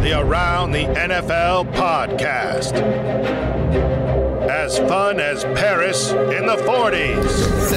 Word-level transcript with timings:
The 0.00 0.18
Around 0.18 0.72
the 0.72 0.84
NFL 0.84 1.74
podcast. 1.74 2.72
As 4.48 4.78
fun 4.78 5.20
as 5.20 5.44
Paris 5.44 6.10
in 6.12 6.46
the 6.46 6.56
40s. 6.56 7.70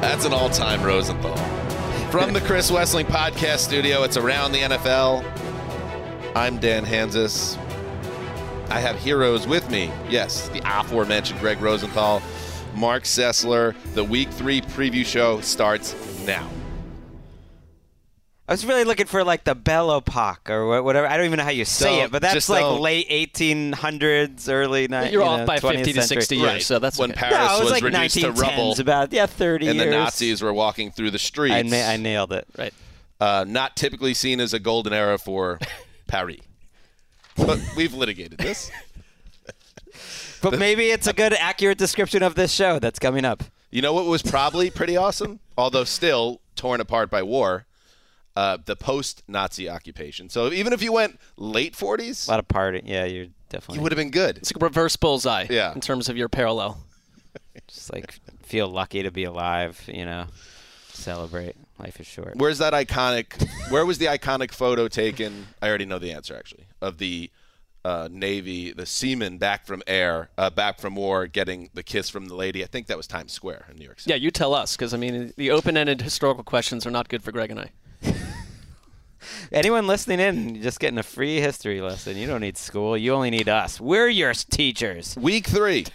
That's 0.00 0.24
an 0.24 0.32
all 0.32 0.48
time 0.48 0.82
Rosenthal. 0.82 1.36
From 2.10 2.32
the 2.32 2.40
Chris 2.40 2.70
Wesseling 2.70 3.04
Podcast 3.04 3.58
Studio, 3.58 4.02
it's 4.02 4.16
Around 4.16 4.52
the 4.52 4.60
NFL. 4.60 5.22
I'm 6.34 6.56
Dan 6.56 6.86
Hanzus. 6.86 7.58
I 8.70 8.80
have 8.80 8.98
heroes 8.98 9.46
with 9.46 9.70
me. 9.70 9.92
Yes, 10.08 10.48
the 10.48 10.62
aforementioned 10.64 11.38
Gregg 11.38 11.60
Rosenthal, 11.60 12.22
Marc 12.74 13.02
Sessler. 13.02 13.74
The 13.92 14.04
Week 14.04 14.30
3 14.30 14.62
preview 14.62 15.04
show 15.04 15.42
starts 15.42 15.94
now. 16.24 16.48
I 18.46 18.52
was 18.52 18.66
really 18.66 18.84
looking 18.84 19.06
for 19.06 19.24
like 19.24 19.44
the 19.44 19.54
Belle 19.54 19.96
Epoque 19.96 20.50
or 20.50 20.82
whatever. 20.82 21.06
I 21.06 21.16
don't 21.16 21.24
even 21.26 21.38
know 21.38 21.44
how 21.44 21.50
you 21.50 21.64
say 21.64 21.96
Don't- 21.96 22.04
it, 22.06 22.10
but 22.12 22.20
that's 22.20 22.34
just 22.34 22.50
like 22.50 22.60
don't. 22.60 22.80
late 22.80 23.08
1800s, 23.08 24.50
early 24.50 24.86
1900s. 24.86 25.12
You're 25.12 25.22
off 25.22 25.46
by 25.46 25.58
50 25.60 25.94
to 25.94 26.02
60 26.02 26.36
years, 26.36 26.46
Right. 26.46 26.62
so 26.62 26.78
that's 26.78 26.98
when 26.98 27.12
okay. 27.12 27.20
Paris 27.20 27.36
No, 27.36 27.52
was, 27.52 27.60
was, 27.62 27.70
like 27.72 27.82
reduced 27.84 28.20
to 28.20 28.32
rubble 28.32 28.78
about 28.78 29.12
yeah, 29.14 29.24
30 29.24 29.68
and 29.68 29.76
years. 29.78 29.86
the 29.90 29.96
Nazis 29.96 30.42
were 30.42 30.52
walking 30.52 30.90
through 30.90 31.10
the 31.10 31.18
streets. 31.18 31.54
I, 31.54 31.62
na- 31.62 31.88
I 31.88 31.96
nailed 31.96 32.32
it. 32.34 32.46
Right. 32.58 32.74
uh, 33.18 33.46
not 33.48 33.76
typically 33.76 34.12
seen 34.12 34.40
as 34.40 34.52
a 34.52 34.58
golden 34.58 34.92
era 34.92 35.16
for 35.16 35.58
Paris. 36.06 36.40
But 37.36 37.58
we've 37.76 37.94
litigated 37.94 38.38
this. 38.38 38.70
But 40.42 40.58
maybe 40.58 40.90
it's 40.90 41.06
a 41.06 41.14
good, 41.14 41.32
accurate 41.32 41.78
description 41.78 42.22
of 42.22 42.34
this 42.34 42.52
show 42.52 42.78
that's 42.78 42.98
coming 42.98 43.24
up. 43.24 43.42
You 43.70 43.80
know 43.80 43.94
what 43.94 44.04
was 44.04 44.22
probably 44.22 44.68
pretty 44.70 44.96
awesome, 44.96 45.40
although 45.56 45.84
still 45.84 46.40
torn 46.54 46.80
apart 46.82 47.10
by 47.10 47.22
war? 47.22 47.64
Uh, 48.36 48.58
the 48.64 48.74
post-Nazi 48.74 49.68
occupation. 49.68 50.28
So 50.28 50.50
even 50.52 50.72
if 50.72 50.82
you 50.82 50.92
went 50.92 51.20
late 51.36 51.74
40s, 51.74 52.26
A 52.26 52.30
lot 52.32 52.40
of 52.40 52.48
party. 52.48 52.82
Yeah, 52.84 53.04
you're 53.04 53.26
definitely 53.48 53.76
you 53.76 53.82
would 53.82 53.92
have 53.92 53.96
been 53.96 54.10
good. 54.10 54.38
It's 54.38 54.52
like 54.52 54.60
a 54.60 54.64
reverse 54.66 54.96
bullseye 54.96 55.46
Yeah. 55.48 55.72
in 55.72 55.80
terms 55.80 56.08
of 56.08 56.16
your 56.16 56.28
parallel. 56.28 56.78
just 57.68 57.92
like 57.92 58.18
feel 58.42 58.66
lucky 58.68 59.04
to 59.04 59.12
be 59.12 59.22
alive. 59.24 59.80
You 59.86 60.04
know, 60.04 60.26
celebrate. 60.88 61.54
Life 61.78 62.00
is 62.00 62.06
short. 62.06 62.36
Where's 62.36 62.58
that 62.58 62.72
iconic? 62.72 63.48
Where 63.70 63.84
was 63.86 63.98
the 63.98 64.06
iconic 64.06 64.52
photo 64.52 64.88
taken? 64.88 65.46
I 65.62 65.68
already 65.68 65.84
know 65.86 65.98
the 65.98 66.12
answer 66.12 66.36
actually 66.36 66.66
of 66.80 66.98
the 66.98 67.30
uh, 67.84 68.08
Navy, 68.10 68.72
the 68.72 68.86
seaman 68.86 69.38
back 69.38 69.66
from 69.66 69.82
air, 69.86 70.30
uh, 70.38 70.50
back 70.50 70.78
from 70.80 70.94
war, 70.96 71.26
getting 71.26 71.68
the 71.74 71.82
kiss 71.82 72.08
from 72.08 72.26
the 72.26 72.34
lady. 72.34 72.62
I 72.64 72.66
think 72.66 72.86
that 72.86 72.96
was 72.96 73.06
Times 73.06 73.32
Square 73.32 73.66
in 73.70 73.76
New 73.76 73.84
York 73.84 74.00
City. 74.00 74.10
Yeah, 74.10 74.16
you 74.16 74.30
tell 74.30 74.54
us, 74.54 74.74
because 74.76 74.94
I 74.94 74.96
mean, 74.96 75.32
the 75.36 75.50
open-ended 75.50 76.00
historical 76.00 76.42
questions 76.44 76.86
are 76.86 76.90
not 76.90 77.08
good 77.08 77.22
for 77.22 77.30
Gregg 77.30 77.50
and 77.50 77.60
I. 77.60 77.70
Anyone 79.52 79.86
listening 79.86 80.20
in, 80.20 80.62
just 80.62 80.80
getting 80.80 80.98
a 80.98 81.02
free 81.02 81.40
history 81.40 81.80
lesson. 81.80 82.16
You 82.16 82.26
don't 82.26 82.40
need 82.40 82.56
school. 82.56 82.96
You 82.96 83.14
only 83.14 83.30
need 83.30 83.48
us. 83.48 83.80
We're 83.80 84.08
your 84.08 84.34
teachers. 84.34 85.16
Week 85.16 85.46
three, 85.46 85.86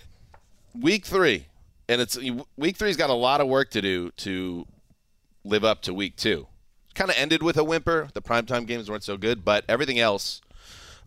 week 0.79 1.05
three, 1.05 1.45
and 1.87 2.01
it's 2.01 2.17
week 2.57 2.77
three's 2.77 2.97
got 2.97 3.09
a 3.09 3.13
lot 3.13 3.41
of 3.41 3.47
work 3.47 3.71
to 3.71 3.81
do 3.81 4.11
to 4.17 4.65
live 5.43 5.63
up 5.63 5.81
to 5.83 5.93
week 5.93 6.15
two. 6.15 6.47
Kind 6.95 7.09
of 7.09 7.17
ended 7.17 7.43
with 7.43 7.57
a 7.57 7.63
whimper. 7.63 8.09
The 8.13 8.21
primetime 8.21 8.65
games 8.65 8.89
weren't 8.89 9.03
so 9.03 9.17
good, 9.17 9.45
but 9.45 9.63
everything 9.69 9.99
else 9.99 10.41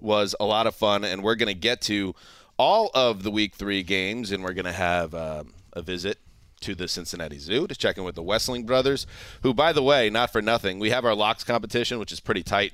was 0.01 0.35
a 0.41 0.45
lot 0.45 0.67
of 0.67 0.75
fun, 0.75 1.05
and 1.05 1.23
we're 1.23 1.37
going 1.37 1.49
to 1.49 1.55
get 1.55 1.81
to 1.83 2.15
all 2.59 2.91
of 2.95 3.23
the 3.23 3.31
week 3.31 3.55
three 3.55 3.83
games, 3.83 4.33
and 4.33 4.43
we're 4.43 4.53
going 4.53 4.65
to 4.65 4.73
have 4.73 5.15
um, 5.15 5.55
a 5.73 5.83
visit 5.83 6.19
to 6.63 6.75
the 6.75 6.89
Cincinnati 6.89 7.39
Zoo 7.39 7.67
to 7.67 7.75
check 7.75 7.99
in 7.99 8.05
with 8.05 8.15
the 8.15 8.23
Wesseling 8.23 8.67
brothers, 8.67 9.07
who, 9.43 9.53
by 9.55 9.73
the 9.73 9.83
way, 9.83 10.11
not 10.11 10.33
for 10.33 10.43
nothing, 10.43 10.79
we 10.79 10.91
have 10.91 11.05
our 11.05 11.15
locks 11.15 11.45
competition, 11.45 11.99
which 11.99 12.13
is 12.13 12.21
pretty 12.21 12.43
tight 12.43 12.73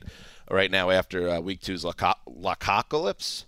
right 0.50 0.70
now 0.70 0.90
after 0.90 1.28
uh, 1.28 1.40
week 1.40 1.60
two's 1.60 1.84
lockocalypse. 1.84 3.44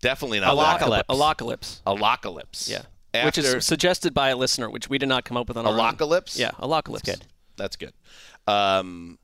Definitely 0.00 0.40
not 0.40 0.56
Alocalypse. 0.56 1.04
Alocalypse. 1.08 1.82
Alocalypse. 1.86 2.68
Yeah. 2.68 3.24
which 3.24 3.38
is 3.38 3.64
suggested 3.64 4.12
by 4.12 4.30
a 4.30 4.36
listener, 4.36 4.68
which 4.68 4.88
we 4.88 4.98
did 4.98 5.08
not 5.08 5.24
come 5.24 5.36
up 5.36 5.48
with 5.48 5.56
on 5.56 5.66
our 5.66 5.72
own. 5.72 5.78
Alocalypse? 5.78 6.38
Yeah, 6.38 6.50
Alocalypse. 6.52 7.04
good. 7.04 7.24
That's 7.56 7.76
good. 7.76 7.92
Um, 8.48 9.18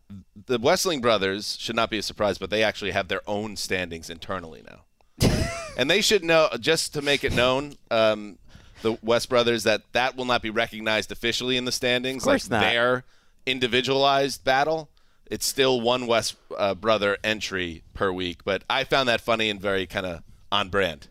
the 0.47 0.59
Wesseling 0.59 1.03
brothers 1.03 1.57
should 1.59 1.75
not 1.75 1.91
be 1.91 1.99
a 1.99 2.03
surprise, 2.03 2.39
but 2.39 2.51
they 2.51 2.63
actually 2.63 2.93
have 2.93 3.09
their 3.09 3.23
own 3.27 3.57
standings 3.57 4.09
internally 4.09 4.63
now. 4.65 4.85
and 5.77 5.91
they 5.91 6.01
should 6.01 6.23
know, 6.23 6.49
just 6.61 6.95
to 6.95 7.03
make 7.03 7.25
it 7.25 7.35
known, 7.35 7.75
um, 7.91 8.39
the 8.83 8.99
West 9.03 9.29
brothers, 9.29 9.65
that 9.65 9.83
that 9.93 10.17
will 10.17 10.25
not 10.25 10.43
be 10.43 10.51
recognized 10.51 11.11
officially 11.13 11.57
in 11.57 11.65
the 11.65 11.73
standings. 11.73 12.25
course 12.25 12.51
like 12.51 12.63
not. 12.63 12.69
their 12.71 13.05
individualized 13.47 14.45
battle. 14.45 14.89
It's 15.31 15.45
still 15.47 15.81
one 15.81 16.07
West 16.07 16.37
uh, 16.57 16.75
brother 16.75 17.19
entry 17.23 17.83
per 17.93 18.11
week, 18.13 18.45
but 18.45 18.63
I 18.71 18.85
found 18.85 19.09
that 19.09 19.21
funny 19.21 19.51
and 19.51 19.61
very 19.61 19.87
kind 19.87 20.07
of 20.07 20.23
on 20.51 20.69
brand. 20.71 21.09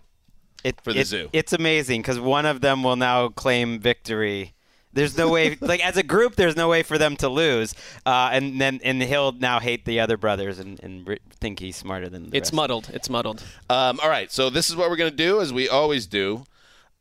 It, 0.63 0.81
For 0.81 0.91
the 0.93 1.01
it- 1.01 1.07
zoo. 1.07 1.29
It's 1.33 1.53
amazing 1.53 2.01
because 2.01 2.19
one 2.19 2.45
of 2.45 2.61
them 2.61 2.83
will 2.83 2.95
now 2.95 3.29
claim 3.29 3.79
victory. 3.79 4.53
There's 4.91 5.15
no 5.15 5.29
way, 5.29 5.55
like 5.61 5.85
as 5.85 5.97
a 5.97 6.01
group, 6.03 6.35
there's 6.35 6.55
no 6.55 6.67
way 6.67 6.81
for 6.81 6.97
them 6.97 7.15
to 7.17 7.29
lose. 7.29 7.75
Uh, 8.07 8.29
and 8.31 8.59
then 8.59 8.79
and 8.83 9.03
he'll 9.03 9.33
now 9.33 9.59
hate 9.59 9.85
the 9.85 9.99
other 9.99 10.17
brothers 10.17 10.57
and, 10.57 10.79
and 10.81 11.07
re- 11.07 11.19
think 11.39 11.59
he's 11.59 11.75
smarter 11.75 12.09
than 12.09 12.31
the 12.31 12.37
It's 12.37 12.47
rest. 12.47 12.53
muddled. 12.53 12.89
It's 12.91 13.09
muddled. 13.09 13.43
Um, 13.69 13.99
all 14.01 14.09
right, 14.09 14.31
so 14.31 14.49
this 14.49 14.67
is 14.71 14.75
what 14.75 14.89
we're 14.89 14.95
going 14.95 15.11
to 15.11 15.15
do, 15.15 15.39
as 15.41 15.53
we 15.53 15.69
always 15.69 16.07
do. 16.07 16.45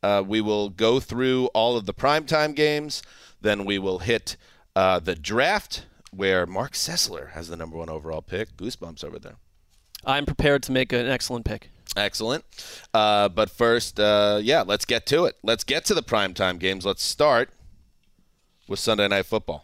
Uh, 0.03 0.23
we 0.25 0.41
will 0.41 0.69
go 0.69 0.99
through 0.99 1.47
all 1.47 1.75
of 1.75 1.85
the 1.85 1.93
primetime 1.93 2.55
games. 2.55 3.01
Then 3.41 3.65
we 3.65 3.79
will 3.79 3.99
hit 3.99 4.37
uh, 4.75 4.99
the 4.99 5.15
draft, 5.15 5.85
where 6.11 6.45
Marc 6.45 6.73
Sessler 6.73 7.31
has 7.31 7.47
the 7.47 7.57
number 7.57 7.77
one 7.77 7.89
overall 7.89 8.21
pick. 8.21 8.55
Goosebumps 8.57 9.03
over 9.03 9.19
there. 9.19 9.35
I'm 10.05 10.25
prepared 10.25 10.63
to 10.63 10.71
make 10.71 10.93
an 10.93 11.07
excellent 11.07 11.45
pick. 11.45 11.69
Excellent. 11.95 12.45
Uh, 12.93 13.29
but 13.29 13.49
first, 13.49 13.99
uh, 13.99 14.39
yeah, 14.41 14.61
let's 14.61 14.85
get 14.85 15.05
to 15.07 15.25
it. 15.25 15.35
Let's 15.43 15.63
get 15.63 15.85
to 15.85 15.93
the 15.93 16.03
primetime 16.03 16.59
games. 16.59 16.85
Let's 16.85 17.03
start 17.03 17.49
with 18.67 18.79
Sunday 18.79 19.07
Night 19.07 19.25
Football. 19.25 19.63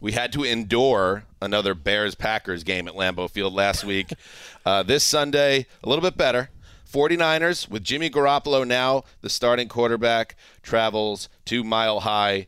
We 0.00 0.12
had 0.12 0.32
to 0.32 0.44
endure 0.44 1.24
another 1.42 1.74
Bears 1.74 2.14
Packers 2.14 2.62
game 2.62 2.86
at 2.86 2.94
Lambeau 2.94 3.28
Field 3.28 3.52
last 3.52 3.84
week. 3.84 4.12
uh, 4.66 4.82
this 4.84 5.02
Sunday, 5.02 5.66
a 5.82 5.88
little 5.88 6.02
bit 6.02 6.16
better. 6.16 6.50
49ers, 6.90 7.68
with 7.68 7.84
Jimmy 7.84 8.10
Garoppolo 8.10 8.66
now 8.66 9.04
the 9.20 9.30
starting 9.30 9.68
quarterback, 9.68 10.36
travels 10.62 11.28
to 11.46 11.62
Mile 11.62 12.00
High 12.00 12.46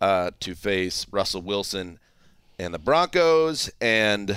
uh, 0.00 0.30
to 0.40 0.54
face 0.54 1.06
Russell 1.10 1.42
Wilson 1.42 1.98
and 2.58 2.72
the 2.72 2.78
Broncos. 2.78 3.70
And 3.80 4.36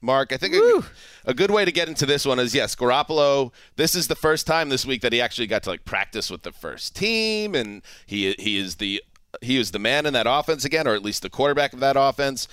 Marc, 0.00 0.32
I 0.32 0.36
think 0.36 0.54
a, 0.54 0.82
a 1.24 1.34
good 1.34 1.50
way 1.50 1.64
to 1.64 1.72
get 1.72 1.88
into 1.88 2.06
this 2.06 2.26
one 2.26 2.38
is 2.38 2.54
yes, 2.54 2.74
Garoppolo. 2.74 3.52
This 3.76 3.94
is 3.94 4.08
the 4.08 4.16
first 4.16 4.46
time 4.46 4.68
this 4.68 4.84
week 4.84 5.02
that 5.02 5.12
he 5.12 5.20
actually 5.20 5.46
got 5.46 5.62
to 5.64 5.70
like 5.70 5.84
practice 5.84 6.30
with 6.30 6.42
the 6.42 6.52
first 6.52 6.96
team, 6.96 7.54
and 7.54 7.82
he 8.06 8.34
he 8.38 8.58
is 8.58 8.76
the 8.76 9.02
he 9.40 9.58
is 9.58 9.70
the 9.70 9.78
man 9.78 10.04
in 10.04 10.12
that 10.12 10.26
offense 10.28 10.64
again, 10.64 10.86
or 10.86 10.94
at 10.94 11.02
least 11.02 11.22
the 11.22 11.30
quarterback 11.30 11.72
of 11.72 11.80
that 11.80 11.96
offense. 11.96 12.48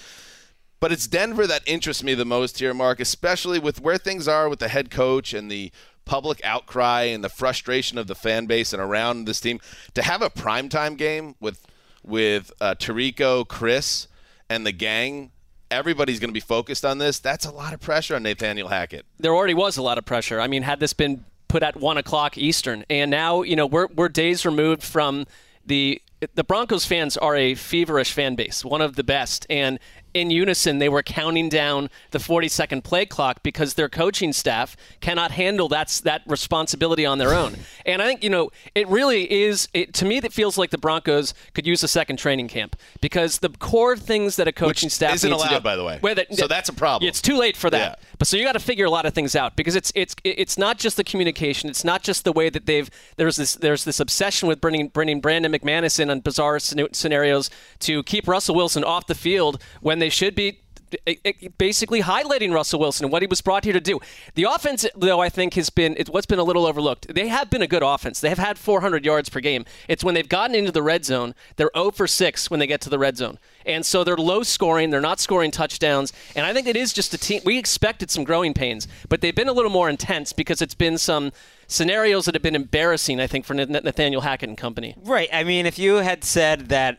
But 0.79 0.93
it's 0.93 1.07
Denver 1.07 1.45
that 1.45 1.63
interests 1.65 2.03
me 2.03 2.13
the 2.13 2.23
most 2.23 2.59
here, 2.59 2.73
Marc, 2.73 3.01
especially 3.01 3.59
with 3.59 3.81
where 3.81 3.97
things 3.97 4.27
are 4.27 4.47
with 4.47 4.59
the 4.59 4.69
head 4.69 4.89
coach 4.89 5.33
and 5.33 5.51
the 5.51 5.71
public 6.05 6.41
outcry 6.43 7.03
and 7.03 7.23
the 7.23 7.29
frustration 7.29 7.97
of 7.97 8.07
the 8.07 8.15
fan 8.15 8.45
base 8.45 8.73
and 8.73 8.81
around 8.81 9.25
this 9.25 9.39
team. 9.39 9.59
To 9.93 10.01
have 10.01 10.21
a 10.21 10.29
primetime 10.29 10.97
game 10.97 11.35
with 11.39 11.65
with 12.03 12.51
uh, 12.61 12.75
Tirico, 12.75 13.47
Chris, 13.47 14.07
and 14.49 14.65
the 14.65 14.71
gang, 14.71 15.31
everybody's 15.69 16.19
going 16.19 16.29
to 16.29 16.33
be 16.33 16.39
focused 16.39 16.85
on 16.85 16.97
this. 16.97 17.19
That's 17.19 17.45
a 17.45 17.51
lot 17.51 17.73
of 17.73 17.79
pressure 17.79 18.15
on 18.15 18.23
Nathaniel 18.23 18.69
Hackett. 18.69 19.05
there 19.19 19.35
already 19.35 19.53
was 19.53 19.77
a 19.77 19.81
lot 19.81 19.97
of 19.97 20.05
pressure. 20.05 20.39
I 20.39 20.47
mean, 20.47 20.63
had 20.63 20.79
this 20.79 20.93
been 20.93 21.25
put 21.47 21.63
at 21.63 21.75
one 21.75 21.97
o'clock 21.97 22.37
Eastern, 22.37 22.85
and 22.89 23.11
now 23.11 23.41
you 23.41 23.55
know 23.55 23.65
we're 23.65 23.87
we're 23.87 24.09
days 24.09 24.45
removed 24.45 24.83
from 24.83 25.25
the 25.65 26.01
the 26.35 26.43
Broncos 26.43 26.85
fans 26.85 27.17
are 27.17 27.35
a 27.35 27.55
feverish 27.55 28.11
fan 28.11 28.35
base, 28.35 28.65
one 28.65 28.81
of 28.81 28.95
the 28.95 29.03
best, 29.03 29.45
and 29.49 29.79
in 30.13 30.31
unison 30.31 30.79
they 30.79 30.89
were 30.89 31.03
counting 31.03 31.49
down 31.49 31.89
the 32.11 32.19
40 32.19 32.47
second 32.47 32.83
play 32.83 33.05
clock 33.05 33.43
because 33.43 33.75
their 33.75 33.89
coaching 33.89 34.33
staff 34.33 34.75
cannot 35.01 35.31
handle 35.31 35.67
that's 35.67 35.99
that 36.01 36.21
responsibility 36.27 37.05
on 37.05 37.17
their 37.17 37.33
own. 37.33 37.55
and 37.85 38.01
I 38.01 38.07
think 38.07 38.23
you 38.23 38.29
know 38.29 38.49
it 38.75 38.87
really 38.87 39.31
is 39.31 39.67
it, 39.73 39.93
to 39.95 40.05
me 40.05 40.19
that 40.19 40.33
feels 40.33 40.57
like 40.57 40.71
the 40.71 40.77
Broncos 40.77 41.33
could 41.53 41.67
use 41.67 41.83
a 41.83 41.87
second 41.87 42.17
training 42.17 42.47
camp 42.47 42.75
because 43.01 43.39
the 43.39 43.49
core 43.49 43.95
things 43.97 44.35
that 44.37 44.47
a 44.47 44.51
coaching 44.51 44.87
Which 44.87 44.93
staff 44.93 45.15
isn't 45.15 45.31
allowed, 45.31 45.49
do- 45.49 45.59
by 45.61 45.75
the 45.75 45.83
way. 45.83 45.99
That- 46.01 46.35
So 46.35 46.47
that's 46.47 46.69
a 46.69 46.73
problem. 46.73 47.07
It's 47.07 47.21
too 47.21 47.37
late 47.37 47.55
for 47.55 47.69
that. 47.69 47.99
Yeah. 47.99 48.05
But 48.17 48.27
so 48.27 48.37
you 48.37 48.43
got 48.43 48.53
to 48.53 48.59
figure 48.59 48.85
a 48.85 48.89
lot 48.89 49.05
of 49.05 49.13
things 49.13 49.35
out 49.35 49.55
because 49.55 49.75
it's 49.75 49.91
it's 49.95 50.15
it's 50.23 50.57
not 50.57 50.77
just 50.77 50.97
the 50.97 51.03
communication. 51.03 51.69
It's 51.69 51.83
not 51.83 52.03
just 52.03 52.23
the 52.23 52.33
way 52.33 52.49
that 52.49 52.65
they've 52.65 52.89
there's 53.17 53.35
this 53.37 53.55
there's 53.55 53.83
this 53.85 53.99
obsession 53.99 54.47
with 54.47 54.59
bringing 54.59 54.87
bringing 54.89 55.21
Brandon 55.21 55.51
McManus 55.51 55.99
in 55.99 56.09
on 56.09 56.19
bizarre 56.21 56.59
scenarios 56.59 57.49
to 57.79 58.03
keep 58.03 58.27
Russell 58.27 58.55
Wilson 58.55 58.83
off 58.83 59.07
the 59.07 59.15
field 59.15 59.61
when 59.81 59.98
they 60.01 60.09
should 60.09 60.35
be 60.35 60.59
i- 61.07 61.19
i- 61.23 61.33
basically 61.59 62.01
highlighting 62.01 62.51
Russell 62.51 62.79
Wilson 62.79 63.05
and 63.05 63.11
what 63.11 63.21
he 63.21 63.27
was 63.27 63.41
brought 63.41 63.63
here 63.63 63.73
to 63.73 63.79
do. 63.79 63.99
The 64.33 64.45
offense, 64.45 64.87
though, 64.95 65.19
I 65.19 65.29
think 65.29 65.53
has 65.53 65.69
been 65.69 65.95
what's 66.09 66.25
been 66.25 66.39
a 66.39 66.43
little 66.43 66.65
overlooked. 66.65 67.13
They 67.13 67.27
have 67.27 67.51
been 67.51 67.61
a 67.61 67.67
good 67.67 67.83
offense. 67.83 68.19
They 68.19 68.29
have 68.29 68.39
had 68.39 68.57
400 68.57 69.05
yards 69.05 69.29
per 69.29 69.39
game. 69.39 69.65
It's 69.87 70.03
when 70.03 70.15
they've 70.15 70.27
gotten 70.27 70.55
into 70.55 70.71
the 70.71 70.81
red 70.81 71.05
zone, 71.05 71.35
they're 71.57 71.69
0 71.75 71.91
for 71.91 72.07
6 72.07 72.49
when 72.49 72.59
they 72.59 72.65
get 72.65 72.81
to 72.81 72.89
the 72.89 72.97
red 72.97 73.17
zone, 73.17 73.37
and 73.67 73.85
so 73.85 74.03
they're 74.03 74.17
low 74.17 74.41
scoring. 74.41 74.89
They're 74.89 74.99
not 74.99 75.19
scoring 75.19 75.51
touchdowns, 75.51 76.11
and 76.35 76.43
I 76.43 76.53
think 76.53 76.65
it 76.67 76.75
is 76.75 76.91
just 76.91 77.13
a 77.13 77.19
team. 77.19 77.41
We 77.45 77.59
expected 77.59 78.09
some 78.09 78.23
growing 78.23 78.55
pains, 78.55 78.87
but 79.09 79.21
they've 79.21 79.35
been 79.35 79.47
a 79.49 79.53
little 79.53 79.69
more 79.71 79.89
intense 79.91 80.33
because 80.33 80.59
it's 80.59 80.73
been 80.73 80.97
some 80.97 81.31
scenarios 81.67 82.25
that 82.25 82.33
have 82.33 82.41
been 82.41 82.55
embarrassing. 82.55 83.19
I 83.19 83.27
think 83.27 83.45
for 83.45 83.53
Nathaniel 83.53 84.21
Hackett 84.21 84.49
and 84.49 84.57
company. 84.57 84.95
Right. 85.03 85.29
I 85.31 85.43
mean, 85.43 85.67
if 85.67 85.77
you 85.77 85.97
had 85.97 86.23
said 86.23 86.69
that 86.69 86.97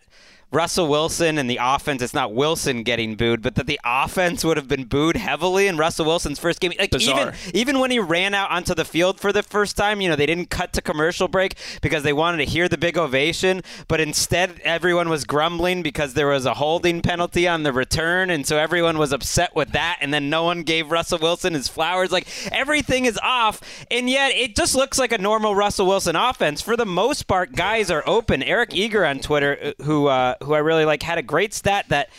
Russell 0.52 0.88
Wilson 0.88 1.38
and 1.38 1.48
the 1.48 1.58
offense, 1.60 2.02
it's 2.02 2.14
not 2.14 2.34
Wilson 2.34 2.82
getting 2.82 3.14
booed, 3.14 3.40
but 3.40 3.54
that 3.54 3.66
the 3.66 3.78
offense 3.84 4.44
would 4.44 4.56
have 4.56 4.66
been 4.66 4.84
booed 4.84 5.16
heavily 5.16 5.68
in 5.68 5.76
Russell 5.76 6.06
Wilson's 6.06 6.40
first 6.40 6.60
game. 6.60 6.72
Like 6.78 6.90
Bizarre. 6.90 7.20
even 7.20 7.34
even 7.54 7.78
when 7.78 7.90
he 7.90 7.98
ran 8.00 8.34
out 8.34 8.50
onto 8.50 8.74
the 8.74 8.84
field 8.84 9.20
for 9.20 9.32
the 9.32 9.42
first 9.42 9.76
time, 9.76 10.00
you 10.00 10.08
know, 10.08 10.16
they 10.16 10.26
didn't 10.26 10.50
cut 10.50 10.72
to 10.72 10.82
commercial 10.82 11.28
break 11.28 11.54
because 11.82 12.02
they 12.02 12.12
wanted 12.12 12.38
to 12.38 12.44
hear 12.44 12.68
the 12.68 12.78
big 12.78 12.98
ovation, 12.98 13.62
but 13.86 14.00
instead 14.00 14.60
everyone 14.64 15.08
was 15.08 15.24
grumbling 15.24 15.82
because 15.82 16.14
there 16.14 16.26
was 16.26 16.46
a 16.46 16.54
holding 16.54 17.00
penalty 17.00 17.46
on 17.46 17.62
the 17.62 17.72
return, 17.72 18.30
and 18.30 18.46
so 18.46 18.58
everyone 18.58 18.98
was 18.98 19.12
upset 19.12 19.54
with 19.54 19.70
that, 19.70 19.98
and 20.00 20.12
then 20.12 20.28
no 20.28 20.42
one 20.42 20.62
gave 20.62 20.90
Russell 20.90 21.18
Wilson 21.20 21.54
his 21.54 21.68
flowers. 21.68 22.10
Like 22.10 22.26
everything 22.50 23.04
is 23.04 23.18
off, 23.22 23.60
and 23.90 24.10
yet 24.10 24.32
it 24.32 24.56
just 24.56 24.74
looks 24.74 24.98
like 24.98 25.12
a 25.12 25.18
normal 25.18 25.54
Russell 25.54 25.86
Wilson 25.86 26.16
offense. 26.16 26.60
For 26.60 26.76
the 26.76 26.86
most 26.86 27.28
part, 27.28 27.52
guys 27.52 27.90
are 27.90 28.02
open. 28.06 28.42
Eric 28.42 28.74
Eager 28.74 29.04
on 29.06 29.20
Twitter, 29.20 29.58
uh, 29.62 29.84
who 29.84 30.06
uh, 30.08 30.34
who 30.42 30.54
I 30.54 30.58
really 30.58 30.84
like, 30.84 31.02
had 31.02 31.18
a 31.18 31.22
great 31.22 31.54
stat 31.54 31.86
that 31.88 32.10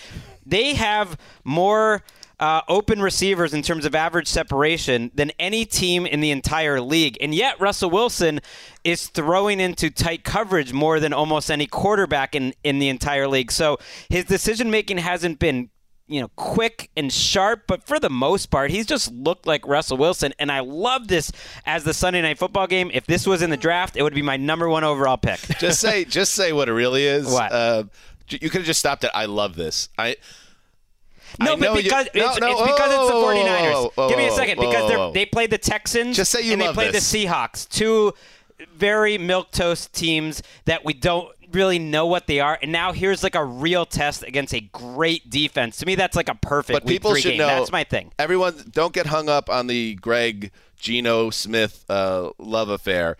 they 0.45 0.73
have 0.75 1.18
more. 1.44 2.03
Uh, 2.39 2.59
open 2.68 3.03
receivers 3.03 3.53
in 3.53 3.62
terms 3.62 3.85
of 3.85 3.94
average 3.94 4.25
separation 4.25 5.12
than 5.13 5.31
any 5.38 5.63
team 5.63 6.07
in 6.07 6.21
the 6.21 6.31
entire 6.31 6.81
league. 6.81 7.15
And 7.21 7.35
yet, 7.35 7.62
Russell 7.62 7.91
Wilson 7.91 8.39
is 8.83 9.09
throwing 9.09 9.59
into 9.59 9.91
tight 9.91 10.23
coverage 10.23 10.73
more 10.73 11.00
than 11.00 11.13
almost 11.13 11.51
any 11.51 11.68
quarterback 11.68 12.33
in, 12.33 12.56
in 12.63 12.79
the 12.79 12.89
entire 12.89 13.27
league. 13.27 13.51
So 13.51 13.77
his 14.09 14.25
decision 14.25 14.71
making 14.71 14.97
hasn't 14.97 15.38
been 15.38 15.69
you 16.12 16.19
know, 16.19 16.27
quick 16.35 16.89
and 16.97 17.12
sharp, 17.12 17.63
but 17.67 17.83
for 17.83 17.97
the 17.97 18.09
most 18.09 18.51
part, 18.51 18.69
he's 18.69 18.85
just 18.85 19.09
looked 19.13 19.47
like 19.47 19.65
Russell 19.65 19.95
Wilson. 19.95 20.33
And 20.39 20.51
I 20.51 20.59
love 20.59 21.07
this 21.07 21.31
as 21.65 21.85
the 21.85 21.94
Sunday 21.94 22.21
night 22.21 22.38
football 22.38 22.67
game. 22.67 22.91
If 22.94 23.06
this 23.06 23.25
was 23.25 23.41
in 23.41 23.50
the 23.50 23.56
draft, 23.57 23.95
it 23.95 24.03
would 24.03 24.13
be 24.13 24.21
my 24.21 24.35
number 24.35 24.67
one 24.67 24.83
overall 24.83 25.15
pick. 25.15 25.39
just 25.59 25.79
say 25.79 26.03
just 26.03 26.33
say 26.33 26.51
what 26.51 26.67
it 26.67 26.74
really 26.74 27.06
is. 27.06 27.31
What? 27.31 27.51
Uh, 27.53 27.83
you 28.41 28.49
could 28.49 28.61
have 28.61 28.65
just 28.65 28.79
stopped 28.79 29.03
at 29.03 29.15
I 29.15 29.25
love 29.25 29.55
this. 29.55 29.89
I 29.97 30.15
No, 31.39 31.53
I 31.53 31.55
but 31.55 31.75
because 31.75 32.07
no, 32.13 32.31
it's, 32.31 32.39
no, 32.39 32.51
it's 32.51 32.61
because 32.61 32.91
it's 32.91 33.07
the 33.07 33.13
whoa, 33.13 33.21
whoa, 33.21 33.35
49ers. 33.35 33.73
whoa, 33.73 33.91
whoa, 33.95 34.09
Give 34.09 34.17
me 34.17 34.27
a 34.27 34.31
second. 34.31 34.57
because 34.59 34.81
whoa, 34.83 34.87
they're, 34.87 34.97
whoa. 34.97 35.11
they 35.13 35.25
played 35.25 35.49
the 35.51 35.57
Texans 35.57 36.15
Just 36.15 36.31
say 36.31 36.41
you 36.41 36.53
and 36.53 36.61
they 36.61 36.71
played 36.73 36.93
this. 36.93 37.11
the 37.11 37.25
Seahawks. 37.25 37.67
Two 37.69 38.13
very 38.75 39.17
milquetoast 39.17 39.91
teams 39.91 40.43
that 40.65 40.85
we 40.85 40.93
don't 40.93 41.29
really 41.51 41.79
know 41.79 42.05
what 42.05 42.27
they 42.27 42.39
are. 42.39 42.57
And 42.61 42.71
now 42.71 42.93
here's 42.93 43.23
like 43.23 43.35
a 43.35 43.43
real 43.43 43.85
test 43.85 44.23
against 44.23 44.53
a 44.53 44.61
great 44.61 45.29
defense. 45.29 45.77
To 45.77 45.85
me, 45.85 45.95
that's 45.95 46.15
like 46.15 46.29
a 46.29 46.35
perfect 46.35 46.73
but 46.77 46.85
week 46.85 46.95
people 46.95 47.11
three 47.11 47.21
should 47.21 47.29
game. 47.31 47.39
know. 47.39 47.47
That's 47.47 47.71
my 47.71 47.83
thing. 47.83 48.11
Everyone, 48.19 48.55
don't 48.71 48.93
get 48.93 49.07
hung 49.07 49.29
up 49.29 49.49
on 49.49 49.67
the 49.67 49.95
Gregg 49.95 50.51
Geno 50.77 51.29
Smith 51.29 51.85
uh, 51.89 52.29
love 52.37 52.69
affair. 52.69 53.17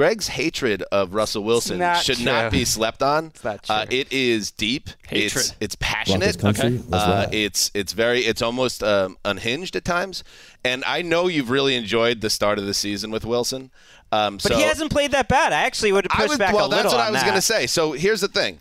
Gregg's 0.00 0.28
hatred 0.28 0.82
of 0.90 1.12
Russell 1.12 1.44
Wilson 1.44 1.78
not 1.78 2.02
should 2.02 2.16
true. 2.16 2.24
not 2.24 2.50
be 2.50 2.64
slept 2.76 3.02
on. 3.02 3.32
not 3.44 3.68
Uh, 3.68 3.84
it 3.90 4.10
is 4.10 4.50
deep. 4.50 4.88
Hatred. 5.06 5.34
It's 5.34 5.54
it's 5.60 5.74
passionate. 5.78 6.38
country. 6.38 6.80
Let's 6.88 7.04
Uh, 7.04 7.28
it's 7.32 7.70
it's 7.74 7.92
very 7.92 8.20
it's 8.20 8.40
almost 8.40 8.82
um, 8.82 9.18
unhinged 9.26 9.76
at 9.76 9.84
times. 9.84 10.24
And 10.64 10.82
I 10.86 11.02
know 11.02 11.26
you've 11.28 11.50
really 11.50 11.74
enjoyed 11.76 12.22
the 12.22 12.30
start 12.30 12.58
of 12.58 12.64
the 12.64 12.72
season 12.72 13.10
with 13.10 13.26
Wilson. 13.26 13.70
Um, 14.10 14.36
But 14.38 14.52
so 14.52 14.56
he 14.56 14.62
hasn't 14.62 14.90
played 14.90 15.10
that 15.10 15.28
bad. 15.28 15.52
I 15.52 15.64
actually 15.64 15.92
would 15.92 16.06
have 16.10 16.18
I 16.18 16.22
pushed 16.22 16.28
would, 16.30 16.38
back 16.38 16.54
well, 16.54 16.64
a 16.64 16.68
little 16.68 16.82
that's 16.84 16.94
what 16.94 17.02
I 17.04 17.10
was 17.10 17.20
that. 17.20 17.26
going 17.26 17.36
to 17.36 17.42
say. 17.42 17.66
So 17.66 17.92
here's 17.92 18.22
the 18.22 18.28
thing. 18.28 18.60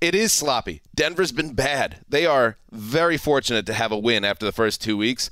It 0.00 0.16
is 0.16 0.32
sloppy. 0.32 0.82
Denver's 0.92 1.30
been 1.30 1.52
bad. 1.52 1.98
They 2.08 2.26
are 2.26 2.56
very 2.72 3.16
fortunate 3.16 3.64
to 3.66 3.74
have 3.74 3.92
a 3.92 3.98
win 3.98 4.24
after 4.24 4.44
the 4.44 4.50
first 4.52 4.82
two 4.82 4.96
weeks. 4.96 5.30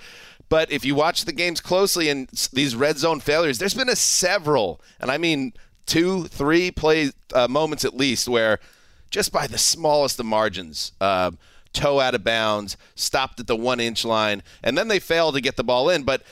But 0.48 0.72
if 0.72 0.84
you 0.84 0.94
watch 0.94 1.24
the 1.24 1.32
games 1.32 1.60
closely 1.60 2.08
and 2.08 2.28
these 2.52 2.74
red 2.74 2.98
zone 2.98 3.20
failures, 3.20 3.58
there's 3.58 3.74
been 3.74 3.88
a 3.88 3.96
several, 3.96 4.80
and 5.00 5.10
I 5.10 5.18
mean 5.18 5.52
two, 5.86 6.24
three 6.24 6.70
play 6.70 7.10
uh, 7.34 7.48
moments 7.48 7.84
at 7.84 7.96
least, 7.96 8.28
where 8.28 8.58
just 9.10 9.32
by 9.32 9.46
the 9.46 9.58
smallest 9.58 10.20
of 10.20 10.26
margins, 10.26 10.92
uh, 11.00 11.30
toe 11.72 12.00
out 12.00 12.14
of 12.14 12.24
bounds, 12.24 12.76
stopped 12.94 13.40
at 13.40 13.46
the 13.46 13.56
one 13.56 13.80
inch 13.80 14.04
line, 14.04 14.42
and 14.62 14.76
then 14.76 14.88
they 14.88 14.98
fail 14.98 15.32
to 15.32 15.40
get 15.40 15.56
the 15.56 15.64
ball 15.64 15.90
in. 15.90 16.02
But 16.02 16.22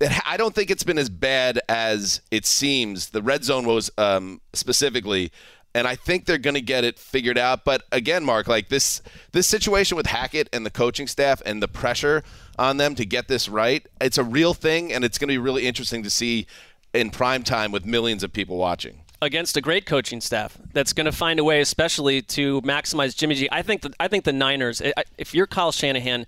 it, 0.00 0.12
I 0.26 0.36
don't 0.36 0.54
think 0.54 0.70
it's 0.70 0.84
been 0.84 0.98
as 0.98 1.10
bad 1.10 1.60
as 1.68 2.20
it 2.30 2.46
seems. 2.46 3.10
The 3.10 3.22
red 3.22 3.44
zone 3.44 3.66
was 3.66 3.90
um, 3.98 4.40
specifically, 4.52 5.32
and 5.74 5.86
I 5.86 5.94
think 5.94 6.26
they're 6.26 6.38
going 6.38 6.54
to 6.54 6.60
get 6.60 6.84
it 6.84 6.98
figured 6.98 7.38
out. 7.38 7.64
But 7.64 7.84
again, 7.92 8.24
Marc, 8.24 8.48
like 8.48 8.68
this 8.68 9.02
this 9.32 9.46
situation 9.46 9.96
with 9.96 10.06
Hackett 10.06 10.48
and 10.52 10.66
the 10.66 10.70
coaching 10.70 11.06
staff 11.06 11.40
and 11.46 11.62
the 11.62 11.68
pressure 11.68 12.22
on 12.58 12.76
them 12.76 12.94
to 12.96 13.04
get 13.04 13.28
this 13.28 13.48
right, 13.48 13.86
it's 14.00 14.18
a 14.18 14.24
real 14.24 14.54
thing, 14.54 14.92
and 14.92 15.04
it's 15.04 15.18
going 15.18 15.28
to 15.28 15.32
be 15.32 15.38
really 15.38 15.66
interesting 15.66 16.02
to 16.02 16.10
see 16.10 16.46
in 16.92 17.10
prime 17.10 17.42
time 17.42 17.70
with 17.72 17.86
millions 17.86 18.24
of 18.24 18.32
people 18.32 18.56
watching. 18.56 19.02
against 19.22 19.56
a 19.56 19.60
great 19.60 19.86
coaching 19.86 20.20
staff 20.20 20.56
that's 20.72 20.92
going 20.92 21.04
to 21.04 21.12
find 21.12 21.38
a 21.38 21.44
way, 21.44 21.60
especially 21.60 22.22
to 22.22 22.60
maximize 22.62 23.16
Jimmy 23.16 23.34
G. 23.34 23.48
I 23.52 23.62
think 23.62 23.82
that 23.82 23.94
I 24.00 24.08
think 24.08 24.24
the 24.24 24.32
Niners. 24.32 24.82
If 25.18 25.34
you're 25.34 25.46
Kyle 25.46 25.72
Shanahan, 25.72 26.26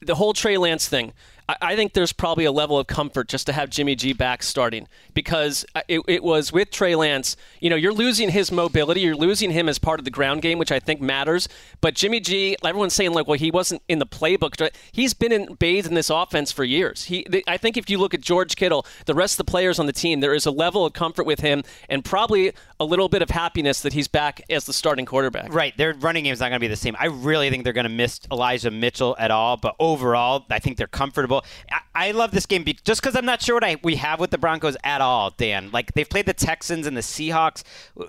the 0.00 0.16
whole 0.16 0.32
Trey 0.32 0.58
Lance 0.58 0.88
thing. 0.88 1.12
I, 1.48 1.56
I 1.60 1.76
think 1.76 1.92
there's 1.92 2.12
probably 2.12 2.44
a 2.44 2.52
level 2.52 2.78
of 2.78 2.86
comfort 2.86 3.28
just 3.28 3.46
to 3.46 3.52
have 3.52 3.70
Jimmy 3.70 3.94
G 3.94 4.12
back 4.12 4.42
starting 4.42 4.86
because 5.12 5.64
it, 5.88 6.00
it 6.08 6.22
was 6.22 6.52
with 6.52 6.70
Trey 6.70 6.94
Lance. 6.94 7.36
You 7.60 7.70
know, 7.70 7.76
you're 7.76 7.92
losing 7.92 8.30
his 8.30 8.50
mobility, 8.50 9.00
you're 9.00 9.16
losing 9.16 9.50
him 9.50 9.68
as 9.68 9.78
part 9.78 10.00
of 10.00 10.04
the 10.04 10.10
ground 10.10 10.42
game, 10.42 10.58
which 10.58 10.72
I 10.72 10.80
think 10.80 11.00
matters. 11.00 11.48
But 11.80 11.94
Jimmy 11.94 12.20
G, 12.20 12.56
everyone's 12.64 12.94
saying 12.94 13.12
like, 13.12 13.26
well, 13.26 13.38
he 13.38 13.50
wasn't 13.50 13.82
in 13.88 13.98
the 13.98 14.06
playbook. 14.06 14.70
He's 14.92 15.14
been 15.14 15.32
in, 15.32 15.54
bathed 15.54 15.88
in 15.88 15.94
this 15.94 16.10
offense 16.10 16.52
for 16.52 16.64
years. 16.64 17.04
He, 17.04 17.26
I 17.46 17.56
think 17.56 17.76
if 17.76 17.90
you 17.90 17.98
look 17.98 18.14
at 18.14 18.20
George 18.20 18.56
Kittle, 18.56 18.86
the 19.06 19.14
rest 19.14 19.34
of 19.34 19.46
the 19.46 19.50
players 19.50 19.78
on 19.78 19.86
the 19.86 19.92
team, 19.92 20.20
there 20.20 20.34
is 20.34 20.46
a 20.46 20.50
level 20.50 20.84
of 20.86 20.92
comfort 20.92 21.26
with 21.26 21.40
him 21.40 21.62
and 21.88 22.04
probably 22.04 22.52
a 22.80 22.84
little 22.84 23.08
bit 23.08 23.22
of 23.22 23.30
happiness 23.30 23.80
that 23.82 23.92
he's 23.92 24.08
back 24.08 24.42
as 24.50 24.64
the 24.64 24.72
starting 24.72 25.06
quarterback. 25.06 25.52
Right, 25.52 25.76
their 25.76 25.94
running 25.94 26.24
game 26.24 26.32
is 26.32 26.40
not 26.40 26.48
going 26.48 26.58
to 26.58 26.60
be 26.60 26.68
the 26.68 26.76
same. 26.76 26.96
I 26.98 27.06
really 27.06 27.50
think 27.50 27.64
they're 27.64 27.72
going 27.72 27.84
to 27.84 27.90
miss 27.90 28.20
Elijah 28.30 28.70
Mitchell 28.70 29.16
at 29.18 29.30
all, 29.30 29.56
but 29.56 29.74
overall, 29.78 30.44
I 30.50 30.58
think 30.58 30.76
they're 30.76 30.86
comfortable. 30.86 31.33
I, 31.70 32.08
I 32.08 32.10
love 32.10 32.32
this 32.32 32.46
game 32.46 32.64
be- 32.64 32.78
just 32.84 33.00
because 33.00 33.16
I'm 33.16 33.24
not 33.24 33.42
sure 33.42 33.56
what 33.56 33.64
I 33.64 33.76
we 33.82 33.96
have 33.96 34.20
with 34.20 34.30
the 34.30 34.38
Broncos 34.38 34.76
at 34.84 35.00
all, 35.00 35.30
Dan. 35.30 35.70
Like 35.72 35.92
they've 35.94 36.08
played 36.08 36.26
the 36.26 36.34
Texans 36.34 36.86
and 36.86 36.96
the 36.96 37.00
Seahawks, 37.00 37.62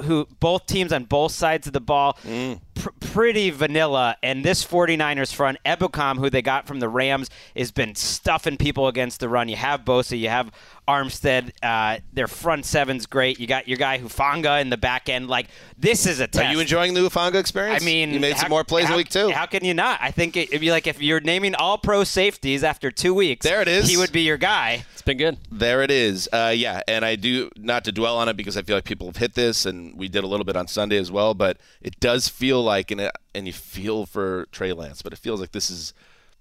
who 0.03 0.27
both 0.39 0.65
teams 0.65 0.91
on 0.91 1.05
both 1.05 1.31
sides 1.31 1.67
of 1.67 1.73
the 1.73 1.79
ball, 1.79 2.17
mm. 2.23 2.59
pr- 2.73 2.89
pretty 2.99 3.49
vanilla. 3.49 4.17
And 4.23 4.43
this 4.43 4.65
49ers 4.65 5.33
front, 5.33 5.57
Ebukam, 5.65 6.17
who 6.17 6.29
they 6.29 6.41
got 6.41 6.67
from 6.67 6.79
the 6.79 6.89
Rams, 6.89 7.29
has 7.55 7.71
been 7.71 7.95
stuffing 7.95 8.57
people 8.57 8.87
against 8.87 9.19
the 9.19 9.29
run. 9.29 9.49
You 9.49 9.55
have 9.55 9.85
Bosa, 9.85 10.17
you 10.17 10.29
have 10.29 10.51
Armstead. 10.87 11.51
Uh, 11.61 11.99
their 12.13 12.27
front 12.27 12.65
seven's 12.65 13.05
great. 13.05 13.39
You 13.39 13.47
got 13.47 13.67
your 13.67 13.77
guy 13.77 13.99
Hufanga 13.99 14.61
in 14.61 14.69
the 14.69 14.77
back 14.77 15.09
end. 15.09 15.27
Like 15.27 15.47
this 15.77 16.05
is 16.05 16.19
a 16.19 16.27
test. 16.27 16.45
Are 16.45 16.51
you 16.51 16.59
enjoying 16.59 16.93
the 16.93 17.01
Hufanga 17.01 17.35
experience? 17.35 17.81
I 17.81 17.85
mean, 17.85 18.11
you 18.11 18.19
made 18.19 18.33
how- 18.33 18.41
some 18.41 18.49
more 18.49 18.63
plays 18.63 18.85
how, 18.85 18.93
in 18.93 18.97
week 18.97 19.09
two. 19.09 19.29
How 19.31 19.45
can 19.45 19.63
you 19.65 19.73
not? 19.73 19.99
I 20.01 20.11
think 20.11 20.37
it, 20.37 20.49
it'd 20.49 20.61
be 20.61 20.71
like 20.71 20.87
if 20.87 21.01
you're 21.01 21.19
naming 21.19 21.55
all 21.55 21.77
pro 21.77 22.03
safeties 22.03 22.63
after 22.63 22.91
two 22.91 23.13
weeks. 23.13 23.45
There 23.45 23.61
it 23.61 23.67
is. 23.67 23.89
He 23.89 23.97
would 23.97 24.11
be 24.11 24.21
your 24.21 24.37
guy. 24.37 24.85
It's 24.93 25.01
been 25.01 25.17
good. 25.17 25.37
There 25.51 25.81
it 25.81 25.91
is. 25.91 26.29
Uh, 26.31 26.53
yeah, 26.55 26.81
and 26.87 27.03
I 27.03 27.15
do 27.15 27.49
not 27.57 27.83
to 27.85 27.91
dwell 27.91 28.17
on 28.17 28.29
it 28.29 28.37
because 28.37 28.57
I 28.57 28.61
feel 28.61 28.75
like 28.77 28.85
people 28.85 29.07
have 29.07 29.17
hit 29.17 29.33
this, 29.35 29.65
and 29.65 29.97
we 29.97 30.07
did 30.07 30.23
a 30.23 30.27
little 30.27 30.45
bit 30.45 30.55
on 30.55 30.67
Sunday 30.67 30.97
as 30.97 31.11
well. 31.11 31.33
But 31.33 31.57
it 31.81 31.99
does 31.99 32.27
feel 32.27 32.63
like, 32.63 32.91
and, 32.91 33.01
it, 33.01 33.11
and 33.33 33.47
you 33.47 33.53
feel 33.53 34.05
for 34.05 34.47
Trey 34.51 34.73
Lance, 34.73 35.01
but 35.01 35.13
it 35.13 35.19
feels 35.19 35.39
like 35.41 35.51
this 35.51 35.69
is 35.69 35.93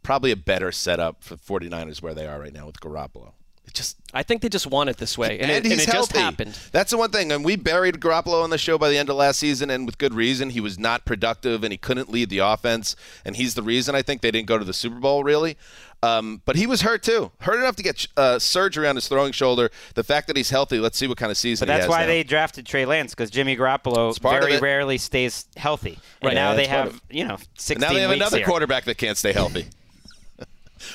probably 0.02 0.30
a 0.30 0.36
better 0.36 0.70
setup 0.70 1.24
for 1.24 1.36
49ers 1.36 2.02
where 2.02 2.14
they 2.14 2.26
are 2.26 2.38
right 2.38 2.52
now 2.52 2.66
with 2.66 2.78
Garoppolo. 2.80 3.32
It 3.74 3.78
just 3.78 3.96
I 4.12 4.22
think 4.22 4.42
they 4.42 4.48
just 4.48 4.68
want 4.68 4.88
it 4.90 4.98
this 4.98 5.18
way, 5.18 5.40
and, 5.40 5.50
it, 5.50 5.64
he's 5.64 5.72
and 5.72 5.80
it 5.80 5.88
healthy. 5.88 6.12
just 6.12 6.22
happened. 6.22 6.56
That's 6.70 6.92
the 6.92 6.96
one 6.96 7.10
thing. 7.10 7.32
And 7.32 7.44
we 7.44 7.56
buried 7.56 7.96
Garoppolo 8.00 8.44
on 8.44 8.50
the 8.50 8.58
show 8.58 8.78
by 8.78 8.88
the 8.88 8.96
end 8.96 9.10
of 9.10 9.16
last 9.16 9.40
season, 9.40 9.68
and 9.70 9.84
with 9.84 9.98
good 9.98 10.14
reason. 10.14 10.50
He 10.50 10.60
was 10.60 10.78
not 10.78 11.04
productive, 11.04 11.64
and 11.64 11.72
he 11.72 11.76
couldn't 11.76 12.08
lead 12.08 12.30
the 12.30 12.38
offense. 12.38 12.94
And 13.24 13.34
he's 13.34 13.54
the 13.54 13.62
reason 13.62 13.96
I 13.96 14.02
think 14.02 14.20
they 14.22 14.30
didn't 14.30 14.46
go 14.46 14.56
to 14.58 14.64
the 14.64 14.72
Super 14.72 15.00
Bowl, 15.00 15.24
really. 15.24 15.56
Um, 16.04 16.42
but 16.44 16.54
he 16.56 16.66
was 16.66 16.82
hurt 16.82 17.02
too, 17.02 17.32
hurt 17.40 17.58
enough 17.58 17.76
to 17.76 17.82
get 17.82 18.06
uh, 18.16 18.38
surgery 18.38 18.86
on 18.86 18.94
his 18.94 19.08
throwing 19.08 19.32
shoulder. 19.32 19.70
The 19.94 20.04
fact 20.04 20.26
that 20.28 20.36
he's 20.36 20.50
healthy, 20.50 20.78
let's 20.78 20.96
see 20.98 21.08
what 21.08 21.16
kind 21.18 21.32
of 21.32 21.38
season. 21.38 21.66
But 21.66 21.72
that's 21.72 21.86
he 21.86 21.90
has 21.90 21.98
why 21.98 22.02
now. 22.02 22.06
they 22.08 22.22
drafted 22.22 22.66
Trey 22.66 22.84
Lance 22.84 23.12
because 23.12 23.30
Jimmy 23.30 23.56
Garoppolo 23.56 24.16
very 24.20 24.58
rarely 24.60 24.98
stays 24.98 25.46
healthy, 25.56 25.98
and 26.20 26.28
Right. 26.28 26.34
now 26.34 26.50
Yeah, 26.50 26.56
they 26.56 26.66
have 26.66 27.02
you 27.10 27.24
know 27.26 27.38
16 27.56 27.76
And 27.76 27.80
now 27.80 27.92
they 27.94 28.02
have 28.02 28.10
another 28.10 28.36
here. 28.36 28.46
quarterback 28.46 28.84
that 28.84 28.98
can't 28.98 29.16
stay 29.18 29.32
healthy. 29.32 29.66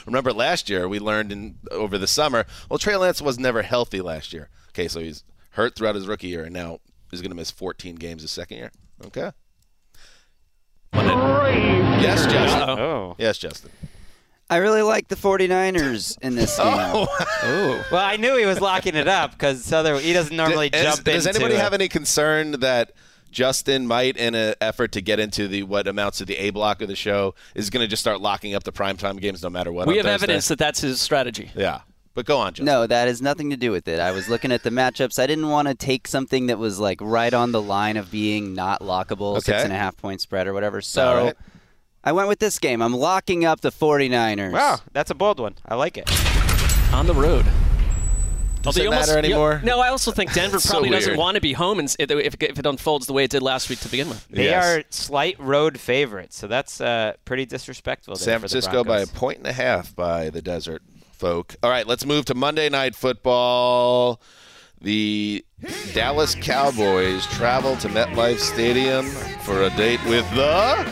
Remember 0.05 0.31
last 0.33 0.69
year 0.69 0.87
we 0.87 0.99
learned 0.99 1.31
in 1.31 1.55
over 1.71 1.97
the 1.97 2.07
summer. 2.07 2.45
Well, 2.69 2.77
Trey 2.79 2.95
Lance 2.97 3.21
was 3.21 3.37
never 3.39 3.61
healthy 3.61 4.01
last 4.01 4.33
year. 4.33 4.49
Okay, 4.69 4.87
so 4.87 4.99
he's 4.99 5.23
hurt 5.51 5.75
throughout 5.75 5.95
his 5.95 6.07
rookie 6.07 6.27
year, 6.27 6.43
and 6.45 6.53
now 6.53 6.79
he's 7.11 7.21
going 7.21 7.31
to 7.31 7.35
miss 7.35 7.51
14 7.51 7.95
games 7.95 8.21
his 8.21 8.31
second 8.31 8.57
year. 8.57 8.71
Okay. 9.05 9.31
Yes, 10.93 12.25
Justin. 12.25 12.69
Oh. 12.69 13.15
Yes, 13.17 13.37
Justin. 13.37 13.71
I 14.49 14.57
really 14.57 14.81
like 14.81 15.07
the 15.09 15.15
49ers 15.15 16.17
in 16.21 16.33
this 16.35 16.57
oh. 16.61 17.05
game. 17.05 17.07
Oh, 17.43 17.85
Well, 17.91 18.03
I 18.03 18.15
knew 18.15 18.35
he 18.37 18.45
was 18.45 18.59
locking 18.59 18.95
it 18.95 19.07
up 19.07 19.31
because 19.31 19.71
other 19.71 19.99
he 19.99 20.11
doesn't 20.13 20.35
normally 20.35 20.69
Does- 20.69 20.83
jump 20.95 21.03
does 21.03 21.25
into. 21.27 21.37
anybody 21.39 21.55
it. 21.55 21.61
have 21.61 21.73
any 21.73 21.87
concern 21.87 22.51
that 22.61 22.91
Justin 23.31 23.87
might, 23.87 24.17
in 24.17 24.35
an 24.35 24.55
effort 24.61 24.91
to 24.93 25.01
get 25.01 25.19
into 25.19 25.47
the 25.47 25.63
what 25.63 25.87
amounts 25.87 26.17
to 26.19 26.25
the 26.25 26.35
A 26.37 26.49
block 26.49 26.81
of 26.81 26.87
the 26.87 26.95
show, 26.95 27.35
is 27.55 27.69
going 27.69 27.83
to 27.83 27.87
just 27.87 28.01
start 28.01 28.21
locking 28.21 28.55
up 28.55 28.63
the 28.63 28.71
primetime 28.71 29.19
games 29.19 29.43
no 29.43 29.49
matter 29.49 29.71
what? 29.71 29.87
We 29.87 29.97
have 29.97 30.05
Thursday? 30.05 30.13
evidence 30.25 30.47
that 30.49 30.57
that's 30.59 30.81
his 30.81 30.99
strategy. 31.01 31.51
Yeah, 31.55 31.81
but 32.13 32.25
go 32.25 32.37
on, 32.39 32.53
Justin. 32.53 32.65
No, 32.65 32.87
that 32.87 33.07
has 33.07 33.21
nothing 33.21 33.49
to 33.51 33.57
do 33.57 33.71
with 33.71 33.87
it. 33.87 33.99
I 33.99 34.11
was 34.11 34.27
looking 34.29 34.51
at 34.51 34.63
the 34.63 34.69
matchups. 34.69 35.19
I 35.19 35.27
didn't 35.27 35.49
want 35.49 35.67
to 35.67 35.75
take 35.75 36.07
something 36.07 36.47
that 36.47 36.57
was 36.59 36.79
like 36.79 36.99
right 37.01 37.33
on 37.33 37.51
the 37.51 37.61
line 37.61 37.97
of 37.97 38.11
being 38.11 38.53
not 38.53 38.81
lockable, 38.81 39.33
Okay. 39.37 39.51
six 39.51 39.63
and 39.63 39.73
a 39.73 39.77
half 39.77 39.95
point 39.97 40.21
spread 40.21 40.47
or 40.47 40.53
whatever. 40.53 40.81
So 40.81 41.07
All 41.07 41.23
right. 41.25 41.35
I 42.03 42.11
went 42.13 42.27
with 42.29 42.39
this 42.39 42.59
game. 42.59 42.81
I'm 42.81 42.95
locking 42.95 43.43
up 43.45 43.61
the 43.61 43.71
49ers. 43.71 44.53
Wow, 44.53 44.77
that's 44.93 45.11
a 45.11 45.15
bold 45.15 45.39
one. 45.39 45.55
I 45.67 45.75
like 45.75 45.97
it. 45.97 46.09
on 46.93 47.05
the 47.05 47.13
road. 47.13 47.45
Does 48.61 48.67
Although 48.77 48.79
it 48.81 48.83
you 48.83 48.89
almost- 48.91 49.07
matter 49.09 49.19
anymore? 49.19 49.61
no, 49.63 49.79
I 49.79 49.87
also 49.87 50.11
think 50.11 50.33
Denver 50.33 50.57
It's 50.57 50.65
so 50.65 50.71
probably 50.71 50.89
doesn't 50.89 51.15
want 51.17 51.35
to 51.35 51.41
be 51.41 51.53
home 51.53 51.79
and 51.79 51.95
if, 51.97 52.35
if 52.41 52.59
it 52.59 52.65
unfolds 52.65 53.07
the 53.07 53.13
way 53.13 53.23
it 53.23 53.31
did 53.31 53.41
last 53.41 53.69
week 53.69 53.79
to 53.79 53.87
begin 53.89 54.09
with. 54.09 54.27
They 54.29 54.45
Yes. 54.45 54.65
are 54.65 54.83
slight 54.89 55.39
road 55.39 55.79
favorites, 55.79 56.37
so 56.37 56.47
that's 56.47 56.81
uh, 56.81 57.13
pretty 57.23 57.45
disrespectful. 57.45 58.15
there 58.15 58.23
San 58.23 58.39
for 58.41 58.47
the 58.47 58.49
Francisco 58.51 58.83
by 58.83 58.99
a 58.99 59.07
point 59.07 59.37
and 59.37 59.47
a 59.47 59.53
half 59.53 59.95
by 59.95 60.29
the 60.29 60.41
Desert 60.41 60.81
folk. 61.13 61.55
All 61.63 61.69
right, 61.69 61.87
let's 61.87 62.05
move 62.05 62.25
to 62.25 62.35
Monday 62.35 62.67
Night 62.69 62.95
Football. 62.95 64.21
The 64.81 65.45
Dallas 65.93 66.35
Cowboys 66.35 67.25
travel 67.27 67.75
to 67.77 67.87
MetLife 67.89 68.39
Stadium 68.39 69.05
for 69.43 69.63
a 69.63 69.69
date 69.71 69.99
with 70.05 70.29
the 70.35 70.89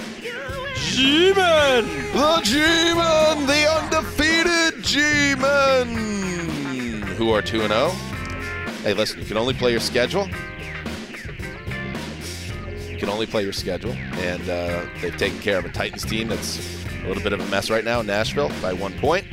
G-Men. 0.75 1.85
The 2.13 2.41
G-Men, 2.43 3.45
the 3.45 3.69
undefeated 3.81 4.83
G-Men, 4.83 6.56
who 7.17 7.31
are 7.31 7.41
2 7.41 7.67
0. 7.67 7.89
Hey, 8.83 8.93
listen, 8.93 9.19
you 9.19 9.25
can 9.25 9.37
only 9.37 9.55
play 9.55 9.71
your 9.71 9.79
schedule. 9.79 10.27
You 12.87 12.97
can 12.97 13.09
only 13.09 13.25
play 13.25 13.43
your 13.43 13.53
schedule, 13.53 13.91
and 13.91 14.47
uh, 14.47 14.85
they've 15.01 15.17
taken 15.17 15.39
care 15.39 15.57
of 15.57 15.65
a 15.65 15.69
Titans 15.69 16.05
team 16.05 16.27
that's 16.27 16.85
a 17.03 17.07
little 17.07 17.23
bit 17.23 17.33
of 17.33 17.39
a 17.39 17.45
mess 17.47 17.69
right 17.69 17.83
now 17.83 18.01
Nashville 18.03 18.51
by 18.61 18.71
one 18.71 18.93
point. 18.99 19.25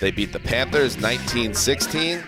They 0.00 0.10
beat 0.10 0.32
the 0.32 0.40
Panthers 0.40 0.98
19 0.98 1.54
16. 1.54 2.24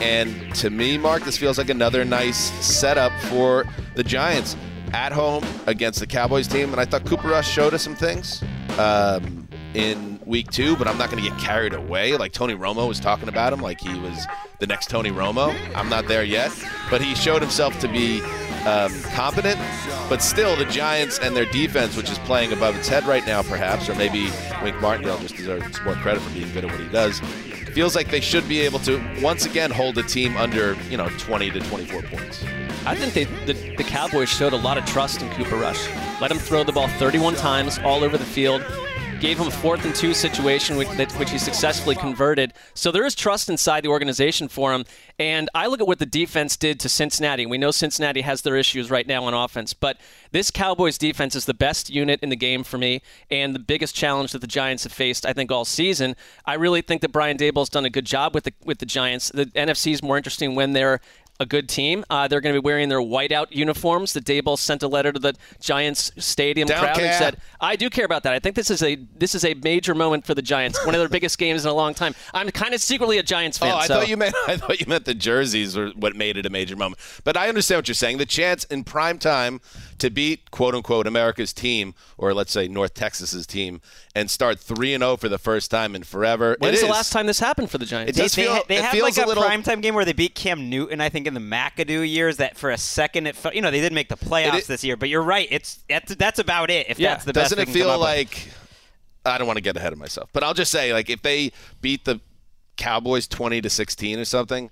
And 0.00 0.54
to 0.56 0.70
me, 0.70 0.98
Marc, 0.98 1.24
this 1.24 1.38
feels 1.38 1.58
like 1.58 1.70
another 1.70 2.04
nice 2.04 2.52
setup 2.64 3.12
for 3.22 3.64
the 3.94 4.04
Giants 4.04 4.56
at 4.92 5.12
home 5.12 5.44
against 5.66 6.00
the 6.00 6.06
Cowboys 6.06 6.46
team. 6.46 6.70
And 6.70 6.80
I 6.80 6.84
thought 6.84 7.04
Cooper 7.06 7.28
Rush 7.28 7.50
showed 7.50 7.74
us 7.74 7.82
some 7.82 7.96
things 7.96 8.44
um, 8.78 9.48
in 9.74 10.17
week 10.28 10.50
two, 10.50 10.76
but 10.76 10.86
I'm 10.86 10.98
not 10.98 11.10
going 11.10 11.22
to 11.22 11.28
get 11.28 11.38
carried 11.38 11.72
away. 11.72 12.16
Like 12.16 12.32
Tony 12.32 12.54
Romo 12.54 12.86
was 12.86 13.00
talking 13.00 13.28
about 13.28 13.52
him 13.52 13.60
like 13.60 13.80
he 13.80 13.98
was 13.98 14.26
the 14.58 14.66
next 14.66 14.90
Tony 14.90 15.10
Romo. 15.10 15.56
I'm 15.74 15.88
not 15.88 16.06
there 16.06 16.22
yet, 16.22 16.52
but 16.90 17.00
he 17.00 17.14
showed 17.14 17.40
himself 17.40 17.78
to 17.80 17.88
be 17.88 18.20
um, 18.66 18.92
competent. 19.14 19.58
But 20.08 20.22
still, 20.22 20.54
the 20.54 20.66
Giants 20.66 21.18
and 21.18 21.34
their 21.34 21.46
defense, 21.46 21.96
which 21.96 22.10
is 22.10 22.18
playing 22.20 22.52
above 22.52 22.76
its 22.76 22.88
head 22.88 23.04
right 23.04 23.26
now, 23.26 23.42
perhaps, 23.42 23.88
or 23.88 23.94
maybe 23.94 24.30
Wink 24.62 24.80
Martindale 24.80 25.18
just 25.18 25.36
deserves 25.36 25.80
more 25.82 25.94
credit 25.94 26.20
for 26.20 26.30
being 26.34 26.52
good 26.52 26.64
at 26.64 26.70
what 26.70 26.80
he 26.80 26.88
does. 26.88 27.20
Feels 27.72 27.94
like 27.94 28.10
they 28.10 28.20
should 28.20 28.46
be 28.48 28.60
able 28.60 28.78
to 28.80 29.02
once 29.22 29.46
again 29.46 29.70
hold 29.70 29.96
a 29.98 30.02
team 30.02 30.36
under, 30.36 30.76
you 30.90 30.96
know, 30.96 31.08
20 31.18 31.50
to 31.52 31.60
24 31.60 32.02
points. 32.02 32.44
I 32.84 32.94
think 32.94 33.12
they, 33.12 33.24
the, 33.44 33.76
the 33.76 33.84
Cowboys 33.84 34.28
showed 34.28 34.52
a 34.52 34.56
lot 34.56 34.78
of 34.78 34.84
trust 34.84 35.22
in 35.22 35.30
Cooper 35.30 35.56
Rush. 35.56 35.88
Let 36.20 36.30
him 36.30 36.38
throw 36.38 36.64
the 36.64 36.72
ball 36.72 36.88
31 36.88 37.34
times 37.34 37.78
all 37.78 38.02
over 38.02 38.16
the 38.18 38.24
field. 38.24 38.64
Gave 39.20 39.40
him 39.40 39.48
a 39.48 39.50
fourth 39.50 39.84
and 39.84 39.92
two 39.94 40.14
situation, 40.14 40.76
which, 40.76 40.88
he 41.30 41.38
successfully 41.38 41.96
converted. 41.96 42.52
So 42.74 42.92
there 42.92 43.04
is 43.04 43.16
trust 43.16 43.48
inside 43.48 43.82
the 43.82 43.88
organization 43.88 44.46
for 44.46 44.72
him. 44.72 44.84
And 45.18 45.50
I 45.56 45.66
look 45.66 45.80
at 45.80 45.88
what 45.88 45.98
the 45.98 46.06
defense 46.06 46.56
did 46.56 46.78
to 46.80 46.88
Cincinnati. 46.88 47.44
We 47.44 47.58
know 47.58 47.72
Cincinnati 47.72 48.20
has 48.20 48.42
their 48.42 48.54
issues 48.54 48.92
right 48.92 49.08
now 49.08 49.24
on 49.24 49.34
offense, 49.34 49.74
but 49.74 49.98
this 50.30 50.52
Cowboys 50.52 50.98
defense 50.98 51.34
is 51.34 51.46
the 51.46 51.54
best 51.54 51.90
unit 51.90 52.20
in 52.22 52.28
the 52.28 52.36
game 52.36 52.62
for 52.62 52.78
me 52.78 53.02
and 53.28 53.56
the 53.56 53.58
biggest 53.58 53.96
challenge 53.96 54.30
that 54.32 54.40
the 54.40 54.46
Giants 54.46 54.84
have 54.84 54.92
faced, 54.92 55.26
I 55.26 55.32
think, 55.32 55.50
all 55.50 55.64
season. 55.64 56.14
I 56.46 56.54
really 56.54 56.80
think 56.80 57.00
that 57.00 57.10
Brian 57.10 57.36
Daboll's 57.36 57.68
done 57.68 57.84
a 57.84 57.90
good 57.90 58.06
job 58.06 58.36
with 58.36 58.44
the 58.44 58.52
with 58.64 58.78
the 58.78 58.86
Giants. 58.86 59.32
The 59.34 59.46
NFC 59.46 59.92
is 59.92 60.02
more 60.02 60.16
interesting 60.16 60.54
when 60.54 60.74
they're 60.74 61.00
a 61.40 61.46
good 61.46 61.68
team. 61.68 62.04
Uh, 62.10 62.26
they're 62.26 62.40
going 62.40 62.54
to 62.54 62.60
be 62.60 62.64
wearing 62.64 62.88
their 62.88 62.98
whiteout 63.00 63.46
uniforms. 63.50 64.12
The 64.12 64.20
Daboll 64.20 64.58
sent 64.58 64.82
a 64.82 64.88
letter 64.88 65.12
to 65.12 65.18
the 65.20 65.34
Giants 65.60 66.10
stadium 66.18 66.66
Don't 66.68 66.78
crowd 66.80 66.96
care. 66.96 67.06
and 67.06 67.14
said, 67.14 67.36
"I 67.60 67.76
do 67.76 67.88
care 67.90 68.04
about 68.04 68.24
that. 68.24 68.32
I 68.32 68.38
think 68.38 68.56
this 68.56 68.70
is 68.70 68.82
a 68.82 68.96
this 69.16 69.34
is 69.34 69.44
a 69.44 69.54
major 69.54 69.94
moment 69.94 70.26
for 70.26 70.34
the 70.34 70.42
Giants. 70.42 70.84
One 70.84 70.94
of 70.94 70.98
their 71.00 71.08
biggest 71.08 71.38
games 71.38 71.64
in 71.64 71.70
a 71.70 71.74
long 71.74 71.94
time. 71.94 72.14
I'm 72.34 72.50
kind 72.50 72.74
of 72.74 72.80
secretly 72.80 73.18
a 73.18 73.22
Giants 73.22 73.58
fan. 73.58 73.72
Oh, 73.72 73.76
I 73.76 73.86
so- 73.86 73.94
thought 74.00 74.08
you 74.08 74.16
meant 74.16 74.34
I 74.48 74.56
thought 74.56 74.80
you 74.80 74.86
meant 74.86 75.04
the 75.04 75.14
jerseys 75.14 75.76
were 75.76 75.88
what 75.90 76.16
made 76.16 76.36
it 76.36 76.46
a 76.46 76.50
major 76.50 76.76
moment. 76.76 77.00
But 77.24 77.36
I 77.36 77.48
understand 77.48 77.78
what 77.78 77.88
you're 77.88 77.94
saying. 77.94 78.18
The 78.18 78.26
chance 78.26 78.64
in 78.64 78.84
prime 78.84 79.18
time 79.18 79.60
to 79.98 80.10
beat 80.10 80.50
quote 80.50 80.74
unquote 80.74 81.06
America's 81.06 81.52
team, 81.52 81.94
or 82.16 82.34
let's 82.34 82.52
say 82.52 82.66
North 82.68 82.94
Texas's 82.94 83.46
team, 83.46 83.80
and 84.14 84.30
start 84.30 84.58
three 84.58 84.94
and 84.94 85.02
zero 85.02 85.16
for 85.16 85.28
the 85.28 85.38
first 85.38 85.70
time 85.70 85.94
in 85.94 86.02
forever. 86.02 86.56
When's 86.58 86.78
it 86.82 86.86
the 86.86 86.92
last 86.92 87.12
time 87.12 87.26
this 87.26 87.38
happened 87.40 87.70
for 87.70 87.78
the 87.78 87.86
Giants? 87.86 88.10
It 88.10 88.16
They, 88.16 88.22
does 88.22 88.34
they, 88.34 88.42
feel- 88.42 88.54
ha- 88.54 88.62
they 88.68 88.76
it 88.78 88.82
had 88.84 88.90
feels 88.92 89.16
like 89.16 89.18
a 89.18 89.24
a, 89.24 89.28
little- 89.28 89.42
primetime 89.44 89.82
game 89.82 89.94
where 89.94 90.04
they 90.04 90.12
beat 90.12 90.34
Cam 90.34 90.68
Newton, 90.70 91.00
I 91.00 91.08
think, 91.08 91.27
in 91.28 91.34
the 91.34 91.40
McAdoo 91.40 92.08
years. 92.10 92.38
That 92.38 92.56
for 92.56 92.70
a 92.70 92.78
second, 92.78 93.26
it 93.28 93.36
felt, 93.36 93.54
you 93.54 93.62
know 93.62 93.70
they 93.70 93.80
did 93.80 93.92
make 93.92 94.08
the 94.08 94.16
playoffs 94.16 94.58
It- 94.58 94.66
this 94.66 94.82
year. 94.82 94.96
But 94.96 95.08
you're 95.08 95.22
right, 95.22 95.46
it's 95.50 95.78
that's, 95.88 96.14
that's 96.16 96.38
about 96.40 96.70
it. 96.70 96.86
If 96.88 96.98
Yeah. 96.98 97.10
that's 97.10 97.24
the 97.24 97.32
best, 97.32 97.50
Doesn't 97.50 97.66
they 97.66 97.70
it 97.70 97.74
feel 97.74 97.90
up 97.90 98.00
with. 98.00 98.08
like 98.08 98.48
I 99.24 99.38
don't 99.38 99.46
want 99.46 99.58
to 99.58 99.62
get 99.62 99.76
ahead 99.76 99.92
of 99.92 99.98
myself, 99.98 100.30
but 100.32 100.42
I'll 100.42 100.54
just 100.54 100.72
say 100.72 100.92
like 100.92 101.08
if 101.10 101.22
they 101.22 101.52
beat 101.80 102.04
the 102.04 102.20
Cowboys 102.76 103.26
twenty 103.28 103.60
to 103.60 103.68
sixteen 103.70 104.18
or 104.18 104.24
something, 104.24 104.70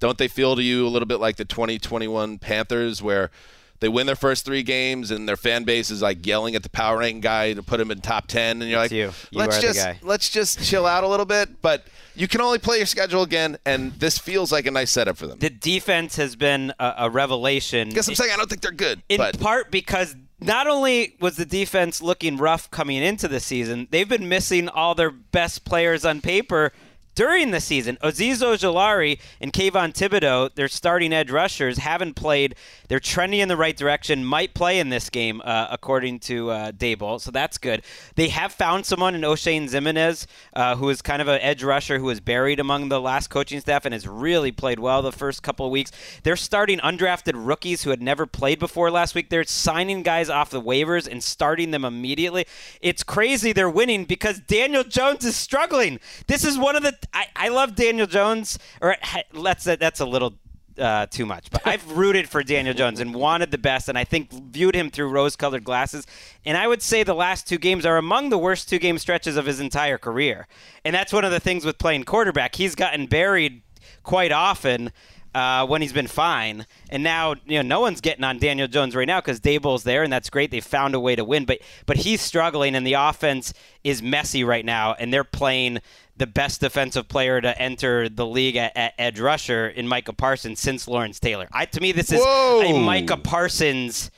don't 0.00 0.16
they 0.18 0.28
feel 0.28 0.56
to 0.56 0.62
you 0.62 0.86
a 0.86 0.90
little 0.90 1.06
bit 1.06 1.20
like 1.20 1.36
the 1.36 1.44
twenty 1.44 1.78
twenty 1.78 2.08
one 2.08 2.38
Panthers 2.38 3.02
where 3.02 3.30
they 3.80 3.88
win 3.88 4.06
their 4.06 4.16
first 4.16 4.44
three 4.44 4.62
games 4.62 5.10
and 5.10 5.28
their 5.28 5.36
fan 5.36 5.64
base 5.64 5.90
is 5.90 6.02
like 6.02 6.26
yelling 6.26 6.54
at 6.54 6.62
the 6.62 6.68
power 6.68 6.98
ranking 6.98 7.20
guy 7.20 7.52
to 7.52 7.62
put 7.62 7.80
him 7.80 7.90
in 7.90 8.00
top 8.00 8.26
ten, 8.26 8.60
and 8.62 8.70
you're 8.70 8.82
It's 8.82 8.92
like, 8.92 8.96
you. 8.98 9.12
You 9.30 9.38
let's 9.38 9.60
just 9.60 9.78
guy." 9.78 9.98
let's 10.02 10.28
just 10.30 10.62
chill 10.64 10.86
out 10.86 11.04
a 11.04 11.08
little 11.08 11.26
bit. 11.26 11.62
But 11.62 11.86
you 12.14 12.26
can 12.26 12.40
only 12.40 12.58
play 12.58 12.78
your 12.78 12.86
schedule 12.86 13.22
again, 13.22 13.58
and 13.64 13.92
this 13.94 14.18
feels 14.18 14.50
like 14.50 14.66
a 14.66 14.70
nice 14.70 14.90
setup 14.90 15.16
for 15.16 15.26
them. 15.26 15.38
the 15.38 15.50
defense 15.50 16.16
has 16.16 16.34
been 16.34 16.72
a, 16.80 16.94
a 16.98 17.10
revelation. 17.10 17.90
guess 17.90 18.08
I'm 18.08 18.14
saying 18.14 18.32
I 18.32 18.36
don't 18.36 18.48
think 18.50 18.62
they're 18.62 18.72
good, 18.72 19.02
in 19.08 19.18
but 19.18 19.38
part 19.38 19.70
because 19.70 20.16
not 20.40 20.66
only 20.66 21.16
was 21.20 21.36
the 21.36 21.44
defense 21.46 22.00
looking 22.00 22.36
rough 22.36 22.70
coming 22.70 23.02
into 23.02 23.28
the 23.28 23.40
season, 23.40 23.88
they've 23.90 24.08
been 24.08 24.28
missing 24.28 24.68
all 24.68 24.94
their 24.94 25.10
best 25.10 25.64
players 25.64 26.04
on 26.04 26.20
paper 26.20 26.72
during 27.18 27.50
the 27.50 27.60
season. 27.60 27.98
Azeez 28.00 28.42
Ojulari 28.44 29.18
and 29.40 29.52
Kayvon 29.52 29.92
Thibodeaux, 29.92 30.54
their 30.54 30.68
starting 30.68 31.12
edge 31.12 31.32
rushers, 31.32 31.78
haven't 31.78 32.14
played. 32.14 32.54
They're 32.86 33.00
trending 33.00 33.40
in 33.40 33.48
the 33.48 33.56
right 33.56 33.76
direction. 33.76 34.24
Might 34.24 34.54
play 34.54 34.78
in 34.78 34.90
this 34.90 35.10
game, 35.10 35.42
uh, 35.44 35.66
according 35.68 36.20
to 36.20 36.50
uh, 36.50 36.70
Daboll, 36.70 37.20
so 37.20 37.32
that's 37.32 37.58
good. 37.58 37.82
They 38.14 38.28
have 38.28 38.52
found 38.52 38.86
someone 38.86 39.16
in 39.16 39.22
Oshane 39.22 39.68
Ximines, 39.68 40.26
uh, 40.54 40.76
who 40.76 40.88
is 40.90 41.02
kind 41.02 41.20
of 41.20 41.26
an 41.26 41.40
edge 41.40 41.64
rusher 41.64 41.98
who 41.98 42.04
was 42.04 42.20
buried 42.20 42.60
among 42.60 42.88
the 42.88 43.00
last 43.00 43.30
coaching 43.30 43.58
staff 43.58 43.84
and 43.84 43.92
has 43.92 44.06
really 44.06 44.52
played 44.52 44.78
well 44.78 45.02
the 45.02 45.10
first 45.10 45.42
couple 45.42 45.66
of 45.66 45.72
weeks. 45.72 45.90
They're 46.22 46.36
starting 46.36 46.78
undrafted 46.78 47.32
rookies 47.34 47.82
who 47.82 47.90
had 47.90 48.00
never 48.00 48.26
played 48.26 48.60
before 48.60 48.92
last 48.92 49.16
week. 49.16 49.28
They're 49.28 49.42
signing 49.42 50.04
guys 50.04 50.30
off 50.30 50.50
the 50.50 50.62
waivers 50.62 51.10
and 51.10 51.24
starting 51.24 51.72
them 51.72 51.84
immediately. 51.84 52.46
It's 52.80 53.02
crazy 53.02 53.52
they're 53.52 53.68
winning 53.68 54.04
because 54.04 54.38
Daniel 54.38 54.84
Jones 54.84 55.24
is 55.24 55.34
struggling. 55.34 55.98
This 56.28 56.44
is 56.44 56.56
one 56.56 56.76
of 56.76 56.84
the 56.84 56.96
I, 57.12 57.26
I 57.34 57.48
love 57.48 57.74
Daniel 57.74 58.06
Jones 58.06 58.58
or 58.80 58.96
let's 59.32 59.64
that's 59.64 60.00
a 60.00 60.06
little 60.06 60.34
uh, 60.78 61.06
too 61.06 61.26
much. 61.26 61.50
But 61.50 61.66
I've 61.66 61.90
rooted 61.96 62.28
for 62.28 62.42
Daniel 62.42 62.74
Jones 62.74 63.00
and 63.00 63.14
wanted 63.14 63.50
the 63.50 63.58
best, 63.58 63.88
and 63.88 63.98
I 63.98 64.04
think 64.04 64.30
viewed 64.30 64.74
him 64.74 64.90
through 64.90 65.08
rose-colored 65.08 65.64
glasses. 65.64 66.06
And 66.44 66.56
I 66.56 66.66
would 66.66 66.82
say 66.82 67.02
the 67.02 67.14
last 67.14 67.48
two 67.48 67.58
games 67.58 67.84
are 67.84 67.96
among 67.96 68.30
the 68.30 68.38
worst 68.38 68.68
two-game 68.68 68.98
stretches 68.98 69.36
of 69.36 69.46
his 69.46 69.60
entire 69.60 69.98
career. 69.98 70.46
And 70.84 70.94
that's 70.94 71.12
one 71.12 71.24
of 71.24 71.32
the 71.32 71.40
things 71.40 71.64
with 71.64 71.78
playing 71.78 72.04
quarterback. 72.04 72.54
He's 72.54 72.74
gotten 72.74 73.06
buried 73.06 73.62
quite 74.02 74.32
often 74.32 74.92
uh, 75.34 75.66
when 75.66 75.82
he's 75.82 75.92
been 75.92 76.06
fine. 76.06 76.66
And 76.90 77.02
now, 77.02 77.34
you 77.46 77.62
know, 77.62 77.62
no 77.62 77.80
one's 77.80 78.00
getting 78.00 78.24
on 78.24 78.38
Daniel 78.38 78.68
Jones 78.68 78.96
right 78.96 79.06
now 79.06 79.20
because 79.20 79.40
Daboll's 79.40 79.84
there, 79.84 80.02
and 80.02 80.12
that's 80.12 80.30
great. 80.30 80.50
They 80.50 80.60
found 80.60 80.94
a 80.94 81.00
way 81.00 81.16
to 81.16 81.24
win, 81.24 81.44
but 81.44 81.58
but 81.86 81.98
he's 81.98 82.20
struggling, 82.20 82.74
and 82.74 82.86
the 82.86 82.94
offense 82.94 83.52
is 83.84 84.02
messy 84.02 84.44
right 84.44 84.64
now, 84.64 84.94
and 84.94 85.12
they're 85.12 85.24
playing 85.24 85.80
the 86.18 86.26
best 86.26 86.60
defensive 86.60 87.08
player 87.08 87.40
to 87.40 87.60
enter 87.60 88.08
the 88.08 88.26
league 88.26 88.56
at, 88.56 88.76
at 88.76 88.94
edge 88.98 89.20
rusher 89.20 89.68
in 89.68 89.86
Micah 89.88 90.12
Parsons 90.12 90.60
since 90.60 90.86
Lawrence 90.88 91.18
Taylor. 91.20 91.48
I 91.52 91.64
to 91.66 91.80
me, 91.80 91.92
this 91.92 92.12
is 92.12 92.20
Whoa. 92.20 92.62
a 92.62 92.80
Micah 92.84 93.16
Parsons 93.16 94.10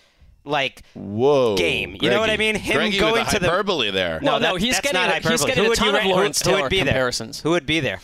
like 0.45 0.83
Whoa. 0.95 1.57
game. 1.57 1.97
You 2.01 2.09
know 2.11 2.19
what 2.21 2.31
I 2.31 2.37
mean? 2.39 2.55
Him 2.57 2.77
Greggy 2.77 2.99
going 2.99 3.13
with 3.13 3.27
the 3.27 3.33
to 3.35 3.39
the- 3.41 3.49
hyperbole 3.51 3.91
there. 3.91 4.21
Well, 4.23 4.41
no, 4.41 4.55
that- 4.55 4.61
he's 4.63 4.81
getting 4.81 4.95
not 5.01 5.25
a- 5.25 5.29
he's 5.29 5.45
getting 5.45 5.65
Who 5.65 5.73
a 5.73 5.77
ton 5.77 5.89
you 5.89 5.91
of 5.91 5.97
ra- 5.99 6.03
who- 6.03 6.09
Lawrence 6.15 6.43
who 6.43 6.51
would 6.53 6.57
Taylor 6.57 6.69
be 6.71 6.77
there? 6.79 6.87
comparisons. 6.87 7.41
Who 7.43 7.51
would 7.51 7.67
be 7.67 7.81
there? 7.81 8.01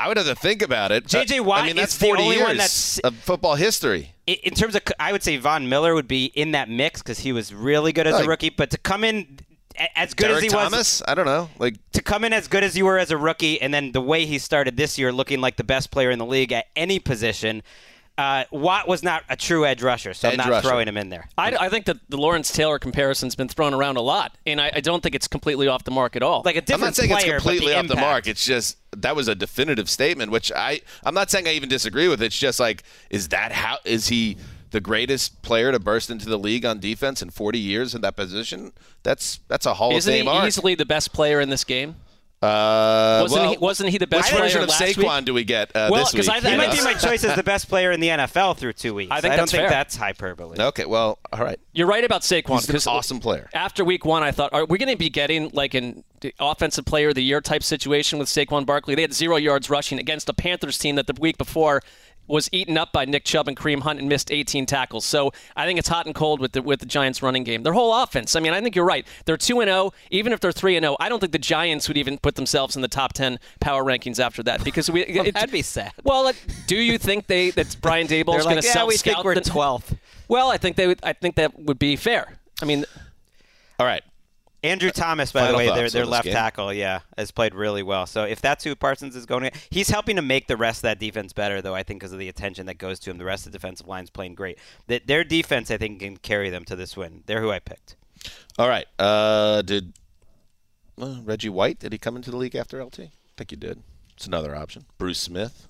I 0.00 0.06
would 0.06 0.16
have 0.16 0.26
to 0.26 0.34
think 0.36 0.62
about 0.62 0.92
it. 0.92 1.06
J.J. 1.08 1.40
Watt 1.40 1.62
I 1.62 1.66
mean, 1.68 1.76
that's 1.76 1.92
is 1.94 1.98
the 1.98 2.06
40 2.06 2.22
only 2.22 2.36
years 2.36 2.46
one 2.46 2.56
that's- 2.56 2.98
of 3.00 3.16
football 3.16 3.56
history. 3.56 4.12
In 4.28 4.54
terms 4.54 4.74
of, 4.76 4.82
I 5.00 5.10
would 5.10 5.22
say 5.24 5.36
Von 5.38 5.68
Miller 5.68 5.92
would 5.94 6.06
be 6.06 6.26
in 6.36 6.52
that 6.52 6.68
mix 6.68 7.02
because 7.02 7.20
he 7.20 7.32
was 7.32 7.52
really 7.52 7.92
good 7.92 8.06
as 8.06 8.14
Like- 8.14 8.24
a 8.24 8.28
rookie. 8.28 8.50
But 8.50 8.70
to 8.70 8.78
come 8.78 9.02
in 9.02 9.38
a- 9.40 9.47
as 9.94 10.14
good 10.14 10.28
Derek 10.28 10.44
as 10.44 10.50
he 10.50 10.56
was, 10.56 10.70
Thomas? 10.70 11.02
I 11.06 11.14
don't 11.14 11.26
know. 11.26 11.48
Like 11.58 11.76
to 11.92 12.02
come 12.02 12.24
in 12.24 12.32
as 12.32 12.48
good 12.48 12.64
as 12.64 12.76
you 12.76 12.84
were 12.84 12.98
as 12.98 13.10
a 13.10 13.16
rookie, 13.16 13.60
and 13.60 13.72
then 13.72 13.92
the 13.92 14.00
way 14.00 14.26
he 14.26 14.38
started 14.38 14.76
this 14.76 14.98
year, 14.98 15.12
looking 15.12 15.40
like 15.40 15.56
the 15.56 15.64
best 15.64 15.90
player 15.90 16.10
in 16.10 16.18
the 16.18 16.26
league 16.26 16.52
at 16.52 16.66
any 16.76 16.98
position. 16.98 17.62
Uh, 18.16 18.42
Watt 18.50 18.88
was 18.88 19.04
not 19.04 19.22
a 19.28 19.36
true 19.36 19.64
edge 19.64 19.80
rusher, 19.80 20.12
so 20.12 20.28
I'm 20.28 20.36
not 20.36 20.48
rusher. 20.48 20.68
throwing 20.68 20.88
him 20.88 20.96
in 20.96 21.08
there. 21.08 21.28
I, 21.38 21.54
I 21.54 21.68
think 21.68 21.84
that 21.84 21.98
the 22.08 22.16
Lawrence 22.16 22.50
Taylor 22.50 22.80
comparison's 22.80 23.36
been 23.36 23.46
thrown 23.46 23.74
around 23.74 23.96
a 23.96 24.00
lot, 24.00 24.36
and 24.44 24.60
I, 24.60 24.72
I 24.74 24.80
don't 24.80 25.04
think 25.04 25.14
it's 25.14 25.28
completely 25.28 25.68
off 25.68 25.84
the 25.84 25.92
mark 25.92 26.16
at 26.16 26.24
all. 26.24 26.42
Like 26.44 26.56
a 26.56 26.58
I'm 26.58 26.64
different 26.64 26.82
not 26.82 26.94
saying 26.96 27.10
player, 27.10 27.36
it's 27.36 27.44
completely 27.44 27.74
the 27.74 27.78
off 27.78 27.86
the 27.86 27.94
mark. 27.94 28.26
It's 28.26 28.44
just 28.44 28.76
that 28.96 29.14
was 29.14 29.28
a 29.28 29.36
definitive 29.36 29.88
statement, 29.88 30.32
which 30.32 30.50
I 30.50 30.80
I'm 31.04 31.14
not 31.14 31.30
saying 31.30 31.46
I 31.46 31.52
even 31.52 31.68
disagree 31.68 32.08
with. 32.08 32.20
It's 32.20 32.36
just 32.36 32.58
like, 32.58 32.82
is 33.08 33.28
that 33.28 33.52
how 33.52 33.78
is 33.84 34.08
he 34.08 34.36
the 34.70 34.80
greatest 34.80 35.40
player 35.42 35.72
to 35.72 35.78
burst 35.78 36.10
into 36.10 36.28
the 36.28 36.38
league 36.38 36.64
on 36.64 36.78
defense 36.80 37.22
in 37.22 37.30
40 37.30 37.58
years 37.58 37.94
in 37.94 38.00
that 38.02 38.16
position? 38.16 38.72
That's 39.02 39.40
that's 39.48 39.66
a 39.66 39.74
Hall 39.74 39.92
Isn't 39.96 40.12
of 40.12 40.16
Fame 40.18 40.24
he 40.26 40.30
arc. 40.30 40.46
easily 40.48 40.74
the 40.74 40.86
best 40.86 41.12
player 41.12 41.40
in 41.40 41.48
this 41.48 41.64
game? 41.64 41.96
Uh, 42.40 43.18
Wasn't 43.22 43.40
well, 43.42 43.50
he? 43.50 43.56
Wasn't 43.58 43.88
he 43.88 43.98
the 43.98 44.06
best 44.06 44.26
Which 44.30 44.36
player 44.38 44.42
version 44.44 44.62
of 44.62 44.68
last 44.68 44.80
Saquon 44.80 45.16
week? 45.16 45.24
do 45.24 45.34
we 45.34 45.42
get 45.42 45.74
uh, 45.74 45.88
Well, 45.90 46.04
this 46.04 46.12
'cause 46.14 46.28
week? 46.28 46.44
I- 46.44 46.50
He 46.50 46.56
might 46.56 46.68
know? 46.68 46.76
be 46.76 46.84
my 46.84 46.94
choice 46.94 47.24
as 47.24 47.34
the 47.34 47.42
best 47.42 47.68
player 47.68 47.90
in 47.90 47.98
the 47.98 48.10
NFL 48.10 48.54
through 48.56 48.74
two 48.74 48.94
weeks. 48.94 49.10
I 49.10 49.20
think 49.20 49.32
don't 49.32 49.38
that's 49.40 49.50
think 49.50 49.68
that's 49.68 49.96
hyperbole. 49.96 50.56
Okay, 50.60 50.84
well, 50.84 51.18
all 51.32 51.40
right. 51.42 51.58
You're 51.72 51.88
right 51.88 52.04
about 52.04 52.22
Saquon 52.22 52.60
He's 52.70 52.86
an 52.86 52.92
awesome 52.92 53.18
player. 53.18 53.50
After 53.54 53.84
week 53.84 54.04
one, 54.04 54.22
I 54.22 54.30
thought, 54.30 54.52
are 54.52 54.64
we 54.66 54.78
going 54.78 54.88
to 54.88 54.96
be 54.96 55.10
getting 55.10 55.50
like 55.52 55.74
an 55.74 56.04
offensive 56.38 56.84
player 56.84 57.08
of 57.08 57.16
the 57.16 57.24
year 57.24 57.40
type 57.40 57.64
situation 57.64 58.20
with 58.20 58.28
Saquon 58.28 58.64
Barkley? 58.64 58.94
They 58.94 59.02
had 59.02 59.14
zero 59.14 59.34
yards 59.34 59.68
rushing 59.68 59.98
against 59.98 60.28
a 60.28 60.32
Panthers 60.32 60.78
team 60.78 60.94
that 60.94 61.08
the 61.08 61.14
week 61.20 61.38
before 61.38 61.82
was 62.28 62.48
eaten 62.52 62.76
up 62.76 62.92
by 62.92 63.04
Nick 63.04 63.24
Chubb 63.24 63.48
and 63.48 63.56
Kareem 63.56 63.80
Hunt 63.80 63.98
and 63.98 64.08
missed 64.08 64.30
18 64.30 64.66
tackles. 64.66 65.04
So 65.04 65.32
I 65.56 65.66
think 65.66 65.78
it's 65.78 65.88
hot 65.88 66.06
and 66.06 66.14
cold 66.14 66.40
with 66.40 66.52
the 66.52 66.62
with 66.62 66.80
the 66.80 66.86
Giants 66.86 67.22
running 67.22 67.42
game. 67.44 67.62
Their 67.62 67.72
whole 67.72 67.92
offense. 67.94 68.36
I 68.36 68.40
mean, 68.40 68.52
I 68.52 68.60
think 68.60 68.76
you're 68.76 68.84
right. 68.84 69.06
They're 69.24 69.36
two 69.36 69.60
and 69.60 69.68
zero. 69.68 69.92
Even 70.10 70.32
if 70.32 70.40
they're 70.40 70.52
three 70.52 70.76
and 70.76 70.84
zero, 70.84 70.96
I 71.00 71.08
don't 71.08 71.18
think 71.18 71.32
the 71.32 71.38
Giants 71.38 71.88
would 71.88 71.96
even 71.96 72.18
put 72.18 72.36
themselves 72.36 72.76
in 72.76 72.82
the 72.82 72.88
top 72.88 73.12
ten 73.14 73.38
power 73.60 73.82
rankings 73.82 74.20
after 74.20 74.42
that 74.44 74.62
because 74.62 74.90
we. 74.90 75.02
it- 75.04 75.34
that'd 75.34 75.50
be 75.50 75.62
sad. 75.62 75.92
Well, 76.04 76.22
like, 76.22 76.36
do 76.66 76.76
you 76.76 76.98
think 76.98 77.26
they 77.26 77.50
that 77.50 77.76
Brian 77.80 78.06
Daboll 78.06 78.38
is 78.38 78.44
going 78.44 78.56
like, 78.56 78.60
to 78.60 78.66
yeah, 78.66 78.72
self 78.72 78.88
we 78.88 78.96
think 78.96 79.16
scout? 79.16 79.24
we're 79.24 79.34
12th. 79.34 79.96
Well, 80.28 80.50
I 80.50 80.58
think 80.58 80.76
they 80.76 80.86
would. 80.86 81.00
I 81.02 81.12
think 81.14 81.36
that 81.36 81.58
would 81.58 81.78
be 81.78 81.96
fair. 81.96 82.38
I 82.60 82.64
mean, 82.64 82.84
All 83.78 83.86
right. 83.86 84.02
Andrew 84.68 84.90
Thomas, 84.90 85.32
by 85.32 85.40
Final 85.40 85.52
the 85.52 85.58
way, 85.58 85.74
their, 85.74 85.90
their 85.90 86.06
left 86.06 86.26
tackle, 86.26 86.72
yeah, 86.72 87.00
has 87.16 87.30
played 87.30 87.54
really 87.54 87.82
well. 87.82 88.06
So 88.06 88.24
if 88.24 88.40
that's 88.40 88.64
who 88.64 88.74
Parsons 88.74 89.16
is 89.16 89.26
going 89.26 89.44
to, 89.44 89.50
he's 89.70 89.88
helping 89.88 90.16
to 90.16 90.22
make 90.22 90.46
the 90.46 90.56
rest 90.56 90.78
of 90.78 90.82
that 90.82 90.98
defense 90.98 91.32
better, 91.32 91.60
though, 91.60 91.74
I 91.74 91.82
think, 91.82 92.00
because 92.00 92.12
of 92.12 92.18
the 92.18 92.28
attention 92.28 92.66
that 92.66 92.78
goes 92.78 92.98
to 93.00 93.10
him. 93.10 93.18
The 93.18 93.24
rest 93.24 93.46
of 93.46 93.52
the 93.52 93.58
defensive 93.58 93.86
line's 93.86 94.10
playing 94.10 94.34
great. 94.34 94.58
That 94.86 95.06
Their 95.06 95.24
defense, 95.24 95.70
I 95.70 95.76
think, 95.76 96.00
can 96.00 96.16
carry 96.16 96.50
them 96.50 96.64
to 96.66 96.76
this 96.76 96.96
win. 96.96 97.22
They're 97.26 97.40
who 97.40 97.50
I 97.50 97.58
picked. 97.58 97.96
All 98.58 98.68
right. 98.68 98.86
Uh, 98.98 99.62
did 99.62 99.94
uh, 101.00 101.20
Reggie 101.24 101.48
White? 101.48 101.78
Did 101.78 101.92
he 101.92 101.98
come 101.98 102.16
into 102.16 102.30
the 102.30 102.36
league 102.36 102.56
after 102.56 102.82
LT? 102.82 103.00
I 103.00 103.10
think 103.36 103.50
he 103.50 103.56
did. 103.56 103.82
It's 104.16 104.26
another 104.26 104.56
option. 104.56 104.84
Bruce 104.98 105.20
Smith. 105.20 105.67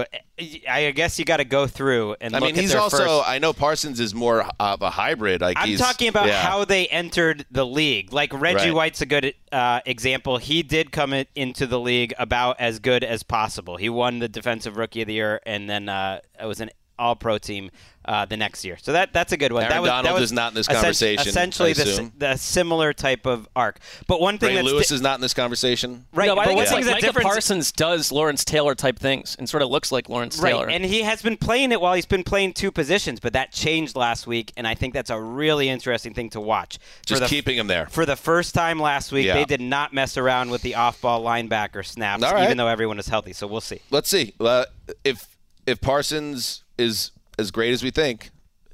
But 0.00 0.14
uh, 0.40 0.44
I 0.70 0.90
guess 0.92 1.18
you 1.18 1.26
got 1.26 1.38
to 1.38 1.44
go 1.44 1.66
through 1.66 2.16
and 2.22 2.34
I 2.34 2.38
look 2.38 2.46
mean, 2.46 2.54
at 2.54 2.60
he's 2.62 2.72
their 2.72 2.80
also. 2.80 2.96
first- 2.96 3.28
I 3.28 3.38
know 3.38 3.52
Parsons 3.52 4.00
is 4.00 4.14
more 4.14 4.46
of 4.58 4.80
a 4.80 4.88
hybrid. 4.88 5.42
Like 5.42 5.58
I'm 5.60 5.76
talking 5.76 6.08
about 6.08 6.28
yeah. 6.28 6.40
how 6.40 6.64
they 6.64 6.86
entered 6.86 7.44
the 7.50 7.66
league. 7.66 8.12
Like 8.12 8.32
Reggie 8.32 8.68
Right. 8.68 8.74
White's 8.74 9.02
a 9.02 9.06
good 9.06 9.34
uh, 9.52 9.80
example. 9.84 10.38
He 10.38 10.62
did 10.62 10.90
come 10.90 11.12
in, 11.12 11.26
into 11.34 11.66
the 11.66 11.78
league 11.78 12.14
about 12.18 12.56
as 12.58 12.78
good 12.78 13.04
as 13.04 13.22
possible. 13.22 13.76
He 13.76 13.90
won 13.90 14.20
the 14.20 14.28
Defensive 14.28 14.76
Rookie 14.78 15.02
of 15.02 15.08
the 15.08 15.14
Year, 15.14 15.40
and 15.44 15.68
then 15.68 15.90
uh, 15.90 16.20
it 16.40 16.46
was 16.46 16.60
an 16.60 16.70
All-Pro 17.00 17.38
team 17.38 17.70
uh, 18.04 18.24
the 18.24 18.36
next 18.36 18.64
year. 18.64 18.76
So 18.80 18.92
that 18.92 19.12
that's 19.12 19.32
a 19.32 19.36
good 19.36 19.52
one. 19.52 19.62
Aaron 19.64 19.72
that 19.74 19.82
was, 19.82 19.88
that 19.90 20.02
Donald 20.02 20.14
was 20.14 20.22
is 20.30 20.32
not 20.32 20.52
in 20.52 20.54
this 20.54 20.66
conversation, 20.68 21.28
Essentially, 21.28 21.70
I 21.70 21.74
the, 21.74 21.82
assume. 21.82 22.12
the 22.16 22.36
similar 22.36 22.92
type 22.94 23.26
of 23.26 23.46
arc. 23.54 23.78
But 24.06 24.20
one 24.22 24.38
thing 24.38 24.50
Ray 24.50 24.54
that's 24.56 24.66
Lewis 24.66 24.88
di- 24.88 24.94
is 24.94 25.00
not 25.02 25.16
in 25.16 25.20
this 25.20 25.34
conversation. 25.34 26.06
right. 26.14 26.26
no, 26.26 26.34
but 26.34 26.40
I 26.40 26.44
but 26.44 26.48
think 26.48 26.56
one 26.56 26.66
thing 26.66 26.74
like 26.76 26.84
that's 26.86 26.94
Micah 26.94 27.06
different. 27.06 27.26
Parsons 27.28 27.72
does 27.72 28.10
Lawrence 28.10 28.42
Taylor 28.44 28.74
type 28.74 28.98
things 28.98 29.36
and 29.38 29.46
sort 29.48 29.62
of 29.62 29.68
looks 29.68 29.92
like 29.92 30.08
Lawrence 30.08 30.38
Right, 30.38 30.50
Taylor. 30.52 30.68
and 30.70 30.82
he 30.84 31.02
has 31.02 31.20
been 31.20 31.36
playing 31.36 31.72
it 31.72 31.80
while 31.80 31.92
he's 31.94 32.06
been 32.06 32.24
playing 32.24 32.54
two 32.54 32.70
positions, 32.72 33.20
but 33.20 33.34
that 33.34 33.52
changed 33.52 33.94
last 33.96 34.26
week, 34.26 34.52
and 34.56 34.66
I 34.66 34.74
think 34.74 34.94
that's 34.94 35.10
a 35.10 35.20
really 35.20 35.68
interesting 35.68 36.14
thing 36.14 36.30
to 36.30 36.40
watch. 36.40 36.78
For 36.78 37.06
Just 37.06 37.22
the- 37.22 37.28
keeping 37.28 37.58
him 37.58 37.66
there. 37.66 37.86
For 37.88 38.06
the 38.06 38.16
first 38.16 38.54
time 38.54 38.80
last 38.80 39.12
week, 39.12 39.26
Yeah. 39.26 39.34
they 39.34 39.44
did 39.44 39.60
not 39.60 39.92
mess 39.92 40.16
around 40.16 40.50
with 40.50 40.62
the 40.62 40.74
off-ball 40.74 41.22
linebacker 41.22 41.84
snaps, 41.84 42.22
All 42.24 42.32
right. 42.32 42.44
even 42.44 42.56
though 42.56 42.66
everyone 42.68 42.98
is 42.98 43.08
healthy. 43.08 43.34
So 43.34 43.46
we'll 43.46 43.60
see. 43.60 43.80
Let's 43.90 44.08
see. 44.08 44.32
Uh, 44.40 44.64
if 45.04 45.28
if 45.66 45.80
Parsons 45.82 46.64
is 46.80 47.12
as 47.38 47.50
great 47.50 47.72
as 47.72 47.82
we 47.82 47.90
think, 47.90 48.30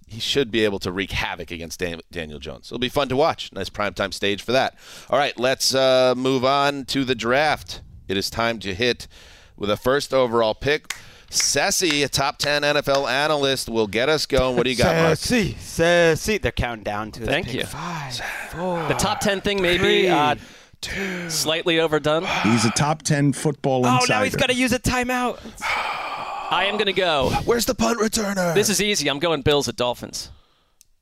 he 0.07 0.21
should 0.21 0.51
be 0.51 0.64
able 0.64 0.79
to 0.79 0.92
wreak 0.92 1.11
havoc 1.11 1.51
against 1.51 1.81
Dan- 1.81 2.01
Daniel 2.12 2.38
Jones. 2.38 2.69
It'll 2.69 2.79
be 2.79 2.88
fun 2.88 3.09
to 3.09 3.16
watch. 3.16 3.53
Nice 3.53 3.69
primetime 3.69 4.14
stage 4.14 4.40
for 4.42 4.53
that. 4.53 4.77
All 5.11 5.19
right, 5.19 5.38
let's 5.38 5.75
uh, 5.75 6.14
move 6.16 6.45
on 6.45 6.85
to 6.87 7.05
the 7.05 7.14
draft. 7.14 7.83
It 8.09 8.16
is 8.16 8.31
time 8.31 8.59
to 8.61 8.75
hit 8.75 9.09
with 9.57 9.69
a 9.71 9.77
first 9.77 10.14
overall 10.14 10.55
pick. 10.55 10.95
Sassy, 11.29 12.05
a 12.05 12.09
top 12.09 12.38
10 12.38 12.62
NFL 12.62 13.11
analyst, 13.11 13.69
will 13.69 13.88
get 13.88 14.09
us 14.09 14.27
going. 14.27 14.57
What 14.57 14.62
do 14.62 14.71
you 14.71 14.77
got, 14.77 14.95
Marc? 14.95 15.19
Sassy, 15.19 15.57
sassy. 15.59 16.38
They're 16.38 16.53
counting 16.53 16.85
down 16.85 17.11
to 17.12 17.27
Thank 17.27 17.53
you. 17.53 17.64
Five, 17.64 18.21
four. 18.51 18.87
the 18.87 18.95
top 18.95 19.19
ten 19.19 19.40
thing 19.40 19.61
may 19.61 19.77
be 19.77 20.09
uh, 20.09 20.37
slightly 21.29 21.81
overdone. 21.81 22.25
He's 22.45 22.64
a 22.64 22.71
top 22.71 23.03
10 23.03 23.33
football 23.33 23.79
insider. 23.79 23.92
Oh, 23.92 23.97
insider. 24.03 24.19
now 24.19 24.25
he's 24.25 24.37
got 24.37 24.51
to 24.51 24.55
use 24.55 24.73
a 24.73 24.79
timeout. 24.79 25.40
I 26.51 26.67
am 26.67 26.75
going 26.75 26.87
to 26.87 26.93
go. 26.93 27.31
Where's 27.45 27.67
the 27.67 27.75
punt 27.75 27.99
returner? 28.01 28.55
This 28.55 28.69
is 28.69 28.81
easy. 28.81 29.09
I'm 29.09 29.19
going 29.19 29.43
Bills 29.43 29.69
at 29.69 29.77
Dolphins. 29.77 30.31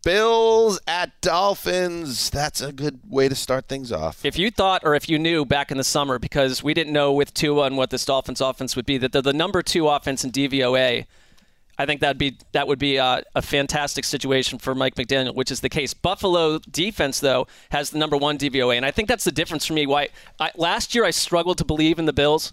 Bills 0.02 0.80
at 0.86 1.20
Dolphins. 1.20 2.30
That's 2.30 2.60
a 2.60 2.72
good 2.72 3.00
way 3.08 3.28
to 3.28 3.34
start 3.34 3.68
things 3.68 3.92
off. 3.92 4.24
If 4.24 4.38
you 4.38 4.50
thought 4.50 4.82
or 4.84 4.94
if 4.94 5.08
you 5.08 5.18
knew 5.18 5.44
back 5.44 5.70
in 5.70 5.76
the 5.76 5.84
summer, 5.84 6.18
because 6.18 6.62
we 6.62 6.74
didn't 6.74 6.92
know 6.92 7.12
with 7.12 7.34
Tua 7.34 7.64
and 7.64 7.76
what 7.76 7.90
this 7.90 8.04
Dolphins 8.04 8.40
offense 8.40 8.76
would 8.76 8.86
be, 8.86 8.98
that 8.98 9.12
they're 9.12 9.22
the 9.22 9.32
number 9.32 9.62
two 9.62 9.88
offense 9.88 10.24
in 10.24 10.30
DVOA, 10.30 11.06
I 11.78 11.86
think 11.86 12.00
that'd 12.00 12.18
be 12.18 12.38
that 12.52 12.68
would 12.68 12.78
be 12.78 12.98
uh, 12.98 13.22
a 13.34 13.42
fantastic 13.42 14.04
situation 14.04 14.58
for 14.58 14.74
Mike 14.74 14.94
McDaniel, 14.94 15.34
which 15.34 15.50
is 15.50 15.60
the 15.60 15.68
case. 15.68 15.92
Buffalo 15.92 16.58
defense 16.58 17.20
though 17.20 17.48
has 17.70 17.90
the 17.90 17.98
number 17.98 18.16
one 18.16 18.38
DVOA, 18.38 18.76
and 18.76 18.86
I 18.86 18.90
think 18.90 19.08
that's 19.08 19.24
the 19.24 19.32
difference 19.32 19.66
for 19.66 19.72
me. 19.72 19.86
Why 19.86 20.08
I, 20.38 20.52
last 20.54 20.94
year 20.94 21.04
I 21.04 21.10
struggled 21.10 21.58
to 21.58 21.64
believe 21.64 21.98
in 21.98 22.04
the 22.04 22.12
Bills 22.12 22.52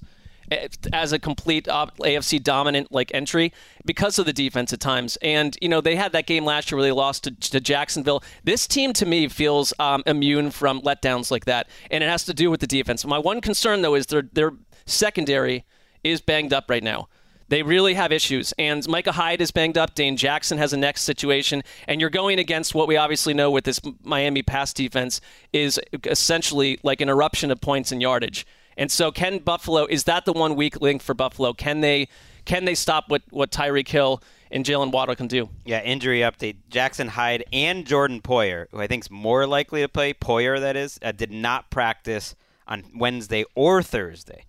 as 0.91 1.11
a 1.11 1.19
complete 1.19 1.65
AFC 1.65 2.41
dominant 2.41 2.91
like 2.91 3.11
entry 3.13 3.53
because 3.85 4.19
of 4.19 4.25
the 4.25 4.33
defense 4.33 4.73
at 4.73 4.79
times. 4.79 5.17
And 5.21 5.57
you 5.61 5.69
know 5.69 5.81
they 5.81 5.95
had 5.95 6.11
that 6.11 6.25
game 6.25 6.45
last 6.45 6.71
year 6.71 6.77
where 6.77 6.83
they 6.83 6.91
lost 6.91 7.23
to, 7.25 7.31
to 7.31 7.59
Jacksonville. 7.59 8.23
This 8.43 8.67
team 8.67 8.93
to 8.93 9.05
me 9.05 9.27
feels 9.27 9.73
um, 9.79 10.03
immune 10.05 10.51
from 10.51 10.81
letdowns 10.81 11.31
like 11.31 11.45
that, 11.45 11.67
and 11.89 12.03
it 12.03 12.07
has 12.07 12.25
to 12.25 12.33
do 12.33 12.49
with 12.49 12.59
the 12.59 12.67
defense. 12.67 13.05
My 13.05 13.19
one 13.19 13.41
concern 13.41 13.81
though 13.81 13.95
is 13.95 14.07
their 14.07 14.23
their 14.33 14.53
secondary 14.85 15.65
is 16.03 16.21
banged 16.21 16.53
up 16.53 16.69
right 16.69 16.83
now. 16.83 17.07
They 17.51 17.63
really 17.63 17.95
have 17.95 18.13
issues. 18.13 18.53
And 18.57 18.87
Micah 18.87 19.11
Hyde 19.11 19.41
is 19.41 19.51
banged 19.51 19.77
up. 19.77 19.93
Dane 19.93 20.15
Jackson 20.15 20.57
has 20.57 20.71
a 20.71 20.77
next 20.77 21.01
situation. 21.01 21.63
And 21.85 21.99
you're 21.99 22.09
going 22.09 22.39
against 22.39 22.73
what 22.73 22.87
we 22.87 22.95
obviously 22.95 23.33
know 23.33 23.51
with 23.51 23.65
this 23.65 23.81
Miami 24.03 24.41
pass 24.41 24.71
defense 24.71 25.19
is 25.51 25.77
essentially 26.05 26.79
like 26.81 27.01
an 27.01 27.09
eruption 27.09 27.51
of 27.51 27.59
points 27.59 27.91
and 27.91 28.01
yardage. 28.01 28.47
And 28.81 28.91
so 28.91 29.11
can 29.11 29.37
Buffalo 29.37 29.85
is 29.85 30.05
that 30.05 30.25
the 30.25 30.33
one 30.33 30.55
weak 30.55 30.81
link 30.81 31.03
for 31.03 31.13
Buffalo? 31.13 31.53
Can 31.53 31.81
they 31.81 32.07
can 32.45 32.65
they 32.65 32.73
stop 32.73 33.09
what, 33.09 33.21
what 33.29 33.51
Tyreek 33.51 33.87
Hill 33.87 34.23
and 34.49 34.65
Jaylen 34.65 34.91
Waddle 34.91 35.15
can 35.15 35.27
do? 35.27 35.49
Yeah, 35.63 35.83
injury 35.83 36.21
update. 36.21 36.55
Jackson 36.67 37.09
Hyde 37.09 37.43
and 37.53 37.85
Jordan 37.85 38.21
Poyer, 38.21 38.65
who 38.71 38.81
I 38.81 38.87
think 38.87 39.03
is 39.03 39.11
more 39.11 39.45
likely 39.45 39.81
to 39.81 39.87
play, 39.87 40.15
Poyer 40.15 40.59
that 40.59 40.75
is, 40.75 40.97
uh, 41.03 41.11
did 41.11 41.31
not 41.31 41.69
practice 41.69 42.33
on 42.67 42.85
Wednesday 42.95 43.45
or 43.53 43.83
Thursday. 43.83 44.45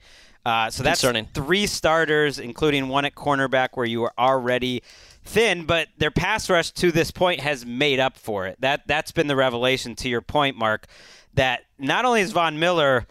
Uh, 0.47 0.71
so 0.71 0.83
that's 0.83 1.03
Concerning. 1.03 1.29
three 1.35 1.67
starters, 1.67 2.39
including 2.39 2.89
one 2.89 3.05
at 3.05 3.15
cornerback 3.15 3.69
where 3.75 3.85
you 3.85 4.03
are 4.03 4.15
already 4.17 4.83
thin, 5.25 5.67
but 5.67 5.89
their 5.99 6.11
pass 6.11 6.49
rush 6.49 6.71
to 6.71 6.91
this 6.91 7.11
point 7.11 7.41
has 7.41 7.67
made 7.67 8.01
up 8.01 8.17
for 8.17 8.47
it. 8.47 8.59
That 8.61 8.87
that's 8.87 9.13
been 9.13 9.27
the 9.27 9.37
revelation 9.37 9.95
to 9.97 10.09
your 10.09 10.23
point, 10.23 10.57
Marc, 10.57 10.87
that 11.35 11.65
not 11.79 12.07
only 12.07 12.23
is 12.23 12.33
Von 12.33 12.59
Miller 12.59 13.07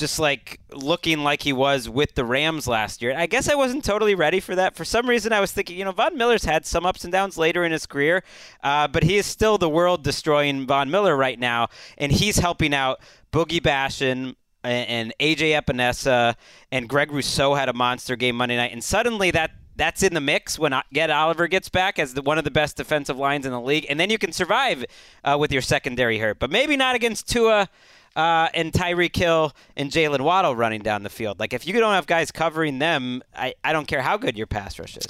just 0.00 0.18
like 0.18 0.58
looking 0.72 1.22
like 1.22 1.42
he 1.42 1.52
was 1.52 1.88
with 1.88 2.14
the 2.14 2.24
Rams 2.24 2.66
last 2.66 3.02
year. 3.02 3.16
I 3.16 3.26
guess 3.26 3.48
I 3.48 3.54
wasn't 3.54 3.84
totally 3.84 4.14
ready 4.16 4.40
for 4.40 4.56
that. 4.56 4.74
For 4.74 4.84
some 4.84 5.08
reason, 5.08 5.32
I 5.32 5.40
was 5.40 5.52
thinking, 5.52 5.78
you 5.78 5.84
know, 5.84 5.92
Von 5.92 6.16
Miller's 6.16 6.44
had 6.44 6.66
some 6.66 6.84
ups 6.84 7.04
and 7.04 7.12
downs 7.12 7.38
later 7.38 7.64
in 7.64 7.70
his 7.70 7.86
career, 7.86 8.24
uh, 8.64 8.88
but 8.88 9.04
he 9.04 9.18
is 9.18 9.26
still 9.26 9.58
the 9.58 9.68
world 9.68 10.02
destroying 10.02 10.66
Von 10.66 10.90
Miller 10.90 11.16
right 11.16 11.38
now, 11.38 11.68
and 11.98 12.10
he's 12.10 12.38
helping 12.38 12.74
out 12.74 13.00
Boogie 13.32 13.60
Basham. 13.60 14.34
And 14.62 15.14
AJ 15.18 15.58
Epenesa 15.58 16.34
and 16.70 16.86
Greg 16.86 17.10
Rousseau 17.10 17.54
had 17.54 17.70
a 17.70 17.72
monster 17.72 18.14
game 18.14 18.36
Monday 18.36 18.58
night, 18.58 18.72
and 18.72 18.84
suddenly 18.84 19.30
that 19.30 19.52
that's 19.80 20.02
in 20.02 20.12
the 20.12 20.20
mix 20.20 20.58
when 20.58 20.74
Ed 20.94 21.08
Oliver 21.08 21.48
gets 21.48 21.70
back 21.70 21.98
as 21.98 22.12
the, 22.12 22.20
one 22.20 22.36
of 22.36 22.44
the 22.44 22.50
best 22.50 22.76
defensive 22.76 23.16
lines 23.16 23.46
in 23.46 23.52
the 23.52 23.60
league, 23.60 23.86
and 23.88 23.98
then 23.98 24.10
you 24.10 24.18
can 24.18 24.32
survive 24.32 24.84
uh, 25.24 25.38
with 25.40 25.50
your 25.50 25.62
secondary 25.62 26.18
hurt, 26.18 26.38
but 26.38 26.50
maybe 26.50 26.76
not 26.76 26.94
against 26.94 27.26
Tua 27.26 27.70
uh, 28.16 28.48
and 28.54 28.72
Tyreek 28.72 29.14
Hill 29.14 29.52
and 29.76 29.90
Jaylen 29.90 30.20
Waddle 30.20 30.56
running 30.56 30.82
down 30.82 31.02
the 31.02 31.10
field. 31.10 31.40
Like 31.40 31.52
if 31.52 31.66
you 31.66 31.72
don't 31.74 31.94
have 31.94 32.06
guys 32.06 32.30
covering 32.30 32.78
them, 32.78 33.22
I, 33.34 33.54
I 33.64 33.72
don't 33.72 33.86
care 33.86 34.02
how 34.02 34.16
good 34.16 34.36
your 34.36 34.46
pass 34.46 34.78
rush 34.78 34.96
is. 34.96 35.06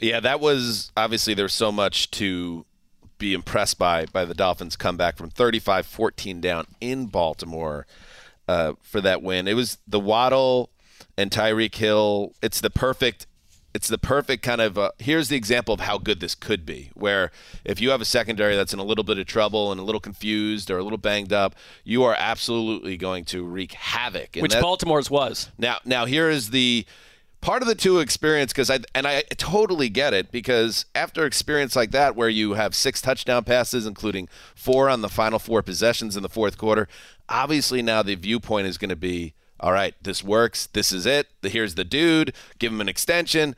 Yeah, 0.00 0.20
that 0.20 0.40
was 0.40 0.92
obviously 0.96 1.34
there's 1.34 1.54
so 1.54 1.72
much 1.72 2.10
to 2.12 2.64
be 3.18 3.34
impressed 3.34 3.78
by 3.78 4.06
by 4.06 4.24
the 4.24 4.34
Dolphins 4.34 4.76
comeback 4.76 5.16
from 5.16 5.30
35-14 5.30 6.40
down 6.40 6.66
in 6.80 7.06
Baltimore 7.06 7.86
uh, 8.46 8.74
for 8.80 9.00
that 9.00 9.22
win. 9.22 9.48
It 9.48 9.54
was 9.54 9.78
the 9.86 10.00
Waddle 10.00 10.70
and 11.16 11.30
Tyreek 11.30 11.74
Hill. 11.74 12.32
It's 12.42 12.60
the 12.60 12.70
perfect 12.70 13.26
it's 13.74 13.88
the 13.88 13.98
perfect 13.98 14.42
kind 14.42 14.60
of 14.60 14.78
uh, 14.78 14.90
here's 14.98 15.28
the 15.28 15.36
example 15.36 15.74
of 15.74 15.80
how 15.80 15.98
good 15.98 16.20
this 16.20 16.34
could 16.34 16.64
be 16.64 16.90
where 16.94 17.30
if 17.64 17.80
you 17.80 17.90
have 17.90 18.00
a 18.00 18.04
secondary 18.04 18.56
that's 18.56 18.72
in 18.72 18.78
a 18.78 18.84
little 18.84 19.04
bit 19.04 19.18
of 19.18 19.26
trouble 19.26 19.70
and 19.70 19.80
a 19.80 19.84
little 19.84 20.00
confused 20.00 20.70
or 20.70 20.78
a 20.78 20.82
little 20.82 20.98
banged 20.98 21.32
up 21.32 21.54
you 21.84 22.02
are 22.02 22.16
absolutely 22.18 22.96
going 22.96 23.24
to 23.24 23.44
wreak 23.44 23.72
havoc 23.72 24.36
and 24.36 24.42
Which 24.42 24.52
that- 24.52 24.62
Baltimore's 24.62 25.10
was. 25.10 25.50
now, 25.58 25.78
now 25.84 26.06
here 26.06 26.30
is 26.30 26.50
the 26.50 26.86
part 27.40 27.62
of 27.62 27.68
the 27.68 27.74
Tua 27.76 28.00
experience 28.00 28.52
because 28.52 28.68
I 28.70 28.80
and 28.94 29.06
I 29.06 29.22
totally 29.36 29.88
get 29.88 30.12
it 30.12 30.32
because 30.32 30.86
after 30.94 31.24
experience 31.24 31.76
like 31.76 31.92
that 31.92 32.16
where 32.16 32.28
you 32.28 32.54
have 32.54 32.74
six 32.74 33.00
touchdown 33.00 33.44
passes, 33.44 33.86
including 33.86 34.28
four 34.56 34.88
on 34.88 35.02
the 35.02 35.08
final 35.08 35.38
four 35.38 35.62
possessions 35.62 36.16
in 36.16 36.24
the 36.24 36.28
fourth 36.28 36.58
quarter, 36.58 36.88
obviously 37.28 37.80
now 37.80 38.02
the 38.02 38.16
viewpoint 38.16 38.66
is 38.66 38.76
going 38.76 38.88
to 38.88 38.96
be 38.96 39.34
all 39.60 39.72
right. 39.72 39.94
This 40.02 40.22
works. 40.22 40.66
This 40.66 40.92
is 40.92 41.06
it. 41.06 41.28
Here's 41.42 41.74
the 41.74 41.84
dude. 41.84 42.32
Give 42.58 42.72
him 42.72 42.80
an 42.80 42.88
extension. 42.88 43.56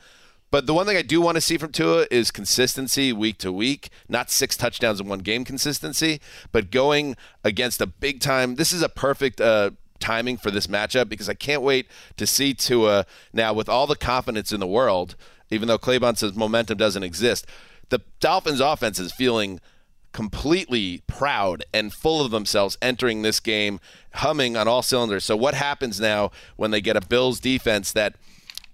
But 0.50 0.66
the 0.66 0.74
one 0.74 0.86
thing 0.86 0.96
I 0.96 1.02
do 1.02 1.20
want 1.20 1.36
to 1.36 1.40
see 1.40 1.58
from 1.58 1.70
Tua 1.70 2.06
is 2.10 2.30
consistency 2.32 3.12
week 3.12 3.38
to 3.38 3.52
week, 3.52 3.88
not 4.08 4.30
six 4.30 4.56
touchdowns 4.56 5.00
in 5.00 5.06
one 5.06 5.20
game 5.20 5.44
consistency, 5.44 6.20
but 6.50 6.72
going 6.72 7.16
against 7.44 7.80
a 7.80 7.86
big 7.86 8.20
time. 8.20 8.56
This 8.56 8.72
is 8.72 8.82
a 8.82 8.88
perfect 8.88 9.40
uh, 9.40 9.70
timing 10.00 10.36
for 10.36 10.50
this 10.50 10.66
matchup 10.66 11.08
because 11.08 11.28
I 11.28 11.34
can't 11.34 11.62
wait 11.62 11.86
to 12.16 12.26
see 12.26 12.52
Tua 12.52 13.06
now 13.32 13.52
with 13.52 13.68
all 13.68 13.86
the 13.86 13.94
confidence 13.94 14.50
in 14.50 14.58
the 14.58 14.66
world, 14.66 15.14
even 15.50 15.68
though 15.68 15.78
Claybon 15.78 16.16
says 16.16 16.34
momentum 16.34 16.78
doesn't 16.78 17.04
exist. 17.04 17.46
The 17.90 18.00
Dolphins 18.18 18.60
offense 18.60 18.98
is 18.98 19.12
feeling 19.12 19.60
completely 20.12 21.02
proud 21.06 21.64
and 21.72 21.92
full 21.92 22.24
of 22.24 22.30
themselves 22.30 22.76
entering 22.82 23.22
this 23.22 23.40
game, 23.40 23.80
humming 24.14 24.56
on 24.56 24.66
all 24.68 24.82
cylinders. 24.82 25.24
So, 25.24 25.36
what 25.36 25.54
happens 25.54 26.00
now 26.00 26.30
when 26.56 26.70
they 26.70 26.80
get 26.80 26.96
a 26.96 27.00
Bills 27.00 27.40
defense 27.40 27.92
that 27.92 28.14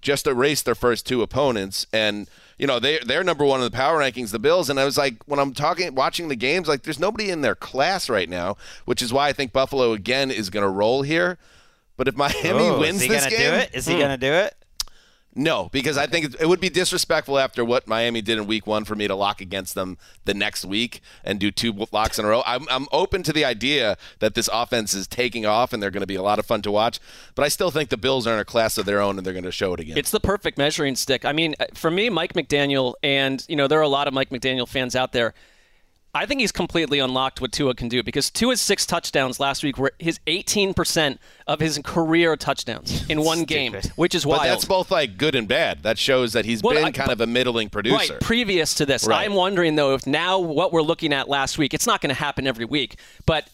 just 0.01 0.27
erased 0.27 0.65
their 0.65 0.75
first 0.77 1.05
two 1.07 1.21
opponents 1.21 1.85
and 1.93 2.29
you 2.59 2.67
know 2.67 2.79
they 2.79 2.99
they're 3.05 3.25
number 3.25 3.45
one 3.45 3.59
in 3.61 3.65
the 3.65 3.71
power 3.77 3.99
rankings 3.99 4.31
the 4.31 4.39
bills 4.39 4.71
and 4.71 4.79
i 4.79 4.85
was 4.85 4.97
like 4.97 5.15
when 5.27 5.41
i'm 5.41 5.53
talking 5.53 5.93
watching 5.97 6.29
the 6.29 6.37
games 6.37 6.69
like 6.69 6.83
there's 6.85 7.01
nobody 7.01 7.29
in 7.29 7.41
their 7.41 7.57
class 7.57 8.09
right 8.09 8.29
now 8.29 8.57
which 8.85 9.03
is 9.03 9.13
why 9.13 9.27
i 9.29 9.33
think 9.33 9.53
buffalo 9.53 9.93
again 9.93 10.31
is 10.31 10.49
going 10.49 10.63
to 10.63 10.69
roll 10.69 11.03
here 11.03 11.39
but 11.97 12.07
if 12.07 12.15
miami 12.15 12.69
Oh, 12.69 12.79
wins 12.79 12.97
is 12.97 13.03
he 13.03 13.09
this 13.09 13.25
gonna 13.25 13.37
game 13.37 13.51
do 13.53 13.57
it? 13.59 13.71
Is 13.75 13.87
he 13.87 13.95
Hmm. 13.95 14.01
gonna 14.01 14.17
do 14.19 14.33
it? 14.33 14.55
No 15.37 15.69
because 15.71 15.97
i 15.97 16.07
think 16.07 16.35
it, 16.41 16.49
would 16.49 16.61
be 16.61 16.69
disrespectful 16.69 17.39
after 17.39 17.65
what 17.65 17.87
miami 17.87 18.21
did 18.23 18.39
in 18.39 18.47
week 18.47 18.67
one 18.67 18.85
for 18.85 18.95
me 18.95 19.07
to 19.07 19.15
lock 19.15 19.41
against 19.41 19.75
them 19.75 19.99
the 20.25 20.35
next 20.35 20.65
week 20.65 21.01
and 21.23 21.39
do 21.39 21.51
two 21.51 21.87
locks 21.93 22.19
in 22.19 22.25
a 22.25 22.29
row 22.29 22.43
i'm, 22.47 22.67
I'm 22.71 22.87
open 22.91 23.23
to 23.25 23.33
the 23.33 23.45
idea 23.45 23.97
that 24.19 24.35
this 24.35 24.49
offense 24.53 24.95
is 24.95 25.07
taking 25.07 25.47
off 25.47 25.73
and 25.73 25.83
they're 25.83 25.91
going 25.91 26.01
to 26.01 26.07
be 26.07 26.15
a 26.15 26.23
lot 26.23 26.39
of 26.39 26.47
fun 26.47 26.63
to 26.63 26.71
watch 26.71 26.99
but 27.35 27.45
i 27.45 27.49
still 27.49 27.71
think 27.71 27.91
the 27.91 27.97
bills 27.97 28.27
are 28.27 28.35
in 28.35 28.41
a 28.41 28.45
class 28.45 28.79
of 28.79 28.87
their 28.87 29.01
own 29.01 29.19
and 29.19 29.27
they're 29.27 29.35
going 29.35 29.45
to 29.45 29.53
show 29.53 29.75
it 29.75 29.81
again 29.81 29.97
It's 29.97 30.11
the 30.11 30.21
perfect 30.21 30.59
measuring 30.59 30.97
stick. 30.97 31.25
I 31.25 31.33
mean, 31.33 31.55
uh, 31.61 31.67
for 31.75 31.91
me, 31.91 32.09
Mike 32.11 32.33
McDaniel, 32.33 32.95
and 33.03 33.45
you 33.49 33.57
know 33.57 33.69
there 33.69 33.79
are 33.79 33.83
a 33.83 33.89
lot 33.89 34.09
of 34.09 34.15
Mike 34.15 34.31
McDaniel 34.31 34.67
fans 34.69 34.97
out 34.97 35.13
there. 35.13 35.35
I 36.17 36.27
think 36.27 36.41
he's 36.41 36.53
completely 36.53 36.99
unlocked 36.99 37.41
what 37.41 37.53
Tua 37.53 37.75
can 37.75 37.89
do 37.89 38.03
because 38.03 38.31
Tua's 38.31 38.61
six 38.61 38.87
touchdowns 38.87 39.39
last 39.39 39.63
week 39.63 39.79
were 39.79 39.93
his 39.99 40.19
18% 40.27 41.19
of 41.47 41.61
his 41.61 41.79
career 41.85 42.37
touchdowns 42.37 43.09
in 43.09 43.21
one 43.23 43.45
game, 43.45 43.75
which 43.97 44.15
is 44.15 44.25
wild. 44.27 44.43
But 44.43 44.49
that's 44.49 44.65
both 44.65 44.91
like 44.91 45.19
good 45.19 45.35
and 45.35 45.47
bad. 45.47 45.83
That 45.83 45.99
shows 45.99 46.33
that 46.33 46.45
he's 46.45 46.63
Well, 46.63 46.75
been 46.75 46.85
I- 46.85 46.91
kind 46.91 47.11
of 47.11 47.21
a 47.21 47.27
middling 47.27 47.69
producer. 47.69 48.15
Right, 48.15 48.21
previous 48.21 48.75
to 48.75 48.87
this. 48.87 49.07
Right. 49.07 49.25
I'm 49.25 49.35
wondering, 49.35 49.77
though, 49.77 49.95
if 49.95 50.07
now 50.07 50.39
what 50.39 50.73
we're 50.73 50.83
looking 50.83 51.13
at 51.13 51.29
last 51.29 51.59
week, 51.59 51.75
it's 51.75 51.87
not 51.87 52.01
going 52.01 52.09
to 52.15 52.15
happen 52.21 52.47
every 52.47 52.65
week, 52.65 52.99
but 53.27 53.49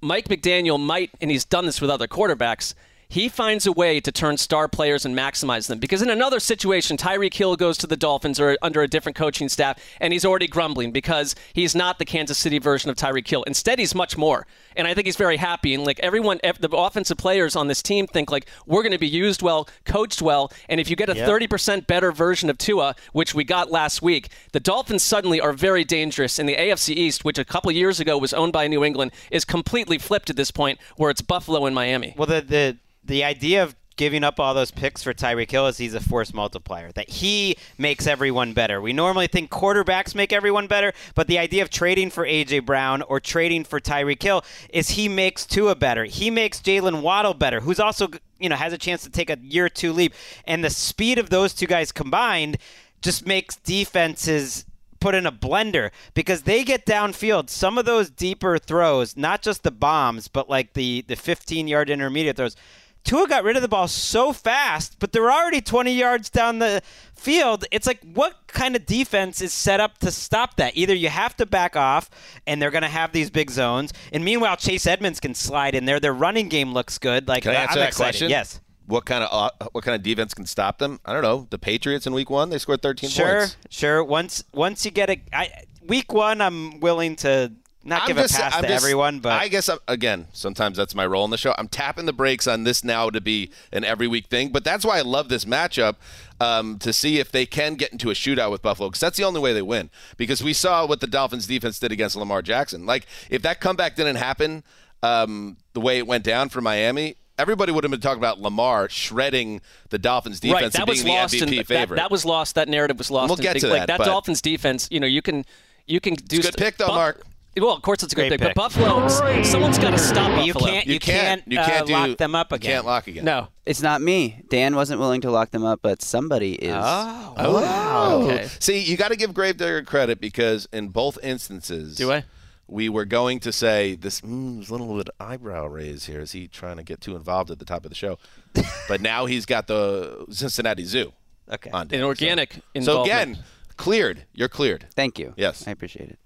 Mike 0.00 0.28
McDaniel 0.28 0.78
might, 0.80 1.10
and 1.20 1.30
he's 1.30 1.44
done 1.44 1.66
this 1.66 1.80
with 1.80 1.90
other 1.90 2.06
quarterbacks, 2.06 2.74
he 3.10 3.28
finds 3.28 3.66
a 3.66 3.72
way 3.72 4.00
to 4.00 4.12
turn 4.12 4.36
star 4.36 4.68
players 4.68 5.06
and 5.06 5.16
maximize 5.16 5.66
them. 5.66 5.78
Because 5.78 6.02
in 6.02 6.10
another 6.10 6.40
situation, 6.40 6.98
Tyreek 6.98 7.32
Hill 7.32 7.56
goes 7.56 7.78
to 7.78 7.86
the 7.86 7.96
Dolphins 7.96 8.38
or 8.38 8.58
under 8.60 8.82
a 8.82 8.88
different 8.88 9.16
coaching 9.16 9.48
staff, 9.48 9.82
and 10.00 10.12
he's 10.12 10.26
already 10.26 10.46
grumbling 10.46 10.92
because 10.92 11.34
he's 11.54 11.74
not 11.74 11.98
the 11.98 12.04
Kansas 12.04 12.36
City 12.36 12.58
version 12.58 12.90
of 12.90 12.96
Tyreek 12.96 13.26
Hill. 13.26 13.42
Instead, 13.44 13.78
he's 13.78 13.94
much 13.94 14.18
more. 14.18 14.46
And 14.76 14.86
I 14.86 14.92
think 14.92 15.06
he's 15.06 15.16
very 15.16 15.38
happy. 15.38 15.74
And 15.74 15.84
like 15.84 15.98
everyone, 16.00 16.38
the 16.42 16.68
offensive 16.72 17.16
players 17.16 17.56
on 17.56 17.68
this 17.68 17.82
team 17.82 18.06
think 18.06 18.30
like 18.30 18.46
we're 18.66 18.82
going 18.82 18.92
to 18.92 18.98
be 18.98 19.08
used 19.08 19.40
well, 19.40 19.68
coached 19.86 20.20
well, 20.20 20.52
and 20.68 20.78
if 20.78 20.90
you 20.90 20.96
get 20.96 21.08
a 21.08 21.14
30% 21.14 21.86
better 21.86 22.12
version 22.12 22.50
of 22.50 22.58
Tua, 22.58 22.94
which 23.12 23.34
we 23.34 23.42
got 23.42 23.70
last 23.70 24.02
week, 24.02 24.28
the 24.52 24.60
Dolphins 24.60 25.02
suddenly 25.02 25.40
are 25.40 25.54
very 25.54 25.82
dangerous. 25.84 26.38
And 26.38 26.46
the 26.48 26.56
AFC 26.56 26.94
East, 26.94 27.24
which 27.24 27.38
a 27.38 27.44
couple 27.44 27.72
years 27.72 28.00
ago 28.00 28.18
was 28.18 28.34
owned 28.34 28.52
by 28.52 28.68
New 28.68 28.84
England, 28.84 29.12
is 29.30 29.46
completely 29.46 29.96
flipped 29.96 30.28
at 30.28 30.36
this 30.36 30.50
point, 30.50 30.78
where 30.96 31.10
it's 31.10 31.22
Buffalo 31.22 31.64
and 31.64 31.74
Miami. 31.74 32.14
Well, 32.16 32.26
the 32.26 32.42
the 32.42 32.76
the 33.08 33.24
idea 33.24 33.62
of 33.62 33.74
giving 33.98 34.24
up 34.24 34.40
all 34.40 34.54
those 34.54 34.70
picks 34.70 35.02
for 35.02 35.12
Tyreek 35.12 35.50
Hill 35.50 35.66
is 35.66 35.76
he's 35.76 35.92
a 35.92 36.00
force 36.00 36.32
multiplier. 36.32 36.90
That 36.92 37.10
he 37.10 37.56
makes 37.76 38.06
everyone 38.06 38.54
better. 38.54 38.80
We 38.80 38.94
normally 38.94 39.26
think 39.26 39.50
quarterbacks 39.50 40.14
make 40.14 40.32
everyone 40.32 40.68
better, 40.68 40.94
but 41.14 41.26
the 41.26 41.38
idea 41.38 41.62
of 41.62 41.68
trading 41.68 42.08
for 42.10 42.24
AJ 42.24 42.64
Brown 42.64 43.02
or 43.02 43.20
trading 43.20 43.64
for 43.64 43.80
Tyreek 43.80 44.22
Hill 44.22 44.44
is 44.70 44.90
he 44.90 45.08
makes 45.08 45.44
Tua 45.44 45.74
better. 45.74 46.04
He 46.04 46.30
makes 46.30 46.60
Jaylen 46.60 47.02
Waddle 47.02 47.34
better, 47.34 47.60
who's 47.60 47.80
also 47.80 48.08
you 48.38 48.48
know 48.48 48.56
has 48.56 48.72
a 48.72 48.78
chance 48.78 49.02
to 49.02 49.10
take 49.10 49.28
a 49.28 49.38
year 49.42 49.66
or 49.66 49.68
two 49.68 49.92
leap. 49.92 50.14
And 50.46 50.64
the 50.64 50.70
speed 50.70 51.18
of 51.18 51.28
those 51.28 51.52
two 51.52 51.66
guys 51.66 51.92
combined 51.92 52.56
just 53.02 53.26
makes 53.26 53.56
defenses 53.56 54.64
put 55.00 55.14
in 55.14 55.26
a 55.26 55.32
blender 55.32 55.90
because 56.14 56.42
they 56.42 56.64
get 56.64 56.86
downfield. 56.86 57.50
Some 57.50 57.78
of 57.78 57.84
those 57.84 58.10
deeper 58.10 58.58
throws, 58.58 59.16
not 59.16 59.42
just 59.42 59.62
the 59.62 59.70
bombs, 59.70 60.28
but 60.28 60.48
like 60.48 60.74
the 60.74 61.04
the 61.08 61.16
15 61.16 61.66
yard 61.66 61.90
intermediate 61.90 62.36
throws. 62.36 62.56
Tua 63.04 63.26
got 63.26 63.42
rid 63.44 63.56
of 63.56 63.62
the 63.62 63.68
ball 63.68 63.88
so 63.88 64.32
fast, 64.32 64.96
but 64.98 65.12
they're 65.12 65.30
already 65.30 65.60
20 65.62 65.92
yards 65.92 66.28
down 66.28 66.58
the 66.58 66.82
field. 67.14 67.64
It's 67.70 67.86
like, 67.86 68.00
what 68.02 68.34
kind 68.48 68.76
of 68.76 68.84
defense 68.84 69.40
is 69.40 69.52
set 69.52 69.80
up 69.80 69.98
to 69.98 70.10
stop 70.10 70.56
that? 70.56 70.76
Either 70.76 70.94
you 70.94 71.08
have 71.08 71.34
to 71.38 71.46
back 71.46 71.74
off, 71.74 72.10
and 72.46 72.60
they're 72.60 72.70
going 72.70 72.82
to 72.82 72.88
have 72.88 73.12
these 73.12 73.30
big 73.30 73.50
zones, 73.50 73.92
and 74.12 74.24
meanwhile, 74.24 74.56
Chase 74.56 74.86
Edmonds 74.86 75.20
can 75.20 75.34
slide 75.34 75.74
in 75.74 75.86
there. 75.86 76.00
Their 76.00 76.12
running 76.12 76.48
game 76.48 76.74
looks 76.74 76.98
good. 76.98 77.28
Like, 77.28 77.44
Can 77.44 77.52
I 77.54 77.64
I'm 77.64 77.78
that 77.78 77.88
excited. 77.88 77.94
question? 77.96 78.30
Yes. 78.30 78.60
What 78.86 79.04
kind 79.04 79.22
of 79.22 79.28
uh, 79.60 79.68
what 79.72 79.84
kind 79.84 79.94
of 79.94 80.02
defense 80.02 80.32
can 80.32 80.46
stop 80.46 80.78
them? 80.78 80.98
I 81.04 81.12
don't 81.12 81.20
know. 81.22 81.46
The 81.50 81.58
Patriots 81.58 82.06
in 82.06 82.14
Week 82.14 82.30
One 82.30 82.48
they 82.48 82.56
scored 82.56 82.80
13 82.80 83.10
Sure, 83.10 83.38
points. 83.40 83.56
sure. 83.68 84.02
Once 84.02 84.44
once 84.54 84.84
you 84.86 84.90
get 84.90 85.10
a 85.10 85.20
I, 85.30 85.50
week 85.86 86.10
one, 86.14 86.40
I'm 86.40 86.80
willing 86.80 87.14
to 87.16 87.52
not 87.88 88.02
I'm 88.02 88.08
give 88.08 88.16
just- 88.18 88.34
a 88.34 88.42
pass 88.42 88.54
I'm 88.54 88.62
to 88.62 88.68
just- 88.68 88.84
everyone, 88.84 89.20
but 89.20 89.32
I 89.32 89.48
guess 89.48 89.68
I'm, 89.68 89.78
again, 89.88 90.26
sometimes 90.32 90.76
that's 90.76 90.94
my 90.94 91.06
role 91.06 91.24
in 91.24 91.30
the 91.30 91.36
show. 91.38 91.54
I'm 91.58 91.68
tapping 91.68 92.06
the 92.06 92.12
brakes 92.12 92.46
on 92.46 92.64
this 92.64 92.84
now 92.84 93.10
to 93.10 93.20
be 93.20 93.50
an 93.72 93.84
every 93.84 94.06
week 94.06 94.26
thing, 94.26 94.50
but 94.50 94.64
that's 94.64 94.84
why 94.84 94.98
I 94.98 95.02
love 95.02 95.28
this 95.28 95.44
matchup 95.44 95.96
um, 96.40 96.78
to 96.78 96.92
see 96.92 97.18
if 97.18 97.32
they 97.32 97.46
can 97.46 97.74
get 97.74 97.90
into 97.92 98.10
a 98.10 98.14
shootout 98.14 98.50
with 98.50 98.62
Buffalo 98.62 98.88
because 98.90 99.00
that's 99.00 99.16
the 99.16 99.24
only 99.24 99.40
way 99.40 99.52
they 99.52 99.62
win. 99.62 99.90
Because 100.16 100.42
we 100.42 100.52
saw 100.52 100.86
what 100.86 101.00
the 101.00 101.06
Dolphins 101.06 101.46
defense 101.46 101.78
did 101.78 101.90
against 101.92 102.14
Lamar 102.16 102.42
Jackson. 102.42 102.86
Like 102.86 103.06
if 103.30 103.42
that 103.42 103.60
comeback 103.60 103.96
didn't 103.96 104.16
happen 104.16 104.62
um, 105.02 105.56
the 105.74 105.80
way 105.80 105.98
it 105.98 106.06
went 106.06 106.24
down 106.24 106.48
for 106.48 106.60
Miami. 106.60 107.16
Everybody 107.38 107.70
would 107.70 107.84
have 107.84 107.90
been 107.92 108.00
talking 108.00 108.18
about 108.18 108.40
Lamar 108.40 108.88
shredding 108.88 109.60
the 109.90 109.98
Dolphins 109.98 110.40
defense 110.40 110.60
right, 110.62 110.72
that 110.72 110.80
and 110.80 110.88
was 110.88 111.04
being 111.04 111.14
lost 111.16 111.32
the 111.34 111.38
MVP 111.42 111.48
in, 111.50 111.56
that, 111.58 111.66
favorite. 111.68 111.96
that 111.98 112.10
was 112.10 112.24
lost. 112.24 112.56
That 112.56 112.68
narrative 112.68 112.98
was 112.98 113.12
lost. 113.12 113.28
We'll 113.28 113.36
get 113.36 113.52
big- 113.54 113.60
to 113.62 113.68
like, 113.68 113.86
that, 113.86 113.98
that 113.98 114.04
Dolphins 114.04 114.42
defense. 114.42 114.88
You 114.90 114.98
know, 114.98 115.06
you 115.06 115.22
can 115.22 115.44
you 115.86 116.00
can 116.00 116.14
do 116.14 116.38
It's 116.38 116.48
a 116.48 116.50
good 116.50 116.58
st- 116.58 116.66
pick, 116.66 116.76
though, 116.78 116.88
Bu- 116.88 116.94
Marc. 116.94 117.22
Well, 117.56 117.74
of 117.74 117.82
course 117.82 118.04
it's 118.04 118.12
a 118.12 118.16
good 118.16 118.28
Great 118.28 118.38
pick, 118.40 118.40
pick. 118.48 118.54
but 118.54 118.70
Buffalo, 118.72 119.08
someone's 119.42 119.78
got 119.78 119.90
to 119.90 119.98
stop 119.98 120.30
But 120.30 120.44
you 120.46 120.52
Buffalo. 120.52 120.70
can't- 120.72 120.86
you, 120.86 120.94
you 120.94 121.00
can't, 121.00 121.44
can't, 121.44 121.52
you 121.52 121.58
can't 121.58 121.82
uh, 121.82 121.84
do, 121.86 121.92
lock 121.92 122.18
them 122.18 122.34
up 122.36 122.52
again. 122.52 122.60
you 122.62 122.66
again. 122.70 122.76
can't 122.76 122.86
lock 122.86 123.06
again. 123.08 123.24
no. 123.24 123.48
It's 123.66 123.82
not 123.82 124.00
me. 124.00 124.42
Dan 124.48 124.76
wasn't 124.76 125.00
willing 125.00 125.20
to 125.22 125.30
lock 125.30 125.50
them 125.50 125.64
up, 125.64 125.80
but 125.82 126.00
somebody 126.02 126.54
is. 126.54 126.72
oh, 126.76 127.34
Oh, 127.36 128.22
Okay. 128.30 128.48
See, 128.60 128.80
you 128.84 128.96
got 128.96 129.08
to 129.08 129.16
give 129.16 129.34
Gravedigger 129.34 129.82
credit 129.82 130.20
because 130.20 130.68
in 130.72 130.88
both 130.88 131.18
instances, 131.22 131.96
Do 131.96 132.12
I? 132.12 132.24
we 132.68 132.88
were 132.88 133.04
going 133.04 133.40
to 133.40 133.50
say 133.50 133.94
this 133.96 134.20
mm, 134.20 134.58
a 134.68 134.72
little 134.72 134.96
bit 134.96 135.08
eyebrow 135.18 135.66
raise 135.66 136.06
here. 136.06 136.20
Is 136.20 136.32
he 136.32 136.46
trying 136.46 136.76
to 136.76 136.84
get 136.84 137.00
too 137.00 137.16
involved 137.16 137.50
at 137.50 137.58
the 137.58 137.64
top 137.64 137.84
of 137.84 137.90
the 137.90 137.94
show? 137.96 138.18
but 138.88 139.00
now 139.00 139.26
he's 139.26 139.46
got 139.46 139.66
the 139.66 140.26
Cincinnati 140.30 140.84
Zoo 140.84 141.12
Okay. 141.50 141.70
on 141.70 141.88
deck. 141.88 141.98
An 141.98 142.04
organic 142.04 142.54
So, 142.76 142.80
so 142.82 143.02
again, 143.02 143.38
cleared. 143.76 144.24
You're 144.32 144.48
cleared. 144.48 144.86
Thank 144.94 145.18
you. 145.18 145.34
Yes. 145.36 145.66
I 145.66 145.72
appreciate 145.72 146.08
it. 146.10 146.18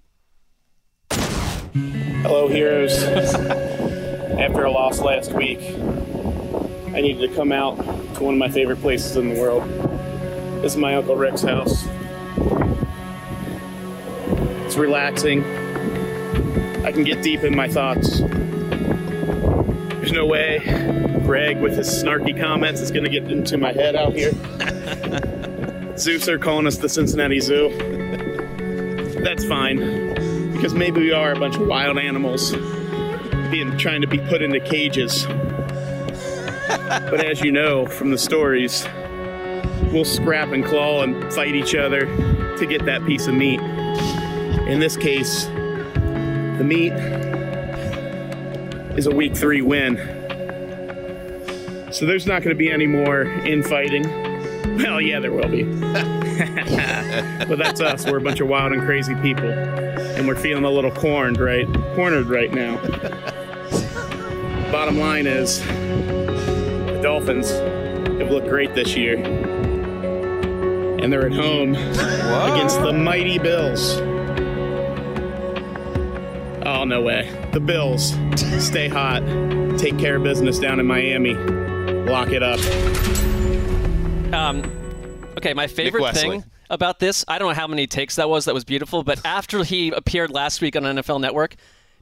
Hello, 1.72 2.48
heroes. 2.48 3.02
After 3.02 4.64
a 4.64 4.70
loss 4.70 5.00
last 5.00 5.32
week, 5.32 5.58
I 6.94 7.00
needed 7.00 7.30
to 7.30 7.34
come 7.34 7.50
out 7.50 7.78
to 8.16 8.22
one 8.22 8.34
of 8.34 8.38
my 8.38 8.50
favorite 8.50 8.82
places 8.82 9.16
in 9.16 9.32
the 9.32 9.40
world. 9.40 9.62
This 10.62 10.72
is 10.72 10.76
my 10.76 10.94
Uncle 10.96 11.16
Rick's 11.16 11.40
house. 11.40 11.86
It's 14.66 14.76
relaxing. 14.76 15.42
I 16.84 16.92
can 16.92 17.04
get 17.04 17.22
deep 17.22 17.42
in 17.42 17.56
my 17.56 17.68
thoughts. 17.68 18.18
There's 18.18 20.12
no 20.12 20.26
way 20.26 20.58
Gregg, 21.24 21.58
with 21.58 21.74
his 21.74 21.88
snarky 21.88 22.38
comments, 22.38 22.82
is 22.82 22.90
going 22.90 23.04
to 23.04 23.10
get 23.10 23.30
into 23.30 23.56
my 23.56 23.72
head 23.72 23.96
out 23.96 24.12
here. 24.12 24.32
Zeus 25.96 26.28
are 26.28 26.38
calling 26.38 26.66
us 26.66 26.76
the 26.76 26.88
Cincinnati 26.90 27.40
Zoo. 27.40 27.70
That's 29.22 29.46
fine, 29.46 29.78
because 30.62 30.74
maybe 30.74 31.00
we 31.00 31.10
are 31.10 31.32
a 31.32 31.40
bunch 31.40 31.56
of 31.56 31.66
wild 31.66 31.98
animals 31.98 32.52
being 33.50 33.76
trying 33.78 34.00
to 34.00 34.06
be 34.06 34.18
put 34.18 34.40
into 34.42 34.60
cages. 34.60 35.26
but 36.68 37.24
as 37.24 37.40
you 37.40 37.50
know 37.50 37.84
from 37.84 38.12
the 38.12 38.16
stories, 38.16 38.86
we'll 39.92 40.04
scrap 40.04 40.52
and 40.52 40.64
claw 40.64 41.02
and 41.02 41.32
fight 41.32 41.56
each 41.56 41.74
other 41.74 42.06
to 42.58 42.64
get 42.64 42.84
that 42.84 43.04
piece 43.04 43.26
of 43.26 43.34
meat. 43.34 43.58
In 44.68 44.78
this 44.78 44.96
case, 44.96 45.46
the 45.46 46.64
meat 46.64 46.92
is 48.96 49.06
a 49.06 49.12
week 49.12 49.34
three 49.34 49.62
win. 49.62 49.96
So 51.90 52.06
there's 52.06 52.28
not 52.28 52.44
going 52.44 52.54
to 52.54 52.58
be 52.58 52.70
any 52.70 52.86
more 52.86 53.24
infighting. 53.24 54.22
Well, 54.72 55.02
yeah, 55.02 55.20
there 55.20 55.32
will 55.32 55.48
be. 55.48 55.64
but 57.48 57.58
that's 57.58 57.80
us. 57.80 58.06
We're 58.06 58.16
a 58.18 58.22
bunch 58.22 58.40
of 58.40 58.48
wild 58.48 58.72
and 58.72 58.82
crazy 58.82 59.14
people. 59.16 59.50
And 59.50 60.26
we're 60.26 60.36
feeling 60.36 60.64
a 60.64 60.70
little 60.70 60.90
cornered 60.90 61.38
right 61.38 61.66
cornered 61.94 62.28
right 62.28 62.50
now. 62.50 62.76
Bottom 64.72 64.98
line 64.98 65.26
is 65.26 65.60
the 65.60 67.00
Dolphins 67.02 67.50
have 67.50 68.30
looked 68.30 68.48
great 68.48 68.74
this 68.74 68.96
year. 68.96 69.16
And 71.02 71.12
they're 71.12 71.26
at 71.26 71.34
home 71.34 71.74
against 71.74 72.80
the 72.80 72.92
mighty 72.94 73.38
Bills. 73.38 73.98
Oh, 76.64 76.84
no 76.84 77.02
way. 77.02 77.30
The 77.52 77.60
Bills 77.60 78.14
stay 78.64 78.88
hot, 78.88 79.22
take 79.78 79.98
care 79.98 80.16
of 80.16 80.22
business 80.22 80.58
down 80.58 80.80
in 80.80 80.86
Miami, 80.86 81.34
lock 81.34 82.28
it 82.30 82.42
up. 82.42 82.60
Um, 84.32 84.62
okay, 85.36 85.52
my 85.52 85.66
favorite 85.66 86.14
thing 86.14 86.44
about 86.72 86.98
this, 86.98 87.24
I 87.28 87.38
don't 87.38 87.48
know 87.48 87.54
how 87.54 87.68
many 87.68 87.86
takes 87.86 88.16
that 88.16 88.28
was. 88.28 88.46
That 88.46 88.54
was 88.54 88.64
beautiful. 88.64 89.04
But 89.04 89.24
after 89.24 89.62
he 89.62 89.90
appeared 89.90 90.32
last 90.32 90.60
week 90.60 90.74
on 90.74 90.82
NFL 90.82 91.20
Network, 91.20 91.54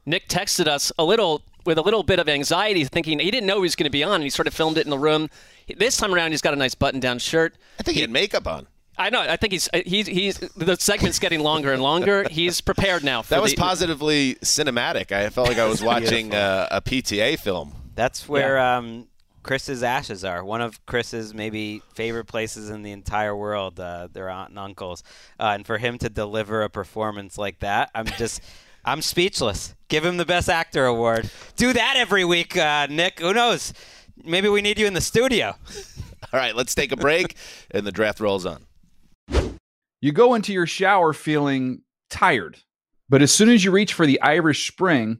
Nick 0.05 0.27
texted 0.27 0.67
us 0.67 0.91
a 0.97 1.03
little 1.03 1.43
with 1.65 1.77
a 1.77 1.81
little 1.81 2.01
bit 2.01 2.17
of 2.17 2.27
anxiety, 2.27 2.83
thinking 2.85 3.19
he 3.19 3.29
didn't 3.29 3.45
know 3.45 3.57
he 3.57 3.61
was 3.61 3.75
going 3.75 3.85
to 3.85 3.91
be 3.91 4.03
on, 4.03 4.15
and 4.15 4.23
he 4.23 4.31
sort 4.31 4.47
of 4.47 4.53
filmed 4.53 4.77
it 4.77 4.85
in 4.85 4.89
the 4.89 4.97
room. 4.97 5.29
This 5.77 5.97
time 5.97 6.15
around, 6.15 6.31
he's 6.31 6.41
got 6.41 6.53
a 6.53 6.57
nice 6.57 6.73
button-down 6.73 7.19
shirt. 7.19 7.55
I 7.79 7.83
think 7.83 7.95
he 7.95 8.01
had 8.01 8.09
makeup 8.09 8.47
on. 8.47 8.65
I 8.97 9.09
know. 9.09 9.21
I 9.21 9.37
think 9.37 9.53
he's 9.53 9.69
he's 9.85 10.07
he's 10.07 10.37
the 10.37 10.75
segment's 10.77 11.19
getting 11.19 11.41
longer 11.41 11.71
and 11.71 11.81
longer. 11.81 12.27
He's 12.29 12.61
prepared 12.61 13.03
now. 13.03 13.21
For 13.21 13.31
That 13.31 13.41
was 13.41 13.51
the, 13.51 13.57
positively 13.57 14.35
cinematic. 14.35 15.11
I 15.11 15.29
felt 15.29 15.47
like 15.47 15.57
I 15.57 15.65
was 15.65 15.81
watching 15.81 16.33
uh, 16.33 16.67
a 16.71 16.81
PTA 16.81 17.39
film. 17.39 17.73
That's 17.95 18.27
where 18.27 18.59
um, 18.59 19.07
Chris's 19.43 19.83
ashes 19.83 20.23
are. 20.23 20.43
One 20.43 20.61
of 20.61 20.85
Chris's 20.85 21.33
maybe 21.33 21.81
favorite 21.93 22.25
places 22.25 22.69
in 22.69 22.83
the 22.83 22.91
entire 22.91 23.35
world. 23.35 23.79
Uh, 23.79 24.07
their 24.11 24.29
aunt 24.29 24.49
and 24.49 24.59
uncles, 24.59 25.03
uh, 25.39 25.51
and 25.55 25.65
for 25.65 25.77
him 25.77 25.97
to 25.99 26.09
deliver 26.09 26.63
a 26.63 26.69
performance 26.69 27.37
like 27.37 27.59
that, 27.59 27.89
I'm 27.95 28.05
just. 28.05 28.41
I'm 28.83 29.03
speechless. 29.03 29.75
Give 29.89 30.03
him 30.03 30.17
the 30.17 30.25
Best 30.25 30.49
Actor 30.49 30.87
award. 30.87 31.29
Do 31.55 31.71
that 31.71 31.97
every 31.97 32.25
week, 32.25 32.57
uh, 32.57 32.87
Nick. 32.89 33.19
Who 33.19 33.31
knows? 33.31 33.73
Maybe 34.23 34.49
we 34.49 34.63
need 34.63 34.79
you 34.79 34.87
in 34.87 34.95
the 34.95 35.01
studio. 35.01 35.55
All 36.33 36.39
right, 36.39 36.55
let's 36.55 36.73
take 36.73 36.91
a 36.91 36.97
break, 36.97 37.35
and 37.71 37.85
the 37.85 37.91
draft 37.91 38.19
rolls 38.19 38.45
on. 38.45 38.65
You 40.01 40.11
go 40.11 40.33
into 40.33 40.51
your 40.51 40.65
shower 40.65 41.13
feeling 41.13 41.83
tired, 42.09 42.57
but 43.07 43.21
as 43.21 43.31
soon 43.31 43.49
as 43.49 43.63
you 43.63 43.71
reach 43.71 43.93
for 43.93 44.07
the 44.07 44.19
Irish 44.21 44.67
Spring, 44.67 45.19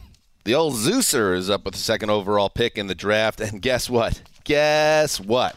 The 0.43 0.55
old 0.55 0.73
Zeuser 0.73 1.35
is 1.35 1.49
up 1.49 1.65
with 1.65 1.75
the 1.75 1.79
second 1.79 2.09
overall 2.09 2.49
pick 2.49 2.77
in 2.77 2.87
the 2.87 2.95
draft, 2.95 3.39
and 3.39 3.61
guess 3.61 3.89
what? 3.89 4.21
Guess 4.43 5.19
what? 5.19 5.55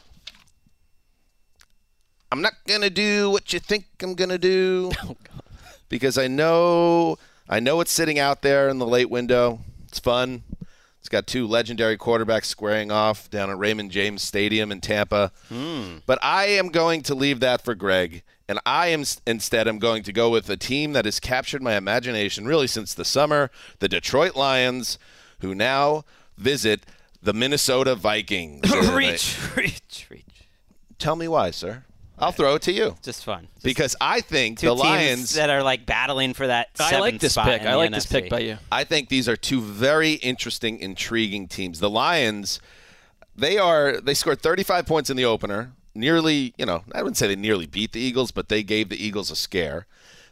I'm 2.31 2.43
not 2.43 2.55
gonna 2.67 2.91
do 2.91 3.31
what 3.31 3.53
you 3.53 3.61
think 3.61 3.87
I'm 4.03 4.15
gonna 4.15 4.39
do, 4.39 4.91
oh, 5.05 5.17
because 5.89 6.19
I 6.19 6.27
know 6.27 7.17
I 7.49 7.61
know 7.61 7.81
it's 7.81 7.93
sitting 7.93 8.19
out 8.19 8.43
there 8.43 8.69
in 8.69 8.79
the 8.79 8.87
late 8.87 9.09
window. 9.09 9.61
It's 9.89 9.99
fun. 9.99 10.43
It's 10.99 11.09
got 11.09 11.27
two 11.27 11.47
legendary 11.47 11.99
quarterbacks 11.99 12.47
squaring 12.47 12.91
off 12.91 13.31
down 13.31 13.51
at 13.51 13.59
Raymond 13.59 13.91
James 13.91 14.23
Stadium 14.23 14.73
in 14.73 14.81
Tampa. 14.81 15.33
Hmm. 15.51 15.99
But 16.07 16.19
I 16.23 16.47
am 16.47 16.69
going 16.69 17.03
to 17.03 17.15
leave 17.15 17.41
that 17.41 17.63
for 17.63 17.75
Gregg, 17.75 18.23
and 18.49 18.61
I 18.67 18.89
am 18.89 19.05
instead 19.27 19.69
am 19.69 19.79
going 19.79 20.03
to 20.05 20.13
go 20.13 20.31
with 20.31 20.49
a 20.51 20.57
team 20.57 20.93
that 20.93 21.05
has 21.05 21.21
captured 21.21 21.63
my 21.63 21.77
imagination 21.77 22.47
really 22.47 22.67
since 22.67 22.95
the 22.95 23.05
summer, 23.05 23.51
the 23.79 23.89
Detroit 23.89 24.37
Lions, 24.37 24.99
who 25.41 25.55
now 25.55 26.05
visit 26.37 26.85
the 27.23 27.33
Minnesota 27.33 27.95
Vikings. 27.95 28.71
reach, 28.93 29.39
reach, 29.57 30.07
reach. 30.11 30.49
Tell 30.99 31.17
me 31.17 31.29
why, 31.29 31.51
sir. 31.51 31.85
I'll 32.17 32.33
throw 32.33 32.55
it 32.55 32.63
to 32.63 32.73
you 32.73 32.97
Just 33.03 33.25
fun. 33.25 33.49
Just 33.55 33.65
because 33.65 33.97
I 34.01 34.21
think 34.21 34.61
two 34.61 34.69
the 34.69 34.75
teams 34.75 34.85
Lions. 34.85 35.35
that 35.35 35.51
are 35.51 35.63
like 35.65 35.85
battling 35.85 36.33
for 36.33 36.47
that. 36.47 36.69
I 36.79 36.83
like 36.83 36.91
seventh 36.91 37.21
this 37.21 37.33
spot 37.33 37.47
pick. 37.47 37.63
I 37.63 37.73
the 37.73 37.77
like 37.77 37.91
this 37.91 38.07
pick 38.07 38.31
by 38.31 38.39
you. 38.39 38.59
I 38.71 38.85
think 38.85 39.09
these 39.09 39.29
are 39.29 39.37
two 39.37 39.61
very 39.61 40.13
interesting, 40.15 40.79
intriguing 40.79 41.49
teams. 41.49 41.81
The 41.81 41.91
Lions, 41.91 42.61
they 43.35 43.59
are 43.59 44.01
they 44.01 44.15
scored 44.15 44.41
35 44.41 44.87
points 44.87 45.11
in 45.11 45.17
the 45.17 45.25
opener. 45.25 45.73
Nearly, 45.95 46.55
you 46.59 46.67
know, 46.67 46.83
I 46.93 47.03
wouldn't 47.03 47.17
say 47.17 47.29
they 47.29 47.37
nearly 47.37 47.67
beat 47.67 47.93
the 47.93 48.01
Eagles, 48.01 48.31
but 48.33 48.49
they 48.49 48.63
gave 48.63 48.89
the 48.89 49.03
Eagles 49.03 49.31
a 49.31 49.37
scare. 49.37 49.87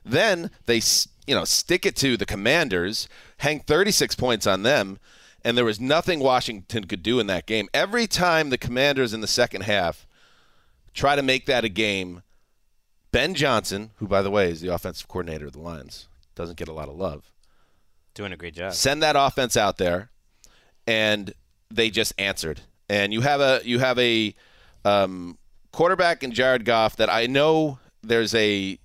Then 0.05 0.51
they, 0.67 0.81
you 1.27 1.35
know, 1.35 1.45
stick 1.45 1.87
it 1.87 1.95
to 1.97 2.17
the 2.17 2.27
Commanders, 2.27 3.09
hang 3.39 3.61
36 3.61 4.17
points 4.17 4.47
on 4.47 4.65
them, 4.65 4.99
and 5.45 5.57
there 5.57 5.65
was 5.65 5.81
nothing 5.81 6.21
Washington 6.21 6.85
could 6.85 7.03
do 7.03 7.21
in 7.21 7.29
that 7.29 7.47
game. 7.47 7.69
Every 7.73 8.07
time 8.07 8.51
the 8.51 8.59
Commanders 8.59 9.15
in 9.15 9.21
the 9.21 9.27
second 9.27 9.63
half 9.63 10.07
try 10.95 11.15
to 11.17 11.23
make 11.23 11.47
that 11.47 11.65
a 11.65 11.69
game, 11.69 12.23
Ben 13.13 13.35
Johnson, 13.35 13.91
who 13.97 14.09
by 14.09 14.23
the 14.23 14.31
way 14.31 14.51
is 14.51 14.61
the 14.61 14.75
offensive 14.75 15.09
coordinator 15.09 15.47
of 15.47 15.53
the 15.53 15.61
Lions, 15.61 16.09
doesn't 16.35 16.59
get 16.59 16.69
a 16.69 16.73
lot 16.73 16.89
of 16.89 16.97
love 16.97 17.31
Doing 18.15 18.33
a 18.33 18.37
great 18.37 18.55
job. 18.55 18.73
send 18.73 19.03
that 19.03 19.17
offense 19.17 19.57
out 19.57 19.79
there, 19.79 20.11
and 20.87 21.33
they 21.71 21.91
just 21.91 22.13
answered. 22.19 22.63
And 22.89 23.13
you 23.13 23.21
have 23.23 23.41
a 23.41 23.61
you 23.65 23.79
have 23.79 23.99
a 23.99 24.35
um, 24.85 25.39
quarterback 25.73 26.23
in 26.23 26.33
Jared 26.33 26.65
Goff 26.65 26.97
that 26.97 27.11
I 27.11 27.27
know 27.27 27.79
there's 28.03 28.35
a 28.35 28.79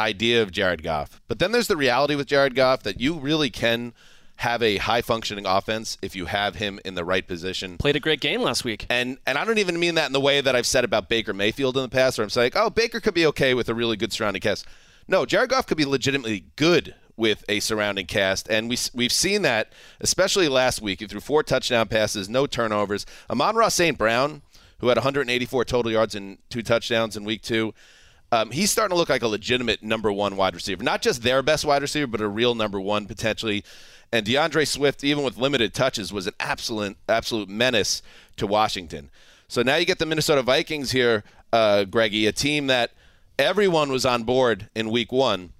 idea 0.00 0.42
of 0.42 0.52
Jared 0.52 0.82
Goff, 0.82 1.20
but 1.28 1.38
then 1.38 1.52
there's 1.52 1.68
the 1.68 1.76
reality 1.76 2.14
with 2.14 2.26
Jared 2.26 2.54
Goff 2.54 2.82
that 2.84 3.00
you 3.00 3.14
really 3.14 3.50
can 3.50 3.92
have 4.38 4.62
a 4.62 4.76
high 4.76 5.02
functioning 5.02 5.44
offense 5.46 5.98
if 6.00 6.14
you 6.14 6.26
have 6.26 6.54
him 6.54 6.78
in 6.84 6.94
the 6.94 7.04
right 7.04 7.26
position. 7.26 7.76
Played 7.76 7.96
a 7.96 8.00
great 8.00 8.20
game 8.20 8.40
last 8.40 8.64
week. 8.64 8.86
And 8.88 9.18
and 9.26 9.36
I 9.36 9.44
don't 9.44 9.58
even 9.58 9.80
mean 9.80 9.96
that 9.96 10.06
in 10.06 10.12
the 10.12 10.20
way 10.20 10.40
that 10.40 10.54
I've 10.54 10.66
said 10.66 10.84
about 10.84 11.08
Baker 11.08 11.34
Mayfield 11.34 11.76
in 11.76 11.82
the 11.82 11.88
past, 11.88 12.18
where 12.18 12.22
I'm 12.22 12.30
saying, 12.30 12.52
oh, 12.54 12.70
Baker 12.70 13.00
could 13.00 13.14
be 13.14 13.26
okay 13.26 13.54
with 13.54 13.68
a 13.68 13.74
really 13.74 13.96
good 13.96 14.12
surrounding 14.12 14.40
cast. 14.40 14.64
No, 15.08 15.26
Jared 15.26 15.50
Goff 15.50 15.66
could 15.66 15.76
be 15.76 15.84
legitimately 15.84 16.44
good 16.54 16.94
with 17.16 17.44
a 17.48 17.58
surrounding 17.58 18.06
cast, 18.06 18.48
and 18.48 18.68
we 18.68 18.78
we've 18.94 19.12
seen 19.12 19.42
that, 19.42 19.72
especially 20.00 20.48
last 20.48 20.80
week. 20.80 21.00
He 21.00 21.06
threw 21.06 21.18
four 21.18 21.42
touchdown 21.42 21.88
passes, 21.88 22.28
no 22.28 22.46
turnovers. 22.46 23.06
Amon-Ra 23.28 23.70
St. 23.70 23.98
Brown, 23.98 24.42
who 24.80 24.88
had 24.88 24.96
184 24.96 25.64
total 25.64 25.90
yards 25.90 26.14
and 26.14 26.38
two 26.50 26.62
touchdowns 26.62 27.16
in 27.16 27.24
week 27.24 27.42
two. 27.42 27.74
Um, 28.30 28.50
he's 28.50 28.70
starting 28.70 28.94
to 28.94 28.98
look 28.98 29.08
like 29.08 29.22
a 29.22 29.28
legitimate 29.28 29.82
number 29.82 30.12
one 30.12 30.36
wide 30.36 30.54
receiver, 30.54 30.84
not 30.84 31.00
just 31.00 31.22
their 31.22 31.42
best 31.42 31.64
wide 31.64 31.82
receiver, 31.82 32.06
but 32.06 32.20
a 32.20 32.28
real 32.28 32.54
number 32.54 32.80
one 32.80 33.06
potentially. 33.06 33.64
And 34.12 34.26
D'Andre 34.26 34.64
Swift, 34.64 35.02
even 35.02 35.24
with 35.24 35.38
limited 35.38 35.74
touches, 35.74 36.12
was 36.12 36.26
an 36.26 36.34
absolute 36.38 36.96
absolute 37.08 37.48
menace 37.48 38.02
to 38.36 38.46
Washington. 38.46 39.10
So 39.48 39.62
now 39.62 39.76
you 39.76 39.86
get 39.86 39.98
the 39.98 40.06
Minnesota 40.06 40.42
Vikings 40.42 40.90
here, 40.90 41.24
uh, 41.52 41.84
Greggy, 41.84 42.26
a 42.26 42.32
team 42.32 42.66
that 42.66 42.92
everyone 43.38 43.90
was 43.90 44.04
on 44.04 44.24
board 44.24 44.68
in 44.74 44.90
Week 44.90 45.10
One 45.10 45.52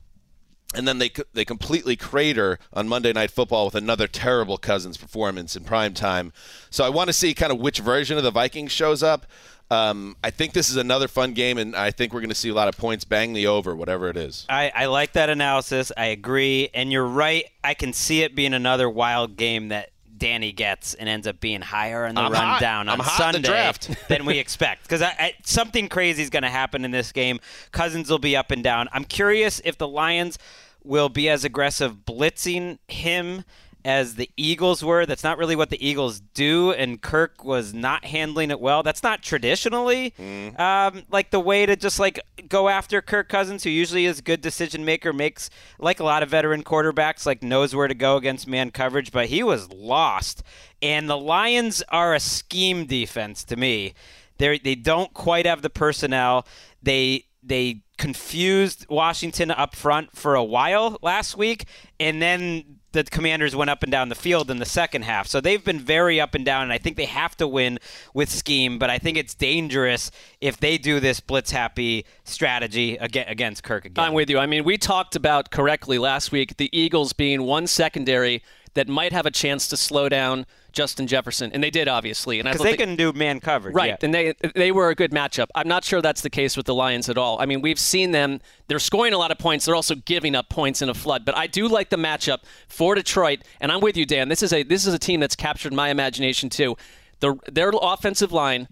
and 0.75 0.87
then 0.87 0.99
they 0.99 1.11
they 1.33 1.45
completely 1.45 1.97
crater 1.97 2.59
on 2.73 2.89
Monday 2.89 3.13
Night 3.13 3.31
Football 3.31 3.67
with 3.67 3.75
another 3.75 4.07
terrible 4.07 4.59
Cousins 4.59 4.97
performance 4.97 5.57
in 5.57 5.65
prime 5.65 5.95
time. 5.95 6.33
So 6.71 6.85
I 6.85 6.89
want 6.91 7.09
to 7.09 7.13
see 7.13 7.35
kind 7.35 7.53
of 7.53 7.59
which 7.59 7.79
version 7.79 8.17
of 8.19 8.23
the 8.23 8.31
Vikings 8.31 8.73
shows 8.73 9.03
up. 9.03 9.27
Um, 9.71 10.17
I 10.25 10.31
think 10.31 10.55
this 10.55 10.71
is 10.71 10.77
another 10.77 11.09
fun 11.09 11.35
game, 11.35 11.59
and 11.59 11.77
I 11.77 11.91
think 11.91 12.15
we're 12.15 12.21
going 12.21 12.31
to 12.31 12.35
see 12.35 12.49
a 12.49 12.55
lot 12.55 12.69
of 12.69 12.79
points 12.79 13.05
bang 13.05 13.35
the 13.35 13.47
over, 13.47 13.77
whatever 13.77 14.09
it 14.09 14.17
is. 14.17 14.47
I, 14.49 14.73
I 14.75 14.87
like 14.87 15.13
that 15.13 15.29
analysis. 15.29 15.93
I 15.95 16.07
agree, 16.07 16.71
and 16.73 16.91
you're 16.91 17.07
right. 17.07 17.45
I 17.63 17.75
can 17.75 17.93
see 17.93 18.23
it 18.23 18.35
being 18.35 18.55
another 18.55 18.89
wild 18.89 19.37
game 19.37 19.69
that 19.69 19.91
Danny 20.19 20.53
gets 20.53 20.95
and 20.95 21.09
ends 21.09 21.27
up 21.27 21.41
being 21.41 21.61
higher 21.61 22.07
in 22.07 22.15
the 22.15 22.21
I'm 22.21 22.33
rundown 22.33 22.87
hot. 22.87 22.93
on 22.93 23.01
I'm 23.01 23.07
hot 23.07 23.35
in 23.37 23.43
the 23.43 23.49
Sunday 23.49 23.63
draft. 23.63 23.91
than 24.09 24.25
we 24.25 24.39
expect. 24.39 24.83
Because 24.83 25.03
something 25.45 25.89
crazy 25.89 26.23
is 26.23 26.31
going 26.31 26.43
to 26.43 26.49
happen 26.49 26.85
in 26.85 26.91
this 26.91 27.13
game. 27.13 27.41
Cousins 27.73 28.11
will 28.11 28.19
be 28.19 28.37
up 28.37 28.51
and 28.51 28.63
down. 28.63 28.89
I'm 28.93 29.05
curious 29.05 29.61
if 29.65 29.79
the 29.79 29.89
Lions 29.89 30.39
will 30.85 31.09
be 31.09 31.29
as 31.29 31.45
aggressive 31.45 32.05
blitzing 32.07 32.79
him 32.89 33.45
as 33.85 34.17
the 34.17 34.31
Eagles 34.37 34.85
were. 34.85 35.07
That's 35.07 35.25
not 35.25 35.39
really 35.39 35.57
what 35.57 35.71
the 35.71 35.87
Eagles 35.87 36.21
do, 36.21 36.73
and 36.73 37.01
Kirk 37.01 37.45
was 37.45 37.73
not 37.73 38.05
handling 38.05 38.51
it 38.51 38.61
well. 38.61 38.83
That's 38.83 39.03
not 39.03 39.23
traditionally 39.23 40.15
um, 40.59 41.05
like 41.11 41.31
the 41.31 41.41
way 41.41 41.67
to 41.67 41.77
just 41.77 41.99
like 41.99 42.21
go 42.49 42.69
after 42.69 43.01
Kirk 43.01 43.29
Cousins, 43.29 43.65
who 43.65 43.71
usually 43.71 44.07
is 44.07 44.19
a 44.19 44.23
good 44.23 44.41
decision 44.41 44.85
maker, 44.85 45.13
makes 45.13 45.51
like 45.79 46.01
a 46.01 46.05
lot 46.05 46.23
of 46.23 46.29
veteran 46.31 46.65
quarterbacks, 46.65 47.27
like 47.27 47.43
knows 47.43 47.75
where 47.75 47.89
to 47.89 47.95
go 47.95 48.17
against 48.17 48.47
man 48.47 48.71
coverage. 48.71 49.13
But 49.13 49.27
he 49.27 49.43
was 49.43 49.73
lost, 49.73 50.43
and 50.83 51.09
the 51.09 51.17
Lions 51.17 51.83
are 51.89 52.15
a 52.15 52.21
scheme 52.21 52.87
defense 52.87 53.45
to 53.45 53.57
me. 53.57 53.95
They 54.39 54.59
they 54.59 54.75
don't 54.75 55.13
quite 55.15 55.47
have 55.47 55.63
the 55.63 55.71
personnel. 55.71 56.47
They 56.83 57.25
they 57.43 57.83
confused 57.97 58.87
Washington 58.89 59.51
up 59.51 59.75
front 59.75 60.17
for 60.17 60.35
a 60.35 60.45
while 60.45 60.99
last 61.03 61.37
week, 61.37 61.67
and 61.99 62.23
then 62.23 62.78
the 62.93 63.05
Commanders 63.05 63.55
went 63.55 63.71
up 63.71 63.83
and 63.83 63.93
down 63.93 64.09
the 64.09 64.15
field 64.15 64.51
in 64.51 64.59
the 64.59 64.67
second 64.67 65.03
half. 65.03 65.27
So 65.27 65.41
they've 65.41 65.63
been 65.63 65.79
very 65.79 66.21
up 66.21 66.35
and 66.35 66.45
down, 66.45 66.63
and 66.63 66.73
I 66.73 66.79
think 66.79 66.97
they 66.97 67.05
have 67.05 67.37
to 67.37 67.47
win 67.47 67.79
with 68.15 68.31
scheme. 68.31 68.79
But 68.79 68.91
I 68.91 68.99
think 68.99 69.17
it's 69.17 69.35
dangerous 69.35 70.11
if 70.41 70.57
they 70.57 70.79
do 70.79 71.01
this 71.01 71.21
blitz 71.21 71.51
happy 71.51 72.07
strategy 72.25 72.99
aga- 72.99 73.29
against 73.29 73.63
Kirk 73.63 73.85
again. 73.85 74.05
I'm 74.05 74.15
with 74.15 74.31
you. 74.31 74.39
I 74.39 74.47
mean, 74.47 74.65
we 74.65 74.79
talked 74.79 75.17
about 75.17 75.51
correctly 75.51 75.99
last 75.99 76.33
week 76.33 76.57
the 76.57 76.71
Eagles 76.79 77.13
being 77.13 77.43
one 77.43 77.67
secondary 77.67 78.43
that 78.75 78.89
might 78.89 79.13
have 79.13 79.27
a 79.27 79.31
chance 79.31 79.69
to 79.69 79.77
slow 79.77 80.09
down 80.09 80.47
Justin 80.79 81.09
Jefferson, 81.09 81.51
and 81.53 81.61
they 81.61 81.71
did 81.71 81.89
obviously. 81.89 82.39
And 82.39 82.47
because 82.47 82.59
thought 82.59 82.71
they 82.71 82.77
can 82.77 82.95
do 82.95 83.13
man 83.13 83.41
coverage, 83.41 83.75
Right, 83.75 83.89
yeah. 83.89 83.97
and 84.01 84.15
they 84.15 84.35
they 84.55 84.71
were 84.71 84.91
a 84.91 84.95
good 84.95 85.11
matchup. 85.11 85.49
I'm 85.57 85.67
not 85.67 85.83
sure 85.83 86.01
that's 86.01 86.21
the 86.21 86.31
case 86.31 86.57
with 86.57 86.67
the 86.67 86.75
Lions 86.75 87.09
at 87.09 87.19
all. 87.19 87.37
I 87.41 87.47
mean, 87.47 87.63
we've 87.63 87.81
seen 87.81 88.13
them; 88.13 88.41
they're 88.69 88.79
scoring 88.79 89.13
a 89.13 89.19
lot 89.19 89.33
of 89.33 89.39
points. 89.39 89.65
They're 89.65 89.75
also 89.75 89.97
giving 89.97 90.37
up 90.37 90.49
points 90.49 90.81
in 90.81 90.89
a 90.89 90.95
flood. 90.95 91.25
But 91.25 91.37
I 91.37 91.49
do 91.49 91.67
like 91.67 91.91
the 91.91 91.97
matchup 91.97 92.45
for 92.69 92.95
Detroit, 92.95 93.41
and 93.61 93.73
I'm 93.73 93.81
with 93.81 93.97
you, 93.97 94.07
Dan. 94.07 94.29
This 94.29 94.41
is 94.41 94.53
a 94.53 94.63
this 94.63 94.87
is 94.87 94.95
a 94.95 95.01
team 95.01 95.19
that's 95.19 95.35
captured 95.35 95.73
my 95.73 95.89
imagination 95.89 96.49
too. 96.49 96.77
The, 97.19 97.35
their 97.51 97.73
offensive 97.75 98.31
line, 98.31 98.69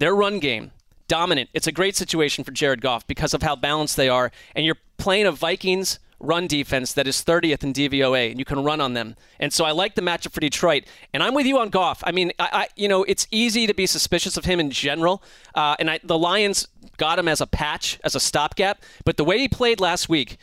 their 0.00 0.16
run 0.16 0.40
game, 0.40 0.72
dominant. 1.06 1.48
It's 1.54 1.68
a 1.68 1.72
great 1.72 1.94
situation 1.94 2.42
for 2.42 2.50
Jared 2.50 2.80
Goff 2.80 3.06
because 3.06 3.34
of 3.34 3.42
how 3.42 3.54
balanced 3.54 3.96
they 3.96 4.08
are, 4.08 4.32
and 4.56 4.66
you're 4.66 4.78
playing 4.98 5.26
a 5.26 5.32
Vikings 5.32 6.00
run 6.20 6.46
defense 6.46 6.92
that 6.94 7.06
is 7.06 7.22
30th 7.24 7.62
in 7.62 7.72
DVOA, 7.72 8.30
and 8.30 8.38
you 8.38 8.44
can 8.44 8.62
run 8.62 8.80
on 8.80 8.94
them. 8.94 9.16
And 9.38 9.52
so 9.52 9.64
I 9.64 9.72
like 9.72 9.94
the 9.94 10.02
matchup 10.02 10.32
for 10.32 10.40
Detroit. 10.40 10.84
And 11.12 11.22
I'm 11.22 11.34
with 11.34 11.46
you 11.46 11.58
on 11.58 11.70
Goff. 11.70 12.02
I 12.06 12.12
mean, 12.12 12.32
I, 12.38 12.48
I 12.52 12.68
you 12.76 12.88
know, 12.88 13.04
it's 13.04 13.26
easy 13.30 13.66
to 13.66 13.74
be 13.74 13.86
suspicious 13.86 14.36
of 14.36 14.44
him 14.44 14.60
in 14.60 14.70
general. 14.70 15.22
Uh, 15.54 15.76
and 15.78 15.90
I, 15.90 16.00
the 16.02 16.18
Lions 16.18 16.68
got 16.96 17.18
him 17.18 17.28
as 17.28 17.40
a 17.40 17.46
patch, 17.46 17.98
as 18.04 18.14
a 18.14 18.20
stopgap. 18.20 18.82
But 19.04 19.16
the 19.16 19.24
way 19.24 19.38
he 19.38 19.48
played 19.48 19.80
last 19.80 20.08
week, 20.08 20.38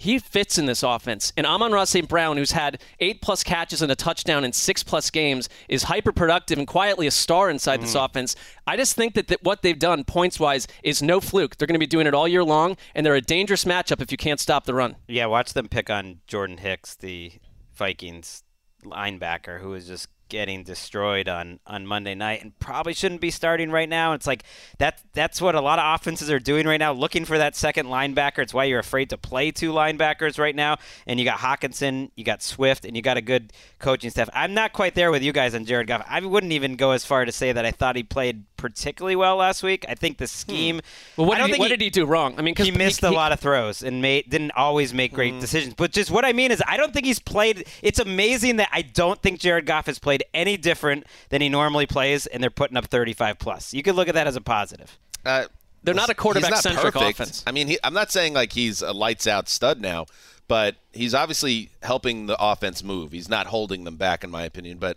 he 0.00 0.18
fits 0.18 0.56
in 0.56 0.64
this 0.64 0.82
offense. 0.82 1.30
And 1.36 1.46
Amon-Ra 1.46 1.84
St. 1.84 2.08
Brown, 2.08 2.38
who's 2.38 2.52
had 2.52 2.80
eight 3.00 3.20
plus 3.20 3.44
catches 3.44 3.82
and 3.82 3.92
a 3.92 3.94
touchdown 3.94 4.44
in 4.44 4.52
six 4.54 4.82
plus 4.82 5.10
games, 5.10 5.50
is 5.68 5.82
hyper 5.82 6.10
productive 6.10 6.56
and 6.56 6.66
quietly 6.66 7.06
a 7.06 7.10
star 7.10 7.50
inside 7.50 7.82
this 7.82 7.90
mm-hmm. 7.94 8.06
offense. 8.06 8.34
I 8.66 8.78
just 8.78 8.96
think 8.96 9.12
that, 9.12 9.28
that 9.28 9.42
what 9.42 9.60
they've 9.60 9.78
done 9.78 10.04
points 10.04 10.40
wise 10.40 10.66
is 10.82 11.02
no 11.02 11.20
fluke. 11.20 11.56
They're 11.56 11.66
going 11.66 11.74
to 11.74 11.78
be 11.78 11.86
doing 11.86 12.06
it 12.06 12.14
all 12.14 12.26
year 12.26 12.42
long, 12.42 12.78
and 12.94 13.04
they're 13.04 13.14
a 13.14 13.20
dangerous 13.20 13.66
matchup 13.66 14.00
if 14.00 14.10
you 14.10 14.16
can't 14.16 14.40
stop 14.40 14.64
the 14.64 14.72
run. 14.72 14.96
Yeah, 15.06 15.26
watch 15.26 15.52
them 15.52 15.68
pick 15.68 15.90
on 15.90 16.20
Jordan 16.26 16.56
Hicks, 16.56 16.94
the 16.94 17.32
Vikings 17.74 18.42
linebacker, 18.82 19.60
who 19.60 19.74
is 19.74 19.86
just 19.86 20.08
getting 20.30 20.64
destroyed 20.64 21.28
on, 21.28 21.60
on 21.66 21.86
Monday 21.86 22.14
night 22.14 22.42
and 22.42 22.58
probably 22.58 22.94
shouldn't 22.94 23.20
be 23.20 23.30
starting 23.30 23.70
right 23.70 23.88
now. 23.88 24.14
It's 24.14 24.26
like 24.26 24.44
that 24.78 25.02
that's 25.12 25.40
what 25.40 25.54
a 25.54 25.60
lot 25.60 25.78
of 25.78 25.94
offenses 25.94 26.30
are 26.30 26.38
doing 26.38 26.66
right 26.66 26.78
now, 26.78 26.92
looking 26.92 27.24
for 27.24 27.36
that 27.36 27.56
second 27.56 27.86
linebacker. 27.86 28.38
It's 28.38 28.54
why 28.54 28.64
you're 28.64 28.78
afraid 28.78 29.10
to 29.10 29.18
play 29.18 29.50
two 29.50 29.72
linebackers 29.72 30.38
right 30.38 30.54
now. 30.54 30.78
And 31.06 31.18
you 31.18 31.24
got 31.24 31.38
Hockenson, 31.38 32.10
you 32.16 32.24
got 32.24 32.42
Swift, 32.42 32.84
and 32.84 32.96
you 32.96 33.02
got 33.02 33.16
a 33.16 33.20
good 33.20 33.52
coaching 33.78 34.10
staff. 34.10 34.30
I'm 34.32 34.54
not 34.54 34.72
quite 34.72 34.94
there 34.94 35.10
with 35.10 35.22
you 35.22 35.32
guys 35.32 35.54
on 35.54 35.64
Jared 35.64 35.88
Goff. 35.88 36.04
I 36.08 36.20
wouldn't 36.20 36.52
even 36.52 36.76
go 36.76 36.92
as 36.92 37.04
far 37.04 37.24
to 37.24 37.32
say 37.32 37.52
that 37.52 37.66
I 37.66 37.72
thought 37.72 37.96
he 37.96 38.02
played 38.02 38.44
particularly 38.56 39.16
well 39.16 39.36
last 39.36 39.62
week. 39.62 39.84
I 39.88 39.94
think 39.94 40.18
the 40.18 40.24
hmm. 40.24 40.28
scheme. 40.28 40.80
Well, 41.16 41.26
what, 41.26 41.36
I 41.36 41.40
don't 41.40 41.48
did, 41.48 41.50
he, 41.50 41.52
think 41.54 41.60
what 41.60 41.68
did 41.68 41.80
he 41.80 41.90
do 41.90 42.06
wrong? 42.06 42.34
I 42.38 42.42
mean, 42.42 42.54
he 42.56 42.70
missed 42.70 43.02
a 43.02 43.10
lot 43.10 43.32
of 43.32 43.40
throws 43.40 43.82
and 43.82 44.00
made, 44.00 44.30
didn't 44.30 44.52
always 44.52 44.94
make 44.94 45.12
great 45.12 45.34
hmm. 45.34 45.40
decisions. 45.40 45.74
But 45.74 45.92
just 45.92 46.10
what 46.10 46.24
I 46.24 46.32
mean 46.32 46.52
is, 46.52 46.62
I 46.66 46.76
don't 46.76 46.92
think 46.92 47.06
he's 47.06 47.18
played. 47.18 47.66
It's 47.82 47.98
amazing 47.98 48.56
that 48.56 48.68
I 48.72 48.82
don't 48.82 49.20
think 49.20 49.40
Jared 49.40 49.66
Goff 49.66 49.86
has 49.86 49.98
played 49.98 50.19
any 50.34 50.56
different 50.56 51.06
than 51.28 51.40
he 51.40 51.48
normally 51.48 51.86
plays, 51.86 52.26
and 52.26 52.42
they're 52.42 52.50
putting 52.50 52.76
up 52.76 52.86
35 52.86 53.38
plus. 53.38 53.74
You 53.74 53.82
could 53.82 53.94
look 53.94 54.08
at 54.08 54.14
that 54.14 54.26
as 54.26 54.36
a 54.36 54.40
positive. 54.40 54.98
Uh, 55.24 55.44
They're 55.82 55.94
not 55.94 56.02
a 56.02 56.02
he's 56.02 56.08
not 56.08 56.16
quarterback-centric 56.16 56.94
perfect. 56.94 57.20
offense. 57.20 57.44
I 57.46 57.52
mean, 57.52 57.68
he, 57.68 57.78
I'm 57.84 57.94
not 57.94 58.10
saying 58.10 58.34
like 58.34 58.52
he's 58.52 58.82
a 58.82 58.92
lights 58.92 59.26
out 59.26 59.48
stud 59.48 59.80
now, 59.80 60.06
but 60.48 60.76
he's 60.92 61.14
obviously 61.14 61.70
helping 61.82 62.26
the 62.26 62.36
offense 62.42 62.82
move. 62.82 63.12
He's 63.12 63.28
not 63.28 63.46
holding 63.46 63.84
them 63.84 63.96
back, 63.96 64.24
in 64.24 64.30
my 64.30 64.42
opinion. 64.44 64.78
But 64.78 64.96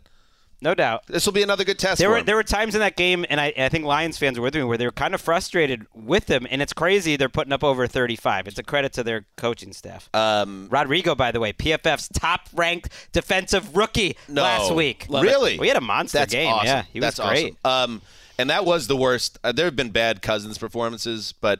No 0.63 0.73
doubt. 0.73 1.06
this 1.08 1.26
will 1.26 1.34
be 1.34 1.43
another 1.43 1.63
good 1.63 1.78
test 1.78 1.99
There 1.99 2.10
were 2.10 2.17
him. 2.19 2.26
there 2.26 2.36
were 2.36 2.43
times 2.43 2.73
in 2.73 2.80
that 2.80 2.95
game, 2.95 3.26
and 3.30 3.39
I, 3.39 3.54
I 3.58 3.69
think 3.69 3.86
Lions 3.86 4.17
fans 4.17 4.39
were 4.39 4.43
with 4.43 4.56
me, 4.56 4.63
where 4.63 4.78
they 4.78 4.86
were 4.86 4.91
kind 4.91 5.13
of 5.13 5.21
frustrated 5.21 5.86
with 5.93 6.30
him, 6.30 6.47
and 6.49 6.62
it's 6.62 6.73
crazy 6.73 7.15
they're 7.17 7.28
putting 7.30 7.52
up 7.54 7.63
over 7.63 7.86
35. 7.86 8.47
It's 8.47 8.58
a 8.58 8.63
credit 8.63 8.93
to 8.93 9.04
their 9.04 9.26
coaching 9.36 9.73
staff. 9.73 10.10
um, 10.13 10.69
Rodrigo, 10.71 11.15
by 11.15 11.32
the 11.32 11.39
way, 11.39 11.52
PFF's 11.54 12.08
top-ranked 12.10 12.89
defensive 13.12 13.76
rookie 13.76 14.15
no, 14.28 14.41
last 14.41 14.73
week. 14.73 15.06
really? 15.10 15.60
We 15.60 15.67
had 15.67 15.78
a 15.78 15.82
monster 15.82 16.19
That's 16.19 16.34
game. 16.34 16.52
Awesome. 16.52 16.65
Yeah, 16.67 16.84
he 16.91 16.99
was 16.99 17.15
That's 17.15 17.30
great. 17.30 17.56
awesome. 17.63 17.93
Um, 17.95 18.02
and 18.39 18.49
that 18.49 18.65
was 18.65 18.88
the 18.88 18.97
worst. 18.97 19.38
Uh, 19.43 19.52
there 19.52 19.65
have 19.65 19.76
been 19.76 19.91
bad 19.91 20.21
Cousins 20.21 20.58
performances, 20.58 21.34
but 21.39 21.60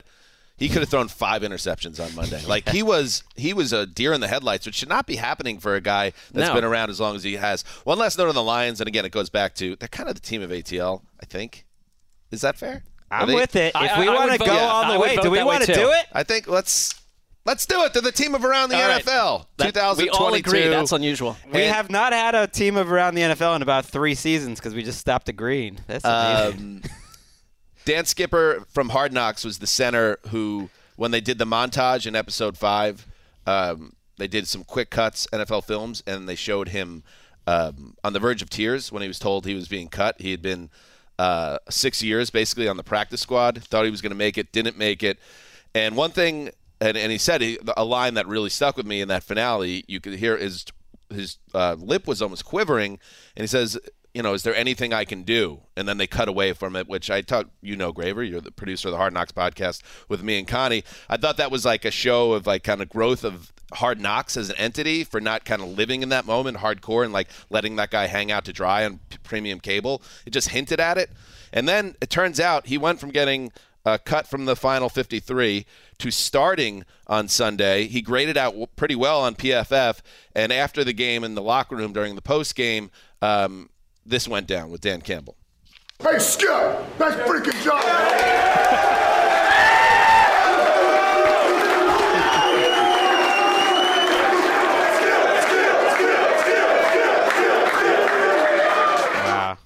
he 0.56 0.68
could 0.68 0.80
have 0.82 0.88
thrown 0.88 1.08
five 1.08 1.42
interceptions 1.42 1.98
on 2.04 2.14
Monday. 2.14 2.40
Like 2.46 2.68
he 2.68 2.82
was, 2.82 3.22
he 3.36 3.52
was 3.52 3.72
a 3.72 3.86
deer 3.86 4.12
in 4.12 4.20
the 4.20 4.28
headlights, 4.28 4.66
which 4.66 4.76
should 4.76 4.88
not 4.88 5.06
be 5.06 5.16
happening 5.16 5.58
for 5.58 5.74
a 5.74 5.80
guy 5.80 6.12
that's 6.32 6.48
No. 6.48 6.54
been 6.54 6.64
around 6.64 6.90
as 6.90 7.00
long 7.00 7.16
as 7.16 7.22
he 7.24 7.34
has. 7.34 7.62
One 7.84 7.98
last 7.98 8.18
note 8.18 8.28
on 8.28 8.34
the 8.34 8.42
Lions, 8.42 8.80
and 8.80 8.86
again, 8.88 9.04
it 9.04 9.10
goes 9.12 9.30
back 9.30 9.54
to 9.56 9.76
they're 9.76 9.88
kind 9.88 10.08
of 10.08 10.14
the 10.14 10.20
team 10.20 10.42
of 10.42 10.50
ATL. 10.50 11.02
I 11.20 11.26
think. 11.26 11.64
Is 12.30 12.40
that 12.42 12.56
fair? 12.56 12.82
I'm 13.10 13.28
they- 13.28 13.34
with 13.34 13.54
it. 13.56 13.68
If 13.74 13.76
I- 13.76 13.98
we 14.00 14.08
I- 14.08 14.12
I 14.12 14.14
want 14.14 14.32
to 14.32 14.38
go 14.38 14.44
vote- 14.46 14.58
all 14.58 14.92
the 14.92 14.98
way, 15.00 15.16
do 15.16 15.30
we 15.30 15.42
want 15.42 15.64
to 15.64 15.74
do 15.74 15.90
it? 15.90 16.06
I 16.12 16.22
think 16.22 16.48
let's 16.48 16.94
let's 17.46 17.66
do 17.66 17.84
it. 17.84 17.92
They're 17.92 18.00
the 18.02 18.10
team 18.12 18.34
of 18.34 18.44
around 18.44 18.70
the 18.70 18.76
All 18.76 18.88
right. 18.88 19.04
NFL. 19.04 19.46
That- 19.58 19.96
we 19.98 20.08
all 20.08 20.32
agree 20.34 20.66
that's 20.68 20.92
unusual. 20.92 21.36
We 21.52 21.62
And- 21.64 21.74
have 21.74 21.90
not 21.90 22.12
had 22.12 22.34
a 22.34 22.46
team 22.46 22.76
of 22.76 22.90
around 22.90 23.14
the 23.16 23.22
NFL 23.22 23.54
in 23.56 23.62
about 23.62 23.84
three 23.86 24.14
seasons 24.14 24.58
because 24.60 24.74
we 24.74 24.82
just 24.82 24.98
stopped 24.98 25.28
agreeing. 25.28 25.78
That's 25.86 26.04
amazing. 26.04 26.60
Um, 26.60 26.82
Dan 27.84 28.04
Skipper 28.06 28.64
from 28.68 28.90
Hard 28.90 29.12
Knocks 29.12 29.44
was 29.44 29.58
the 29.58 29.66
center 29.66 30.18
who, 30.28 30.70
when 30.96 31.10
they 31.10 31.20
did 31.20 31.38
the 31.38 31.44
montage 31.44 32.06
in 32.06 32.16
episode 32.16 32.56
five, 32.56 33.06
um, 33.46 33.94
they 34.16 34.28
did 34.28 34.46
some 34.48 34.64
quick 34.64 34.90
cuts, 34.90 35.26
NFL 35.32 35.64
films, 35.64 36.02
and 36.06 36.28
they 36.28 36.34
showed 36.34 36.68
him 36.68 37.02
um, 37.46 37.96
on 38.02 38.12
the 38.12 38.20
verge 38.20 38.42
of 38.42 38.48
tears 38.48 38.90
when 38.90 39.02
he 39.02 39.08
was 39.08 39.18
told 39.18 39.44
he 39.44 39.54
was 39.54 39.68
being 39.68 39.88
cut. 39.88 40.20
He 40.20 40.30
had 40.30 40.40
been 40.40 40.70
uh, 41.18 41.58
six 41.68 42.02
years 42.02 42.30
basically 42.30 42.68
on 42.68 42.76
the 42.76 42.82
practice 42.82 43.20
squad, 43.20 43.62
thought 43.62 43.84
he 43.84 43.90
was 43.90 44.00
going 44.00 44.12
to 44.12 44.16
make 44.16 44.38
it, 44.38 44.52
didn't 44.52 44.78
make 44.78 45.02
it. 45.02 45.18
And 45.74 45.96
one 45.96 46.10
thing, 46.10 46.50
and, 46.80 46.96
and 46.96 47.12
he 47.12 47.18
said 47.18 47.40
he, 47.40 47.58
a 47.76 47.84
line 47.84 48.14
that 48.14 48.26
really 48.26 48.50
stuck 48.50 48.76
with 48.76 48.86
me 48.86 49.00
in 49.00 49.08
that 49.08 49.22
finale, 49.22 49.84
you 49.86 50.00
could 50.00 50.14
hear 50.14 50.36
his 50.36 50.64
his 51.10 51.36
uh, 51.52 51.76
lip 51.78 52.06
was 52.06 52.22
almost 52.22 52.44
quivering, 52.44 52.98
and 53.36 53.42
he 53.42 53.46
says, 53.46 53.78
"You 54.14 54.22
know, 54.22 54.32
is 54.32 54.42
there 54.42 54.54
anything 54.54 54.92
I 54.92 55.04
can 55.04 55.22
do?" 55.22 55.60
And 55.76 55.86
then 55.88 55.98
they 55.98 56.06
cut 56.06 56.28
away 56.28 56.52
from 56.52 56.76
it, 56.76 56.88
which 56.88 57.10
I 57.10 57.20
thought 57.22 57.50
you 57.60 57.76
know, 57.76 57.92
Graver, 57.92 58.22
you're 58.22 58.40
the 58.40 58.50
producer 58.50 58.88
of 58.88 58.92
the 58.92 58.98
Hard 58.98 59.12
Knocks 59.12 59.32
podcast 59.32 59.82
with 60.08 60.22
me 60.22 60.38
and 60.38 60.48
Connie. 60.48 60.84
I 61.08 61.16
thought 61.16 61.36
that 61.36 61.50
was 61.50 61.64
like 61.64 61.84
a 61.84 61.90
show 61.90 62.32
of 62.32 62.46
like 62.46 62.62
kind 62.64 62.80
of 62.80 62.88
growth 62.88 63.24
of 63.24 63.52
Hard 63.74 64.00
Knocks 64.00 64.36
as 64.36 64.50
an 64.50 64.56
entity 64.56 65.04
for 65.04 65.20
not 65.20 65.44
kind 65.44 65.60
of 65.60 65.68
living 65.68 66.02
in 66.02 66.08
that 66.10 66.26
moment 66.26 66.58
hardcore 66.58 67.04
and 67.04 67.12
like 67.12 67.28
letting 67.50 67.76
that 67.76 67.90
guy 67.90 68.06
hang 68.06 68.30
out 68.30 68.44
to 68.44 68.52
dry 68.52 68.84
on 68.84 69.00
premium 69.22 69.60
cable. 69.60 70.02
It 70.24 70.30
just 70.30 70.50
hinted 70.50 70.80
at 70.80 70.96
it, 70.96 71.10
and 71.52 71.68
then 71.68 71.96
it 72.00 72.10
turns 72.10 72.40
out 72.40 72.66
he 72.66 72.78
went 72.78 73.00
from 73.00 73.10
getting 73.10 73.52
uh, 73.84 73.98
cut 74.04 74.26
from 74.26 74.46
the 74.46 74.56
final 74.56 74.88
53 74.88 75.66
to 75.98 76.10
starting 76.10 76.84
on 77.06 77.28
Sunday. 77.28 77.86
He 77.86 78.00
graded 78.00 78.36
out 78.36 78.54
pretty 78.76 78.94
well 78.94 79.20
on 79.20 79.34
PFF, 79.34 80.00
and 80.34 80.52
after 80.52 80.84
the 80.84 80.92
game 80.92 81.24
in 81.24 81.34
the 81.34 81.42
locker 81.42 81.76
room 81.76 81.92
during 81.92 82.14
the 82.14 82.22
post 82.22 82.54
game, 82.54 82.90
um, 83.20 83.68
this 84.06 84.28
went 84.28 84.46
down 84.46 84.70
with 84.70 84.80
Dan 84.80 85.00
Campbell. 85.00 85.36
Hey, 86.02 86.18
Skip! 86.18 86.98
Nice 86.98 87.14
freaking 87.26 87.62
job! 87.62 87.82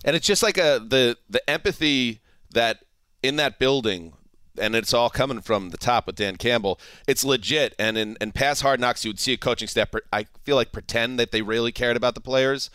And 0.04 0.16
it's 0.16 0.26
just 0.26 0.42
like 0.42 0.56
a 0.56 0.82
the 0.86 1.18
the 1.28 1.48
empathy 1.50 2.20
that 2.52 2.84
in 3.22 3.36
that 3.36 3.58
building, 3.58 4.14
and 4.58 4.74
it's 4.74 4.92
all 4.92 5.10
coming 5.10 5.40
from 5.40 5.70
the 5.70 5.76
top 5.76 6.06
with 6.06 6.16
Dan 6.16 6.36
Campbell. 6.36 6.78
It's 7.06 7.24
legit. 7.24 7.74
And 7.78 7.96
in, 7.96 8.16
in 8.20 8.32
past 8.32 8.62
hard 8.62 8.80
knocks, 8.80 9.04
you 9.04 9.10
would 9.10 9.20
see 9.20 9.32
a 9.32 9.36
coaching 9.36 9.68
staff. 9.68 9.88
I 10.12 10.24
feel 10.44 10.56
like 10.56 10.72
pretend 10.72 11.18
that 11.18 11.30
they 11.30 11.42
really 11.42 11.72
cared 11.72 11.96
about 11.96 12.14
the 12.14 12.20
players. 12.20 12.70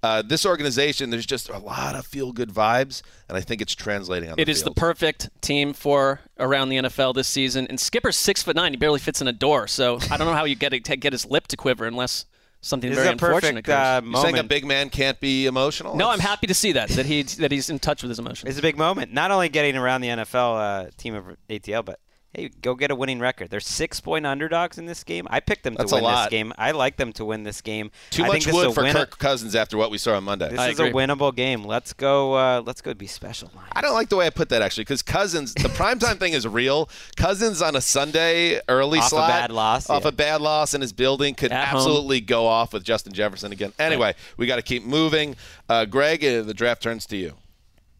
Uh, 0.00 0.22
this 0.22 0.46
organization, 0.46 1.10
there's 1.10 1.26
just 1.26 1.48
a 1.48 1.58
lot 1.58 1.96
of 1.96 2.06
feel 2.06 2.30
good 2.30 2.50
vibes, 2.50 3.02
and 3.28 3.36
I 3.36 3.40
think 3.40 3.60
it's 3.60 3.74
translating 3.74 4.30
on. 4.30 4.38
It 4.38 4.44
the 4.44 4.50
is 4.52 4.62
the 4.62 4.70
perfect 4.70 5.28
team 5.40 5.72
for 5.72 6.20
around 6.38 6.68
the 6.68 6.76
NFL 6.76 7.14
this 7.14 7.26
season. 7.26 7.66
And 7.66 7.80
Skipper's 7.80 8.16
six 8.16 8.42
foot 8.42 8.54
nine; 8.54 8.72
he 8.72 8.76
barely 8.76 9.00
fits 9.00 9.20
in 9.20 9.26
a 9.26 9.32
door. 9.32 9.66
So 9.66 9.98
I 10.08 10.16
don't 10.16 10.28
know 10.28 10.34
how 10.34 10.44
you 10.44 10.54
get 10.54 10.72
it, 10.72 10.80
get 11.00 11.12
his 11.12 11.26
lip 11.26 11.48
to 11.48 11.56
quiver 11.56 11.84
unless 11.84 12.26
something 12.60 12.90
This 12.90 12.96
very 12.98 13.08
is 13.08 13.10
a 13.10 13.12
unfortunate 13.12 13.64
perfect 13.64 13.68
uh, 13.68 14.00
occurs. 14.02 14.12
You're 14.12 14.22
saying 14.22 14.38
a 14.38 14.44
big 14.44 14.64
man 14.64 14.90
can't 14.90 15.18
be 15.20 15.46
emotional? 15.46 15.96
no, 15.96 16.10
I'm 16.10 16.20
happy 16.20 16.46
to 16.46 16.54
see 16.54 16.72
that 16.72 16.88
that 16.90 17.06
he 17.06 17.22
that 17.22 17.52
he's 17.52 17.70
in 17.70 17.78
touch 17.78 18.02
with 18.02 18.10
his 18.10 18.18
emotions. 18.18 18.50
It's 18.50 18.58
a 18.58 18.62
big 18.62 18.76
moment. 18.76 19.12
Not 19.12 19.30
only 19.30 19.48
getting 19.48 19.76
around 19.76 20.00
the 20.00 20.08
NFL 20.08 20.86
uh, 20.86 20.90
team 20.96 21.14
of 21.14 21.24
ATL, 21.48 21.84
but 21.84 22.00
hey, 22.34 22.50
go 22.62 22.74
get 22.74 22.90
a 22.90 22.94
winning 22.94 23.18
record. 23.20 23.50
They're 23.50 23.60
six 23.60 24.00
point 24.00 24.26
underdogs 24.26 24.78
in 24.78 24.86
this 24.86 25.02
game. 25.04 25.26
I 25.30 25.40
picked 25.40 25.64
them 25.64 25.74
to 25.74 25.78
That's 25.78 25.92
a 25.92 25.96
win 25.96 26.04
lot. 26.04 26.24
this 26.24 26.30
game. 26.30 26.52
I 26.58 26.70
like 26.72 26.96
them 26.96 27.12
to 27.14 27.24
win 27.24 27.42
this 27.44 27.60
game. 27.60 27.90
Too 28.10 28.22
I 28.24 28.26
much 28.28 28.32
think 28.34 28.44
this 28.46 28.54
wood 28.54 28.66
is 28.68 28.72
a 28.72 28.74
for 28.74 28.82
win- 28.84 28.92
Kirk 28.94 29.18
Cousins 29.18 29.54
after 29.54 29.76
what 29.76 29.90
we 29.90 29.98
saw 29.98 30.14
on 30.16 30.24
Monday. 30.24 30.50
This 30.50 30.58
I 30.58 30.68
is 30.70 30.78
a 30.80 30.90
winnable 30.90 31.34
game. 31.34 31.64
Let's 31.64 31.92
go. 31.92 32.34
Uh, 32.34 32.62
let's 32.64 32.80
go 32.80 32.94
be 32.94 33.06
special. 33.06 33.50
Lions. 33.54 33.72
I 33.72 33.80
don't 33.80 33.94
like 33.94 34.08
the 34.08 34.16
way 34.16 34.26
I 34.26 34.30
put 34.30 34.48
that 34.50 34.62
actually, 34.62 34.84
because 34.84 35.02
Cousins, 35.02 35.54
the 35.54 35.68
primetime 35.70 36.18
thing 36.18 36.32
is 36.34 36.46
real. 36.46 36.88
Cousins 37.16 37.62
on 37.62 37.74
a 37.76 37.80
Sunday 37.80 38.60
early 38.68 38.98
Off 38.98 39.12
a 39.12 39.16
bad 39.16 39.50
loss, 39.50 39.88
off 39.90 40.02
yeah. 40.02 40.08
a 40.08 40.12
bad 40.12 40.40
loss 40.40 40.74
in 40.74 40.80
his 40.80 40.92
building, 40.92 41.34
could 41.34 41.50
At 41.52 41.68
home. 41.68 41.78
absolutely 41.78 42.20
go 42.20 42.46
off 42.46 42.72
with 42.72 42.84
Justin 42.84 43.12
Jefferson 43.12 43.52
again. 43.52 43.72
Anyway, 43.78 44.14
we 44.36 44.46
got 44.46 44.56
to 44.56 44.62
keep 44.62 44.84
moving. 44.84 45.34
Uh, 45.68 45.84
Gregg, 45.84 46.24
uh, 46.24 46.42
the 46.42 46.54
draft 46.54 46.82
turns 46.82 47.06
to 47.06 47.16
you. 47.16 47.34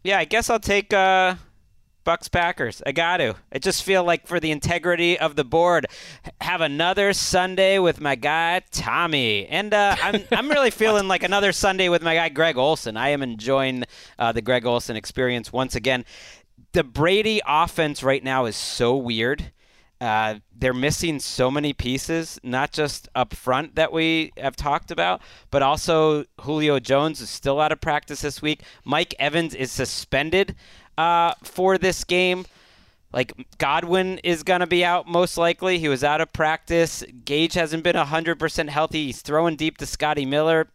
Yeah, 0.03 0.17
I 0.19 0.25
guess 0.25 0.49
I'll 0.49 0.59
take 0.61 0.93
uh, 0.93 1.35
Bucs 2.05 2.31
Packers. 2.31 2.81
I 2.85 2.91
got 2.91 3.17
to. 3.17 3.35
I 3.51 3.59
just 3.59 3.83
feel 3.83 4.03
like 4.03 4.27
for 4.27 4.39
the 4.39 4.51
integrity 4.51 5.19
of 5.19 5.35
the 5.35 5.43
board, 5.43 5.87
have 6.41 6.61
another 6.61 7.13
Sunday 7.13 7.79
with 7.79 7.99
my 8.01 8.15
guy 8.15 8.61
Tommy, 8.71 9.45
and 9.47 9.73
uh, 9.73 9.95
I'm 10.01 10.23
I'm 10.31 10.49
really 10.49 10.71
feeling 10.71 11.07
like 11.07 11.23
another 11.23 11.51
Sunday 11.51 11.89
with 11.89 12.01
my 12.01 12.15
guy 12.15 12.29
Greg 12.29 12.57
Olsen. 12.57 12.97
I 12.97 13.09
am 13.09 13.21
enjoying 13.21 13.83
uh, 14.17 14.31
the 14.31 14.41
Greg 14.41 14.65
Olsen 14.65 14.95
experience 14.95 15.53
once 15.53 15.75
again. 15.75 16.05
The 16.71 16.83
Brady 16.83 17.41
offense 17.47 18.03
right 18.03 18.23
now 18.23 18.45
is 18.45 18.55
so 18.55 18.95
weird. 18.95 19.51
Uh, 20.01 20.35
they're 20.55 20.73
missing 20.73 21.19
so 21.19 21.51
many 21.51 21.73
pieces, 21.73 22.39
not 22.41 22.71
just 22.71 23.09
up 23.15 23.33
front 23.33 23.75
that 23.75 23.91
we 23.91 24.31
have 24.37 24.55
talked 24.55 24.91
about, 24.91 25.21
but 25.51 25.61
also 25.61 26.23
Julio 26.41 26.79
Jones 26.79 27.19
is 27.19 27.29
still 27.29 27.59
out 27.59 27.73
of 27.73 27.81
practice 27.81 28.21
this 28.21 28.41
week. 28.41 28.61
Mike 28.85 29.13
Evans 29.19 29.53
is 29.53 29.71
suspended 29.73 30.55
uh, 30.99 31.33
for 31.43 31.77
this 31.77 32.03
game. 32.03 32.45
Like 33.11 33.33
Godwin 33.57 34.19
is 34.19 34.43
going 34.43 34.59
to 34.59 34.67
be 34.67 34.85
out 34.85 35.07
most 35.07 35.37
likely. 35.37 35.79
He 35.79 35.87
was 35.87 36.03
out 36.03 36.21
of 36.21 36.31
practice. 36.31 37.03
Gage 37.25 37.55
hasn't 37.55 37.83
been 37.83 37.95
100% 37.95 38.69
healthy. 38.69 39.05
He's 39.07 39.21
throwing 39.21 39.55
deep 39.55 39.77
to 39.77 39.85
Scotty 39.85 40.25
Miller 40.25 40.67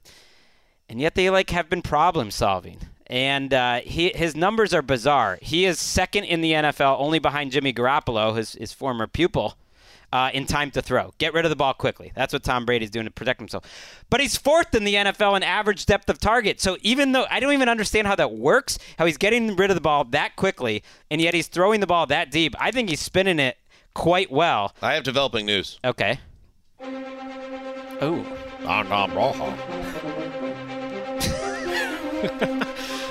and 0.89 1.01
yet 1.01 1.15
they 1.15 1.31
like 1.31 1.51
have 1.51 1.69
been 1.69 1.83
problem 1.83 2.31
solving. 2.31 2.79
And 3.07 3.53
uh, 3.53 3.81
he, 3.81 4.11
his 4.15 4.35
numbers 4.35 4.73
are 4.73 4.83
bizarre. 4.83 5.39
He 5.43 5.67
is 5.67 5.79
second 5.79 6.25
in 6.25 6.41
the 6.41 6.53
NFL, 6.53 6.99
only 6.99 7.19
behind 7.19 7.53
Jimmy 7.53 7.73
Garoppolo, 7.73 8.37
his, 8.37 8.55
his 8.55 8.73
former 8.73 9.07
pupil, 9.07 9.57
uh, 10.15 10.31
in 10.33 10.47
time 10.47 10.71
to 10.71 10.81
throw. 10.81 11.13
Get 11.19 11.35
rid 11.35 11.45
of 11.45 11.51
the 11.51 11.57
ball 11.57 11.75
quickly. 11.75 12.13
That's 12.15 12.33
what 12.33 12.45
Tom 12.45 12.65
Brady's 12.65 12.89
doing 12.89 13.05
to 13.05 13.11
protect 13.11 13.41
himself. 13.41 13.65
But 14.11 14.21
he's 14.21 14.37
fourth 14.37 14.73
in 14.73 14.85
the 14.85 14.95
NFL 14.95 15.37
in 15.37 15.43
average 15.43 15.87
depth 15.87 16.09
of 16.09 16.21
target. 16.21 16.61
So 16.61 16.77
even 16.83 17.11
though 17.11 17.27
I 17.29 17.41
don't 17.41 17.53
even 17.53 17.69
understand 17.69 18.07
how 18.07 18.15
that 18.15 18.33
works, 18.33 18.79
how 18.97 19.07
he's 19.07 19.17
getting 19.19 19.57
rid 19.57 19.73
of 19.73 19.75
the 19.75 19.81
ball 19.81 20.05
that 20.05 20.37
quickly, 20.37 20.85
and 21.11 21.21
yet 21.21 21.35
he's 21.35 21.49
throwing 21.49 21.81
the 21.81 21.89
ball 21.89 22.07
that 22.07 22.31
deep, 22.31 22.55
I 22.61 22.71
think 22.71 22.91
he's 22.91 23.01
spinning 23.01 23.41
it 23.41 23.59
quite 23.93 24.31
well. 24.31 24.73
I 24.81 24.95
have 24.95 25.03
developing 25.03 25.47
news. 25.47 25.81
Okay. 25.85 26.21
oh, 26.81 28.25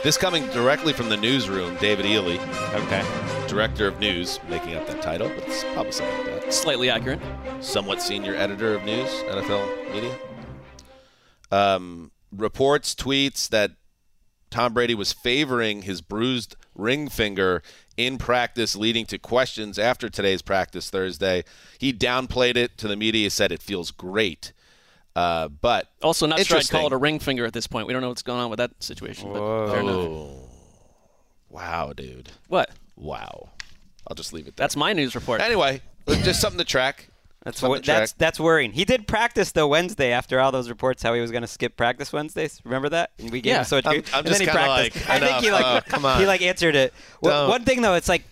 This 0.04 0.18
coming 0.18 0.46
directly 0.48 0.92
from 0.92 1.08
the 1.10 1.16
newsroom, 1.16 1.76
David 1.80 2.06
Ely, 2.06 2.38
Okay. 2.74 3.04
director 3.48 3.88
of 3.88 4.00
news, 4.00 4.40
making 4.50 4.76
up 4.76 4.86
that 4.88 5.02
title, 5.02 5.30
but 5.30 5.48
it's 5.48 5.64
probably 5.74 5.92
something 5.94 6.18
like 6.34 6.42
that. 6.44 6.54
slightly 6.54 6.90
accurate. 6.90 7.20
somewhat 7.62 8.02
senior 8.02 8.36
editor 8.36 8.76
of 8.76 8.84
news, 8.84 9.10
NFL 9.30 9.66
media. 9.94 10.14
Um, 11.52 12.12
reports, 12.36 12.94
tweets 12.94 13.48
that 13.50 13.72
Tom 14.50 14.74
Brady 14.74 14.94
was 14.96 15.14
favoring 15.14 15.84
his 15.84 16.02
bruised 16.02 16.56
ring 16.76 17.08
finger 17.08 17.62
in 17.96 18.18
practice, 18.18 18.76
leading 18.76 19.06
to 19.06 19.18
questions 19.18 19.80
after 19.80 20.10
today's 20.10 20.42
practice 20.42 20.90
Thursday. 20.90 21.44
He 21.80 21.94
downplayed 21.94 22.58
it 22.58 22.78
to 22.80 22.88
the 22.90 22.96
media, 22.98 23.30
said 23.30 23.52
it 23.54 23.62
feels 23.62 23.92
great. 23.92 24.52
Uh, 25.16 25.48
but 25.48 25.88
Also, 26.02 26.26
not 26.26 26.40
sure 26.46 26.58
I'd 26.58 26.70
call 26.70 26.88
it 26.88 26.94
a 26.94 26.98
ring 26.98 27.20
finger 27.20 27.46
at 27.46 27.54
this 27.54 27.68
point. 27.68 27.86
We 27.88 27.94
don't 27.94 28.02
know 28.02 28.10
what's 28.10 28.24
going 28.24 28.40
on 28.40 28.50
with 28.50 28.58
that 28.58 28.72
situation. 28.82 29.32
But 29.32 29.68
fair 29.72 29.80
enough. 29.82 29.96
oh, 29.96 30.50
wow, 31.50 31.94
dude, 31.96 32.30
What? 32.48 32.70
wow. 32.96 33.50
I'll 34.08 34.16
just 34.16 34.34
leave 34.34 34.48
it 34.48 34.56
there. 34.56 34.64
That's 34.64 34.76
my 34.76 34.92
news 34.94 35.16
report. 35.16 35.40
Anyway, 35.42 35.82
just 36.24 36.42
something 36.42 36.58
to 36.58 36.66
track. 36.66 37.08
That's 37.44 37.60
Something 37.60 37.70
wor- 37.72 37.78
to 37.78 37.84
track. 37.84 38.00
that's 38.00 38.12
that's 38.14 38.40
worrying. 38.40 38.72
He 38.72 38.86
did 38.86 39.06
practice 39.08 39.52
though 39.52 39.68
Wednesday 39.68 40.12
after 40.12 40.40
all 40.40 40.52
those 40.52 40.70
reports 40.70 41.04
how 41.04 41.14
he 41.14 41.20
was 41.22 41.30
going 41.30 41.42
to 41.42 41.48
skip 41.48 41.76
practice 41.78 42.12
Wednesdays. 42.14 42.62
Remember 42.64 42.88
that? 42.90 43.12
And 43.20 43.32
we 43.32 43.42
gave 43.42 43.52
Yeah. 43.52 43.60
him 43.60 43.66
so 43.66 43.76
much 43.78 43.86
I'm- 43.86 43.96
grief. 43.96 44.14
I'm 44.14 44.20
and 44.20 44.28
just 44.28 44.40
then 44.40 44.48
he 44.48 44.52
kinda 44.54 44.66
practiced. 44.66 45.10
like, 45.10 45.22
I 45.22 45.26
think 45.28 45.44
he 45.44 45.52
like 45.52 45.66
Uh, 45.66 45.82
come 45.82 46.06
on. 46.06 46.20
he 46.22 46.26
like 46.26 46.42
answered 46.42 46.76
it. 46.76 46.94
Well, 47.22 47.50
one 47.50 47.66
thing 47.66 47.82
though, 47.82 47.96
it's 47.96 48.08
like 48.10 48.24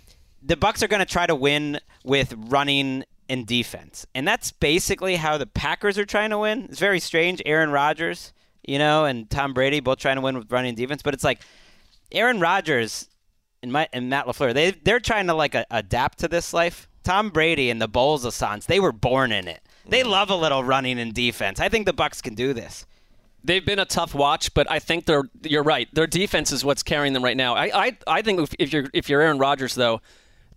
the 0.43 0.55
Bucs 0.55 0.81
are 0.81 0.87
going 0.87 1.01
to 1.01 1.05
try 1.05 1.25
to 1.27 1.35
win 1.35 1.79
with 2.05 2.33
running 2.37 3.03
and 3.31 3.47
defense, 3.47 4.05
and 4.13 4.27
that's 4.27 4.51
basically 4.51 5.15
how 5.15 5.37
the 5.37 5.45
Packers 5.45 5.97
are 5.97 6.05
trying 6.05 6.31
to 6.31 6.37
win. 6.37 6.65
It's 6.65 6.79
very 6.79 6.99
strange. 6.99 7.41
Aaron 7.45 7.71
Rodgers, 7.71 8.33
you 8.67 8.77
know, 8.77 9.05
and 9.05 9.29
Tom 9.29 9.53
Brady 9.53 9.79
both 9.79 9.99
trying 9.99 10.17
to 10.17 10.21
win 10.21 10.37
with 10.37 10.51
running 10.51 10.75
defense, 10.75 11.01
but 11.01 11.13
it's 11.13 11.23
like 11.23 11.39
Aaron 12.11 12.41
Rodgers 12.41 13.07
and, 13.63 13.71
my, 13.71 13.87
and 13.93 14.09
Matt 14.09 14.25
Lafleur, 14.25 14.53
they 14.53 14.71
they're 14.71 14.99
trying 14.99 15.27
to 15.27 15.33
like 15.33 15.55
a, 15.55 15.65
adapt 15.71 16.19
to 16.19 16.27
this 16.27 16.53
life. 16.53 16.89
Tom 17.03 17.29
Brady 17.29 17.69
and 17.69 17.81
the 17.81 17.87
Bulls 17.87 18.35
Sons, 18.35 18.65
they 18.65 18.79
were 18.79 18.91
born 18.91 19.31
in 19.31 19.47
it. 19.47 19.61
They 19.87 20.03
mm. 20.03 20.09
love 20.09 20.29
a 20.29 20.35
little 20.35 20.63
running 20.63 20.99
and 20.99 21.13
defense. 21.13 21.59
I 21.59 21.69
think 21.69 21.85
the 21.85 21.93
Bucs 21.93 22.21
can 22.21 22.35
do 22.35 22.53
this. 22.53 22.85
They've 23.43 23.65
been 23.65 23.79
a 23.79 23.85
tough 23.85 24.13
watch, 24.13 24.53
but 24.53 24.69
I 24.69 24.77
think 24.79 25.05
they're. 25.05 25.23
You're 25.41 25.63
right. 25.63 25.87
Their 25.95 26.05
defense 26.05 26.51
is 26.51 26.63
what's 26.63 26.83
carrying 26.83 27.13
them 27.13 27.23
right 27.23 27.37
now. 27.37 27.55
I, 27.55 27.85
I, 27.85 27.97
I 28.05 28.21
think 28.21 28.41
if, 28.41 28.53
if 28.59 28.73
you're 28.73 28.87
if 28.93 29.09
you're 29.09 29.21
Aaron 29.21 29.39
Rodgers 29.39 29.73
though, 29.73 30.01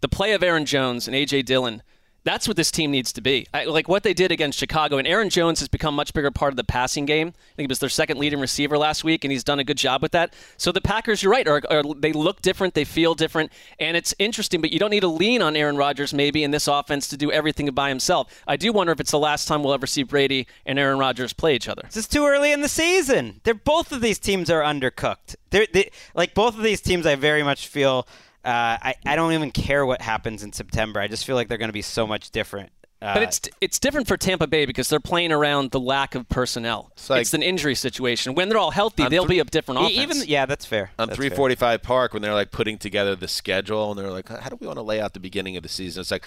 the 0.01 0.09
play 0.09 0.33
of 0.33 0.43
Aaron 0.43 0.67
Jones 0.67 1.09
and 1.09 1.17
AJ 1.17 1.47
Dillon, 1.47 1.83
that's 2.25 2.49
what 2.49 2.57
this 2.57 2.71
team 2.71 2.91
needs 2.91 3.13
to 3.13 3.21
be. 3.21 3.47
I, 3.53 3.65
like 3.65 3.89
what 3.89 4.03
they 4.03 4.15
did 4.15 4.33
against 4.33 4.59
Chicago, 4.59 4.97
and 4.97 5.07
Aaron 5.07 5.31
Jones 5.31 5.61
has 5.61 5.69
become 5.69 5.95
much 5.95 6.13
bigger 6.15 6.31
part 6.31 6.53
of 6.53 6.57
the 6.57 6.65
passing 6.65 7.05
game. 7.05 7.29
I 7.29 7.55
think 7.57 7.67
he 7.67 7.67
was 7.67 7.79
their 7.79 7.89
second 7.89 8.19
leading 8.19 8.41
receiver 8.41 8.79
last 8.79 9.05
week, 9.05 9.25
and 9.25 9.31
he's 9.33 9.45
done 9.45 9.59
a 9.59 9.65
good 9.65 9.77
job 9.77 10.03
with 10.03 10.13
that. 10.13 10.35
So 10.57 10.73
the 10.73 10.81
Packers, 10.81 11.23
you're 11.23 11.33
right, 11.33 11.47
are, 11.47 11.63
are 11.71 11.83
they 11.99 12.13
look 12.13 12.41
different, 12.43 12.75
they 12.75 12.85
feel 12.85 13.15
different, 13.15 13.53
and 13.79 13.97
it's 13.97 14.15
interesting. 14.19 14.61
But 14.61 14.73
you 14.73 14.79
don't 14.79 14.91
need 14.91 15.01
to 15.01 15.09
lean 15.09 15.43
on 15.43 15.55
Aaron 15.55 15.77
Rodgers 15.77 16.15
maybe 16.15 16.43
in 16.43 16.51
this 16.51 16.67
offense 16.67 17.09
to 17.09 17.17
do 17.17 17.31
everything 17.31 17.71
by 17.73 17.91
himself. 17.91 18.43
I 18.47 18.57
do 18.57 18.73
wonder 18.73 18.93
if 18.93 19.01
it's 19.01 19.11
the 19.11 19.19
last 19.19 19.47
time 19.47 19.63
we'll 19.63 19.75
ever 19.75 19.87
see 19.87 20.03
Brady 20.03 20.47
and 20.65 20.79
Aaron 20.79 20.99
Rodgers 20.99 21.33
play 21.33 21.55
each 21.55 21.69
other. 21.69 21.83
This 21.85 21.97
is 21.97 22.09
too 22.09 22.27
early 22.27 22.53
in 22.53 22.63
the 22.63 22.69
season. 22.69 23.41
They're 23.45 23.55
both 23.55 23.93
of 23.93 24.01
these 24.01 24.19
teams 24.19 24.49
are 24.51 24.63
undercooked. 24.63 25.37
They're 25.51 25.67
they, 25.73 25.91
like 26.15 26.35
both 26.35 26.57
of 26.57 26.63
these 26.63 26.81
teams. 26.81 27.07
I 27.07 27.17
very 27.17 27.43
much 27.43 27.69
feel. 27.69 28.07
Uh, 28.45 28.77
I 28.83 28.95
I 29.07 29.17
don't 29.17 29.33
even 29.33 29.51
care 29.51 29.87
what 29.87 30.01
happens 30.03 30.43
in 30.43 30.53
September. 30.53 31.01
I 31.01 31.09
just 31.09 31.25
feel 31.25 31.37
like 31.37 31.49
they're 31.49 31.59
going 31.59 31.69
to 31.71 31.73
be 31.75 31.83
so 31.83 32.07
much 32.07 32.31
different. 32.31 32.71
Uh, 33.03 33.15
But 33.15 33.23
it's 33.25 33.41
it's 33.61 33.79
different 33.79 34.07
for 34.09 34.17
Tampa 34.17 34.47
Bay 34.47 34.67
because 34.67 34.89
they're 34.89 35.01
playing 35.01 35.33
around 35.33 35.71
the 35.73 35.81
lack 35.81 36.15
of 36.15 36.29
personnel. 36.29 36.91
It's, 36.93 37.11
like- 37.11 37.33
an 37.33 37.43
injury 37.43 37.75
situation. 37.75 38.35
When 38.35 38.49
they're 38.49 38.59
all 38.59 38.71
healthy, 38.71 39.03
I'm 39.05 39.11
they'll 39.11 39.25
thr- 39.25 39.31
be 39.31 39.39
a 39.41 39.45
different 39.45 39.81
offense. 39.81 39.97
even 39.99 40.17
yeah, 40.29 40.47
that's 40.47 40.65
fair. 40.65 40.91
on 40.99 41.09
That's 41.09 41.19
fair. 41.19 41.29
345 41.31 41.83
Park 41.83 42.13
when 42.13 42.23
they're 42.23 42.35
like 42.35 42.51
putting 42.51 42.79
together 42.79 43.15
the 43.17 43.29
schedule 43.29 43.91
and 43.91 43.99
they're 43.99 44.11
like, 44.11 44.29
how 44.29 44.49
do 44.51 44.57
we 44.61 44.67
want 44.67 44.79
to 44.79 44.83
lay 44.83 45.01
out 45.01 45.13
the 45.15 45.21
beginning 45.21 45.57
of 45.57 45.63
the 45.63 45.69
season? 45.69 46.01
It's 46.03 46.11
like, 46.11 46.27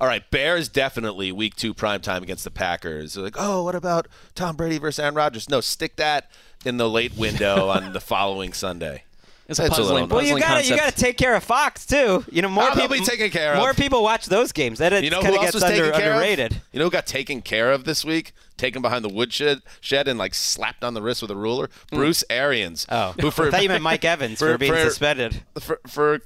all 0.00 0.06
right, 0.06 0.28
Bears 0.30 0.68
definitely 0.68 1.32
week 1.32 1.56
two 1.56 1.72
prime 1.74 2.00
time 2.00 2.22
against 2.22 2.44
the 2.44 2.50
Packers. 2.50 3.14
They're 3.14 3.24
like, 3.24 3.36
oh, 3.38 3.64
what 3.64 3.74
about 3.74 4.06
Tom 4.34 4.54
Brady 4.56 4.78
versus 4.78 4.98
Aaron 5.00 5.14
Rodgers? 5.14 5.48
No, 5.48 5.60
stick 5.60 5.96
that 5.96 6.30
in 6.64 6.76
the 6.76 6.88
late 6.88 7.16
window 7.16 7.68
on 7.70 7.92
the 7.92 8.00
following 8.00 8.52
Sunday. 8.52 9.04
It's 9.48 9.58
a 9.58 9.64
It's 9.64 9.72
a 9.74 9.76
puzzling, 9.76 10.02
little- 10.04 10.16
Well, 10.18 10.26
you 10.26 10.38
got 10.38 10.62
to 10.62 10.68
you 10.68 10.76
got 10.76 10.90
to 10.92 11.00
take 11.00 11.16
care 11.16 11.34
of 11.34 11.42
Fox 11.42 11.86
too. 11.86 12.22
You 12.30 12.42
know, 12.42 12.48
more 12.48 12.64
they'll 12.64 12.74
people 12.86 12.98
be 12.98 13.04
taken 13.04 13.30
care 13.30 13.52
of. 13.54 13.58
More 13.58 13.72
people 13.72 14.02
watch 14.02 14.26
those 14.26 14.52
games. 14.52 14.78
That 14.78 15.02
You 15.02 15.08
know 15.10 15.22
kind 15.22 15.28
who 15.34 15.40
of 15.40 15.44
else 15.44 15.46
gets 15.46 15.54
was 15.54 15.62
under, 15.64 15.84
taken 15.86 16.00
care 16.00 16.12
underrated. 16.12 16.52
of? 16.52 16.58
You 16.72 16.78
know 16.80 16.84
who 16.84 16.90
got 16.90 17.06
taken 17.06 17.40
care 17.40 17.72
of 17.72 17.84
this 17.84 18.04
week? 18.04 18.32
Taken 18.58 18.82
behind 18.82 19.04
the 19.04 19.08
woodshed 19.08 19.62
shed 19.80 20.06
and 20.06 20.18
like 20.18 20.34
slapped 20.34 20.84
on 20.84 20.92
the 20.94 21.00
wrist 21.00 21.22
with 21.22 21.30
a 21.30 21.36
ruler. 21.36 21.70
Hmm. 21.90 21.96
Bruce 21.96 22.24
Arians. 22.28 22.86
Oh, 22.90 23.14
who 23.20 23.30
for 23.30 23.46
I 23.48 23.50
thought 23.50 23.62
you 23.62 23.68
meant 23.70 23.82
Mike 23.82 24.04
Evans 24.04 24.38
for, 24.38 24.52
for- 24.52 24.58
being 24.58 24.72
for- 24.72 24.80
suspended. 24.80 25.42
for 25.58 25.80
for 25.86 26.20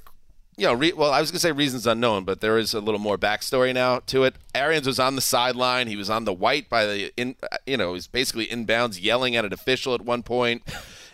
you 0.57 0.67
know, 0.67 0.73
re, 0.73 0.91
well, 0.93 1.11
I 1.11 1.19
was 1.21 1.31
gonna 1.31 1.39
say 1.39 1.51
reasons 1.53 1.87
unknown, 1.87 2.25
but 2.25 2.41
there 2.41 2.57
is 2.57 2.73
a 2.75 2.79
little 2.79 2.99
more 2.99 3.17
backstory 3.17 3.73
now 3.73 3.99
to 4.07 4.23
it. 4.25 4.35
Arians 4.53 4.85
was 4.85 4.99
on 4.99 5.15
the 5.15 5.21
sideline. 5.21 5.87
He 5.87 5.95
was 5.95 6.09
on 6.09 6.25
the 6.25 6.33
white 6.33 6.69
by 6.69 6.85
the 6.85 7.11
in, 7.15 7.35
uh, 7.41 7.57
you 7.65 7.77
know, 7.77 7.93
he's 7.93 8.05
basically 8.07 8.47
inbounds, 8.47 9.01
yelling 9.01 9.35
at 9.37 9.45
an 9.45 9.53
official 9.53 9.95
at 9.95 10.01
one 10.01 10.21
point, 10.23 10.61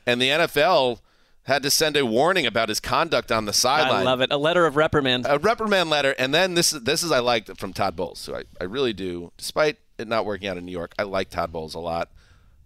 and 0.07 0.19
the 0.21 0.27
NFL 0.29 0.99
had 1.49 1.63
to 1.63 1.69
send 1.69 1.97
a 1.97 2.05
warning 2.05 2.45
about 2.45 2.69
his 2.69 2.79
conduct 2.79 3.31
on 3.31 3.43
the 3.45 3.51
sideline. 3.53 4.01
I 4.01 4.03
love 4.03 4.21
it. 4.21 4.31
A 4.31 4.37
letter 4.37 4.65
of 4.65 4.75
reprimand. 4.77 5.25
A 5.27 5.37
reprimand 5.37 5.89
letter, 5.89 6.15
and 6.17 6.33
then 6.33 6.53
this 6.53 6.71
is 6.73 6.83
this 6.83 7.03
is 7.03 7.11
I 7.11 7.19
liked 7.19 7.57
from 7.59 7.73
Todd 7.73 7.95
Bowles. 7.95 8.19
So 8.19 8.35
I, 8.35 8.43
I 8.61 8.63
really 8.63 8.93
do, 8.93 9.31
despite 9.37 9.77
it 9.97 10.07
not 10.07 10.25
working 10.25 10.47
out 10.47 10.57
in 10.57 10.65
New 10.65 10.71
York, 10.71 10.93
I 10.97 11.03
like 11.03 11.29
Todd 11.29 11.51
Bowles 11.51 11.75
a 11.75 11.79
lot. 11.79 12.09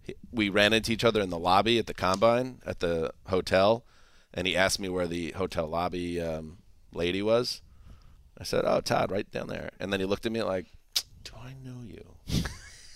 He- 0.03 0.15
We 0.31 0.49
ran 0.49 0.73
into 0.73 0.91
each 0.91 1.03
other 1.03 1.21
in 1.21 1.29
the 1.31 1.39
lobby 1.39 1.79
at 1.79 1.87
the 1.87 1.93
combine 1.93 2.59
at 2.65 2.79
the 2.79 3.11
hotel, 3.27 3.83
and 4.33 4.45
he 4.45 4.55
asked 4.55 4.79
me 4.79 4.89
where 4.89 5.07
the 5.07 5.31
hotel 5.31 5.65
lobby 5.67 6.21
um, 6.21 6.57
lady 6.93 7.21
was. 7.21 7.61
I 8.37 8.43
said, 8.43 8.63
"Oh, 8.65 8.81
Todd, 8.81 9.11
right 9.11 9.29
down 9.31 9.47
there." 9.47 9.71
And 9.79 9.91
then 9.91 9.99
he 9.99 10.05
looked 10.05 10.25
at 10.25 10.31
me 10.31 10.43
like, 10.43 10.67
"Do 11.23 11.31
I 11.41 11.53
know 11.63 11.81
you?" 11.83 12.43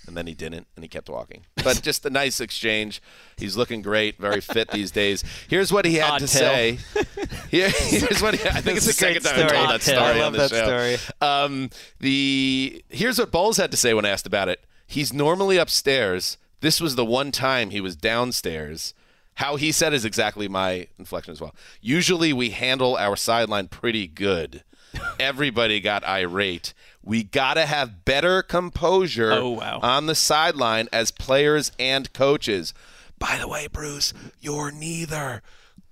And 0.07 0.15
then 0.15 0.25
he 0.25 0.33
didn't, 0.33 0.67
and 0.75 0.83
he 0.85 0.87
kept 0.87 1.09
walking. 1.09 1.43
But 1.63 1.81
just 1.83 2.05
a 2.05 2.09
nice 2.09 2.39
exchange. 2.39 3.01
He's 3.35 3.57
looking 3.57 3.81
great, 3.81 4.17
very 4.17 4.39
fit 4.39 4.71
these 4.71 4.89
days. 4.89 5.21
Here's 5.49 5.71
what 5.71 5.83
he 5.83 5.95
had 5.95 6.11
Odd 6.13 6.19
to 6.21 6.27
say. 6.27 6.79
Here- 7.51 7.69
here's 7.69 8.21
what 8.21 8.35
he, 8.35 8.47
I 8.47 8.61
think 8.61 8.77
it's 8.77 8.85
the 8.85 8.93
That's 8.93 9.01
a 9.01 9.05
great 9.05 9.21
second 9.21 9.49
time 9.49 9.49
I've 9.49 9.51
told 9.51 9.69
that 9.69 9.81
story 9.81 9.99
I 9.99 10.11
on 10.11 10.19
love 10.19 10.33
the 10.33 10.39
that 10.39 10.49
show. 10.49 10.95
story. 10.95 10.97
Um, 11.21 11.69
the 11.99 12.83
here's 12.89 13.19
what 13.19 13.31
Bowles 13.31 13.57
had 13.57 13.69
to 13.71 13.77
say 13.77 13.93
when 13.93 14.05
asked 14.05 14.25
about 14.25 14.47
it. 14.49 14.63
He's 14.87 15.11
normally 15.11 15.57
upstairs. 15.57 16.37
This 16.61 16.79
was 16.79 16.95
the 16.95 17.05
one 17.05 17.31
time 17.31 17.69
he 17.71 17.81
was 17.81 17.95
downstairs. 17.95 18.93
How 19.35 19.55
he 19.57 19.71
said 19.71 19.93
is 19.93 20.05
exactly 20.05 20.47
my 20.47 20.87
inflection 20.97 21.31
as 21.33 21.39
well. 21.41 21.53
Usually 21.81 22.33
we 22.33 22.49
handle 22.51 22.95
our 22.95 23.15
sideline 23.15 23.67
pretty 23.67 24.07
good. 24.07 24.63
Everybody 25.19 25.79
got 25.79 26.03
irate. 26.07 26.73
We 27.07 27.23
got 27.23 27.53
to 27.53 27.65
have 27.65 28.03
better 28.03 28.41
composure 28.41 29.31
Oh, 29.31 29.51
wow. 29.51 29.79
on 29.81 30.07
the 30.07 30.13
sideline 30.15 30.89
as 30.91 31.09
players 31.09 31.71
and 31.79 32.11
coaches. 32.11 32.73
By 33.17 33.37
the 33.37 33.47
way, 33.47 33.67
Bruce, 33.67 34.13
you're 34.41 34.71
neither. 34.71 35.41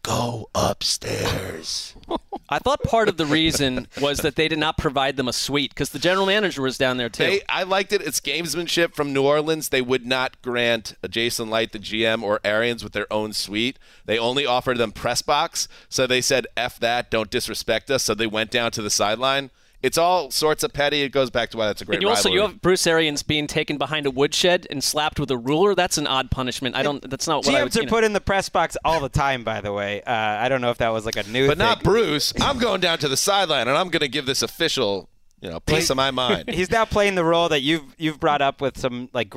Go 0.03 0.49
upstairs. 0.53 1.95
I 2.49 2.59
thought 2.59 2.84
part 2.84 3.07
of 3.09 3.16
the 3.18 3.26
reason 3.26 3.88
was 3.99 4.20
that 4.20 4.36
they 4.36 4.47
did 4.47 4.59
not 4.59 4.78
provide 4.78 5.16
them 5.18 5.28
a 5.28 5.34
suite 5.34 5.72
because 5.72 5.89
the 5.89 5.99
general 5.99 6.26
manager 6.28 6.61
was 6.61 6.78
down 6.78 6.97
there 6.97 7.09
too. 7.09 7.24
They, 7.24 7.41
I 7.49 7.63
liked 7.63 7.93
it. 7.93 8.01
It's 8.03 8.20
gamesmanship 8.20 8.93
from 8.93 9.13
New 9.13 9.24
Orleans. 9.24 9.70
They 9.70 9.82
would 9.82 10.05
not 10.05 10.39
grant 10.41 10.95
a 11.01 11.07
Jason 11.07 11.49
Licht, 11.49 11.72
the 11.74 11.80
GM, 11.80 12.22
or 12.24 12.39
Arians 12.43 12.84
with 12.84 12.93
their 12.93 13.11
own 13.11 13.32
suite. 13.34 13.80
They 14.05 14.20
only 14.20 14.45
offered 14.45 14.78
them 14.78 14.91
press 14.91 15.22
box. 15.24 15.68
So 15.89 16.05
they 16.05 16.22
said, 16.22 16.45
"F 16.55 16.78
that, 16.82 17.09
don't 17.09 17.32
disrespect 17.32 17.89
us." 17.89 18.03
So 18.03 18.13
they 18.13 18.28
went 18.28 18.51
down 18.51 18.72
to 18.72 18.82
the 18.84 18.91
sideline. 18.91 19.49
It's 19.86 19.99
all 19.99 20.31
sorts 20.31 20.63
of 20.63 20.73
petty. 20.73 21.03
It 21.03 21.09
goes 21.09 21.29
back 21.29 21.51
to 21.51 21.57
why 21.57 21.67
that's 21.67 21.79
a 21.79 21.86
great 21.86 21.97
and 21.97 22.01
you 22.01 22.09
also 22.09 22.29
you 22.29 22.41
have 22.41 22.59
Bruce 22.59 22.88
Arians 22.88 23.21
being 23.21 23.45
taken 23.45 23.77
behind 23.77 24.07
a 24.07 24.11
woodshed 24.11 24.65
and 24.71 24.83
slapped 24.83 25.19
with 25.19 25.29
a 25.29 25.38
ruler. 25.38 25.75
That's 25.75 25.99
an 25.99 26.07
odd 26.07 26.31
punishment. 26.31 26.75
I 26.75 26.81
don't. 26.81 27.07
That's 27.07 27.27
not 27.27 27.45
what 27.45 27.53
I 27.53 27.63
would. 27.63 27.75
Are 27.75 27.79
you 27.79 27.86
know. 27.86 27.89
put 27.91 28.03
in 28.03 28.13
the 28.13 28.19
press 28.19 28.49
box 28.49 28.75
all 28.83 28.99
the 28.99 29.09
time. 29.09 29.43
By 29.43 29.61
the 29.61 29.71
way, 29.71 30.01
uh, 30.01 30.11
I 30.11 30.49
don't 30.49 30.61
know 30.61 30.71
if 30.71 30.79
that 30.79 30.89
was 30.89 31.05
like 31.05 31.17
a 31.17 31.23
new. 31.29 31.47
but 31.47 31.59
not. 31.59 31.83
Bruce. 31.83 32.33
I'm 32.41 32.57
going 32.57 32.81
down 32.81 32.97
to 32.99 33.07
the 33.07 33.15
sideline 33.15 33.67
and 33.67 33.77
I'm 33.77 33.89
going 33.89 33.99
to 33.99 34.07
give 34.07 34.25
this 34.25 34.41
official, 34.41 35.07
you 35.39 35.51
know, 35.51 35.59
piece 35.59 35.91
of 35.91 35.97
my 35.97 36.09
mind. 36.09 36.49
He's 36.53 36.71
now 36.71 36.86
playing 36.86 37.13
the 37.13 37.23
role 37.23 37.49
that 37.49 37.61
you've 37.61 37.83
you've 37.99 38.19
brought 38.19 38.41
up 38.41 38.61
with 38.61 38.79
some 38.79 39.09
like 39.13 39.29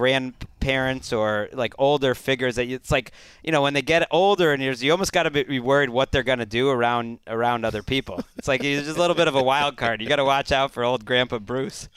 grandparents 0.58 1.12
or 1.12 1.48
like 1.52 1.74
older 1.78 2.14
figures 2.14 2.56
that 2.56 2.66
you, 2.66 2.76
it's 2.76 2.90
like 2.90 3.12
you 3.44 3.52
know 3.52 3.62
when 3.62 3.74
they 3.74 3.82
get 3.82 4.06
older 4.10 4.52
and 4.52 4.62
years 4.62 4.82
you 4.82 4.90
almost 4.90 5.12
got 5.12 5.24
to 5.24 5.30
be 5.30 5.60
worried 5.60 5.90
what 5.90 6.12
they're 6.12 6.22
going 6.22 6.38
to 6.38 6.46
do 6.46 6.68
around 6.70 7.18
around 7.26 7.64
other 7.64 7.82
people. 7.82 8.22
It's 8.36 8.48
like 8.48 8.62
he's 8.62 8.84
just 8.84 8.96
a 8.96 9.00
little 9.00 9.16
bit 9.16 9.28
of 9.28 9.34
a 9.34 9.42
wild 9.42 9.76
card. 9.76 10.00
You 10.00 10.08
got 10.08 10.16
to 10.16 10.24
watch 10.24 10.52
out 10.52 10.72
for 10.72 10.84
old 10.84 11.04
Grandpa 11.04 11.38
Bruce. 11.38 11.88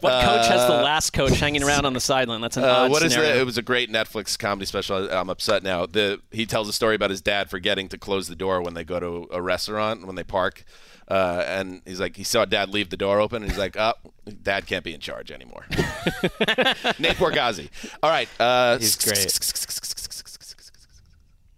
What 0.00 0.24
coach 0.24 0.48
has 0.48 0.66
the 0.66 0.74
last 0.82 1.12
coach 1.12 1.38
hanging 1.38 1.62
around 1.62 1.86
on 1.86 1.92
the 1.92 2.00
sideline? 2.00 2.40
That's 2.40 2.56
an 2.56 2.64
Uh, 2.64 2.68
odd 2.68 2.90
what 2.90 3.02
is 3.04 3.12
scenario. 3.12 3.36
it? 3.36 3.40
It 3.42 3.44
was 3.44 3.56
a 3.58 3.62
great 3.62 3.90
Netflix 3.90 4.36
comedy 4.38 4.66
special. 4.66 5.08
I'm 5.10 5.30
upset 5.30 5.62
now. 5.62 5.86
The 5.86 6.20
he 6.30 6.44
tells 6.46 6.68
a 6.68 6.72
story 6.72 6.94
about 6.96 7.10
his 7.10 7.20
dad 7.20 7.50
forgetting 7.50 7.88
to 7.90 7.98
close 7.98 8.26
the 8.28 8.34
door 8.34 8.60
when 8.62 8.74
they 8.74 8.84
go 8.84 8.98
to 8.98 9.28
a 9.30 9.40
restaurant 9.40 10.06
when 10.06 10.16
they 10.16 10.24
park, 10.24 10.64
uh, 11.08 11.44
and 11.46 11.82
he's 11.84 12.00
like 12.00 12.16
he 12.16 12.24
saw 12.24 12.44
dad 12.44 12.70
leave 12.70 12.90
the 12.90 12.96
door 12.96 13.20
open, 13.20 13.42
and 13.42 13.50
he's 13.50 13.58
like, 13.58 13.76
"Oh, 13.78 13.94
dad 14.42 14.66
can't 14.66 14.84
be 14.84 14.94
in 14.94 15.00
charge 15.00 15.30
anymore." 15.30 15.64
Nate 15.70 17.16
Bargatze. 17.16 17.68
All 18.02 18.10
right, 18.10 18.28
uh, 18.40 18.78
He's 18.78 18.96
great. 18.96 19.38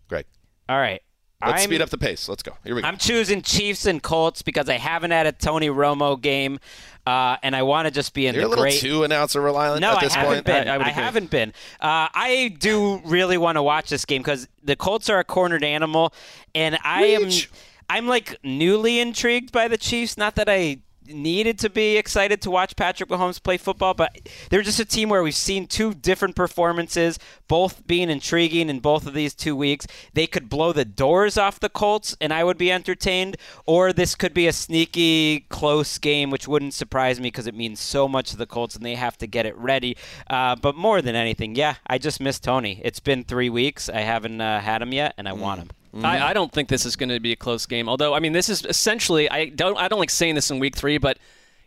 Great. 0.08 0.26
All 0.68 0.76
right. 0.78 1.02
Let's 1.44 1.60
I'm- 1.60 1.68
speed 1.68 1.82
up 1.82 1.90
the 1.90 1.98
pace. 1.98 2.28
Let's 2.28 2.42
go. 2.42 2.52
Here 2.64 2.74
we 2.74 2.80
go. 2.80 2.88
I'm 2.88 2.96
choosing 2.96 3.42
Chiefs 3.42 3.84
and 3.84 4.02
Colts 4.02 4.40
because 4.42 4.68
I 4.68 4.78
haven't 4.78 5.10
had 5.10 5.26
a 5.26 5.32
Tony 5.32 5.68
Romo 5.68 6.18
game, 6.18 6.58
uh, 7.06 7.36
and 7.42 7.54
I 7.54 7.62
want 7.64 7.86
to 7.86 7.90
just 7.90 8.14
be 8.14 8.26
in 8.26 8.34
You're 8.34 8.44
a 8.44 8.46
the 8.46 8.48
little 8.50 8.64
great. 8.64 8.80
too 8.80 9.04
announcer 9.04 9.42
reliant 9.42 9.80
No, 9.82 9.90
at 9.92 9.98
I 9.98 10.00
this 10.04 10.14
haven't 10.14 10.32
point. 10.32 10.46
been. 10.46 10.68
I- 10.68 10.72
I, 10.72 10.74
I 10.74 10.78
would 10.78 10.86
agree. 10.86 11.02
haven't 11.02 11.30
been. 11.30 11.48
Uh, 11.80 12.08
I 12.14 12.54
do 12.58 13.02
really 13.04 13.36
want 13.36 13.56
to 13.56 13.62
watch 13.62 13.90
this 13.90 14.06
game 14.06 14.22
because 14.22 14.48
the 14.62 14.74
Colts 14.76 15.10
are 15.10 15.18
a 15.18 15.24
cornered 15.24 15.64
animal, 15.64 16.14
and 16.54 16.78
I 16.82 17.16
Reach. 17.16 17.46
am. 17.52 17.58
I'm 17.90 18.06
like 18.08 18.38
newly 18.42 18.98
intrigued 19.00 19.52
by 19.52 19.68
the 19.68 19.76
Chiefs. 19.76 20.16
Not 20.16 20.36
that 20.36 20.48
I 20.48 20.78
needed 21.06 21.58
to 21.60 21.70
be 21.70 21.96
excited 21.96 22.40
to 22.42 22.50
watch 22.50 22.76
Patrick 22.76 23.08
Mahomes 23.08 23.42
play 23.42 23.56
football, 23.56 23.94
but 23.94 24.16
they're 24.50 24.62
just 24.62 24.80
a 24.80 24.84
team 24.84 25.08
where 25.08 25.22
we've 25.22 25.34
seen 25.34 25.66
two 25.66 25.94
different 25.94 26.36
performances, 26.36 27.18
both 27.48 27.86
being 27.86 28.10
intriguing 28.10 28.68
in 28.68 28.80
both 28.80 29.06
of 29.06 29.14
these 29.14 29.34
two 29.34 29.56
weeks. 29.56 29.86
They 30.12 30.26
could 30.26 30.48
blow 30.48 30.72
the 30.72 30.84
doors 30.84 31.36
off 31.36 31.60
the 31.60 31.68
Colts, 31.68 32.16
and 32.20 32.32
I 32.32 32.44
would 32.44 32.58
be 32.58 32.72
entertained, 32.72 33.36
or 33.66 33.92
this 33.92 34.14
could 34.14 34.34
be 34.34 34.46
a 34.46 34.52
sneaky, 34.52 35.40
close 35.48 35.98
game, 35.98 36.30
which 36.30 36.48
wouldn't 36.48 36.74
surprise 36.74 37.20
me 37.20 37.28
because 37.28 37.46
it 37.46 37.54
means 37.54 37.80
so 37.80 38.08
much 38.08 38.30
to 38.30 38.36
the 38.36 38.46
Colts, 38.46 38.76
and 38.76 38.84
they 38.84 38.94
have 38.94 39.18
to 39.18 39.26
get 39.26 39.46
it 39.46 39.56
ready. 39.56 39.96
Uh, 40.28 40.56
but 40.56 40.76
more 40.76 41.02
than 41.02 41.14
anything, 41.14 41.54
yeah, 41.54 41.76
I 41.86 41.98
just 41.98 42.20
miss 42.20 42.38
Tony. 42.38 42.80
It's 42.84 43.00
been 43.00 43.24
three 43.24 43.50
weeks. 43.50 43.88
I 43.88 44.00
haven't 44.00 44.40
uh, 44.40 44.60
had 44.60 44.82
him 44.82 44.92
yet, 44.92 45.14
and 45.16 45.28
I 45.28 45.32
want 45.32 45.60
him. 45.60 45.70
I, 45.94 46.16
mm-hmm. 46.16 46.24
I 46.24 46.32
don't 46.32 46.50
think 46.50 46.68
this 46.68 46.84
is 46.84 46.96
going 46.96 47.10
to 47.10 47.20
be 47.20 47.32
a 47.32 47.36
close 47.36 47.66
game. 47.66 47.88
Although, 47.88 48.14
I 48.14 48.20
mean, 48.20 48.32
this 48.32 48.48
is 48.48 48.64
essentially 48.64 49.30
I 49.30 49.46
don't 49.46 49.76
I 49.78 49.88
don't 49.88 50.00
like 50.00 50.10
saying 50.10 50.34
this 50.34 50.50
in 50.50 50.58
week 50.58 50.76
three, 50.76 50.98
but 50.98 51.18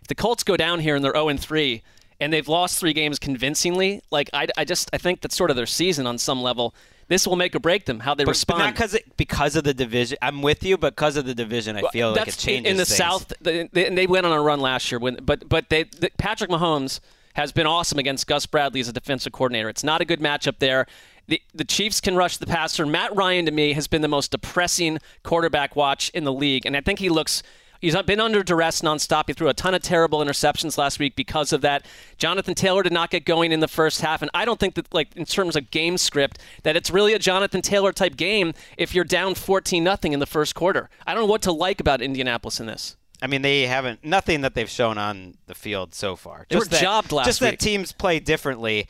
if 0.02 0.08
the 0.08 0.16
Colts 0.16 0.44
go 0.44 0.58
down 0.58 0.80
here 0.80 0.96
and 0.96 1.04
they're 1.04 1.14
0 1.14 1.30
and 1.30 1.40
3 1.40 1.82
and 2.20 2.34
they've 2.34 2.48
lost 2.48 2.80
three 2.80 2.94
games 2.94 3.20
convincingly, 3.20 4.02
like 4.12 4.30
I, 4.34 4.48
I 4.58 4.66
just 4.66 4.90
I 4.92 4.98
think 4.98 5.22
that's 5.22 5.36
sort 5.36 5.50
of 5.50 5.56
their 5.56 5.66
season 5.66 6.08
on 6.08 6.18
some 6.18 6.42
level. 6.42 6.76
This 7.08 7.26
will 7.26 7.38
make 7.38 7.56
or 7.56 7.60
break 7.60 7.86
them 7.86 8.02
how 8.02 8.16
they 8.16 8.24
But, 8.24 8.30
but 8.30 8.32
respond. 8.32 8.60
not 8.60 8.74
because 8.74 8.98
because 9.16 9.56
of 9.56 9.64
the 9.64 9.74
division. 9.74 10.18
I'm 10.22 10.42
with 10.42 10.64
you, 10.64 10.78
but 10.78 10.96
because 10.96 11.16
of 11.16 11.26
the 11.26 11.34
division, 11.34 11.78
I 11.78 11.90
feel 11.92 12.10
like 12.10 12.22
it 12.22 12.26
That's 12.26 12.38
changes 12.38 12.70
in 12.70 12.78
the 12.78 12.86
things. 12.86 12.98
South. 12.98 13.32
They, 13.40 13.68
they, 13.72 13.90
they 13.90 14.08
went 14.08 14.26
on 14.26 14.34
a 14.34 14.42
run 14.42 14.60
last 14.60 14.92
year. 14.92 15.00
When, 15.00 15.16
but 15.22 15.48
but 15.48 15.70
they, 15.70 15.84
the, 15.84 16.12
Patrick 16.18 16.50
Mahomes 16.50 17.00
has 17.36 17.52
been 17.52 17.68
awesome 17.68 18.00
against 18.00 18.28
Gus 18.28 18.46
Bradley 18.46 18.80
as 18.82 18.90
a 18.90 18.94
defensive 18.94 19.32
coordinator. 19.32 19.70
It's 19.70 19.84
not 19.84 20.02
a 20.02 20.06
good 20.06 20.20
matchup 20.20 20.58
there. 20.58 20.88
The, 21.28 21.42
the 21.54 21.66
Chiefs 21.66 22.00
can 22.00 22.16
rush 22.16 22.38
the 22.38 22.46
passer. 22.48 22.86
Matt 22.86 23.16
Ryan 23.16 23.46
to 23.48 23.52
me 23.52 23.74
has 23.74 23.88
been 23.88 24.02
the 24.02 24.08
most 24.08 24.32
depressing 24.32 25.00
quarterback 25.24 25.76
watch 25.76 26.10
in 26.14 26.24
the 26.24 26.32
league, 26.34 26.66
and 26.66 26.76
I 26.78 26.82
think 26.82 27.00
he 27.00 27.10
looks. 27.10 27.44
He's 27.80 27.96
been 28.04 28.20
under 28.20 28.42
duress 28.42 28.82
nonstop. 28.82 29.26
He 29.28 29.34
threw 29.34 29.50
a 29.50 29.54
ton 29.54 29.76
of 29.76 29.84
terrible 29.84 30.20
interceptions 30.20 30.80
last 30.80 30.98
week 30.98 31.16
because 31.16 31.54
of 31.54 31.62
that. 31.62 31.86
Jonathan 32.18 32.56
Taylor 32.56 32.82
did 32.82 32.92
not 32.92 33.12
get 33.12 33.24
going 33.24 33.52
in 33.52 33.60
the 33.60 33.68
first 33.68 34.02
half, 34.02 34.24
and 34.24 34.32
I 34.34 34.46
don't 34.46 34.60
think 34.60 34.74
that, 34.76 34.92
like 34.94 35.16
in 35.16 35.26
terms 35.26 35.56
of 35.56 35.70
game 35.70 35.98
script, 36.00 36.40
that 36.64 36.76
it's 36.76 36.90
really 36.90 37.14
a 37.14 37.20
Jonathan 37.20 37.62
Taylor 37.62 37.92
type 37.92 38.16
game 38.18 38.54
if 38.78 38.96
you're 38.96 39.04
down 39.04 39.36
14 39.36 39.84
nothing 39.84 40.14
in 40.14 40.20
the 40.20 40.26
first 40.26 40.56
quarter. 40.56 40.90
I 41.06 41.14
don't 41.14 41.24
know 41.24 41.28
what 41.30 41.44
to 41.44 41.52
like 41.52 41.80
about 41.80 42.02
Indianapolis 42.02 42.60
in 42.60 42.66
this. 42.66 42.96
I 43.22 43.28
mean, 43.28 43.42
they 43.44 43.68
haven't 43.68 44.04
nothing 44.04 44.42
that 44.42 44.54
they've 44.56 44.70
shown 44.70 44.98
on 44.98 45.36
the 45.48 45.56
field 45.56 45.94
so 45.94 46.16
far. 46.16 46.46
They 46.50 46.56
were 46.56 46.62
Just 46.62 46.72
that- 46.72 46.82
jobbed 46.82 47.12
last 47.12 47.26
Just 47.28 47.42
week. 47.42 47.52
that 47.52 47.60
teams 47.60 47.92
play 47.92 48.20
differently. 48.20 48.88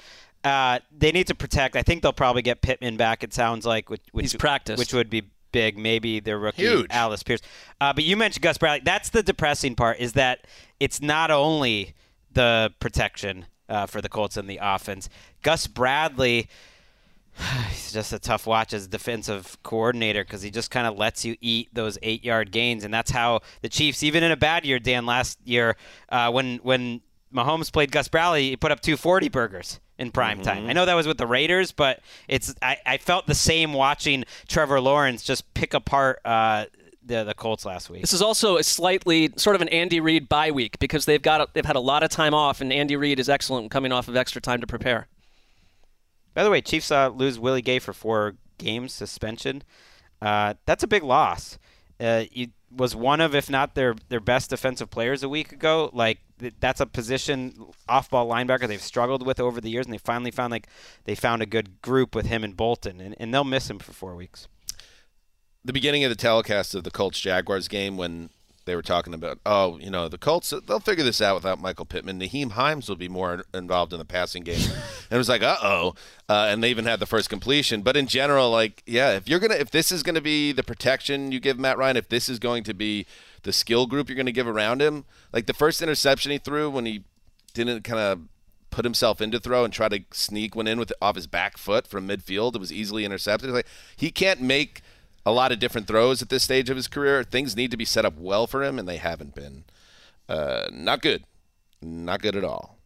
Uh, 0.48 0.80
they 0.98 1.12
need 1.12 1.28
to 1.28 1.36
protect. 1.36 1.76
I 1.76 1.84
think 1.84 2.02
they'll 2.02 2.14
probably 2.14 2.42
get 2.42 2.62
Pittman 2.62 2.96
back. 2.96 3.22
It 3.22 3.34
sounds 3.34 3.66
like, 3.66 3.90
which, 3.90 4.02
which 4.14 4.24
He's 4.24 4.34
practiced. 4.36 4.80
which 4.80 4.94
would 4.94 5.10
be 5.10 5.24
big. 5.52 5.78
Maybe 5.78 6.22
their 6.22 6.40
rookie 6.40 6.62
Huge. 6.62 6.88
Alec 6.90 7.26
Pierce. 7.26 7.42
Uh, 7.82 7.92
but 7.92 8.06
you 8.06 8.16
mentioned 8.16 8.44
Gus 8.44 8.58
Bradley. 8.58 8.84
That's 8.86 9.10
the 9.10 9.22
depressing 9.22 9.76
part. 9.76 10.00
Is 10.00 10.14
that 10.14 10.48
it's 10.80 11.02
not 11.02 11.32
only 11.32 11.96
the 12.32 12.74
protection 12.80 13.46
uh, 13.68 13.88
for 13.88 14.00
the 14.00 14.08
Colts 14.08 14.38
and 14.38 14.50
the 14.50 14.60
offense. 14.62 15.10
Gus 15.42 15.68
Bradley 15.68 16.48
he's 17.70 17.92
just 17.92 18.14
a 18.14 18.20
tough 18.20 18.48
watch 18.48 18.74
as 18.74 18.86
a 18.86 18.90
defensive 18.90 19.58
coordinator 19.64 20.24
because 20.24 20.42
he 20.42 20.50
just 20.50 20.72
kind 20.72 20.88
of 20.88 20.98
lets 20.98 21.26
you 21.26 21.36
eat 21.42 21.68
those 21.74 21.98
eight 22.02 22.24
yard 22.24 22.52
gains, 22.52 22.84
and 22.84 22.94
that's 22.94 23.12
how 23.12 23.42
the 23.62 23.70
Chiefs, 23.70 24.02
even 24.02 24.24
in 24.24 24.32
a 24.32 24.38
bad 24.38 24.66
year, 24.66 24.80
Dan, 24.80 25.06
last 25.06 25.40
year 25.44 25.76
uh, 26.10 26.32
when 26.32 26.58
when 26.64 27.02
Mahomes 27.34 27.72
played 27.72 27.92
Gus 27.92 28.08
Bradley, 28.08 28.50
he 28.50 28.56
put 28.56 28.72
up 28.72 28.80
240 28.80 29.28
burgers 29.30 29.80
in 29.98 30.12
prime 30.12 30.42
time. 30.42 30.60
Mm-hmm. 30.60 30.70
I 30.70 30.74
know 30.74 30.86
that 30.86 30.94
was 30.94 31.08
with 31.08 31.18
the 31.18 31.28
Raiders, 31.28 31.72
but 31.72 32.02
it's 32.28 32.54
I, 32.62 32.78
I 32.86 32.98
felt 32.98 33.28
the 33.28 33.36
same 33.36 33.74
watching 33.74 34.26
Trevor 34.48 34.80
Lawrence 34.80 35.24
just 35.24 35.54
pick 35.54 35.74
apart 35.74 36.20
uh, 36.24 36.66
the 37.04 37.24
the 37.24 37.34
Colts 37.34 37.66
last 37.66 37.90
week. 37.90 38.02
This 38.02 38.14
is 38.14 38.22
also 38.22 38.58
a 38.58 38.64
slightly 38.64 39.32
sort 39.38 39.56
of 39.56 39.62
an 39.62 39.70
Andy 39.70 40.00
Reid 40.00 40.30
bye 40.30 40.52
week 40.52 40.80
because 40.80 41.06
they've 41.06 41.22
got 41.22 41.54
they've 41.54 41.66
had 41.66 41.76
a 41.76 41.82
lot 41.82 42.04
of 42.04 42.10
time 42.10 42.34
off, 42.34 42.62
and 42.62 42.72
Andy 42.72 42.96
Reid 42.96 43.20
is 43.20 43.30
excellent 43.30 43.72
coming 43.72 43.92
off 43.92 44.08
of 44.08 44.16
extra 44.16 44.42
time 44.42 44.62
to 44.62 44.68
prepare. 44.68 45.08
By 46.34 46.44
the 46.44 46.52
way, 46.52 46.62
Chiefs 46.62 46.92
uh, 46.92 47.10
lose 47.10 47.40
Willie 47.40 47.64
Gay 47.64 47.80
for 47.80 47.94
four 47.94 48.36
games 48.60 48.94
suspension. 48.94 49.64
Uh, 50.22 50.54
that's 50.66 50.84
a 50.84 50.88
big 50.88 51.04
loss. 51.04 51.58
Uh, 52.00 52.26
he 52.32 52.52
was 52.76 52.96
one 52.96 53.22
of, 53.22 53.34
if 53.34 53.50
not 53.50 53.76
their 53.76 53.96
their 54.10 54.20
best 54.20 54.52
defensive 54.52 54.90
players 54.90 55.24
a 55.24 55.30
week 55.30 55.52
ago. 55.52 55.90
Like 55.94 56.20
that's 56.60 56.80
a 56.80 56.86
position 56.86 57.68
off-ball 57.88 58.28
linebacker 58.28 58.68
they've 58.68 58.82
struggled 58.82 59.26
with 59.26 59.40
over 59.40 59.60
the 59.62 59.70
years, 59.70 59.86
and 59.86 59.94
they 59.94 60.00
finally 60.00 60.32
found 60.32 60.52
like 60.52 60.68
they 61.06 61.16
found 61.16 61.42
a 61.42 61.46
good 61.46 61.82
group 61.82 62.16
with 62.16 62.26
him 62.26 62.44
and 62.44 62.56
Bolton, 62.56 63.00
and, 63.02 63.16
and 63.20 63.34
they'll 63.34 63.44
miss 63.44 63.70
him 63.70 63.80
for 63.80 63.94
four 63.94 64.16
weeks. 64.16 64.48
the 65.66 65.74
beginning 65.74 66.04
of 66.04 66.10
the 66.10 66.16
telecast 66.16 66.76
of 66.76 66.84
the 66.84 66.92
Colts 66.92 67.20
Jaguars 67.20 67.68
game 67.68 67.98
when 67.98 68.30
they 68.68 68.76
were 68.76 68.84
talking 68.84 69.16
about, 69.16 69.40
oh, 69.46 69.80
you 69.80 69.90
know, 69.90 70.08
the 70.08 70.18
Colts, 70.20 70.54
they'll 70.68 70.80
figure 70.80 71.04
this 71.04 71.22
out 71.22 71.34
without 71.34 71.60
Michael 71.60 71.86
Pittman. 71.86 72.20
Nyheim 72.20 72.52
Hines 72.52 72.88
will 72.88 72.98
be 72.98 73.10
more 73.10 73.44
involved 73.54 73.94
in 73.94 73.98
the 73.98 74.06
passing 74.06 74.44
game. 74.44 74.60
and 74.70 75.12
it 75.12 75.18
was 75.18 75.30
like, 75.30 75.42
uh-oh. 75.42 75.96
Uh, 76.30 76.48
and 76.50 76.62
they 76.62 76.70
even 76.70 76.86
had 76.86 77.00
the 77.00 77.06
first 77.08 77.30
completion. 77.30 77.82
But 77.82 77.98
in 77.98 78.06
general, 78.06 78.52
like, 78.52 78.84
yeah, 78.86 79.14
if 79.14 79.28
you're 79.28 79.40
going 79.40 79.52
to, 79.52 79.60
if 79.60 79.72
this 79.72 79.92
is 79.92 80.04
going 80.04 80.16
to 80.16 80.22
be 80.22 80.52
the 80.52 80.64
protection 80.64 81.32
you 81.32 81.40
give 81.40 81.58
Matt 81.58 81.78
Ryan, 81.78 81.98
if 81.98 82.10
this 82.10 82.30
is 82.30 82.38
going 82.38 82.64
to 82.66 82.74
be 82.74 83.08
the 83.48 83.54
skill 83.54 83.88
group 83.88 84.10
you're 84.10 84.16
going 84.16 84.26
to 84.26 84.32
give 84.34 84.46
around 84.48 84.82
him, 84.82 85.06
like 85.32 85.46
the 85.46 85.54
first 85.54 85.82
interception 85.82 86.32
he 86.34 86.38
threw 86.38 86.70
when 86.70 86.86
he 86.86 87.06
didn't 87.54 87.86
kind 87.86 88.00
of 88.00 88.22
put 88.72 88.84
himself 88.84 89.22
into 89.22 89.40
throw 89.40 89.64
and 89.64 89.74
try 89.74 89.88
to 89.88 90.02
sneak 90.12 90.54
one 90.54 90.68
in 90.68 90.78
with 90.78 90.92
off 91.02 91.16
his 91.16 91.28
back 91.28 91.58
foot 91.58 91.88
from 91.88 92.06
midfield. 92.08 92.56
It 92.56 92.60
was 92.60 92.74
easily 92.74 93.06
intercepted. 93.06 93.50
Like 93.50 93.66
he 93.96 94.12
can't 94.12 94.42
make 94.42 94.82
a 95.26 95.32
lot 95.32 95.54
of 95.54 95.60
different 95.60 95.88
throws 95.88 96.22
at 96.22 96.28
this 96.28 96.44
stage 96.44 96.70
of 96.70 96.76
his 96.76 96.90
career. 96.90 97.24
Things 97.24 97.56
need 97.56 97.72
to 97.72 97.78
be 97.78 97.86
set 97.86 98.04
up 98.04 98.18
well 98.18 98.48
for 98.48 98.64
him, 98.66 98.78
and 98.78 98.88
they 98.88 98.98
haven't 98.98 99.34
been. 99.34 99.64
Uh, 100.28 100.68
not 100.72 101.02
good. 101.02 101.24
Not 101.82 102.22
good 102.22 102.36
at 102.36 102.44
all. 102.44 102.78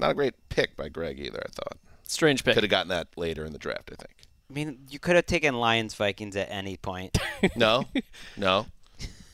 Not 0.00 0.10
a 0.10 0.14
great 0.14 0.34
pick 0.48 0.76
by 0.76 0.88
Gregg 0.88 1.20
either. 1.20 1.40
I 1.46 1.50
thought 1.52 1.78
Strange 2.02 2.42
pick. 2.42 2.54
could 2.54 2.64
have 2.64 2.70
gotten 2.70 2.88
that 2.88 3.06
later 3.16 3.44
in 3.44 3.52
the 3.52 3.58
draft. 3.58 3.90
I 3.92 3.94
think. 3.94 4.16
I 4.50 4.54
mean, 4.54 4.78
you 4.90 4.98
could 4.98 5.14
have 5.14 5.26
taken 5.26 5.54
Lions 5.54 5.94
Vikings 5.94 6.34
at 6.34 6.50
any 6.50 6.76
point. 6.76 7.16
No, 7.54 7.84
no, 8.36 8.66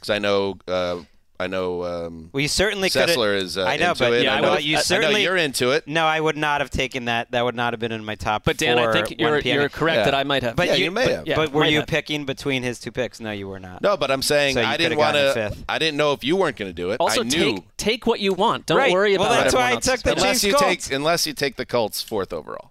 because 0.05 0.15
I 0.15 0.19
know. 0.19 0.59
Uh, 0.69 1.01
I 1.41 1.49
know. 1.49 1.83
Um, 1.83 2.31
Well, 2.33 2.43
you 2.43 2.47
certainly 2.49 2.89
could. 2.89 3.09
Sessler 3.09 3.37
is. 3.37 3.59
Uh, 3.59 3.65
I 3.65 3.77
know, 3.77 3.91
into 3.91 4.05
but 4.05 4.13
it. 4.13 4.23
yeah, 4.23 4.35
I 4.35 4.39
I 4.39 4.41
know, 4.41 4.51
would- 4.53 4.63
you 4.63 4.77
I 4.77 4.79
know 4.79 4.83
certainly- 4.83 5.23
you're 5.25 5.37
into 5.37 5.73
it. 5.73 5.87
No, 5.89 6.07
I 6.07 6.21
would 6.21 6.37
not 6.37 6.61
have 6.61 6.71
taken 6.71 7.07
that. 7.07 7.33
That 7.33 7.45
would 7.45 7.57
not 7.57 7.73
have 7.73 7.81
been 7.81 7.91
in 7.91 8.05
my 8.05 8.15
top. 8.15 8.45
But 8.45 8.57
Dan, 8.57 8.79
I 8.79 8.93
think 8.93 9.19
you're 9.21 9.41
you're 9.41 9.69
correct 9.69 9.99
Yeah. 9.99 10.05
that 10.05 10.15
I 10.15 10.23
might 10.23 10.45
have. 10.45 10.55
But 10.55 10.69
Yeah, 10.69 10.75
you, 10.75 10.85
you 10.85 10.91
may 10.93 11.07
but, 11.07 11.13
have. 11.17 11.27
Yeah, 11.27 11.35
but 11.37 11.51
were 11.53 11.65
you 11.65 11.79
have. 11.81 11.89
picking 11.89 12.25
between 12.25 12.63
his 12.63 12.79
two 12.79 12.93
picks? 12.93 13.19
No, 13.19 13.33
you 13.33 13.49
were 13.49 13.59
not. 13.59 13.83
No, 13.83 13.97
but 13.97 14.13
I'm 14.13 14.23
saying 14.23 14.55
So 14.55 14.63
I 14.63 14.77
didn't 14.77 14.97
want 14.97 15.17
to. 15.17 15.53
I 15.69 15.79
didn't 15.81 15.97
know 15.97 16.13
if 16.13 16.23
you 16.23 16.37
weren't 16.37 16.57
going 16.57 16.71
to 16.71 16.73
do 16.75 16.93
it. 16.93 16.99
also, 17.01 17.23
I 17.23 17.25
knew 17.25 17.55
take 17.57 17.77
take 17.79 18.07
what 18.07 18.21
you 18.21 18.33
want. 18.33 18.67
Don't 18.67 18.79
Right. 18.79 18.93
worry 18.93 19.19
Well, 19.19 19.27
about 19.27 19.31
Well, 19.35 19.43
that's 19.43 19.55
why 19.57 19.73
I 19.73 19.77
took 19.81 20.03
the 20.05 20.11
doing. 20.15 20.19
unless 20.19 20.41
Chiefs 20.41 20.45
you 20.45 20.55
Colts. 20.55 20.87
take 20.87 20.95
unless 20.97 21.27
you 21.27 21.33
take 21.33 21.57
the 21.57 21.67
Colts 21.67 22.01
fourth 22.01 22.33
overall. 22.33 22.71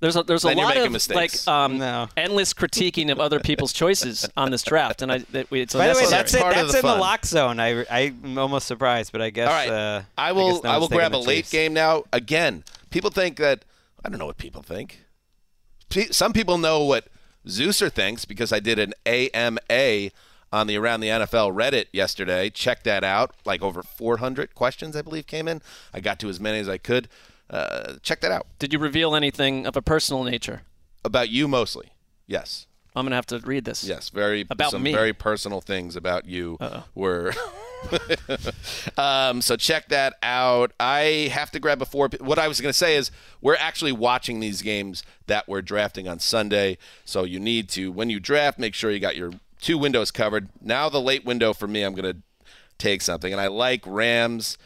There's 0.00 0.14
a 0.16 0.22
there's 0.22 0.44
a 0.44 0.48
Then 0.48 0.58
lot 0.58 0.76
of 0.76 0.92
mistakes. 0.92 1.46
like 1.46 1.54
um, 1.54 1.78
No. 1.78 2.08
endless 2.16 2.52
critiquing 2.52 3.10
of 3.10 3.18
other 3.18 3.40
people's 3.40 3.72
choices 3.72 4.28
on 4.36 4.50
this 4.50 4.62
draft, 4.62 5.00
and 5.00 5.10
I 5.10 5.18
that 5.32 5.50
we- 5.50 5.62
it's 5.62 5.72
By 5.74 5.88
the 5.88 5.94
way, 5.94 6.06
that's 6.10 6.34
it. 6.34 6.40
That's 6.40 6.72
the 6.72 6.78
in 6.80 6.84
the 6.86 6.96
lock 6.96 7.24
zone. 7.24 7.58
I 7.58 7.84
I'm 7.90 8.36
almost 8.36 8.66
surprised, 8.66 9.10
but 9.12 9.22
I 9.22 9.30
guess. 9.30 9.48
All 9.48 9.54
right, 9.54 9.70
Uh, 9.70 10.02
I 10.18 10.28
guess 10.32 10.36
will. 10.36 10.62
no 10.62 10.70
I, 10.70 10.76
will 10.78 10.88
grab 10.88 11.14
a 11.14 11.16
late 11.16 11.36
Chiefs. 11.44 11.50
game 11.52 11.72
now. 11.72 12.04
Again, 12.12 12.62
people 12.90 13.08
think 13.10 13.38
that 13.38 13.64
I 14.04 14.08
don't 14.10 14.18
know 14.18 14.26
what 14.26 14.36
people 14.38 14.62
think. 14.62 15.02
Some 16.10 16.32
people 16.34 16.58
know 16.58 16.84
what 16.84 17.06
Zeuser 17.46 17.90
thinks 17.90 18.24
because 18.26 18.52
I 18.52 18.60
did 18.60 18.78
an 18.78 18.92
AMA 19.06 20.10
on 20.52 20.66
the 20.66 20.76
Around 20.76 21.00
the 21.00 21.08
NFL 21.08 21.54
Reddit 21.54 21.86
yesterday. 21.92 22.50
Check 22.50 22.82
that 22.84 23.02
out. 23.02 23.34
Like 23.44 23.62
over 23.62 23.82
400 23.82 24.54
questions, 24.54 24.94
I 24.96 25.02
believe, 25.02 25.26
came 25.26 25.48
in. 25.48 25.62
I 25.94 26.00
got 26.00 26.18
to 26.20 26.28
as 26.28 26.38
many 26.40 26.58
as 26.58 26.68
I 26.68 26.76
could. 26.78 27.08
Uh, 27.48 27.94
check 28.02 28.20
that 28.20 28.32
out. 28.32 28.46
Did 28.58 28.72
you 28.72 28.78
reveal 28.78 29.14
anything 29.14 29.66
of 29.66 29.76
a 29.76 29.82
personal 29.82 30.24
nature? 30.24 30.62
About 31.04 31.28
you 31.28 31.46
mostly. 31.46 31.92
Yes. 32.26 32.66
I'm 32.94 33.04
gonna 33.04 33.16
have 33.16 33.26
to 33.26 33.38
read 33.40 33.64
this. 33.66 33.84
Yes, 33.84 34.08
very 34.08 34.46
About 34.48 34.70
some 34.70 34.82
me. 34.82 34.92
very 34.92 35.12
personal 35.12 35.60
things 35.60 35.96
about 35.96 36.24
you 36.24 36.56
uh 36.60 36.80
were. 36.94 37.34
um, 38.96 39.42
so 39.42 39.56
check 39.56 39.88
that 39.88 40.14
out. 40.22 40.72
I 40.80 41.30
have 41.32 41.50
to 41.52 41.60
grab 41.60 41.82
a 41.82 41.84
four. 41.84 42.08
What 42.20 42.38
I 42.38 42.48
was 42.48 42.60
going 42.60 42.70
to 42.70 42.78
say 42.78 42.96
is 42.96 43.10
we're 43.40 43.56
actually 43.56 43.92
watching 43.92 44.40
these 44.40 44.62
games 44.62 45.02
that 45.26 45.46
we're 45.46 45.62
drafting 45.62 46.08
on 46.08 46.18
Sunday. 46.18 46.78
So 47.04 47.24
you 47.24 47.38
need 47.38 47.68
to 47.70 47.92
when 47.92 48.10
you 48.10 48.18
draft, 48.18 48.58
make 48.58 48.74
sure 48.74 48.90
you 48.90 48.98
got 48.98 49.14
your 49.14 49.32
two 49.60 49.78
windows 49.78 50.10
covered. 50.10 50.48
Now 50.60 50.88
the 50.88 51.00
late 51.00 51.24
window 51.24 51.52
for 51.52 51.68
me, 51.68 51.82
I'm 51.82 51.94
going 51.94 52.14
to 52.14 52.22
take 52.78 53.02
something, 53.02 53.32
and 53.32 53.40
I 53.40 53.46
like 53.48 53.82
Rams 53.86 54.58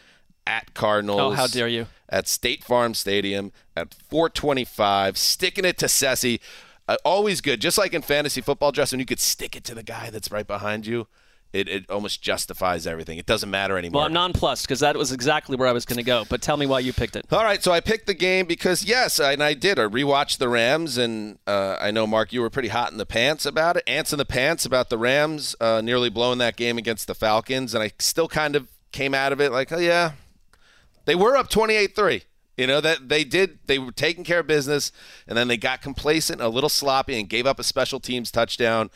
at 0.47 0.73
Cardinals. 0.75 1.21
Oh, 1.21 1.31
how 1.31 1.47
dare 1.47 1.69
you. 1.69 1.87
At 2.11 2.27
State 2.27 2.65
Farm 2.65 2.95
Stadium 2.95 3.53
at 3.77 3.95
425, 3.95 5.17
sticking 5.17 5.65
it 5.65 5.79
to 5.79 5.87
Sessi. 5.87 6.41
Uh, 6.89 6.97
always 7.05 7.41
good. 7.41 7.61
Just 7.61 7.79
like 7.79 7.95
in 7.95 8.03
fantasy 8.03 8.41
football, 8.41 8.73
Justin, 8.73 8.99
you 8.99 9.07
could 9.07 9.21
stick 9.21 9.55
it 9.55 9.63
to 9.65 9.75
the 9.75 9.85
guy 9.85 10.11
that's 10.11 10.33
right 10.33 10.47
behind 10.47 10.87
you. 10.87 11.07
It, 11.53 11.69
it 11.69 11.91
almost 11.91 12.23
justifies 12.23 12.87
everything. 12.87 13.19
It 13.19 13.27
doesn't 13.27 13.51
matter 13.51 13.77
anymore. 13.77 14.01
Well, 14.01 14.07
I'm 14.07 14.13
nonplussed 14.13 14.65
because 14.67 14.81
that 14.81 14.97
was 14.97 15.11
exactly 15.11 15.57
where 15.57 15.67
I 15.67 15.73
was 15.73 15.85
going 15.85 15.97
to 15.97 16.05
go. 16.05 16.25
But 16.29 16.43
tell 16.43 16.57
me 16.57 16.65
why 16.65 16.79
you 16.79 16.93
picked 16.93 17.17
it. 17.17 17.27
All 17.33 17.43
right, 17.43 17.61
so 17.63 17.73
I 17.73 17.81
picked 17.81 18.07
the 18.07 18.15
game 18.15 18.47
because 18.47 18.85
yes, 18.85 19.19
I, 19.19 19.33
and 19.33 19.43
I 19.43 19.55
did. 19.55 19.77
I 19.77 19.83
rewatched 19.83 20.39
the 20.39 20.49
Rams, 20.49 20.97
and 20.97 21.39
uh, 21.49 21.77
I 21.81 21.91
know 21.91 22.07
Marc, 22.07 22.33
you 22.33 22.41
were 22.41 22.51
pretty 22.51 22.69
hot 22.69 22.93
in 22.93 22.99
the 22.99 23.07
pants 23.07 23.47
about 23.47 23.77
it, 23.77 23.83
ants 23.89 24.13
in 24.13 24.19
the 24.19 24.25
pants 24.25 24.65
about 24.65 24.91
the 24.91 24.99
Rams 24.99 25.57
uh, 25.61 25.81
nearly 25.81 26.09
blowing 26.09 26.39
that 26.39 26.55
game 26.55 26.79
against 26.79 27.09
the 27.09 27.17
Falcons, 27.17 27.75
and 27.75 27.83
I 27.83 27.93
still 27.99 28.29
kind 28.29 28.55
of 28.55 28.69
came 28.93 29.13
out 29.13 29.33
of 29.33 29.41
it 29.41 29.51
like, 29.51 29.73
oh 29.73 29.79
yeah, 29.79 30.13
they 31.11 31.17
were 31.17 31.37
up 31.37 31.51
28-3. 31.51 32.23
You 32.57 32.69
know 32.69 32.81
that 32.81 33.09
they 33.09 33.25
did. 33.25 33.59
They 33.67 33.81
were 33.81 33.91
taking 33.91 34.23
care 34.23 34.39
of 34.39 34.47
business, 34.47 34.93
and 35.27 35.37
then 35.37 35.49
they 35.49 35.57
got 35.57 35.83
complacent, 35.83 36.41
a 36.41 36.47
little 36.47 36.69
sloppy, 36.69 37.19
and 37.19 37.29
gave 37.29 37.49
up 37.49 37.59
a 37.59 37.65
special 37.65 37.99
teams 37.99 38.31
touchdown, 38.31 38.91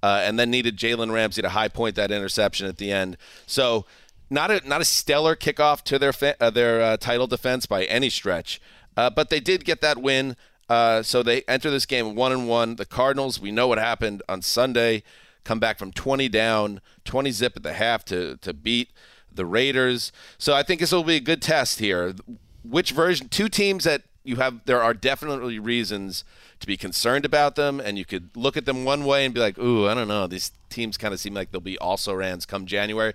uh, 0.00 0.20
and 0.22 0.38
then 0.38 0.48
needed 0.48 0.76
Jalen 0.76 1.12
Ramsey 1.12 1.42
to 1.42 1.48
high 1.48 1.66
point 1.66 1.96
that 1.96 2.12
interception 2.12 2.68
at 2.68 2.76
the 2.76 2.92
end. 2.92 3.16
So, 3.48 3.84
not 4.30 4.52
a 4.52 4.68
not 4.68 4.80
a 4.80 4.84
stellar 4.84 5.34
kickoff 5.34 5.82
to 5.84 5.98
their 5.98 6.12
fa- 6.12 6.36
uh, 6.40 6.50
their 6.50 6.80
uh, 6.80 6.96
title 6.98 7.26
defense 7.26 7.66
by 7.66 7.82
any 7.86 8.10
stretch, 8.10 8.60
uh, 8.96 9.10
but 9.10 9.28
they 9.28 9.40
did 9.40 9.64
get 9.64 9.80
that 9.80 9.98
win. 9.98 10.36
Uh, 10.68 11.02
so 11.02 11.24
they 11.24 11.42
enter 11.48 11.68
this 11.68 11.86
game 11.86 12.14
one 12.14 12.30
and 12.30 12.48
one. 12.48 12.76
The 12.76 12.86
Cardinals, 12.86 13.40
we 13.40 13.50
know 13.50 13.66
what 13.66 13.78
happened 13.78 14.22
on 14.28 14.40
Sunday. 14.40 15.02
Come 15.42 15.58
back 15.58 15.80
from 15.80 15.90
20 15.90 16.28
down, 16.28 16.80
20 17.04 17.32
zip 17.32 17.56
at 17.56 17.64
the 17.64 17.72
half 17.72 18.04
to 18.04 18.36
to 18.36 18.54
beat 18.54 18.90
the 19.36 19.46
Raiders. 19.46 20.12
So 20.38 20.54
I 20.54 20.62
think 20.62 20.80
this 20.80 20.92
will 20.92 21.04
be 21.04 21.16
a 21.16 21.20
good 21.20 21.42
test 21.42 21.78
here. 21.78 22.14
Which 22.62 22.90
version? 22.90 23.28
Two 23.28 23.48
teams 23.48 23.84
that 23.84 24.02
you 24.24 24.36
have. 24.36 24.64
There 24.64 24.82
are 24.82 24.94
definitely 24.94 25.58
reasons 25.58 26.24
to 26.60 26.66
be 26.66 26.76
concerned 26.76 27.24
about 27.24 27.54
them, 27.54 27.80
and 27.80 27.98
you 27.98 28.04
could 28.04 28.30
look 28.34 28.56
at 28.56 28.66
them 28.66 28.84
one 28.84 29.04
way 29.04 29.24
and 29.24 29.32
be 29.32 29.40
like, 29.40 29.58
"Ooh, 29.58 29.86
I 29.86 29.94
don't 29.94 30.08
know. 30.08 30.26
These 30.26 30.52
teams 30.70 30.96
kind 30.96 31.14
of 31.14 31.20
seem 31.20 31.34
like 31.34 31.52
they'll 31.52 31.60
be 31.60 31.78
also 31.78 32.14
rans 32.14 32.46
come 32.46 32.66
January." 32.66 33.14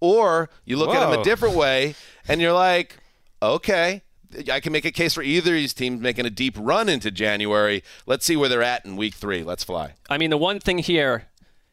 Or 0.00 0.50
you 0.64 0.76
look 0.76 0.94
at 0.94 1.00
them 1.00 1.18
a 1.18 1.24
different 1.24 1.54
way, 1.54 1.94
and 2.28 2.40
you're 2.40 2.52
like, 2.52 2.98
"Okay." 3.42 4.02
I 4.48 4.60
can 4.60 4.72
make 4.72 4.84
a 4.84 4.92
case 4.92 5.14
for 5.14 5.24
either 5.24 5.50
of 5.50 5.56
these 5.56 5.74
teams 5.74 6.00
making 6.00 6.24
a 6.24 6.30
deep 6.30 6.54
run 6.56 6.88
into 6.88 7.10
January. 7.10 7.82
Let's 8.06 8.24
see 8.24 8.36
where 8.36 8.48
they're 8.48 8.62
at 8.62 8.86
in 8.86 8.96
week 8.96 9.14
three. 9.14 9.42
Let's 9.42 9.64
fly. 9.64 9.94
I 10.08 10.18
mean, 10.18 10.30
the 10.30 10.36
one 10.36 10.60
thing 10.60 10.78
here, 10.78 11.26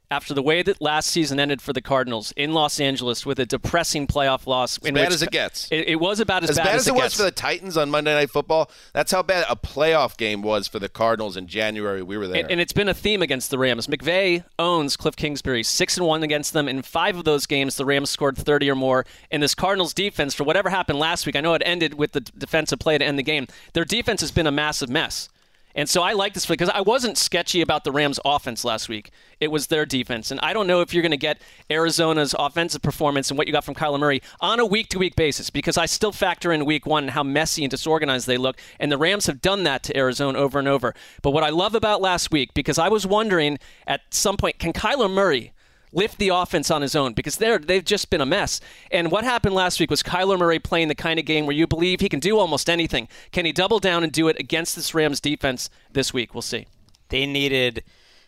after 0.09 0.33
the 0.33 0.41
way 0.41 0.63
that 0.63 0.81
last 0.81 1.09
season 1.09 1.39
ended 1.39 1.61
for 1.61 1.73
the 1.73 1.81
Cardinals 1.81 2.31
in 2.37 2.53
Los 2.53 2.79
Angeles 2.79 3.25
with 3.25 3.39
a 3.39 3.45
depressing 3.45 4.07
playoff 4.07 4.47
loss, 4.47 4.77
in 4.77 4.93
bad 4.93 5.11
as 5.11 5.21
it 5.21 5.31
gets. 5.31 5.67
It, 5.71 5.89
it 5.89 5.95
was 5.99 6.19
about 6.19 6.43
as, 6.43 6.51
As 6.51 6.57
bad, 6.57 6.75
as, 6.75 6.87
it 6.87 6.93
was 6.93 7.03
gets. 7.03 7.17
for 7.17 7.23
the 7.23 7.31
Titans 7.31 7.75
on 7.75 7.89
Monday 7.89 8.13
Night 8.13 8.29
Football, 8.29 8.71
that's 8.93 9.11
how 9.11 9.21
bad 9.21 9.45
a 9.49 9.55
playoff 9.55 10.15
game 10.17 10.41
was 10.41 10.67
for 10.67 10.79
the 10.79 10.89
Cardinals 10.89 11.35
in 11.35 11.47
January. 11.47 12.01
We 12.01 12.17
were 12.17 12.27
there. 12.27 12.41
And, 12.41 12.51
and 12.51 12.61
it's 12.61 12.73
been 12.73 12.87
a 12.87 12.93
theme 12.93 13.21
against 13.21 13.51
the 13.51 13.57
Rams. 13.57 13.87
McVay 13.87 14.43
owns 14.57 14.95
Cliff 14.95 15.15
Kingsbury, 15.15 15.63
six 15.63 15.97
and 15.97 16.05
one 16.05 16.23
against 16.23 16.53
them. 16.53 16.69
In 16.69 16.81
five 16.81 17.17
of 17.17 17.25
those 17.25 17.45
games, 17.45 17.75
the 17.75 17.85
Rams 17.85 18.09
scored 18.09 18.37
30 18.37 18.69
or 18.69 18.75
more. 18.75 19.05
And 19.29 19.43
this 19.43 19.55
Cardinals 19.55 19.93
defense, 19.93 20.33
for 20.33 20.43
whatever 20.45 20.69
happened 20.69 20.99
last 20.99 21.25
week, 21.25 21.35
I 21.35 21.41
know 21.41 21.53
it 21.53 21.61
ended 21.65 21.95
with 21.95 22.13
the 22.13 22.21
defensive 22.21 22.79
play 22.79 22.97
to 22.97 23.05
end 23.05 23.19
the 23.19 23.23
game. 23.23 23.47
Their 23.73 23.85
defense 23.85 24.21
has 24.21 24.31
been 24.31 24.47
a 24.47 24.51
massive 24.51 24.89
mess. 24.89 25.29
And 25.77 25.87
so 25.87 26.01
I 26.01 26.13
like 26.13 26.33
this 26.33 26.47
because 26.47 26.69
I 26.69 26.81
wasn't 26.81 27.19
sketchy 27.19 27.61
about 27.61 27.83
the 27.83 27.91
Rams' 27.91 28.19
offense 28.25 28.65
last 28.65 28.89
week. 28.89 29.11
It 29.39 29.51
was 29.51 29.67
their 29.67 29.85
defense. 29.85 30.31
And 30.31 30.39
I 30.39 30.51
don't 30.51 30.65
know 30.65 30.81
if 30.81 30.91
you're 30.91 31.03
going 31.03 31.11
to 31.11 31.17
get 31.17 31.39
Arizona's 31.69 32.33
offensive 32.37 32.81
performance 32.81 33.29
and 33.29 33.37
what 33.37 33.45
you 33.45 33.53
got 33.53 33.63
from 33.63 33.75
Kyler 33.75 33.99
Murray 33.99 34.23
on 34.41 34.59
a 34.59 34.65
week 34.65 34.89
to 34.89 34.97
week 34.97 35.15
basis 35.15 35.51
because 35.51 35.77
I 35.77 35.85
still 35.85 36.11
factor 36.11 36.51
in 36.51 36.65
week 36.65 36.87
one 36.87 37.03
and 37.03 37.11
how 37.11 37.21
messy 37.21 37.63
and 37.63 37.69
disorganized 37.69 38.25
they 38.25 38.37
look. 38.37 38.59
And 38.79 38.91
the 38.91 38.97
Rams 38.97 39.27
have 39.27 39.39
done 39.39 39.65
that 39.65 39.83
to 39.83 39.95
Arizona 39.95 40.39
over 40.39 40.57
and 40.57 40.67
over. 40.67 40.95
But 41.21 41.29
what 41.29 41.43
I 41.43 41.49
love 41.49 41.75
about 41.75 42.01
last 42.01 42.31
week, 42.31 42.55
because 42.55 42.79
I 42.79 42.89
was 42.89 43.05
wondering 43.05 43.59
at 43.85 44.01
some 44.09 44.35
point, 44.35 44.57
can 44.57 44.73
Kyler 44.73 45.11
Murray 45.11 45.53
lift 45.91 46.17
the 46.19 46.29
offense 46.29 46.69
on 46.69 46.81
his 46.81 46.95
own 46.95 47.13
because 47.13 47.37
they're 47.37 47.57
they've 47.57 47.85
just 47.85 48.09
been 48.09 48.21
a 48.21 48.25
mess. 48.25 48.59
And 48.91 49.11
what 49.11 49.23
happened 49.23 49.55
last 49.55 49.79
week 49.79 49.89
was 49.89 50.03
Kyler 50.03 50.37
Murray 50.37 50.59
playing 50.59 50.87
the 50.89 50.95
kind 50.95 51.19
of 51.19 51.25
game 51.25 51.45
where 51.45 51.55
you 51.55 51.67
believe 51.67 51.99
he 51.99 52.09
can 52.09 52.19
do 52.19 52.37
almost 52.37 52.69
anything. 52.69 53.07
Can 53.31 53.45
he 53.45 53.51
double 53.51 53.79
down 53.79 54.03
and 54.03 54.11
do 54.11 54.27
it 54.27 54.39
against 54.39 54.75
this 54.75 54.93
Rams 54.93 55.19
defense 55.19 55.69
this 55.91 56.13
week? 56.13 56.33
We'll 56.33 56.41
see. 56.41 56.67
They 57.09 57.25
needed 57.25 57.83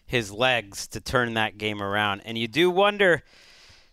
his 0.06 0.32
legs 0.32 0.88
to 0.88 1.00
turn 1.02 1.34
that 1.36 1.58
game 1.58 1.82
around, 1.82 2.22
and 2.26 2.38
you 2.38 2.48
do 2.48 2.70
wonder. 2.72 3.24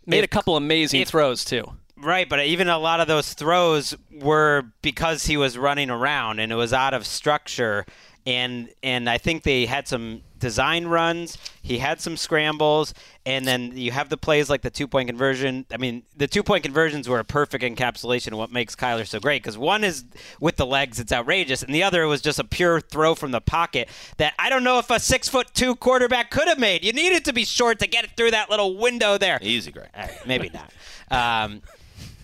Made 0.06 0.18
if- 0.18 0.24
a 0.24 0.28
couple 0.28 0.56
amazing 0.56 1.00
if- 1.00 1.08
throws 1.08 1.44
too. 1.44 1.72
Right, 1.98 2.28
but 2.28 2.44
even 2.44 2.68
a 2.68 2.78
lot 2.78 3.00
of 3.00 3.08
those 3.08 3.32
throws 3.32 3.94
were 4.12 4.64
because 4.82 5.24
he 5.24 5.38
was 5.38 5.56
running 5.56 5.88
around 5.88 6.40
and 6.40 6.52
it 6.52 6.54
was 6.54 6.74
out 6.74 6.92
of 6.92 7.06
structure. 7.06 7.86
And 8.26 8.68
and 8.82 9.08
I 9.08 9.18
think 9.18 9.44
they 9.44 9.66
had 9.66 9.86
some 9.86 10.22
design 10.38 10.86
runs. 10.86 11.38
He 11.62 11.78
had 11.78 12.00
some 12.00 12.16
scrambles, 12.16 12.92
and 13.24 13.46
then 13.46 13.76
you 13.76 13.90
have 13.92 14.08
the 14.08 14.16
plays 14.16 14.50
like 14.50 14.62
the 14.62 14.70
two 14.70 14.86
point 14.86 15.08
conversion. 15.08 15.64
I 15.70 15.76
mean, 15.76 16.02
the 16.16 16.26
two 16.26 16.42
point 16.42 16.64
conversions 16.64 17.08
were 17.08 17.18
a 17.18 17.24
perfect 17.24 17.64
encapsulation 17.64 18.32
of 18.32 18.38
what 18.38 18.50
makes 18.50 18.74
Kyler 18.74 19.06
so 19.06 19.20
great. 19.20 19.42
Because 19.42 19.56
one 19.56 19.84
is 19.84 20.04
with 20.40 20.56
the 20.56 20.66
legs, 20.66 21.00
it's 21.00 21.12
outrageous, 21.12 21.62
and 21.62 21.74
the 21.74 21.82
other 21.82 22.06
was 22.06 22.20
just 22.20 22.38
a 22.38 22.44
pure 22.44 22.80
throw 22.80 23.14
from 23.14 23.30
the 23.30 23.40
pocket 23.40 23.88
that 24.18 24.34
I 24.38 24.50
don't 24.50 24.64
know 24.64 24.78
if 24.78 24.90
a 24.90 25.00
six 25.00 25.28
foot 25.28 25.48
two 25.54 25.76
quarterback 25.76 26.30
could 26.30 26.48
have 26.48 26.58
made. 26.58 26.84
You 26.84 26.92
needed 26.92 27.24
to 27.26 27.32
be 27.32 27.44
short 27.44 27.78
to 27.80 27.86
get 27.86 28.04
it 28.04 28.10
through 28.16 28.32
that 28.32 28.50
little 28.50 28.76
window 28.76 29.18
there. 29.18 29.38
Easy, 29.40 29.70
Gregg. 29.70 29.88
Uh, 29.94 30.08
maybe 30.26 30.50
not. 30.52 30.72
Um, 31.08 31.62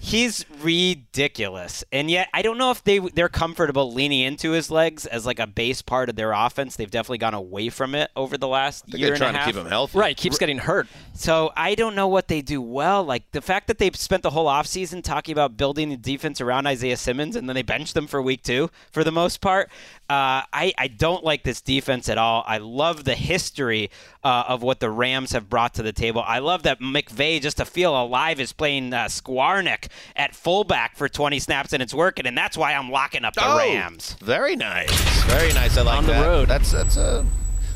he's 0.04 0.44
ridiculous, 0.60 1.84
and 1.92 2.10
yet 2.10 2.28
I 2.34 2.42
don't 2.42 2.58
know 2.58 2.70
if 2.70 2.82
they 2.82 2.98
they're 2.98 3.28
comfortable 3.28 3.92
leaning 3.92 4.20
into 4.20 4.50
his 4.50 4.70
legs 4.70 5.06
as 5.06 5.24
like 5.24 5.38
a 5.38 5.46
base 5.46 5.80
part 5.80 6.08
of 6.08 6.16
their 6.16 6.32
offense. 6.32 6.76
They've 6.76 6.90
definitely 6.90 7.18
gone 7.18 7.34
away 7.34 7.68
from 7.68 7.94
it 7.94 8.10
over 8.16 8.36
the 8.36 8.48
last 8.48 8.84
I 8.88 8.90
think 8.92 8.98
year 8.98 9.06
they're 9.06 9.14
and 9.14 9.18
trying 9.20 9.30
a 9.30 9.32
to 9.34 9.38
half. 9.38 9.46
keep 9.48 9.56
him 9.56 9.66
healthy. 9.66 9.98
Right, 9.98 10.16
keeps 10.16 10.38
getting 10.38 10.58
hurt. 10.58 10.88
So 11.14 11.52
I 11.56 11.74
don't 11.76 11.94
know 11.94 12.08
what 12.08 12.28
they 12.28 12.42
do 12.42 12.60
well. 12.60 13.04
Like 13.04 13.30
the 13.30 13.40
fact 13.40 13.68
that 13.68 13.78
they've 13.78 13.94
spent 13.94 14.22
the 14.22 14.30
whole 14.30 14.46
offseason 14.46 15.02
talking 15.04 15.32
about 15.32 15.56
building 15.56 15.88
the 15.90 15.96
defense 15.96 16.40
around 16.40 16.66
Isaiah 16.66 16.96
Simmons 16.96 17.36
and 17.36 17.48
then 17.48 17.54
they 17.54 17.62
benched 17.62 17.94
them 17.94 18.06
for 18.08 18.20
week 18.20 18.42
two 18.42 18.70
for 18.90 19.04
the 19.04 19.12
most 19.12 19.40
part. 19.40 19.70
Uh, 20.10 20.42
I, 20.52 20.74
I 20.76 20.88
don't 20.88 21.24
like 21.24 21.42
this 21.42 21.60
defense 21.62 22.08
at 22.08 22.18
all. 22.18 22.44
I 22.46 22.58
love 22.58 23.04
the 23.04 23.14
history 23.14 23.90
uh, 24.24 24.44
of 24.48 24.62
what 24.62 24.80
the 24.80 24.88
Rams 24.90 25.32
have 25.32 25.48
brought 25.48 25.74
to 25.74 25.82
the 25.82 25.92
table. 25.92 26.22
I 26.26 26.38
love 26.38 26.62
that 26.62 26.80
McVay, 26.80 27.40
just 27.40 27.56
to 27.56 27.64
feel 27.64 28.00
alive, 28.00 28.38
is 28.40 28.52
playing 28.52 28.92
uh, 28.94 29.06
Skowronek 29.06 29.88
at 30.14 30.34
fullback 30.34 30.96
for 30.96 31.08
20 31.08 31.38
snaps 31.40 31.72
and 31.72 31.82
it's 31.82 31.92
working. 31.94 32.26
And 32.26 32.36
that's 32.38 32.56
why 32.56 32.74
I'm 32.74 32.90
locking 32.90 33.24
up 33.24 33.34
the 33.34 33.44
Oh, 33.44 33.58
Rams. 33.58 34.16
Very 34.20 34.54
nice. 34.56 34.90
Very 35.24 35.52
nice. 35.52 35.76
I 35.76 35.82
like 35.82 35.98
On 35.98 36.06
the 36.06 36.12
road. 36.12 36.48
That's 36.48 36.70
that's 36.72 36.96
a 36.96 37.26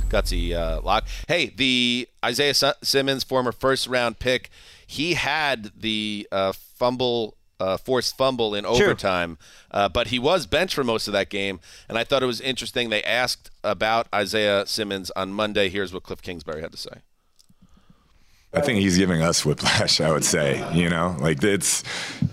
gutsy 0.08 0.54
uh, 0.54 0.80
lock. 0.82 1.04
Hey, 1.26 1.46
the 1.56 2.08
Isaiah 2.24 2.54
Si- 2.54 2.72
Simmons, 2.82 3.24
former 3.24 3.50
first 3.52 3.86
round 3.88 4.18
pick, 4.20 4.50
he 4.86 5.14
had 5.14 5.72
the 5.76 6.28
uh, 6.30 6.52
fumble. 6.52 7.36
Uh, 7.58 7.78
forced 7.78 8.18
fumble 8.18 8.54
in 8.54 8.66
overtime, 8.66 9.38
uh, 9.70 9.88
but 9.88 10.08
he 10.08 10.18
was 10.18 10.46
benched 10.46 10.74
for 10.74 10.84
most 10.84 11.06
of 11.06 11.14
that 11.14 11.30
game. 11.30 11.58
And 11.88 11.96
I 11.96 12.04
thought 12.04 12.22
it 12.22 12.26
was 12.26 12.40
interesting. 12.42 12.90
They 12.90 13.02
asked 13.02 13.50
about 13.64 14.08
Isaiah 14.14 14.66
Simmons 14.66 15.10
on 15.16 15.32
Monday. 15.32 15.70
Here's 15.70 15.90
what 15.90 16.02
Cliff 16.02 16.20
Kingsbury 16.20 16.60
had 16.60 16.72
to 16.72 16.76
say. 16.76 17.00
I 18.56 18.60
think 18.60 18.80
he's 18.80 18.96
giving 18.96 19.22
us 19.22 19.44
whiplash. 19.44 20.00
I 20.00 20.10
would 20.10 20.24
say, 20.24 20.64
you 20.74 20.88
know, 20.88 21.16
like 21.20 21.42
it's 21.42 21.82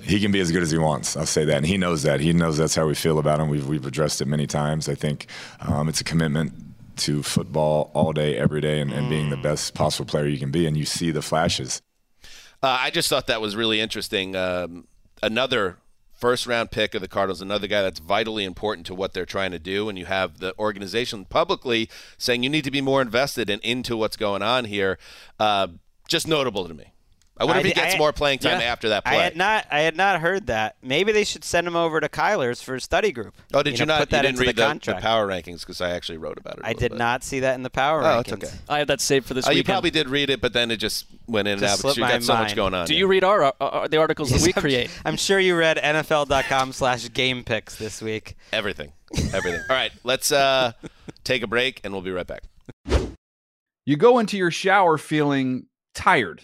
he 0.01 0.19
can 0.19 0.32
be 0.32 0.39
as 0.39 0.51
good 0.51 0.63
as 0.63 0.71
he 0.71 0.78
wants. 0.78 1.17
I'll 1.17 1.26
say 1.26 1.43
that, 1.45 1.57
and 1.57 1.65
he 1.65 1.78
knows 1.78 2.03
that. 2.03 2.21
He 2.21 2.32
knows 2.34 2.57
that's 2.57 2.76
how 2.76 2.88
we 2.88 2.95
feel 2.95 3.19
about 3.19 3.39
him. 3.39 3.49
We've 3.49 3.67
we've 3.67 3.86
addressed 3.86 4.21
it 4.21 4.28
many 4.28 4.47
times. 4.47 4.88
I 4.88 4.95
think 4.95 5.28
um, 5.59 5.89
it's 5.89 5.99
a 5.99 6.03
commitment 6.05 6.53
to 6.95 7.24
football 7.24 7.91
all 7.93 8.13
day, 8.13 8.38
every 8.38 8.61
day, 8.61 8.80
and, 8.80 8.93
and 8.93 9.09
being 9.09 9.32
the 9.32 9.38
best 9.38 9.74
possible 9.74 10.05
player 10.05 10.28
you 10.28 10.38
can 10.38 10.51
be. 10.51 10.65
And 10.65 10.78
you 10.78 10.86
see 10.86 11.11
the 11.11 11.21
flashes. 11.21 11.82
Uh, 12.61 12.78
I 12.80 12.91
just 12.91 13.09
thought 13.09 13.28
that 13.28 13.41
was 13.41 13.57
really 13.57 13.82
interesting. 13.82 14.36
Um, 14.36 14.88
another 15.24 15.78
first 16.13 16.45
round 16.45 16.71
pick 16.71 16.93
of 16.93 17.01
the 17.01 17.07
Cardinals, 17.07 17.41
another 17.41 17.67
guy 17.67 17.82
that's 17.82 17.99
vitally 17.99 18.43
important 18.43 18.86
to 18.88 18.95
what 18.95 19.13
they're 19.13 19.26
trying 19.26 19.51
to 19.51 19.59
do. 19.59 19.89
And 19.89 19.97
you 19.97 20.05
have 20.05 20.39
the 20.39 20.57
organization 20.59 21.26
publicly 21.26 21.89
saying 22.17 22.43
you 22.43 22.49
need 22.49 22.63
to 22.63 22.71
be 22.71 22.82
more 22.82 23.01
invested 23.01 23.49
and 23.49 23.61
into 23.61 23.97
what's 23.97 24.17
going 24.17 24.41
on 24.41 24.65
here. 24.65 24.99
Uh, 25.39 25.67
just 26.07 26.28
notable 26.28 26.67
to 26.67 26.74
me. 26.74 26.92
I 27.36 27.45
wonder 27.45 27.61
if 27.61 27.65
he 27.65 27.73
gets 27.73 27.95
I- 27.95 27.97
more 27.97 28.13
playing 28.13 28.39
time 28.39 28.59
yeah. 28.59 28.67
after 28.67 28.89
that 28.89 29.03
play. 29.05 29.17
I 29.17 29.23
had 29.23 29.36
not, 29.36 29.65
I 29.71 29.79
had 29.81 29.97
not 29.97 30.21
heard 30.21 30.47
that. 30.47 30.75
Maybe 30.84 31.11
they 31.11 31.23
should 31.23 31.43
send 31.43 31.65
him 31.65 31.75
over 31.75 31.99
to 31.99 32.07
Kyler's 32.07 32.61
for 32.61 32.79
study 32.79 33.11
group. 33.11 33.34
oh, 33.55 33.63
did 33.63 33.79
you, 33.79 33.86
know, 33.86 33.93
not? 33.95 33.99
Put 34.01 34.09
that 34.11 34.17
you 34.17 34.21
didn't 34.23 34.36
into 34.36 34.41
read 34.47 34.55
the 34.55 34.61
the, 34.61 34.67
contract. 34.67 35.01
power 35.01 35.27
rankings 35.27 35.61
because 35.61 35.81
I 35.81 35.89
actually 35.91 36.19
wrote 36.19 36.38
about 36.38 36.59
it. 36.59 36.61
I 36.63 36.69
I 36.69 36.73
did 36.73 36.93
not 36.93 37.23
see 37.23 37.39
that 37.39 37.55
in 37.55 37.63
the 37.63 37.71
power 37.71 38.01
Oh, 38.01 38.05
rankings. 38.05 38.19
it's 38.21 38.31
okay. 38.34 38.49
I 38.69 38.77
have 38.79 38.88
that 38.88 39.01
saved 39.01 39.25
for 39.25 39.34
this 39.34 39.47
Oh, 39.47 39.51
you 39.51 39.63
probably 39.63 39.89
did 39.89 40.09
read 40.09 40.29
it, 40.29 40.41
but 40.41 40.53
then 40.53 40.69
it 40.69 40.77
just 40.77 41.07
went 41.27 41.47
in 41.47 41.55
and 41.55 41.63
out 41.63 41.77
because 41.77 41.79
slipped 41.79 41.97
you 41.97 42.03
my 42.03 42.11
got 42.11 42.23
so 42.23 42.34
much 42.36 42.55
going 42.55 42.73
on. 42.75 42.86
Do 42.86 42.93
yeah. 42.93 42.99
you 42.99 43.07
read 43.07 43.23
our, 43.23 43.51
the 43.89 43.97
articles 43.97 44.29
that 44.29 44.41
we 44.45 44.53
I'm- 44.53 44.61
create? 44.61 44.91
I'm 45.03 45.17
sure 45.17 45.39
you 45.39 45.55
read 45.57 45.77
NFL.com 45.77 46.71
slash 46.73 47.11
game 47.13 47.43
picks 47.43 47.75
this 47.77 47.99
week. 48.01 48.36
everything? 48.51 48.91
Everything. 49.34 49.61
All 49.69 49.75
right, 49.75 49.91
let's 50.03 50.31
uh, 50.31 50.73
take 51.23 51.41
a 51.41 51.47
break 51.47 51.81
and 51.84 51.93
we'll 51.93 52.01
be 52.03 52.11
right 52.11 52.27
back. 52.27 52.43
You 53.86 53.97
go 53.97 54.19
into 54.19 54.38
your 54.38 54.51
shower 54.51 54.97
feeling 54.97 55.65
tired, 55.93 56.43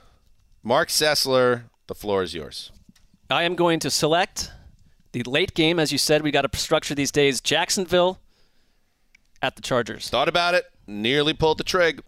Marc 0.63 0.89
Sessler, 0.89 1.63
the 1.87 1.95
floor 1.95 2.21
is 2.21 2.33
yours. 2.33 2.71
I 3.29 3.43
am 3.43 3.55
going 3.55 3.79
to 3.79 3.89
select 3.89 4.51
the 5.11 5.23
late 5.23 5.53
game, 5.55 5.79
as 5.79 5.91
you 5.91 5.97
said. 5.97 6.21
We 6.21 6.31
got 6.31 6.51
to 6.51 6.59
structure 6.59 6.93
these 6.93 7.11
days. 7.11 7.41
Jacksonville 7.41 8.19
at 9.41 9.55
the 9.55 9.61
Chargers. 9.61 10.09
Thought 10.09 10.29
about 10.29 10.53
it, 10.53 10.65
nearly 10.85 11.33
pulled 11.33 11.57
the 11.57 11.63
trig. 11.63 12.03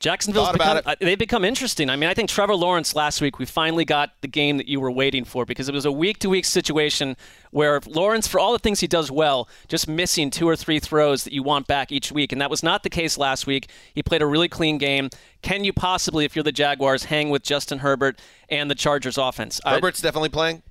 Jacksonville's 0.00 0.52
become, 0.52 0.80
uh, 0.86 0.94
they've 1.00 1.18
become 1.18 1.44
interesting. 1.44 1.90
I 1.90 1.96
mean, 1.96 2.08
I 2.08 2.14
think 2.14 2.28
Trevor 2.30 2.54
Lawrence 2.54 2.94
last 2.94 3.20
week, 3.20 3.40
we 3.40 3.44
finally 3.46 3.84
got 3.84 4.10
the 4.20 4.28
game 4.28 4.56
that 4.58 4.68
you 4.68 4.78
were 4.78 4.92
waiting 4.92 5.24
for 5.24 5.44
because 5.44 5.68
it 5.68 5.74
was 5.74 5.84
a 5.84 5.90
week 5.90 6.20
to 6.20 6.28
week 6.28 6.44
situation 6.44 7.16
where 7.50 7.80
Lawrence, 7.84 8.28
for 8.28 8.38
all 8.38 8.52
the 8.52 8.60
things 8.60 8.78
he 8.78 8.86
does 8.86 9.10
well, 9.10 9.48
just 9.66 9.88
missing 9.88 10.30
two 10.30 10.48
or 10.48 10.54
three 10.54 10.78
throws 10.78 11.24
that 11.24 11.32
you 11.32 11.42
want 11.42 11.66
back 11.66 11.90
each 11.90 12.12
week. 12.12 12.30
And 12.30 12.40
that 12.40 12.48
was 12.48 12.62
not 12.62 12.84
the 12.84 12.90
case 12.90 13.18
last 13.18 13.44
week. 13.48 13.70
He 13.92 14.02
played 14.04 14.22
a 14.22 14.26
really 14.26 14.48
clean 14.48 14.78
game. 14.78 15.10
Can 15.42 15.64
you 15.64 15.72
possibly, 15.72 16.24
if 16.24 16.36
you're 16.36 16.44
the 16.44 16.52
Jaguars, 16.52 17.04
hang 17.04 17.30
with 17.30 17.42
Justin 17.42 17.80
Herbert 17.80 18.20
and 18.48 18.70
the 18.70 18.76
Chargers 18.76 19.18
offense? 19.18 19.60
I- 19.64 19.74
Herbert's 19.74 20.00
definitely 20.00 20.28
playing 20.30 20.62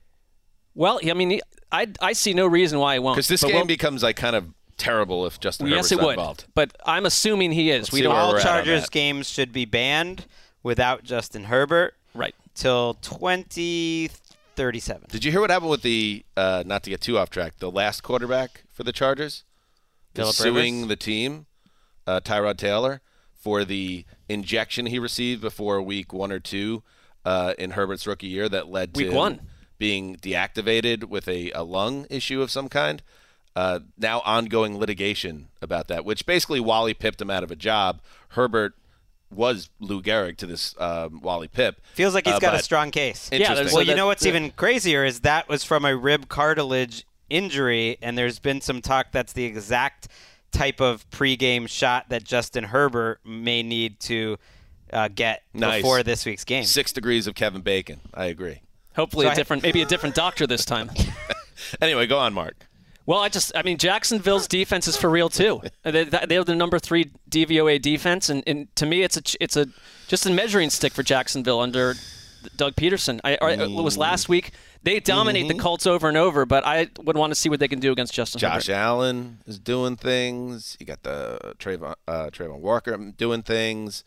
well, 0.74 1.00
I 1.04 1.14
mean, 1.16 1.42
I, 1.72 1.88
I 2.00 2.14
see 2.14 2.34
no 2.36 2.46
reason 2.46 2.78
why 2.78 2.94
he 2.94 3.00
won't. 3.00 3.16
because 3.16 3.28
this 3.28 3.42
But 3.42 3.48
game 3.48 3.56
we'll- 3.58 3.66
becomes 3.66 4.04
like 4.04 4.16
kind 4.16 4.36
of 4.36 4.46
terrible 4.78 5.26
if 5.26 5.40
Justin 5.40 5.68
yes, 5.68 5.90
Herbert's 5.90 5.92
it 5.92 6.06
would. 6.06 6.12
involved. 6.14 6.46
But 6.54 6.76
I'm 6.86 7.06
assuming 7.06 7.52
he 7.52 7.72
is. 7.72 7.84
Let's 7.84 7.92
we 7.92 8.00
see 8.00 8.04
don't. 8.04 8.14
where 8.14 8.22
All 8.22 8.32
we're 8.34 8.40
at 8.40 8.46
on 8.46 8.54
Chargers 8.64 8.84
that. 8.84 8.92
games 8.92 9.30
should 9.30 9.52
be 9.52 9.66
banned 9.66 10.26
without 10.64 11.04
Justin 11.04 11.46
Herbert 11.46 11.96
Right. 12.14 12.36
till 12.54 12.94
2037. 12.96 15.08
Did 15.10 15.26
you 15.26 15.32
hear 15.32 15.42
what 15.42 15.50
happened 15.50 15.72
with 15.72 15.82
the? 15.82 16.24
Uh, 16.36 16.64
not 16.66 16.84
to 16.84 16.90
get 16.90 17.02
too 17.02 17.18
off 17.18 17.30
track, 17.30 17.58
the 17.60 17.72
last 17.72 18.02
quarterback 18.02 18.64
for 18.72 18.84
the 18.84 18.92
Chargers, 18.92 19.44
is 20.16 20.36
suing 20.36 20.76
Rivers? 20.82 20.90
the 20.90 20.96
team, 20.96 21.46
uh, 22.06 22.20
Tyrod 22.22 22.58
Taylor, 22.58 23.02
for 23.34 23.64
the 23.64 24.06
injection 24.30 24.88
he 24.88 25.00
received 25.00 25.42
before 25.42 25.82
week 25.82 26.14
one 26.14 26.32
or 26.32 26.40
two 26.40 26.84
uh, 27.26 27.54
in 27.58 27.72
Herbert's 27.72 28.08
rookie 28.08 28.28
year 28.28 28.50
that 28.50 28.68
led 28.68 28.94
to 28.96 29.06
Week 29.06 29.14
one. 29.14 29.42
being 29.78 30.16
deactivated 30.18 31.06
with 31.06 31.28
a, 31.28 31.52
a 31.52 31.64
lung 31.64 32.06
issue 32.10 32.42
of 32.42 32.52
some 32.52 32.70
kind. 32.70 33.02
Uh, 33.58 33.80
now 33.98 34.20
ongoing 34.24 34.78
litigation 34.78 35.48
about 35.64 35.88
that, 35.88 36.06
which 36.06 36.26
basically 36.28 36.60
Wally 36.60 36.94
pipped 36.94 37.20
him 37.20 37.32
out 37.32 37.44
of 37.44 37.50
a 37.50 37.56
job. 37.56 38.02
Herbert 38.30 38.74
was 39.32 39.70
Lou 39.80 40.02
Gehrig 40.02 40.38
to 40.38 40.46
this 40.46 40.76
um, 40.80 41.22
Wally 41.22 41.48
Pipp. 41.48 41.76
Feels 41.96 42.14
like 42.14 42.26
he's 42.28 42.36
Uh, 42.36 42.40
got 42.40 42.54
a 42.54 42.62
strong 42.62 42.92
case. 42.92 43.30
Yeah. 43.32 43.54
Well, 43.56 43.68
So 43.68 43.80
you 43.80 43.88
that- 43.88 43.98
know 43.98 44.06
what's 44.06 44.22
that- 44.24 44.30
even 44.30 44.52
crazier 44.52 45.04
is 45.04 45.22
that 45.22 45.50
was 45.50 45.64
from 45.64 45.86
a 45.86 45.96
rib 45.98 46.30
cartilage 46.30 47.06
injury, 47.32 47.98
and 48.02 48.16
there's 48.18 48.38
been 48.40 48.62
some 48.62 48.80
talk 48.82 49.08
that's 49.12 49.34
the 49.34 49.46
exact 49.46 50.08
type 50.52 50.80
of 50.80 51.10
pregame 51.10 51.68
shot 51.68 52.10
that 52.10 52.24
Justin 52.24 52.66
Herbert 52.66 53.20
may 53.26 53.64
need 53.64 54.00
to 54.02 54.38
uh, 54.94 55.10
get 55.10 55.44
Nice. 55.54 55.82
before 55.82 56.04
this 56.04 56.26
week's 56.26 56.46
game. 56.46 56.64
Six 56.64 56.94
degrees 56.94 57.26
of 57.28 57.34
Kevin 57.36 57.62
Bacon. 57.62 58.00
I 58.14 58.26
agree. 58.26 58.62
Hopefully, 58.96 59.26
So 59.26 59.30
a 59.30 59.32
I- 59.32 59.36
different, 59.36 59.64
maybe 59.64 59.82
a 59.82 59.86
different 59.86 60.14
doctor 60.16 60.46
this 60.46 60.64
time. 60.64 60.92
Anyway, 61.82 62.06
go 62.06 62.20
on, 62.20 62.34
Marc. 62.36 62.56
Well, 63.08 63.20
I 63.20 63.30
just, 63.30 63.54
I 63.56 63.64
mean, 63.64 63.78
Jacksonville's 63.78 64.48
defense 64.48 64.88
is 64.88 64.96
for 64.96 65.10
real 65.10 65.30
too. 65.30 65.62
They, 65.84 66.04
they're 66.04 66.44
the 66.44 66.54
number 66.56 66.80
three 66.80 67.12
DVOA 67.30 67.82
defense, 67.82 68.30
and, 68.30 68.44
and 68.46 68.76
to 68.76 68.86
me, 68.86 69.04
it's 69.04 69.16
a, 69.16 69.22
it's 69.40 69.56
a, 69.56 69.68
just 70.08 70.26
a 70.26 70.30
measuring 70.30 70.70
stick 70.70 70.92
for 70.92 71.02
Jacksonville 71.02 71.62
under 71.62 71.96
Doug 72.58 72.76
Pederson. 72.76 73.22
I, 73.24 73.38
it 73.54 73.70
was 73.70 73.98
last 73.98 74.28
week. 74.28 74.52
They 74.84 75.00
dominate 75.00 75.48
the 75.48 75.56
Colts 75.56 75.88
over 75.88 76.10
and 76.10 76.18
over, 76.18 76.46
but 76.46 76.66
I 76.66 76.90
would 77.02 77.16
want 77.16 77.32
to 77.32 77.36
see 77.36 77.48
what 77.50 77.60
they 77.62 77.68
can 77.70 77.80
do 77.80 77.92
against 77.94 78.14
Justin 78.14 78.40
Josh. 78.40 78.70
Allen 78.70 79.40
is 79.46 79.60
doing 79.60 79.96
things. 79.96 80.76
You 80.80 80.86
got 80.86 81.04
the 81.04 81.56
Travon, 81.58 81.96
uh, 82.08 82.30
Travon 82.32 82.60
Walker 82.60 82.96
doing 83.18 83.44
things. 83.44 84.04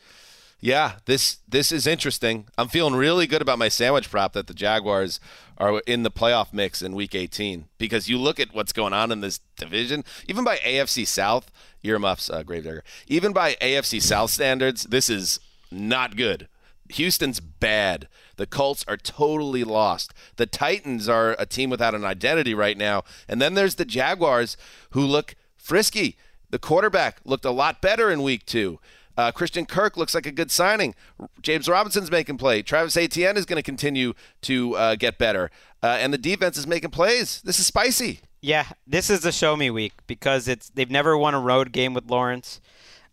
Yeah, 0.61 0.97
this 1.07 1.39
this 1.49 1.73
is 1.73 1.87
interesting. 1.87 2.47
I'm 2.59 2.69
feeling 2.69 2.95
really 2.95 3.27
good 3.27 3.41
about 3.41 3.59
my 3.59 3.69
sandwich 3.69 4.11
prop 4.11 4.35
that 4.35 4.47
the 4.47 4.55
Jaguars 4.55 5.19
are 5.57 5.81
in 5.87 6.03
the 6.03 6.11
playoff 6.11 6.53
mix 6.53 6.83
in 6.83 6.95
Week 6.95 7.15
18 7.15 7.67
because 7.79 8.09
you 8.09 8.19
look 8.19 8.39
at 8.39 8.55
what's 8.55 8.73
going 8.73 8.93
on 8.93 9.11
in 9.11 9.21
this 9.21 9.41
division, 9.57 10.05
even 10.29 10.45
by 10.45 10.57
AFC 10.59 11.07
South 11.07 11.51
earmuffs, 11.83 12.29
uh, 12.29 12.43
Gravedigger. 12.43 12.85
Even 13.07 13.33
by 13.33 13.55
AFC 13.55 14.03
South 14.03 14.31
standards, 14.31 14.85
this 14.85 15.09
is 15.09 15.41
not 15.71 16.17
good. 16.17 16.47
Houston's 16.91 17.41
bad. 17.41 18.09
The 18.37 18.47
Colts 18.47 18.85
are 18.89 18.97
totally 18.97 19.65
lost. 19.65 20.13
The 20.37 20.47
Titans 20.47 21.09
are 21.09 21.37
a 21.39 21.47
team 21.47 21.71
without 21.71 21.95
an 21.95 22.05
identity 22.05 22.53
right 22.53 22.77
now. 22.77 23.05
And 23.29 23.41
then 23.41 23.55
there's 23.55 23.77
the 23.77 23.85
Jaguars 23.85 24.57
who 24.91 25.03
look 25.03 25.37
frisky. 25.57 26.17
The 26.51 26.59
quarterback 26.59 27.19
looked 27.25 27.45
a 27.45 27.51
lot 27.51 27.81
better 27.81 28.11
in 28.11 28.23
week 28.23 28.45
two. 28.45 28.81
Uh, 29.21 29.31
Christian 29.31 29.67
Kirk 29.67 29.99
looks 29.99 30.15
like 30.15 30.25
a 30.25 30.33
good 30.33 30.51
signing. 30.51 30.95
James 31.43 31.69
Robinson's 31.69 32.11
making 32.11 32.39
play. 32.39 32.63
Travis 32.63 32.97
Etienne 32.97 33.37
is 33.37 33.45
going 33.45 33.59
to 33.59 33.63
continue 33.63 34.15
to 34.41 34.75
uh, 34.77 34.95
get 34.95 35.19
better. 35.19 35.51
Uh, 35.83 35.99
and 36.01 36.11
the 36.11 36.19
defense 36.19 36.57
is 36.57 36.67
making 36.67 36.89
plays. 36.89 37.43
This 37.43 37.59
is 37.59 37.67
spicy. 37.67 38.21
Yeah, 38.41 38.65
this 38.87 39.11
is 39.11 39.27
a 39.27 39.33
show 39.33 39.57
me 39.57 39.71
week 39.71 39.93
because 40.07 40.49
it's 40.49 40.71
they've 40.71 40.91
never 40.91 41.19
won 41.19 41.35
a 41.35 41.41
road 41.41 41.71
game 41.71 41.93
with 41.93 42.11
Lawrence. 42.11 42.63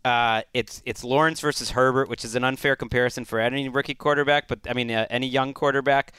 Uh, 0.05 0.43
it's 0.53 0.82
it's 0.86 1.03
Lawrence 1.03 1.41
versus 1.41 1.72
Herbert, 1.72 2.08
which 2.08 2.24
is 2.24 2.36
an 2.36 2.45
unfair 2.45 2.78
comparison 2.78 3.26
for 3.26 3.41
any 3.41 3.68
rookie 3.68 3.93
quarterback, 3.93 4.47
but 4.47 4.60
I 4.70 4.74
mean 4.74 4.89
uh, 4.89 5.08
any 5.10 5.28
young 5.28 5.53
quarterback. 5.53 6.14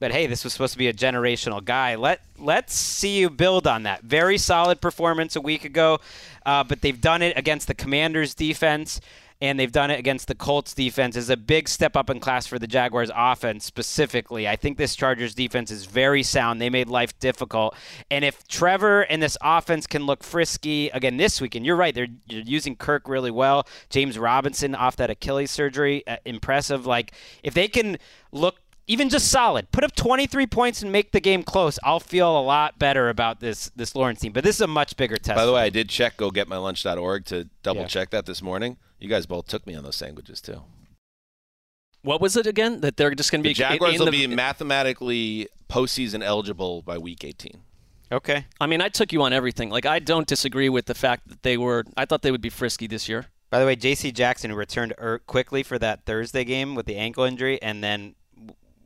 But 0.00 0.12
hey, 0.12 0.26
this 0.26 0.44
was 0.44 0.54
supposed 0.54 0.72
to 0.72 0.78
be 0.78 0.88
a 0.88 0.94
generational 0.94 1.62
guy. 1.62 1.94
Let 1.94 2.22
let's 2.38 2.74
see 2.74 3.18
you 3.18 3.28
build 3.28 3.66
on 3.66 3.82
that. 3.82 4.02
Very 4.02 4.38
solid 4.38 4.80
performance 4.80 5.36
a 5.36 5.42
week 5.42 5.66
ago, 5.66 6.00
uh, 6.46 6.64
but 6.64 6.80
they've 6.80 7.00
done 7.00 7.20
it 7.20 7.36
against 7.36 7.68
the 7.68 7.74
Commanders' 7.74 8.32
defense, 8.34 9.02
and 9.42 9.60
they've 9.60 9.70
done 9.70 9.90
it 9.90 9.98
against 9.98 10.26
the 10.26 10.34
Colts' 10.34 10.72
defense. 10.72 11.16
is 11.16 11.28
a 11.28 11.36
big 11.36 11.68
step 11.68 11.96
up 11.96 12.08
in 12.08 12.18
class 12.18 12.46
for 12.46 12.58
the 12.58 12.66
Jaguars' 12.66 13.10
offense 13.14 13.66
specifically. 13.66 14.48
I 14.48 14.56
think 14.56 14.78
this 14.78 14.96
Chargers' 14.96 15.34
defense 15.34 15.70
is 15.70 15.84
very 15.84 16.22
sound. 16.22 16.62
They 16.62 16.70
made 16.70 16.88
life 16.88 17.18
difficult, 17.18 17.76
and 18.10 18.24
if 18.24 18.48
Trevor 18.48 19.02
and 19.02 19.22
this 19.22 19.36
offense 19.42 19.86
can 19.86 20.06
look 20.06 20.24
frisky 20.24 20.88
again 20.94 21.18
this 21.18 21.42
week, 21.42 21.54
and 21.54 21.66
you're 21.66 21.76
right, 21.76 21.94
they're 21.94 22.08
you're 22.26 22.40
using 22.40 22.74
Kirk 22.74 23.06
really 23.06 23.30
well. 23.30 23.66
James 23.90 24.18
Robinson 24.18 24.74
off 24.74 24.96
that 24.96 25.10
Achilles 25.10 25.50
surgery, 25.50 26.06
uh, 26.06 26.16
impressive. 26.24 26.86
Like 26.86 27.12
if 27.42 27.52
they 27.52 27.68
can 27.68 27.98
look 28.32 28.60
even 28.90 29.08
just 29.08 29.28
solid. 29.28 29.70
Put 29.72 29.84
up 29.84 29.94
23 29.94 30.46
points 30.46 30.82
and 30.82 30.90
make 30.90 31.12
the 31.12 31.20
game 31.20 31.42
close. 31.42 31.78
I'll 31.84 32.00
feel 32.00 32.38
a 32.38 32.42
lot 32.42 32.78
better 32.78 33.08
about 33.08 33.40
this 33.40 33.70
this 33.76 33.94
Lawrence 33.94 34.20
team. 34.20 34.32
But 34.32 34.44
this 34.44 34.56
is 34.56 34.60
a 34.62 34.66
much 34.66 34.96
bigger 34.96 35.16
test. 35.16 35.36
By 35.36 35.46
the 35.46 35.52
way. 35.52 35.62
I 35.62 35.70
did 35.70 35.88
check 35.88 36.16
gogetmylunch.org 36.16 37.24
to 37.26 37.48
double 37.62 37.82
Yeah. 37.82 37.86
check 37.86 38.10
that 38.10 38.26
this 38.26 38.42
morning. 38.42 38.76
You 38.98 39.08
guys 39.08 39.26
both 39.26 39.46
took 39.46 39.66
me 39.66 39.74
on 39.74 39.84
those 39.84 39.96
sandwiches 39.96 40.40
too. 40.40 40.62
What 42.02 42.20
was 42.20 42.36
it 42.36 42.46
again? 42.46 42.80
That 42.80 42.96
they're 42.96 43.14
just 43.14 43.30
going 43.30 43.42
to 43.42 43.48
The 43.48 43.50
be 43.50 43.54
Jaguars 43.54 43.94
in 43.94 43.98
will 44.00 44.06
the- 44.06 44.12
be 44.12 44.26
mathematically 44.26 45.48
postseason 45.68 46.22
eligible 46.22 46.82
by 46.82 46.98
week 46.98 47.24
18. 47.24 47.62
okay. 48.12 48.46
I 48.60 48.66
mean, 48.66 48.80
I 48.80 48.88
took 48.88 49.12
you 49.12 49.22
on 49.22 49.32
everything. 49.32 49.70
Like, 49.70 49.86
I 49.86 49.98
don't 49.98 50.26
disagree 50.26 50.68
with 50.68 50.86
the 50.86 50.94
fact 50.94 51.28
that 51.28 51.42
they 51.42 51.56
were. 51.56 51.84
I 51.96 52.06
thought 52.06 52.22
they 52.22 52.30
would 52.32 52.40
be 52.40 52.48
frisky 52.50 52.86
this 52.86 53.08
year. 53.08 53.26
By 53.50 53.58
the 53.60 53.66
way, 53.66 53.76
J.C. 53.76 54.12
Jackson, 54.12 54.50
who 54.50 54.56
returned 54.56 54.94
er- 54.98 55.20
quickly 55.26 55.62
for 55.62 55.78
that 55.78 56.06
Thursday 56.06 56.44
game 56.44 56.74
with 56.74 56.86
the 56.86 56.96
ankle 56.96 57.24
injury, 57.24 57.60
and 57.62 57.82
then 57.84 58.00
w- 58.00 58.14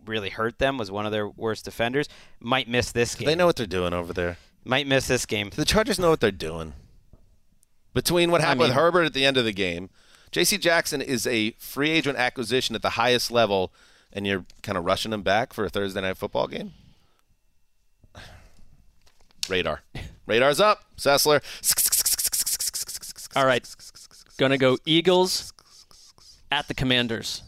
really 0.06 0.30
hurt 0.30 0.58
them, 0.58 0.78
was 0.78 0.90
one 0.90 1.06
of 1.06 1.12
their 1.12 1.28
worst 1.28 1.64
defenders. 1.64 2.08
Might 2.40 2.68
miss 2.68 2.92
this 2.92 3.14
game. 3.14 3.26
They 3.26 3.34
know 3.34 3.46
what 3.46 3.56
they're 3.56 3.66
doing 3.66 3.92
over 3.92 4.12
there. 4.12 4.38
Might 4.64 4.86
miss 4.86 5.06
this 5.06 5.26
game. 5.26 5.50
The 5.54 5.64
Chargers 5.64 5.98
know 5.98 6.10
what 6.10 6.20
they're 6.20 6.30
doing. 6.30 6.72
Between 7.92 8.30
what 8.30 8.40
happened 8.40 8.60
with 8.60 8.70
mean- 8.70 8.78
Herbert 8.78 9.04
at 9.04 9.12
the 9.12 9.24
end 9.24 9.36
of 9.36 9.44
the 9.44 9.52
game, 9.52 9.90
J.C. 10.32 10.58
Jackson 10.58 11.00
is 11.00 11.26
a 11.26 11.52
free 11.52 11.90
agent 11.90 12.18
acquisition 12.18 12.74
at 12.74 12.82
the 12.82 12.90
highest 12.90 13.30
level, 13.30 13.72
and 14.12 14.26
you're 14.26 14.44
kind 14.62 14.76
of 14.76 14.84
rushing 14.84 15.12
him 15.12 15.22
back 15.22 15.52
for 15.52 15.64
a 15.64 15.68
Thursday 15.68 16.00
night 16.00 16.16
football 16.16 16.48
game. 16.48 16.72
Radar, 19.48 19.82
radar's 20.26 20.60
up. 20.60 20.84
Sessler. 20.96 21.40
All 23.36 23.46
right, 23.46 23.68
gonna 24.38 24.58
go 24.58 24.78
Eagles 24.86 25.52
at 26.50 26.66
the 26.68 26.74
Commanders. 26.74 27.42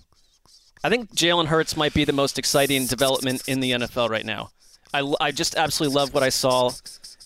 I 0.87 0.89
think 0.89 1.13
Jalen 1.17 1.47
Hurts 1.47 1.77
might 1.77 1.95
be 1.95 2.05
the 2.05 2.13
most 2.13 2.39
exciting 2.39 2.87
development 2.87 3.49
in 3.49 3.59
the 3.59 3.73
NFL 3.73 4.09
right 4.09 4.25
now. 4.25 4.51
I, 4.95 5.15
I 5.21 5.33
just 5.33 5.57
absolutely 5.57 5.97
love 5.97 6.15
what 6.15 6.23
I 6.23 6.29
saw 6.29 6.71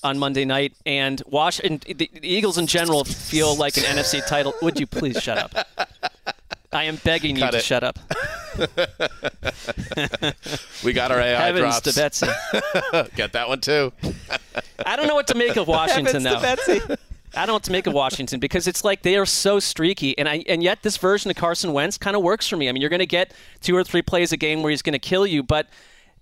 on 0.02 0.18
Monday 0.18 0.46
night, 0.46 0.72
and 0.86 1.22
Wash 1.26 1.60
and 1.60 1.78
the, 1.82 1.92
the 1.92 2.10
Eagles 2.22 2.56
in 2.56 2.66
general 2.66 3.04
feel 3.04 3.54
like 3.54 3.76
an 3.76 3.82
NFC 3.82 4.26
title. 4.26 4.54
Would 4.62 4.80
you 4.80 4.86
please 4.86 5.22
shut 5.22 5.36
up? 5.36 5.68
I 6.72 6.84
am 6.84 6.96
begging 7.04 7.36
you 7.36 7.42
Cut 7.42 7.50
to 7.50 7.60
shut 7.60 7.84
up. 7.84 7.98
We 10.82 10.94
got 10.94 11.12
our 11.12 11.20
AI 11.20 11.38
Heavens 11.38 11.80
drops. 11.80 11.80
to 11.80 11.94
Betsy. 11.94 12.26
Get 13.16 13.34
that 13.34 13.46
one 13.46 13.60
too. 13.60 13.92
I 14.86 14.96
don't 14.96 15.06
know 15.06 15.14
what 15.14 15.26
to 15.26 15.34
make 15.34 15.56
of 15.56 15.68
Washington 15.68 16.24
Heavens 16.24 16.88
now. 16.88 16.96
To 17.30 17.34
Betsy. 17.34 17.42
I 17.42 17.46
don't 17.46 17.48
know 17.48 17.54
what 17.54 17.62
to 17.64 17.72
make 17.72 17.86
of 17.86 17.94
Washington 17.94 18.40
because 18.40 18.66
it's 18.66 18.84
like 18.84 19.02
they 19.02 19.16
are 19.16 19.26
so 19.26 19.58
streaky, 19.58 20.16
and 20.18 20.28
I 20.28 20.44
and 20.48 20.62
yet 20.62 20.82
this 20.82 20.96
version 20.96 21.30
of 21.30 21.36
Carson 21.36 21.72
Wentz 21.72 21.98
kind 21.98 22.16
of 22.16 22.22
works 22.22 22.48
for 22.48 22.56
me. 22.56 22.68
I 22.68 22.72
mean, 22.72 22.80
you're 22.80 22.90
going 22.90 23.00
to 23.00 23.06
get 23.06 23.32
two 23.60 23.76
or 23.76 23.84
three 23.84 24.02
plays 24.02 24.32
a 24.32 24.36
game 24.36 24.62
where 24.62 24.70
he's 24.70 24.82
going 24.82 24.92
to 24.92 24.98
kill 24.98 25.26
you, 25.26 25.42
but 25.42 25.68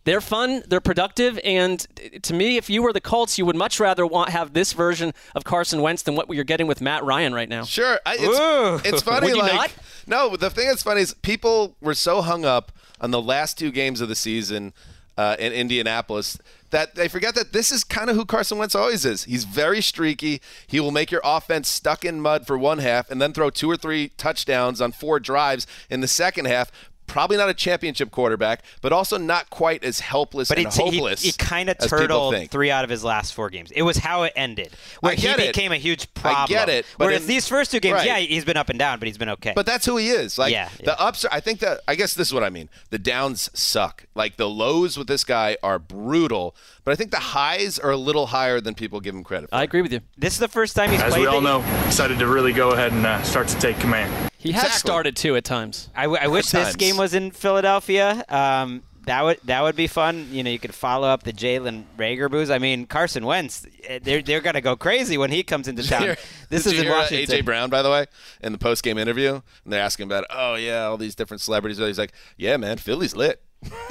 they're 0.05 0.21
fun, 0.23 0.63
they're 0.67 0.81
productive, 0.81 1.39
and 1.45 1.87
to 2.23 2.33
me, 2.33 2.57
if 2.57 2.71
you 2.71 2.83
were 2.83 2.95
the 2.95 3.01
Colts, 3.01 3.37
you 3.37 3.45
would 3.45 3.57
much 3.57 3.79
rather 3.79 4.07
want 4.07 4.31
have 4.31 4.55
this 4.55 4.73
version 4.73 5.13
of 5.35 5.45
Carson 5.45 5.83
Wentz 5.83 6.03
than 6.03 6.15
what 6.15 6.33
you're 6.33 6.45
getting 6.45 6.67
with 6.67 6.81
Matt 6.81 7.05
Ryan 7.05 7.35
right 7.35 7.49
now. 7.49 7.65
Sure. 7.65 7.99
I, 8.07 8.17
it's, 8.19 8.87
it's 8.87 9.03
funny. 9.03 9.27
Would 9.27 9.37
you 9.37 9.43
like, 9.43 9.53
not? 9.53 9.73
No, 10.07 10.37
the 10.37 10.49
thing 10.49 10.69
that's 10.69 10.83
funny 10.83 11.03
is 11.03 11.13
people 11.15 11.77
were 11.83 11.95
so 11.95 12.23
hung 12.23 12.47
up 12.47 12.73
on 13.03 13.11
the 13.11 13.21
last 13.21 13.59
two 13.59 13.71
games 13.71 14.01
of 14.01 14.09
the 14.09 14.15
season 14.15 14.73
uh, 15.19 15.37
in 15.39 15.53
Indianapolis 15.53 16.39
that 16.71 16.95
they 16.95 17.09
forget 17.09 17.35
that 17.35 17.53
this 17.53 17.73
is 17.73 17.85
kind 17.85 18.11
of 18.11 18.17
who 18.17 18.25
Carson 18.25 18.59
Wentz 18.59 18.75
always 18.75 19.05
is. 19.05 19.25
He's 19.25 19.45
very 19.45 19.81
streaky. 19.81 20.41
He 20.67 20.81
will 20.81 20.91
make 20.91 21.11
your 21.11 21.23
offense 21.25 21.69
stuck 21.69 22.05
in 22.05 22.21
mud 22.21 22.47
for 22.47 22.59
one 22.59 22.79
half 22.79 23.11
and 23.11 23.21
then 23.21 23.33
throw 23.33 23.51
two 23.51 23.71
or 23.71 23.77
three 23.77 24.11
touchdowns 24.17 24.81
on 24.81 24.93
four 24.93 25.21
drives 25.21 25.67
in 25.89 26.01
the 26.01 26.09
second 26.09 26.47
half. 26.47 26.71
Probably 27.09 27.37
not 27.37 27.49
a 27.49 27.55
championship 27.55 28.13
quarterback, 28.13 28.63
but 28.81 28.93
also 28.93 29.19
not 29.19 29.51
quite 29.51 29.83
as 29.83 29.99
helpless 30.01 30.49
But 30.49 30.59
and 30.59 30.73
he, 30.73 30.83
he, 30.91 30.97
hopeless. 30.99 31.23
he 31.23 31.33
kind 31.33 31.69
of 31.69 31.79
turtled 31.79 32.49
three 32.51 32.71
out 32.71 32.85
of 32.85 32.91
his 32.91 33.03
last 33.03 33.35
four 33.35 33.51
games. 33.51 33.71
It 33.73 33.83
was 33.83 33.97
how 33.97 34.23
it 34.23 34.33
ended, 34.37 34.71
where 35.01 35.15
he 35.17 35.27
it. 35.27 35.37
became 35.39 35.73
a 35.73 35.77
huge 35.77 36.13
problem. 36.15 36.45
I 36.45 36.47
get 36.47 36.69
it, 36.69 36.87
but 36.97 37.07
Whereas 37.07 37.23
in- 37.23 37.29
these 37.29 37.49
first 37.49 37.73
two 37.73 37.81
games, 37.81 37.95
right. 37.95 38.07
yeah, 38.07 38.19
he's 38.19 38.45
been 38.45 38.57
up 38.57 38.69
and 38.69 38.79
down, 38.79 38.99
but 39.01 39.09
he's 39.09 39.19
been 39.19 39.31
okay. 39.31 39.53
But 39.57 39.67
that's 39.67 39.85
who 39.87 39.97
he 39.97 40.11
is. 40.11 40.39
Like 40.39 40.53
Yeah, 40.53 40.69
the 40.79 40.85
yeah. 40.85 40.93
ups. 40.99 41.25
Are, 41.25 41.33
I 41.33 41.41
think 41.41 41.59
that. 41.61 41.81
I 41.89 41.95
guess 41.97 42.15
this 42.15 42.29
is 42.29 42.35
what 42.35 42.45
I 42.45 42.51
mean. 42.51 42.69
The 42.91 42.99
downs 42.99 43.51
suck. 43.55 44.05
Like 44.15 44.37
the 44.37 44.49
lows 44.49 44.97
with 44.97 45.09
this 45.09 45.25
guy 45.25 45.57
are 45.63 45.79
brutal. 45.79 46.55
But 46.89 46.93
I 46.93 46.97
think 46.97 47.11
the 47.11 47.19
highs 47.19 47.79
are 47.79 47.91
a 47.91 47.99
little 47.99 48.25
higher 48.29 48.63
than 48.63 48.75
people 48.75 48.99
give 49.01 49.15
him 49.15 49.23
credit 49.23 49.51
for. 49.51 49.57
I 49.57 49.63
agree 49.63 49.83
with 49.83 49.93
you. 49.93 50.01
this 50.17 50.33
is 50.33 50.39
the 50.39 50.49
first 50.49 50.75
time 50.75 50.91
he's 50.91 51.03
As 51.03 51.13
played. 51.13 51.21
we 51.21 51.27
all 51.27 51.43
the- 51.43 51.59
know, 51.61 51.85
decided 51.85 52.19
to 52.21 52.27
really 52.27 52.55
go 52.55 52.71
ahead 52.71 52.93
and 52.93 53.05
uh, 53.05 53.21
start 53.25 53.47
to 53.49 53.59
take 53.59 53.79
command. 53.79 54.31
He 54.39 54.53
has 54.53 54.63
Exactly. 54.65 54.89
started 54.89 55.15
too 55.17 55.37
at 55.37 55.45
times. 55.45 55.91
I, 55.95 56.05
w- 56.05 56.19
I 56.19 56.29
wish 56.29 56.47
this 56.49 56.77
game 56.77 56.97
was 56.97 57.13
in 57.13 57.31
Philadelphia. 57.31 58.25
Um, 58.31 58.85
that 59.05 59.23
would 59.23 59.39
that 59.45 59.63
would 59.65 59.77
be 59.77 59.87
fun. 59.87 60.29
You 60.31 60.43
know, 60.43 60.49
you 60.51 60.59
could 60.59 60.73
follow 60.75 61.09
up 61.09 61.25
the 61.25 61.33
Jalen 61.35 61.85
Reagor 61.99 62.31
booze. 62.31 62.49
I 62.49 62.57
mean, 62.59 62.87
Carson 62.87 63.27
Wentz, 63.27 63.67
eh, 63.85 63.99
they're 64.03 64.23
they're 64.23 64.41
gonna 64.41 64.63
go 64.63 64.75
crazy 64.75 65.19
when 65.19 65.31
he 65.31 65.43
comes 65.43 65.69
into 65.69 65.87
town. 65.87 66.17
this 66.49 66.65
Did 66.65 66.67
is 66.69 66.73
you 66.73 66.79
in 66.79 66.85
hear, 66.87 66.95
uh, 66.95 66.99
Washington. 67.01 67.39
AJ 67.41 67.45
Brown, 67.45 67.69
by 67.69 67.83
the 67.83 67.91
way, 67.91 68.07
in 68.43 68.53
the 68.53 68.59
post 68.59 68.83
game 68.83 68.97
interview, 68.97 69.33
and 69.65 69.73
they're 69.73 69.83
asking 69.83 70.05
about, 70.05 70.25
oh 70.31 70.55
yeah, 70.55 70.85
all 70.85 70.97
these 70.97 71.15
different 71.15 71.43
celebrities. 71.43 71.77
He's 71.77 71.99
like, 71.99 72.15
yeah, 72.39 72.57
man, 72.57 72.79
Philly's 72.79 73.15
lit. 73.15 73.43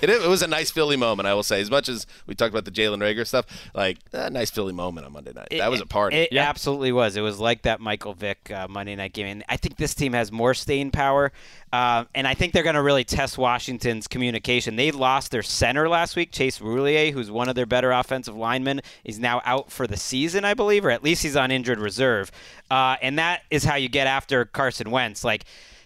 it, 0.00 0.10
it 0.10 0.28
was 0.28 0.42
a 0.42 0.46
nice 0.46 0.70
Philly 0.70 0.96
moment, 0.96 1.26
I 1.26 1.34
will 1.34 1.42
say. 1.42 1.60
As 1.60 1.70
much 1.70 1.88
as 1.88 2.06
we 2.26 2.34
talked 2.34 2.52
about 2.52 2.64
the 2.64 2.70
Jalen 2.70 2.98
Reagor 2.98 3.26
stuff, 3.26 3.46
like 3.74 3.98
a 4.12 4.30
nice 4.30 4.50
Philly 4.50 4.72
moment 4.72 5.06
on 5.06 5.12
Monday 5.12 5.32
night. 5.32 5.48
that 5.50 5.70
was 5.70 5.80
a 5.80 5.86
party. 5.86 6.16
It 6.16 6.36
absolutely 6.36 6.92
was. 6.92 7.16
It 7.16 7.20
was 7.20 7.40
like 7.40 7.62
that 7.62 7.80
Michael 7.80 8.14
Vick 8.14 8.50
uh, 8.50 8.68
Monday 8.68 8.94
night 8.94 9.12
game. 9.12 9.26
And 9.26 9.44
I 9.48 9.56
think 9.56 9.76
this 9.76 9.94
team 9.94 10.12
has 10.12 10.30
more 10.30 10.54
staying 10.54 10.92
power. 10.92 11.32
Uh, 11.72 12.04
and 12.14 12.28
I 12.28 12.34
think 12.34 12.52
they're 12.52 12.62
going 12.62 12.76
to 12.76 12.82
really 12.82 13.02
test 13.02 13.36
Washington's 13.36 14.06
communication. 14.06 14.76
They 14.76 14.92
lost 14.92 15.32
their 15.32 15.42
center 15.42 15.88
last 15.88 16.14
week, 16.14 16.30
Chase 16.30 16.60
Roullier, 16.60 17.12
who's 17.12 17.32
one 17.32 17.48
of 17.48 17.56
their 17.56 17.66
better 17.66 17.90
offensive 17.90 18.36
linemen. 18.36 18.80
is 19.02 19.18
now 19.18 19.42
out 19.44 19.72
for 19.72 19.88
the 19.88 19.96
season, 19.96 20.44
I 20.44 20.54
believe, 20.54 20.84
or 20.84 20.90
at 20.90 21.02
least 21.02 21.24
he's 21.24 21.34
on 21.34 21.50
injured 21.50 21.80
reserve. 21.80 22.30
Uh, 22.70 22.96
and 23.02 23.18
that 23.18 23.42
is 23.50 23.64
how 23.64 23.74
you 23.74 23.88
get 23.88 24.06
after 24.06 24.44
Carson 24.44 24.92
Wentz. 24.92 25.24
Like, 25.24 25.44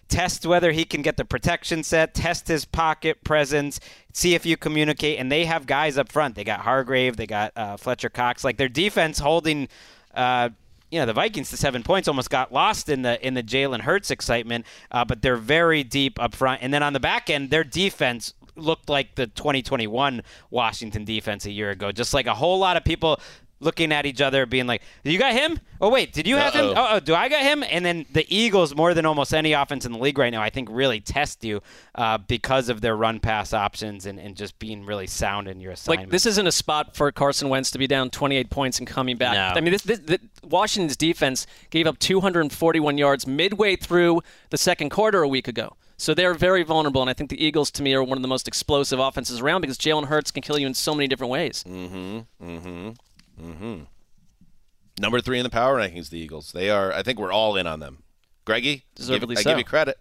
test 0.09 0.46
whether 0.46 0.72
he 0.72 0.84
can 0.84 1.02
get 1.02 1.16
the 1.16 1.24
protection 1.24 1.82
set, 1.82 2.14
test 2.14 2.48
his 2.48 2.64
pocket 2.64 3.22
presence, 3.24 3.80
see 4.12 4.34
if 4.34 4.44
you 4.46 4.56
communicate. 4.56 5.18
And 5.18 5.30
they 5.30 5.44
have 5.44 5.66
guys 5.66 5.98
up 5.98 6.11
front. 6.11 6.34
They 6.34 6.44
got 6.44 6.61
Hargrave, 6.61 7.16
they 7.16 7.26
got 7.26 7.52
uh, 7.56 7.76
Fletcher 7.76 8.09
Cox. 8.09 8.44
Like 8.44 8.56
their 8.56 8.68
defense 8.68 9.18
holding. 9.18 9.68
Uh, 10.14 10.50
you 10.90 10.98
know 10.98 11.04
the 11.04 11.12
Vikings 11.12 11.50
to 11.50 11.56
seven 11.59 11.82
points 11.82 12.09
almost 12.09 12.30
got 12.30 12.50
lost 12.50 12.88
in 12.88 13.02
the 13.02 13.24
in 13.24 13.34
the 13.34 13.42
Jalen 13.42 13.80
Hurts 13.80 14.11
excitement, 14.11 14.64
uh, 14.90 15.04
but 15.04 15.20
they're 15.20 15.36
very 15.36 15.84
deep 15.84 16.18
up 16.18 16.34
front. 16.34 16.62
And 16.62 16.72
then 16.72 16.82
on 16.82 16.94
the 16.94 17.00
back 17.00 17.28
end, 17.28 17.50
their 17.50 17.62
defense 17.62 18.32
looked 18.56 18.88
like 18.88 19.14
the 19.14 19.26
2021 19.26 20.22
Washington 20.50 21.04
defense 21.04 21.46
a 21.46 21.50
year 21.50 21.70
ago. 21.70 21.92
Just 21.92 22.14
like 22.14 22.26
a 22.26 22.34
whole 22.34 22.59
lot 22.59 22.76
of 22.76 22.84
people 22.84 23.20
looking 23.61 23.92
at 23.92 24.06
each 24.06 24.20
other, 24.20 24.46
being 24.46 24.66
like, 24.66 24.82
"You 25.04 25.18
got 25.18 25.32
him? 25.32 25.61
Oh 25.80 25.90
wait, 25.90 26.12
did 26.12 26.26
you 26.26 26.36
have 26.36 26.54
him? 26.54 26.66
Uh-oh. 26.66 26.74
Oh, 26.76 26.88
oh, 26.92 27.00
do 27.00 27.14
I 27.14 27.28
got 27.28 27.42
him?" 27.42 27.62
And 27.62 27.84
then 27.84 28.06
the 28.12 28.26
Eagles, 28.34 28.74
more 28.74 28.94
than 28.94 29.06
almost 29.06 29.34
any 29.34 29.52
offense 29.52 29.84
in 29.84 29.92
the 29.92 29.98
league 29.98 30.18
right 30.18 30.30
now, 30.30 30.42
I 30.42 30.50
think 30.50 30.68
really 30.70 31.00
test 31.00 31.44
you 31.44 31.62
uh, 31.94 32.18
because 32.18 32.68
of 32.68 32.80
their 32.80 32.96
run 32.96 33.20
pass 33.20 33.52
options 33.52 34.06
and, 34.06 34.18
and 34.18 34.36
just 34.36 34.59
being 34.59 34.84
really 34.84 35.06
sound 35.06 35.48
in 35.48 35.61
your 35.61 35.72
assignment. 35.72 36.09
Like 36.09 36.11
this 36.11 36.26
isn't 36.26 36.46
a 36.46 36.52
spot 36.52 36.96
for 36.96 37.11
Carson 37.12 37.48
Wentz 37.48 37.70
to 37.72 37.78
be 37.78 37.86
down 37.86 38.11
28 38.11 38.50
points 38.50 38.78
and 38.78 38.86
coming 38.86 39.16
back. 39.16 39.34
No. 39.34 39.59
I 39.59 39.61
mean, 39.61 39.72
this, 39.72 39.82
this, 39.82 39.98
this 40.00 40.20
Washington's 40.42 40.96
defense 40.96 41.46
gave 41.70 41.86
up 41.86 41.98
241 41.98 42.98
yards 42.98 43.26
midway 43.26 43.76
through 43.76 44.22
the 44.50 44.59
second 44.59 44.90
quarter 44.90 45.22
a 45.22 45.28
week 45.28 45.48
ago. 45.48 45.76
So 46.00 46.14
they're 46.14 46.34
very 46.34 46.62
vulnerable, 46.62 47.00
and 47.00 47.11
I 47.11 47.12
think 47.12 47.28
the 47.28 47.44
Eagles, 47.44 47.72
to 47.72 47.82
me, 47.82 47.92
are 47.92 48.04
one 48.04 48.16
of 48.16 48.22
the 48.22 48.28
most 48.28 48.46
explosive 48.46 49.00
offenses 49.00 49.40
around 49.40 49.62
because 49.62 49.76
Jalen 49.76 50.04
Hurts 50.06 50.30
can 50.30 50.42
kill 50.42 50.56
you 50.56 50.64
in 50.66 50.74
so 50.74 50.94
many 50.94 51.09
different 51.09 51.32
ways. 51.32 51.64
Mm-hmm. 51.66 52.46
Mm-hmm. 52.48 52.90
Mm-hmm. 53.41 53.82
Number 55.01 55.20
three 55.20 55.39
in 55.39 55.45
the 55.45 55.51
power 55.51 55.78
rankings, 55.78 56.11
the 56.11 56.18
Eagles. 56.18 56.53
They 56.53 56.70
are. 56.70 56.93
I 56.93 57.03
think 57.03 57.18
we're 57.18 57.32
all 57.32 57.57
in 57.57 57.66
on 57.66 57.80
them. 57.80 58.03
Greggy, 58.45 58.84
Deservedly 58.95 59.36
give, 59.36 59.47
I 59.47 59.51
give 59.51 59.59
you 59.59 59.64
credit. 59.64 59.99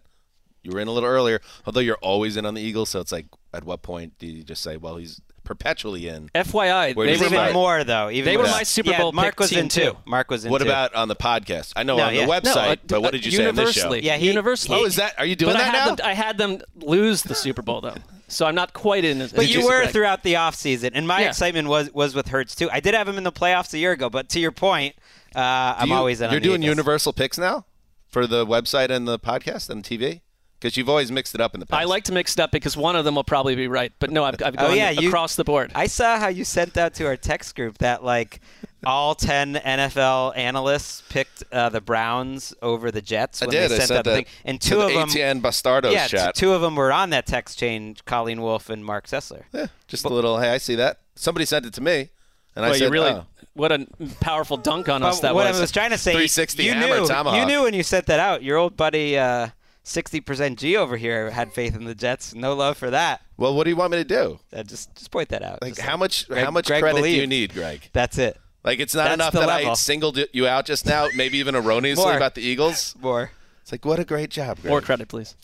You 0.64 0.72
were 0.72 0.80
in 0.80 0.88
a 0.88 0.92
little 0.92 1.10
earlier, 1.10 1.42
although 1.66 1.82
you're 1.82 1.98
always 1.98 2.38
in 2.38 2.46
on 2.46 2.54
the 2.54 2.62
Eagles. 2.62 2.90
So 2.90 3.00
it's 3.00 3.12
like, 3.12 3.28
at 3.54 3.64
what 3.64 3.82
point 3.82 4.18
do 4.18 4.26
you 4.26 4.44
just 4.44 4.64
say, 4.64 4.78
well, 4.78 4.98
he's 4.98 5.22
perpetually 5.48 6.08
in? 6.10 6.30
FYI, 6.36 6.94
Where 6.94 7.08
they 7.08 7.14
were 7.14 7.16
it 7.16 7.16
even 7.16 7.28
start? 7.30 7.54
more 7.54 7.84
though. 7.84 8.10
Even 8.12 8.26
They 8.26 8.38
were 8.38 8.44
more. 8.44 8.52
my 8.52 8.64
Super 8.64 8.92
Yeah, 8.92 8.98
Bowl 9.00 9.12
Marc 9.14 9.32
pick 9.32 9.40
was 9.40 9.50
team, 9.50 9.60
in 9.60 9.70
too. 9.70 9.82
too. 9.92 9.98
Marc 10.06 10.30
was 10.30 10.44
in 10.46 10.52
What 10.52 10.60
too. 10.62 10.68
about 10.68 10.94
on 10.94 11.08
the 11.08 11.16
podcast? 11.16 11.72
I 11.76 11.84
know 11.84 11.96
No, 11.98 12.04
on 12.04 12.14
yeah. 12.14 12.22
the 12.22 12.28
No, 12.28 12.34
website, 12.34 12.72
uh, 12.74 12.76
but 12.88 13.02
what 13.02 13.14
did 13.14 13.26
you 13.26 13.32
say 13.32 13.48
on 13.48 13.56
this 13.56 13.74
show? 13.74 13.80
universally. 13.82 14.06
Yeah, 14.06 14.18
he- 14.18 14.28
universally. 14.28 14.78
Oh, 14.80 14.86
is 14.86 14.98
that? 14.98 15.16
Are 15.18 15.26
you 15.26 15.36
doing 15.38 15.54
but 15.54 15.60
that 15.60 15.74
I 15.74 15.78
had 15.78 15.86
now? 15.90 15.96
Them, 15.96 16.06
I 16.06 16.14
had 16.14 16.38
them 16.38 16.62
lose 16.76 17.24
the 17.24 17.34
Super 17.34 17.62
Bowl 17.62 17.80
though, 17.82 17.96
so 18.28 18.46
I'm 18.46 18.56
not 18.56 18.74
quite 18.74 19.06
in. 19.06 19.22
As, 19.22 19.32
But 19.32 19.48
you 19.48 19.66
Gregg. 19.66 19.86
were 19.88 19.88
throughout 19.92 20.24
the 20.24 20.34
offseason, 20.34 20.92
and 20.94 21.08
my 21.08 21.22
Yeah. 21.22 21.30
excitement 21.30 21.70
was 21.70 21.90
was 21.94 22.14
with 22.14 22.28
Hurts 22.28 22.54
too. 22.54 22.70
I 22.72 22.80
did 22.82 22.94
have 22.94 23.08
him 23.08 23.18
in 23.18 23.24
the 23.24 23.32
playoffs 23.32 23.74
a 23.74 23.78
year 23.78 23.94
ago, 23.94 24.10
but 24.10 24.28
to 24.30 24.40
your 24.42 24.52
point, 24.52 24.96
uh, 25.36 25.40
I'm 25.78 25.90
you- 25.90 25.96
always 25.96 26.20
in. 26.20 26.28
on 26.28 26.32
You're 26.34 26.42
the 26.42 26.48
doing 26.48 26.62
Eagles. 26.64 26.76
universal 26.76 27.14
picks 27.14 27.38
now 27.38 27.66
for 28.10 28.28
the 28.28 28.46
website 28.46 28.90
and 28.90 29.08
the 29.08 29.18
podcast 29.18 29.70
and 29.70 29.84
TV 29.84 30.22
because 30.60 30.76
you've 30.78 30.90
always 30.90 31.12
mixed 31.12 31.36
it 31.36 31.42
up 31.42 31.54
in 31.54 31.60
the 31.60 31.66
past. 31.66 31.82
I 31.82 31.86
like 31.86 32.04
to 32.06 32.12
mix 32.12 32.34
it 32.34 32.40
up 32.40 32.52
because 32.52 32.76
one 32.76 32.96
of 32.96 33.06
them 33.06 33.16
will 33.16 33.24
probably 33.24 33.56
be 33.56 33.68
right, 33.68 33.92
but 34.00 34.10
no, 34.12 34.24
I've, 34.24 34.42
I've 34.42 34.56
Oh, 34.58 34.68
gone 34.70 34.78
yeah, 34.78 34.90
you- 34.90 35.10
across 35.10 35.36
the 35.36 35.44
board. 35.44 35.72
I 35.76 35.88
saw 35.88 36.18
how 36.20 36.28
you 36.30 36.44
sent 36.44 36.78
out 36.78 36.94
to 36.96 37.06
our 37.06 37.16
text 37.18 37.56
group 37.56 37.78
that 37.80 38.04
like 38.04 38.40
all 38.86 39.16
ten 39.16 39.56
NFL 39.56 40.38
analysts 40.38 41.02
picked 41.10 41.44
uh, 41.52 41.70
the 41.70 41.82
Browns 41.82 42.54
over 42.62 42.92
the 42.92 43.02
Jets. 43.02 43.42
I 43.42 43.48
did. 43.48 43.72
They 43.72 43.76
I 43.76 43.80
sent 43.80 43.92
out 43.92 44.04
the 44.04 44.10
that 44.12 44.16
thing, 44.16 44.26
and 44.46 44.62
two 44.62 44.78
the 44.78 44.86
of 44.88 44.94
them. 44.94 45.10
ATN 45.10 45.42
Bastardos 45.42 45.92
yeah, 45.92 46.08
chat. 46.08 46.36
two 46.36 46.54
of 46.54 46.62
them 46.62 46.76
were 46.76 46.92
on 46.92 47.10
that 47.12 47.26
text 47.26 47.58
chain. 47.60 47.96
Colleen 48.06 48.42
Wolf 48.42 48.70
and 48.70 48.84
Marc 48.86 49.08
Sessler. 49.08 49.44
Yeah, 49.54 49.68
just 49.88 50.06
a 50.06 50.10
little. 50.10 50.40
Hey, 50.40 50.50
I 50.50 50.58
see 50.58 50.76
that. 50.76 51.00
Somebody 51.16 51.46
sent 51.46 51.66
it 51.66 51.74
to 51.74 51.82
me, 51.82 52.10
and 52.56 52.64
I 52.66 52.74
said, 52.74 52.86
you 52.86 52.90
really, 52.92 53.10
oh. 53.10 53.26
what 53.54 53.72
a 53.72 53.88
powerful 54.22 54.58
dunk 54.58 54.88
on 54.90 55.02
us 55.02 55.18
But 55.18 55.30
that 55.30 55.36
what 55.36 55.48
was. 55.48 55.58
I 55.58 55.62
was 55.62 55.72
trying 55.72 55.90
to 55.92 55.98
say, 55.98 56.12
360 56.12 56.64
you 56.64 56.74
hammer 56.74 57.00
knew, 57.02 57.08
tomahawk. 57.08 57.40
you 57.40 57.46
knew 57.48 57.64
when 57.64 57.74
you 57.74 57.82
sent 57.84 58.06
that 58.08 58.20
out. 58.20 58.44
Your 58.44 58.58
old 58.58 58.78
buddy, 58.78 59.18
uh, 59.18 59.48
sixty 59.88 60.20
percent 60.20 60.60
G 60.60 60.76
over 60.76 60.98
here, 60.98 61.32
had 61.32 61.54
faith 61.54 61.76
in 61.76 61.86
the 61.86 61.96
Jets. 61.96 62.36
No 62.36 62.54
love 62.54 62.78
for 62.78 62.90
that. 62.90 63.22
Well, 63.38 63.56
what 63.56 63.64
do 63.64 63.70
you 63.70 63.76
want 63.76 63.92
me 63.92 63.98
to 63.98 64.04
do? 64.04 64.40
Uh, 64.52 64.64
just, 64.64 64.96
just 64.96 65.12
point 65.12 65.30
that 65.30 65.44
out. 65.44 65.62
Like, 65.62 65.76
Just 65.76 65.88
how 65.88 65.98
much? 65.98 66.28
Gregg- 66.28 66.44
how 66.44 66.52
much 66.52 66.68
Gregg 66.68 66.82
credit 66.82 67.04
do 67.04 67.10
you 67.10 67.28
need, 67.28 67.54
Gregg? 67.54 67.90
That's 67.94 68.18
it. 68.18 68.40
Like, 68.64 68.80
it's 68.80 68.96
not 68.96 69.06
That's 69.06 69.14
enough 69.14 69.34
the 69.34 69.40
that 69.42 69.50
I 69.50 69.74
singled 69.74 70.20
you 70.34 70.48
out 70.48 70.66
just 70.66 70.86
now, 70.86 71.08
maybe 71.16 71.38
even 71.38 71.56
erroneously 71.56 72.04
More. 72.04 72.18
about 72.18 72.36
the 72.36 72.42
Eagles. 72.42 72.96
More. 73.02 73.32
It's 73.62 73.72
like, 73.72 73.86
what 73.86 74.00
a 74.00 74.04
great 74.04 74.30
job, 74.30 74.60
Gregg. 74.60 74.70
More 74.72 74.82
credit, 74.82 75.08
please. 75.08 75.36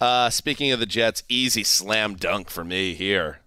Uh, 0.00 0.30
speaking 0.30 0.70
of 0.70 0.78
the 0.78 0.86
Jets, 0.86 1.24
easy 1.28 1.64
slam 1.64 2.14
dunk 2.14 2.50
for 2.50 2.64
me 2.64 2.94
here. 2.94 3.40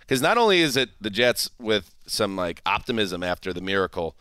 Because 0.00 0.22
not 0.22 0.38
only 0.38 0.60
is 0.60 0.76
it 0.76 0.90
the 1.00 1.10
Jets 1.10 1.50
with 1.58 1.92
some 2.06 2.36
like 2.36 2.62
optimism 2.64 3.24
after 3.24 3.52
the 3.52 3.60
miracle 3.60 4.14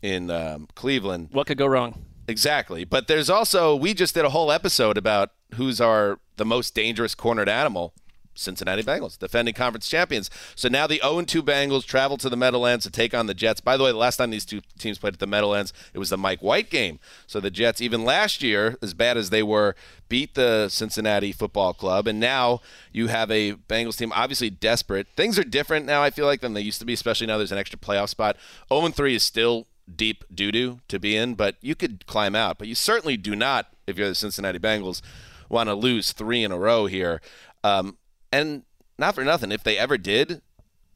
in 0.00 0.30
um, 0.30 0.68
Cleveland, 0.76 1.30
What 1.32 1.48
could 1.48 1.58
go 1.58 1.66
wrong? 1.66 2.04
Exactly, 2.28 2.84
but 2.84 3.08
there's 3.08 3.30
also 3.30 3.74
we 3.74 3.94
just 3.94 4.14
did 4.14 4.24
a 4.24 4.30
whole 4.30 4.50
episode 4.52 4.96
about 4.96 5.30
who's 5.54 5.80
our 5.80 6.18
the 6.36 6.44
most 6.44 6.74
dangerous 6.74 7.14
cornered 7.14 7.48
animal. 7.48 7.94
Cincinnati 8.36 8.82
Bengals, 8.82 9.18
defending 9.18 9.54
conference 9.54 9.88
champions. 9.88 10.28
So 10.54 10.68
now 10.68 10.86
the 10.86 11.00
0-2 11.04 11.42
Bengals 11.42 11.84
travel 11.84 12.16
to 12.18 12.28
the 12.28 12.36
Meadowlands 12.36 12.84
to 12.84 12.90
take 12.90 13.14
on 13.14 13.26
the 13.26 13.34
Jets. 13.34 13.60
By 13.60 13.76
the 13.76 13.84
way, 13.84 13.92
the 13.92 13.96
last 13.96 14.16
time 14.16 14.30
these 14.30 14.44
two 14.44 14.60
teams 14.78 14.98
played 14.98 15.14
at 15.14 15.20
the 15.20 15.26
Meadowlands, 15.26 15.72
it 15.92 15.98
was 15.98 16.10
the 16.10 16.18
Mike 16.18 16.42
White 16.42 16.70
game. 16.70 16.98
So 17.26 17.40
the 17.40 17.50
Jets, 17.50 17.80
even 17.80 18.04
last 18.04 18.42
year, 18.42 18.76
as 18.82 18.94
bad 18.94 19.16
as 19.16 19.30
they 19.30 19.42
were, 19.42 19.76
beat 20.08 20.34
the 20.34 20.68
Cincinnati 20.68 21.32
Football 21.32 21.74
Club. 21.74 22.06
And 22.08 22.18
now 22.18 22.60
you 22.92 23.06
have 23.06 23.30
a 23.30 23.52
Bengals 23.52 23.96
team 23.96 24.12
obviously 24.14 24.50
desperate. 24.50 25.06
Things 25.16 25.38
are 25.38 25.44
different 25.44 25.86
now, 25.86 26.02
I 26.02 26.10
feel 26.10 26.26
like, 26.26 26.40
than 26.40 26.54
they 26.54 26.60
used 26.60 26.80
to 26.80 26.86
be, 26.86 26.92
especially 26.92 27.26
now 27.26 27.38
there's 27.38 27.52
an 27.52 27.58
extra 27.58 27.78
playoff 27.78 28.08
spot. 28.08 28.36
0-3 28.70 29.14
is 29.14 29.24
still 29.24 29.66
deep 29.92 30.24
doo-doo 30.32 30.80
to 30.88 30.98
be 30.98 31.16
in, 31.16 31.34
but 31.34 31.56
you 31.60 31.74
could 31.74 32.06
climb 32.06 32.34
out. 32.34 32.58
But 32.58 32.68
you 32.68 32.74
certainly 32.74 33.16
do 33.16 33.36
not, 33.36 33.68
if 33.86 33.98
you're 33.98 34.08
the 34.08 34.14
Cincinnati 34.14 34.58
Bengals, 34.58 35.02
want 35.48 35.68
to 35.68 35.74
lose 35.74 36.12
three 36.12 36.42
in 36.42 36.52
a 36.52 36.58
row 36.58 36.86
here. 36.86 37.20
Um, 37.62 37.98
and 38.32 38.62
not 38.98 39.14
for 39.14 39.24
nothing, 39.24 39.52
if 39.52 39.62
they 39.62 39.78
ever 39.78 39.98
did, 39.98 40.42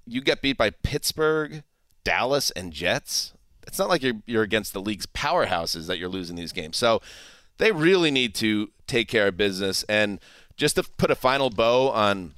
you 0.06 0.20
get 0.20 0.42
beat 0.42 0.56
by 0.56 0.70
Pittsburgh, 0.70 1.62
Dallas, 2.04 2.50
and 2.52 2.72
Jets. 2.72 3.34
It's 3.66 3.78
not 3.78 3.88
like 3.90 4.02
you're 4.02 4.22
you're 4.24 4.42
against 4.42 4.72
the 4.72 4.80
league's 4.80 5.06
powerhouses 5.06 5.86
that 5.86 5.98
you're 5.98 6.08
losing 6.08 6.36
these 6.36 6.52
games. 6.52 6.78
So 6.78 7.02
they 7.58 7.72
really 7.72 8.10
need 8.10 8.34
to 8.36 8.70
take 8.86 9.08
care 9.08 9.28
of 9.28 9.36
business. 9.36 9.84
And 9.88 10.18
just 10.56 10.76
to 10.76 10.82
put 10.82 11.10
a 11.10 11.14
final 11.14 11.50
bow 11.50 11.90
on 11.90 12.32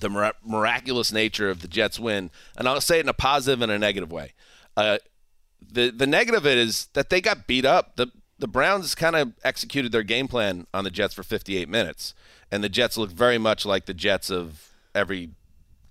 the 0.00 0.34
miraculous 0.44 1.12
nature 1.12 1.48
of 1.48 1.62
the 1.62 1.68
Jets 1.68 1.98
win, 1.98 2.30
and 2.56 2.68
I'll 2.68 2.80
say 2.80 2.98
it 2.98 3.02
in 3.02 3.08
a 3.08 3.14
positive 3.14 3.62
and 3.62 3.72
a 3.72 3.78
negative 3.78 4.12
way. 4.12 4.32
Uh, 4.76 4.98
the 5.70 5.90
the 5.90 6.06
negative 6.06 6.42
of 6.42 6.46
it 6.46 6.58
is 6.58 6.86
that 6.94 7.10
they 7.10 7.20
got 7.20 7.46
beat 7.46 7.64
up. 7.64 7.96
The 7.96 8.08
the 8.38 8.48
Browns 8.48 8.94
kind 8.94 9.14
of 9.14 9.32
executed 9.44 9.92
their 9.92 10.02
game 10.02 10.26
plan 10.26 10.66
on 10.74 10.84
the 10.84 10.90
Jets 10.90 11.14
for 11.14 11.22
58 11.22 11.68
minutes, 11.68 12.14
and 12.50 12.64
the 12.64 12.68
Jets 12.68 12.96
looked 12.96 13.12
very 13.12 13.38
much 13.38 13.64
like 13.64 13.86
the 13.86 13.94
Jets 13.94 14.30
of 14.30 14.70
every 14.94 15.30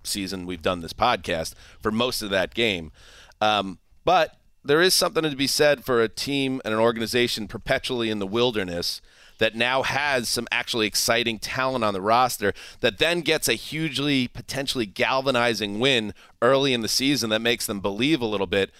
season 0.04 0.46
we've 0.46 0.62
done 0.62 0.80
this 0.80 0.92
podcast 0.92 1.54
for 1.80 1.90
most 1.90 2.22
of 2.22 2.30
that 2.30 2.54
game. 2.54 2.92
Um, 3.40 3.78
but 4.04 4.36
there 4.64 4.80
is 4.80 4.94
something 4.94 5.22
to 5.22 5.36
be 5.36 5.46
said 5.46 5.84
for 5.84 6.02
a 6.02 6.08
team 6.08 6.60
and 6.64 6.72
an 6.72 6.80
organization 6.80 7.48
perpetually 7.48 8.10
in 8.10 8.18
the 8.18 8.26
wilderness 8.26 9.00
that 9.38 9.56
now 9.56 9.82
has 9.82 10.28
some 10.28 10.46
actually 10.52 10.86
exciting 10.86 11.38
talent 11.38 11.82
on 11.82 11.94
the 11.94 12.00
roster 12.00 12.52
that 12.80 12.98
then 12.98 13.22
gets 13.22 13.48
a 13.48 13.54
hugely 13.54 14.28
potentially 14.28 14.86
galvanizing 14.86 15.80
win 15.80 16.14
early 16.40 16.72
in 16.72 16.80
the 16.80 16.88
season 16.88 17.30
that 17.30 17.40
makes 17.40 17.66
them 17.66 17.80
believe 17.80 18.20
a 18.20 18.26
little 18.26 18.46
bit. 18.46 18.70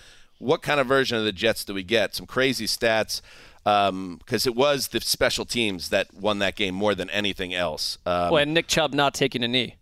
What 0.42 0.60
kind 0.60 0.80
of 0.80 0.88
version 0.88 1.16
of 1.16 1.24
the 1.24 1.30
Jets 1.32 1.64
do 1.64 1.72
we 1.72 1.84
get? 1.84 2.16
Some 2.16 2.26
crazy 2.26 2.66
stats 2.66 3.20
because 3.64 4.44
it 4.44 4.56
was 4.56 4.88
the 4.88 5.00
special 5.00 5.44
teams 5.44 5.90
that 5.90 6.12
won 6.12 6.40
that 6.40 6.56
game 6.56 6.74
more 6.74 6.96
than 6.96 7.08
anything 7.10 7.54
else. 7.54 7.96
Um, 8.04 8.30
Well, 8.32 8.42
and 8.42 8.52
Nick 8.52 8.66
Chubb 8.66 8.92
not 8.92 9.14
taking 9.14 9.44
a 9.44 9.48
knee. 9.48 9.76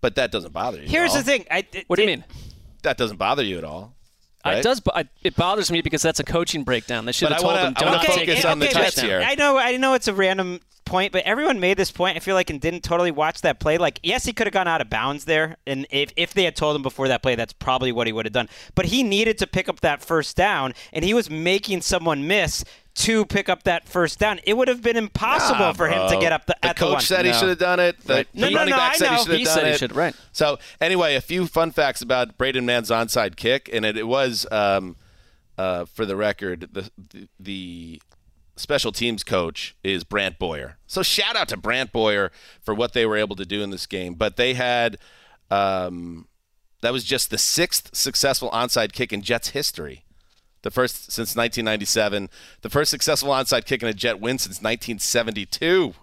but 0.00 0.14
that 0.14 0.30
doesn't 0.32 0.52
bother 0.52 0.78
you. 0.78 0.84
at 0.84 0.90
Here's 0.90 1.10
all. 1.10 1.18
the 1.18 1.22
thing. 1.24 1.44
I, 1.50 1.66
What 1.88 1.96
do 1.96 2.02
you 2.02 2.08
mean? 2.08 2.24
That 2.82 2.96
doesn't 2.96 3.16
bother 3.18 3.42
you 3.42 3.58
at 3.58 3.64
all. 3.64 3.94
right? 4.44 4.58
It 4.58 4.62
does, 4.62 4.80
I- 4.94 5.08
it 5.22 5.36
bothers 5.36 5.70
me 5.70 5.82
because 5.82 6.00
that's 6.00 6.20
a 6.20 6.24
coaching 6.24 6.64
breakdown. 6.64 7.04
They 7.04 7.12
should 7.12 7.26
But 7.28 7.32
have 7.34 7.40
I 7.40 7.42
told 7.42 7.52
wanna- 7.54 7.64
them 7.64 7.74
do 7.74 7.84
wanna 7.84 7.96
not 7.98 8.06
focus 8.06 8.36
take 8.36 8.44
on 8.46 8.58
the 8.60 8.70
a 8.70 8.72
Jets 8.72 9.00
here. 9.00 9.20
I 9.22 9.34
know. 9.34 9.58
I 9.58 9.76
know 9.76 9.92
it's 9.94 10.08
a 10.08 10.14
random 10.14 10.60
point, 10.88 11.12
but 11.12 11.22
everyone 11.24 11.60
made 11.60 11.76
this 11.76 11.90
point. 11.90 12.16
I 12.16 12.20
feel 12.20 12.34
like 12.34 12.50
and 12.50 12.60
didn't 12.60 12.82
totally 12.82 13.10
watch 13.10 13.42
that 13.42 13.60
play. 13.60 13.78
Like, 13.78 14.00
yes, 14.02 14.24
he 14.24 14.32
could 14.32 14.46
have 14.46 14.54
gone 14.54 14.66
out 14.68 14.80
of 14.80 14.90
bounds 14.90 15.24
there, 15.26 15.56
and 15.66 15.86
if 15.90 16.12
if 16.16 16.34
they 16.34 16.44
had 16.44 16.56
told 16.56 16.74
him 16.74 16.82
before 16.82 17.08
that 17.08 17.22
play, 17.22 17.34
that's 17.34 17.52
probably 17.52 17.92
what 17.92 18.06
he 18.06 18.12
would 18.12 18.26
have 18.26 18.32
done. 18.32 18.48
But 18.74 18.86
he 18.86 19.02
needed 19.02 19.38
to 19.38 19.46
pick 19.46 19.68
up 19.68 19.80
that 19.80 20.02
first 20.02 20.36
down, 20.36 20.74
and 20.92 21.04
he 21.04 21.14
was 21.14 21.30
making 21.30 21.82
someone 21.82 22.26
miss 22.26 22.64
to 22.96 23.24
pick 23.26 23.48
up 23.48 23.62
that 23.62 23.88
first 23.88 24.18
down. 24.18 24.40
It 24.42 24.56
would 24.56 24.66
have 24.66 24.82
been 24.82 24.96
impossible 24.96 25.60
Nah, 25.60 25.72
for 25.74 25.86
him 25.88 26.08
to 26.10 26.16
get 26.18 26.32
up 26.32 26.46
the, 26.46 26.56
The 26.62 26.68
at 26.70 26.76
coach 26.76 26.88
the 26.88 26.92
one. 26.94 27.00
said 27.02 27.24
he 27.26 27.30
No. 27.30 27.38
should 27.38 27.48
have 27.50 27.58
done 27.58 27.78
it. 27.78 28.00
The, 28.04 28.12
Right. 28.14 28.28
the 28.34 28.40
No, 28.40 28.48
no, 28.48 28.56
running 28.56 28.70
no, 28.72 28.76
back 28.76 28.94
I 28.94 28.96
said 28.96 29.04
know. 29.04 29.10
he 29.12 29.18
should 29.22 29.28
have 29.30 29.38
He 29.38 29.44
done 29.44 29.54
said 29.54 29.64
he 29.66 29.70
it. 29.70 29.78
should, 29.78 29.94
right. 29.94 30.14
So 30.32 30.58
anyway, 30.80 31.14
a 31.14 31.20
few 31.20 31.46
fun 31.46 31.70
facts 31.70 32.02
about 32.02 32.36
Braden 32.36 32.66
Mann's 32.66 32.90
onside 32.90 33.36
kick, 33.36 33.70
and 33.72 33.84
it, 33.84 33.96
it 33.96 34.08
was, 34.08 34.46
um, 34.50 34.96
uh, 35.56 35.84
for 35.84 36.06
the 36.06 36.16
record, 36.16 36.70
the, 36.72 36.90
the 37.10 37.28
the 37.38 38.02
special 38.58 38.92
teams 38.92 39.24
coach 39.24 39.76
is 39.82 40.04
Brant 40.04 40.38
Boyer. 40.38 40.78
So 40.86 41.02
shout 41.02 41.36
out 41.36 41.48
to 41.48 41.56
Brant 41.56 41.92
Boyer 41.92 42.30
for 42.60 42.74
what 42.74 42.92
they 42.92 43.06
were 43.06 43.16
able 43.16 43.36
to 43.36 43.44
do 43.44 43.62
in 43.62 43.70
this 43.70 43.86
game. 43.86 44.14
But 44.14 44.36
they 44.36 44.54
had 44.54 44.98
um, 45.50 46.26
that 46.82 46.92
was 46.92 47.04
just 47.04 47.30
the 47.30 47.38
sixth 47.38 47.94
successful 47.94 48.50
onside 48.50 48.92
kick 48.92 49.12
in 49.12 49.22
Jets 49.22 49.50
history. 49.50 50.04
The 50.62 50.70
first 50.70 51.12
since 51.12 51.36
1997. 51.36 52.28
The 52.62 52.70
first 52.70 52.90
successful 52.90 53.30
onside 53.30 53.64
kick 53.64 53.82
in 53.82 53.88
a 53.88 53.94
Jet 53.94 54.20
win 54.20 54.38
since 54.38 54.56
1972. 54.56 55.94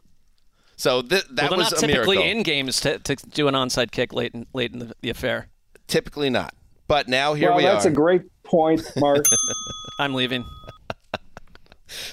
So 0.78 1.01
th- 1.01 1.10
that 1.10 1.49
well, 1.49 1.49
they're 1.49 1.58
was 1.58 1.72
not 1.72 1.84
a 1.84 1.88
typically 1.88 2.18
miracle. 2.18 2.38
in 2.38 2.43
games 2.43 2.80
to, 2.82 2.99
to 2.99 3.16
do 3.16 3.47
an 3.47 3.53
onside 3.53 3.91
kick 3.91 4.14
late 4.14 4.34
in, 4.34 4.45
late 4.53 4.74
in 4.74 4.80
the, 4.80 4.93
the 5.01 5.10
affair. 5.10 5.49
Typically 5.88 6.30
not. 6.30 6.53
But 6.88 7.08
now 7.08 7.34
here 7.34 7.49
well, 7.49 7.58
we 7.58 7.64
that's 7.64 7.72
are. 7.72 7.76
That's 7.76 7.86
a 7.86 7.91
great 7.91 8.22
point, 8.43 8.84
Marc. 8.95 9.26
I'm 9.99 10.14
leaving. 10.14 10.45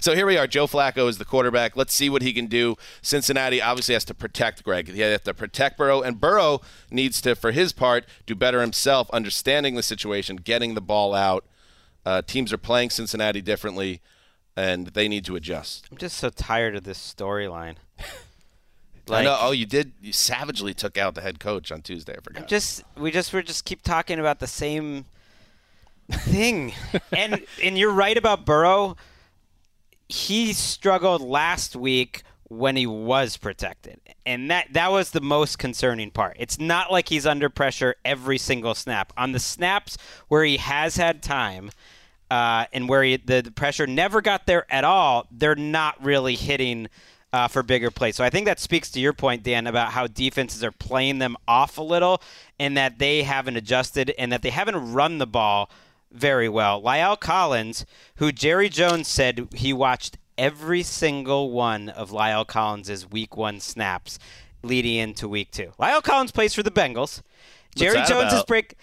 So 0.00 0.14
here 0.14 0.26
we 0.26 0.36
are. 0.36 0.46
Joe 0.46 0.66
Flacco 0.66 1.08
is 1.08 1.18
the 1.18 1.24
quarterback. 1.24 1.76
Let's 1.76 1.94
see 1.94 2.10
what 2.10 2.22
he 2.22 2.32
can 2.32 2.46
do. 2.46 2.76
Cincinnati 3.00 3.60
obviously 3.60 3.94
has 3.94 4.04
to 4.06 4.14
protect 4.14 4.62
Gregg. 4.62 4.88
He 4.88 5.00
has 5.00 5.20
to 5.22 5.34
protect 5.34 5.78
Burrow, 5.78 6.02
and 6.02 6.20
Burrow 6.20 6.60
needs 6.90 7.20
to, 7.22 7.34
for 7.34 7.52
his 7.52 7.72
part, 7.72 8.04
do 8.26 8.34
better 8.34 8.60
himself, 8.60 9.10
understanding 9.10 9.74
the 9.74 9.82
situation, 9.82 10.36
getting 10.36 10.74
the 10.74 10.80
ball 10.80 11.14
out. 11.14 11.44
Uh, 12.04 12.22
teams 12.22 12.52
are 12.52 12.58
playing 12.58 12.90
Cincinnati 12.90 13.40
differently, 13.40 14.00
and 14.56 14.88
they 14.88 15.08
need 15.08 15.24
to 15.24 15.36
adjust. 15.36 15.88
I'm 15.90 15.98
just 15.98 16.16
so 16.16 16.30
tired 16.30 16.74
of 16.74 16.84
this 16.84 16.98
storyline. 16.98 17.76
I 19.10 19.24
know. 19.24 19.36
Oh, 19.38 19.50
you 19.50 19.66
did. 19.66 19.92
You 20.00 20.12
savagely 20.12 20.74
took 20.74 20.96
out 20.96 21.14
the 21.14 21.20
head 21.20 21.40
coach 21.40 21.72
on 21.72 21.82
Tuesday. 21.82 22.14
I 22.16 22.20
forgot. 22.22 22.48
just 22.48 22.84
we 22.96 23.10
just 23.10 23.32
we 23.32 23.42
just 23.42 23.64
keep 23.64 23.82
talking 23.82 24.18
about 24.18 24.38
the 24.38 24.46
same 24.46 25.06
thing. 26.10 26.72
and 27.12 27.44
and 27.62 27.76
you're 27.76 27.92
right 27.92 28.16
about 28.16 28.44
Burrow. 28.44 28.96
He 30.12 30.52
struggled 30.52 31.22
last 31.22 31.74
week 31.74 32.22
when 32.48 32.76
he 32.76 32.86
was 32.86 33.38
protected. 33.38 33.98
And 34.26 34.50
that 34.50 34.72
that 34.72 34.92
was 34.92 35.10
the 35.10 35.20
most 35.20 35.58
concerning 35.58 36.10
part. 36.10 36.36
It's 36.38 36.60
not 36.60 36.92
like 36.92 37.08
he's 37.08 37.26
under 37.26 37.48
pressure 37.48 37.96
every 38.04 38.38
single 38.38 38.74
snap. 38.74 39.12
On 39.16 39.32
the 39.32 39.40
snaps 39.40 39.96
where 40.28 40.44
he 40.44 40.58
has 40.58 40.96
had 40.96 41.22
time 41.22 41.70
uh, 42.30 42.66
and 42.72 42.88
where 42.88 43.02
he, 43.02 43.16
the, 43.16 43.42
the 43.42 43.50
pressure 43.50 43.86
never 43.86 44.20
got 44.20 44.46
there 44.46 44.70
at 44.70 44.84
all, 44.84 45.26
they're 45.30 45.54
not 45.54 46.02
really 46.04 46.36
hitting 46.36 46.88
uh, 47.32 47.48
for 47.48 47.62
bigger 47.62 47.90
plays. 47.90 48.16
So 48.16 48.24
I 48.24 48.30
think 48.30 48.44
that 48.44 48.60
speaks 48.60 48.90
to 48.90 49.00
your 49.00 49.14
point, 49.14 49.42
Dan, 49.42 49.66
about 49.66 49.92
how 49.92 50.06
defenses 50.06 50.62
are 50.62 50.72
playing 50.72 51.18
them 51.18 51.36
off 51.48 51.78
a 51.78 51.82
little 51.82 52.22
and 52.58 52.76
that 52.76 52.98
they 52.98 53.22
haven't 53.22 53.56
adjusted 53.56 54.12
and 54.18 54.30
that 54.30 54.42
they 54.42 54.50
haven't 54.50 54.92
run 54.92 55.18
the 55.18 55.26
ball 55.26 55.70
very 56.12 56.48
well. 56.48 56.82
La'el 56.82 57.18
Collins, 57.18 57.84
who 58.16 58.32
Jerry 58.32 58.68
Jones 58.68 59.08
said 59.08 59.48
he 59.54 59.72
watched 59.72 60.18
every 60.38 60.82
single 60.82 61.50
one 61.50 61.88
of 61.88 62.10
La'el 62.10 62.46
Collins' 62.46 63.08
week 63.10 63.36
one 63.36 63.60
snaps 63.60 64.18
leading 64.62 64.96
into 64.96 65.28
week 65.28 65.50
two. 65.50 65.72
La'el 65.78 66.02
Collins 66.02 66.32
plays 66.32 66.54
for 66.54 66.62
the 66.62 66.70
Bengals. 66.70 67.22
Jerry 67.74 68.02
Jones 68.06 68.32
is 68.32 68.44
break. 68.44 68.76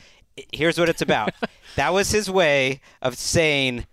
Here's 0.51 0.77
what 0.77 0.89
it's 0.89 1.01
about. 1.01 1.33
that 1.75 1.93
was 1.93 2.11
his 2.11 2.29
way 2.29 2.81
of 3.01 3.17
saying, 3.17 3.85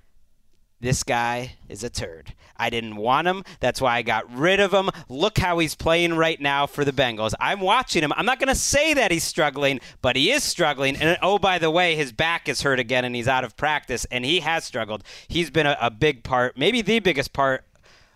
this 0.86 1.02
guy 1.02 1.56
is 1.68 1.82
a 1.82 1.90
turd. 1.90 2.32
I 2.56 2.70
didn't 2.70 2.94
want 2.94 3.26
him. 3.26 3.42
That's 3.58 3.80
why 3.80 3.96
I 3.96 4.02
got 4.02 4.32
rid 4.32 4.60
of 4.60 4.72
him. 4.72 4.90
Look 5.08 5.36
how 5.36 5.58
he's 5.58 5.74
playing 5.74 6.14
right 6.14 6.40
now 6.40 6.66
for 6.66 6.84
the 6.84 6.92
Bengals. 6.92 7.34
I'm 7.40 7.60
watching 7.60 8.04
him. 8.04 8.12
I'm 8.16 8.24
not 8.24 8.38
going 8.38 8.48
to 8.48 8.54
say 8.54 8.94
that 8.94 9.10
he's 9.10 9.24
struggling, 9.24 9.80
but 10.00 10.14
he 10.14 10.30
is 10.30 10.44
struggling. 10.44 10.96
And 10.96 11.18
oh, 11.22 11.38
by 11.40 11.58
the 11.58 11.72
way, 11.72 11.96
his 11.96 12.12
back 12.12 12.48
is 12.48 12.62
hurt 12.62 12.78
again 12.78 13.04
and 13.04 13.16
he's 13.16 13.26
out 13.26 13.42
of 13.42 13.56
practice, 13.56 14.06
and 14.12 14.24
he 14.24 14.40
has 14.40 14.64
struggled. 14.64 15.02
He's 15.26 15.50
been 15.50 15.66
a, 15.66 15.76
a 15.80 15.90
big 15.90 16.22
part, 16.22 16.56
maybe 16.56 16.82
the 16.82 17.00
biggest 17.00 17.32
part. 17.32 17.64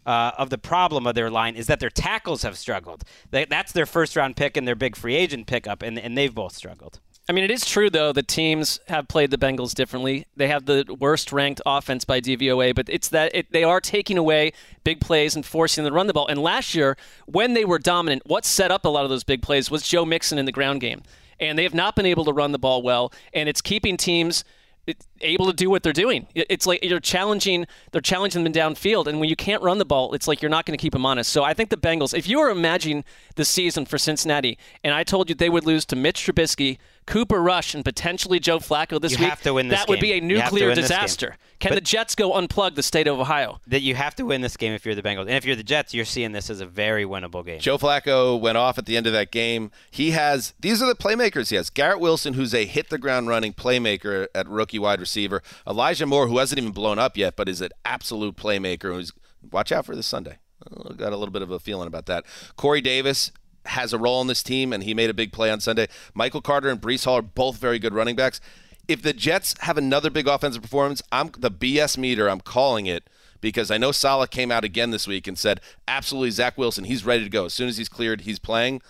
Uh, 0.07 0.33
of 0.39 0.49
the 0.49 0.57
problem 0.57 1.07
of 1.07 1.15
their 1.15 1.29
line 1.29 1.55
is 1.55 1.67
that 1.67 1.79
their 1.79 1.91
tackles 1.91 2.41
have 2.41 2.57
struggled. 2.57 3.05
They, 3.31 3.45
that's 3.45 3.71
their 3.73 3.85
first 3.85 4.17
round 4.17 4.35
pick 4.35 4.57
and 4.57 4.67
their 4.67 4.75
big 4.75 4.97
free 4.97 5.15
agent 5.15 5.47
pickup, 5.47 5.83
and, 5.83 5.99
and 5.99 6.17
they've 6.17 6.35
both 6.35 6.57
struggled. 6.57 7.01
I 7.31 7.33
mean, 7.33 7.45
it 7.45 7.51
is 7.53 7.65
true 7.65 7.91
though 7.91 8.13
that 8.13 8.27
teams 8.27 8.81
have 8.89 9.07
played 9.07 9.31
the 9.31 9.39
Bengals 9.39 9.73
differently. 9.73 10.27
They 10.35 10.49
have 10.49 10.67
the 10.67 10.97
worst 10.99 11.31
ranked 11.31 11.63
offense 11.65 12.05
by 12.05 12.21
DVOA, 12.21 12.75
but 12.75 12.89
it's 12.89 13.07
that 13.11 13.33
it, 13.33 13.53
they 13.53 13.63
are 13.63 13.81
taking 13.81 14.19
away 14.19 14.53
big 14.83 15.01
plays 15.01 15.37
and 15.37 15.47
forcing 15.47 15.85
them 15.85 15.93
to 15.93 15.95
run 15.95 16.09
the 16.09 16.13
ball. 16.13 16.27
And 16.27 16.43
last 16.43 16.75
year, 16.75 16.97
when 17.27 17.55
they 17.55 17.65
were 17.65 17.79
dominant, 17.79 18.23
what 18.27 18.45
set 18.45 18.73
up 18.73 18.85
a 18.85 18.89
lot 18.89 19.05
of 19.05 19.11
those 19.11 19.23
big 19.23 19.43
plays 19.43 19.71
was 19.71 19.87
Joe 19.87 20.05
Mixon 20.05 20.39
in 20.39 20.45
the 20.45 20.51
ground 20.51 20.81
game, 20.81 21.05
and 21.39 21.57
they 21.57 21.63
have 21.63 21.73
not 21.73 21.95
been 21.95 22.05
able 22.05 22.25
to 22.25 22.33
run 22.33 22.51
the 22.51 22.59
ball 22.59 22.83
well, 22.83 23.13
and 23.33 23.49
it's 23.49 23.61
keeping 23.61 23.97
teams 23.97 24.43
able 25.21 25.47
to 25.47 25.53
do 25.53 25.71
what 25.71 25.85
they're 25.85 25.93
doing. 25.93 26.27
It's 26.35 26.67
like 26.67 26.83
you're 26.83 26.99
challenging, 26.99 27.65
they're 27.93 28.01
challenging 28.01 28.43
them 28.43 28.53
downfield, 28.53 29.07
and 29.07 29.21
when 29.21 29.29
you 29.29 29.37
can't 29.37 29.63
run 29.63 29.79
the 29.79 29.85
ball, 29.85 30.15
it's 30.15 30.27
like 30.27 30.43
you're 30.43 30.51
not 30.51 30.67
going 30.67 30.77
to 30.77 30.83
keep 30.83 30.95
them 30.95 31.07
honest. 31.07 31.31
So 31.31 31.45
I 31.45 31.55
think 31.55 31.71
the 31.71 31.77
Bengals, 31.77 32.13
if 32.13 32.27
you 32.29 32.41
were 32.41 32.51
imagining 32.51 33.05
the 33.37 33.45
season 33.45 33.87
for 33.87 33.99
Cincinnati, 33.99 34.59
and 34.83 34.93
I 34.93 35.05
told 35.05 35.29
you 35.29 35.37
they 35.37 35.49
would 35.49 35.65
lose 35.65 35.85
to 35.87 35.97
Mitch 35.97 36.27
Trubisky, 36.27 36.79
Cooper 37.11 37.43
Rush, 37.43 37.75
and 37.75 37.85
potentially 37.85 38.39
Joe 38.41 38.59
Flacco 38.59 39.01
this 39.01 39.13
You 39.13 39.19
week, 39.19 39.29
have 39.29 39.43
to 39.43 39.53
win 39.55 39.69
this 39.69 39.81
that 39.81 39.89
would 39.89 40.01
be 40.01 40.13
a 40.13 40.21
game. 40.21 40.31
You 40.31 40.37
have 40.39 40.49
to 40.49 40.55
nuclear 40.55 40.69
win 40.69 40.77
this 40.77 40.89
game. 40.89 40.97
disaster. 40.99 41.37
Can 41.59 41.71
But- 41.71 41.75
the 41.75 41.81
Jets 41.83 42.15
go 42.15 42.31
unplug 42.33 42.75
the 42.77 42.83
state 42.83 43.07
of 43.07 43.19
Ohio? 43.21 43.61
That 43.67 43.83
you 43.83 43.95
have 43.97 44.15
to 44.15 44.25
win 44.25 44.41
this 44.41 44.57
game 44.57 44.73
if 44.73 44.87
you're 44.87 44.95
the 44.95 45.03
Bengals, 45.03 45.23
and 45.23 45.31
if 45.33 45.45
you're 45.45 45.57
the 45.57 45.63
Jets, 45.63 45.93
you're 45.93 46.05
seeing 46.07 46.33
this 46.33 46.49
as 46.49 46.61
a 46.61 46.67
very 46.67 47.05
winnable 47.05 47.45
game. 47.45 47.61
Joe 47.61 47.77
Flacco 47.77 48.41
went 48.41 48.57
off 48.57 48.79
at 48.79 48.87
the 48.87 48.97
end 48.97 49.07
of 49.07 49.13
that 49.13 49.31
game. 49.31 49.71
He 49.91 50.13
has 50.13 50.55
these 50.61 50.81
are 50.81 50.87
the 50.87 50.95
playmakers 50.95 51.51
he 51.51 51.57
has. 51.57 51.69
Garrett 51.69 52.01
Wilson, 52.01 52.35
who's 52.35 52.55
a 52.55 52.65
hit 52.65 52.89
the 52.89 52.99
ground 52.99 53.29
running 53.29 53.53
playmaker 53.53 54.29
at 54.35 54.49
rookie 54.49 54.79
wide 54.79 55.01
receiver. 55.01 55.43
Elijah 55.67 56.07
Moore, 56.07 56.29
who 56.29 56.39
hasn't 56.39 56.59
even 56.59 56.73
blown 56.73 56.99
up 56.99 57.17
yet, 57.17 57.35
but 57.37 57.49
is 57.49 57.61
an 57.61 57.71
absolute 57.85 58.37
playmaker. 58.37 58.95
Who's 58.95 59.13
watch 59.51 59.73
out 59.73 59.85
for 59.85 59.97
this 59.97 60.07
Sunday. 60.07 60.39
Uh, 60.65 60.93
got 60.93 61.13
a 61.13 61.17
little 61.17 61.33
bit 61.33 61.41
of 61.43 61.51
a 61.51 61.59
feeling 61.59 61.87
about 61.87 62.05
that. 62.07 62.25
Corey 62.57 62.83
Davis 62.83 63.33
has 63.67 63.93
a 63.93 63.99
role 63.99 64.21
in 64.21 64.27
this 64.27 64.43
team, 64.43 64.73
and 64.73 64.83
he 64.83 64.95
made 64.95 65.11
a 65.11 65.15
big 65.15 65.33
play 65.33 65.51
on 65.51 65.61
Sunday. 65.61 65.89
Michael 66.15 66.41
Carter 66.41 66.69
and 66.69 66.81
Breece 66.81 67.05
Hall 67.05 67.17
are 67.17 67.23
both 67.23 67.57
very 67.57 67.79
good 67.79 67.95
running 67.95 68.17
backs. 68.17 68.41
If 68.89 69.03
the 69.03 69.13
Jets 69.13 69.55
have 69.61 69.79
another 69.79 70.11
big 70.11 70.27
offensive 70.27 70.63
performance, 70.63 71.03
I'm 71.13 71.31
the 71.39 71.51
BS 71.51 71.97
meter. 71.97 72.29
I'm 72.29 72.41
calling 72.41 72.87
it 72.87 73.05
because 73.41 73.71
I 73.71 73.79
know 73.79 73.93
Salah 73.93 74.29
came 74.29 74.51
out 74.51 74.65
again 74.65 74.91
this 74.91 75.07
week 75.07 75.27
and 75.27 75.39
said 75.39 75.61
absolutely 75.87 76.31
Zach 76.31 76.59
Wilson, 76.59 76.85
he's 76.85 77.05
ready 77.05 77.25
to 77.25 77.31
go. 77.31 77.45
As 77.47 77.55
soon 77.55 77.69
as 77.69 77.77
he's 77.77 77.89
cleared, 77.89 78.23
he's 78.23 78.39
playing. 78.39 78.83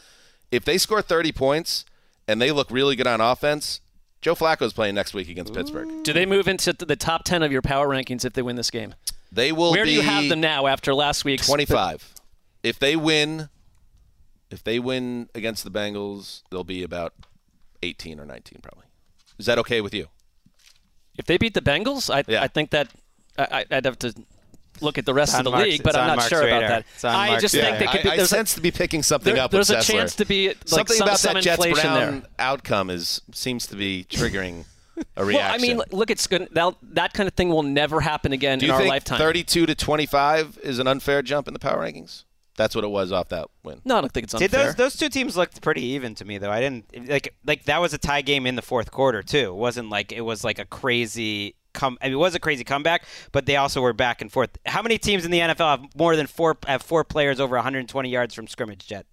If 0.51 0.65
they 0.65 0.79
score 0.79 1.03
30 1.03 1.33
points 1.33 1.85
and 2.27 2.41
they 2.41 2.51
look 2.51 2.71
really 2.71 2.97
good 2.97 3.07
on 3.07 3.21
offense, 3.21 3.81
Joe 4.21 4.35
Flacco's 4.35 4.73
playing 4.73 4.95
next 4.95 5.15
week 5.15 5.29
against 5.29 5.55
Pittsburgh. 5.55 6.03
Do 6.03 6.13
they 6.13 6.27
move 6.27 6.47
into 6.47 6.73
the 6.73 6.97
top 6.97 7.25
10 7.25 7.43
of 7.43 7.53
your 7.53 7.63
power 7.63 7.89
rankings 7.89 8.25
if 8.25 8.35
they 8.35 8.43
win 8.43 8.57
this 8.57 8.71
game? 8.71 8.95
They 9.33 9.53
will 9.53 9.73
Where 9.73 9.85
be 9.85 9.91
do 9.91 9.97
you 9.97 10.03
have 10.03 10.29
them 10.29 10.41
now 10.41 10.67
after 10.67 10.95
last 10.95 11.25
week's 11.25 11.47
25. 11.47 12.15
If 12.63 12.79
they 12.79 12.97
win, 12.97 13.49
if 14.51 14.63
they 14.65 14.79
win 14.79 15.29
against 15.35 15.65
the 15.65 15.71
Bengals, 15.71 16.43
they'll 16.51 16.65
be 16.65 16.83
about 16.83 17.15
18 17.83 18.19
or 18.21 18.27
19 18.27 18.61
probably. 18.63 18.85
Is 19.39 19.47
that 19.47 19.59
okay 19.59 19.81
with 19.81 19.95
you? 19.95 20.07
If 21.17 21.27
they 21.27 21.39
beat 21.39 21.55
the 21.55 21.61
Bengals, 21.61 22.09
I, 22.13 22.25
I 22.43 22.49
think 22.49 22.71
that 22.71 22.89
I, 23.39 23.65
I'd 23.71 23.85
have 23.85 23.99
to 24.01 24.15
look 24.81 24.97
at 24.99 25.05
the 25.07 25.13
rest 25.15 25.37
of 25.37 25.45
the 25.45 25.51
Marc's- 25.51 25.67
league, 25.69 25.83
but 25.83 25.97
I'm 25.97 26.07
not 26.07 26.17
Marc's 26.17 26.29
sure 26.29 26.43
radar. 26.43 26.59
about 26.65 26.85
that. 27.03 27.15
I 27.15 27.29
Marc's 27.29 27.43
just 27.43 27.55
think 27.55 27.79
they 27.79 27.87
could 27.87 28.03
be. 28.03 28.11
I 28.11 28.17
there's 28.17 28.33
a- 28.33 28.35
sense 28.37 28.55
to 28.55 28.61
be 28.61 28.71
picking 28.71 29.03
something 29.03 29.35
there- 29.35 29.45
up. 29.45 29.51
there's 29.51 29.69
with 29.69 29.79
a 29.79 29.83
Sessler. 29.83 29.99
chance 29.99 30.17
to 30.17 30.25
be, 30.25 30.49
like, 30.49 30.57
something 30.67 30.97
some- 30.97 31.09
about 31.09 31.19
some 31.19 31.35
that 31.35 31.43
Jets 31.43 31.65
inflation 31.65 31.91
Brown 31.93 32.21
there. 32.21 32.31
outcome 32.39 32.91
is 32.91 33.21
seems 33.33 33.67
to 33.69 33.77
be 33.77 34.07
triggering 34.09 34.65
a 35.17 35.25
reaction. 35.25 35.35
Well. 35.51 35.55
I 35.55 35.59
mean, 35.59 35.83
look, 35.91 36.11
it's 36.11 36.27
good. 36.27 36.49
That, 36.53 36.75
that 36.83 37.13
kind 37.13 37.27
of 37.27 37.35
thing 37.35 37.49
will 37.51 37.63
never 37.63 38.01
happen 38.01 38.33
again 38.33 38.59
Do 38.59 38.67
in 38.67 38.69
you 38.69 38.75
our 38.75 38.81
think 38.81 38.91
lifetime. 38.91 39.19
32 39.19 39.67
to 39.67 39.75
25 39.75 40.59
is 40.63 40.79
an 40.79 40.87
unfair 40.87 41.23
jump 41.23 41.47
in 41.49 41.53
the 41.55 41.61
power 41.61 41.79
rankings? 41.85 42.25
That's 42.61 42.75
what 42.75 42.85
it 42.85 42.89
was 42.89 43.11
off 43.11 43.31
that 43.31 43.49
win. 43.65 43.81
No, 43.87 43.97
I 43.97 44.01
don't 44.03 44.13
think 44.13 44.25
it's 44.25 44.35
Did 44.35 44.53
unfair. 44.55 44.67
those 44.67 44.75
those 44.75 44.97
two 44.97 45.09
teams 45.09 45.35
looked 45.35 45.63
pretty 45.63 45.81
even 45.81 46.15
to 46.17 46.27
me 46.27 46.37
though? 46.37 46.51
I 46.51 46.61
didn't 46.61 47.09
like 47.09 47.35
like 47.47 47.65
that 47.65 47.81
was 47.81 47.95
a 47.95 47.99
tie 47.99 48.21
game 48.21 48.47
in 48.47 48.55
the 48.55 48.61
fourth 48.63 48.91
quarter 48.91 49.23
too. 49.23 49.49
It 49.49 49.55
wasn't 49.55 49.89
like 49.89 50.13
it 50.13 50.21
was 50.21 50.45
like 50.45 50.59
a 50.59 50.67
crazy 50.67 51.55
come. 51.73 51.97
I 52.03 52.07
mean, 52.07 52.15
it 52.15 52.17
was 52.19 52.35
a 52.35 52.39
crazy 52.39 52.63
comeback, 52.63 53.05
but 53.33 53.47
they 53.47 53.57
also 53.57 53.81
were 53.81 53.95
back 53.95 54.21
and 54.21 54.31
forth. 54.31 54.51
How 54.67 54.83
many 54.83 54.99
teams 54.99 55.25
in 55.25 55.31
the 55.31 55.41
NFL 55.41 55.81
have 55.81 55.97
more 55.97 56.17
than 56.17 56.27
four 56.27 56.59
have 56.67 56.83
four 56.83 57.03
players 57.03 57.41
over 57.41 57.57
120 57.57 58.11
yards 58.11 58.35
from 58.35 58.47
scrimmage? 58.47 58.87
Jet 58.87 59.07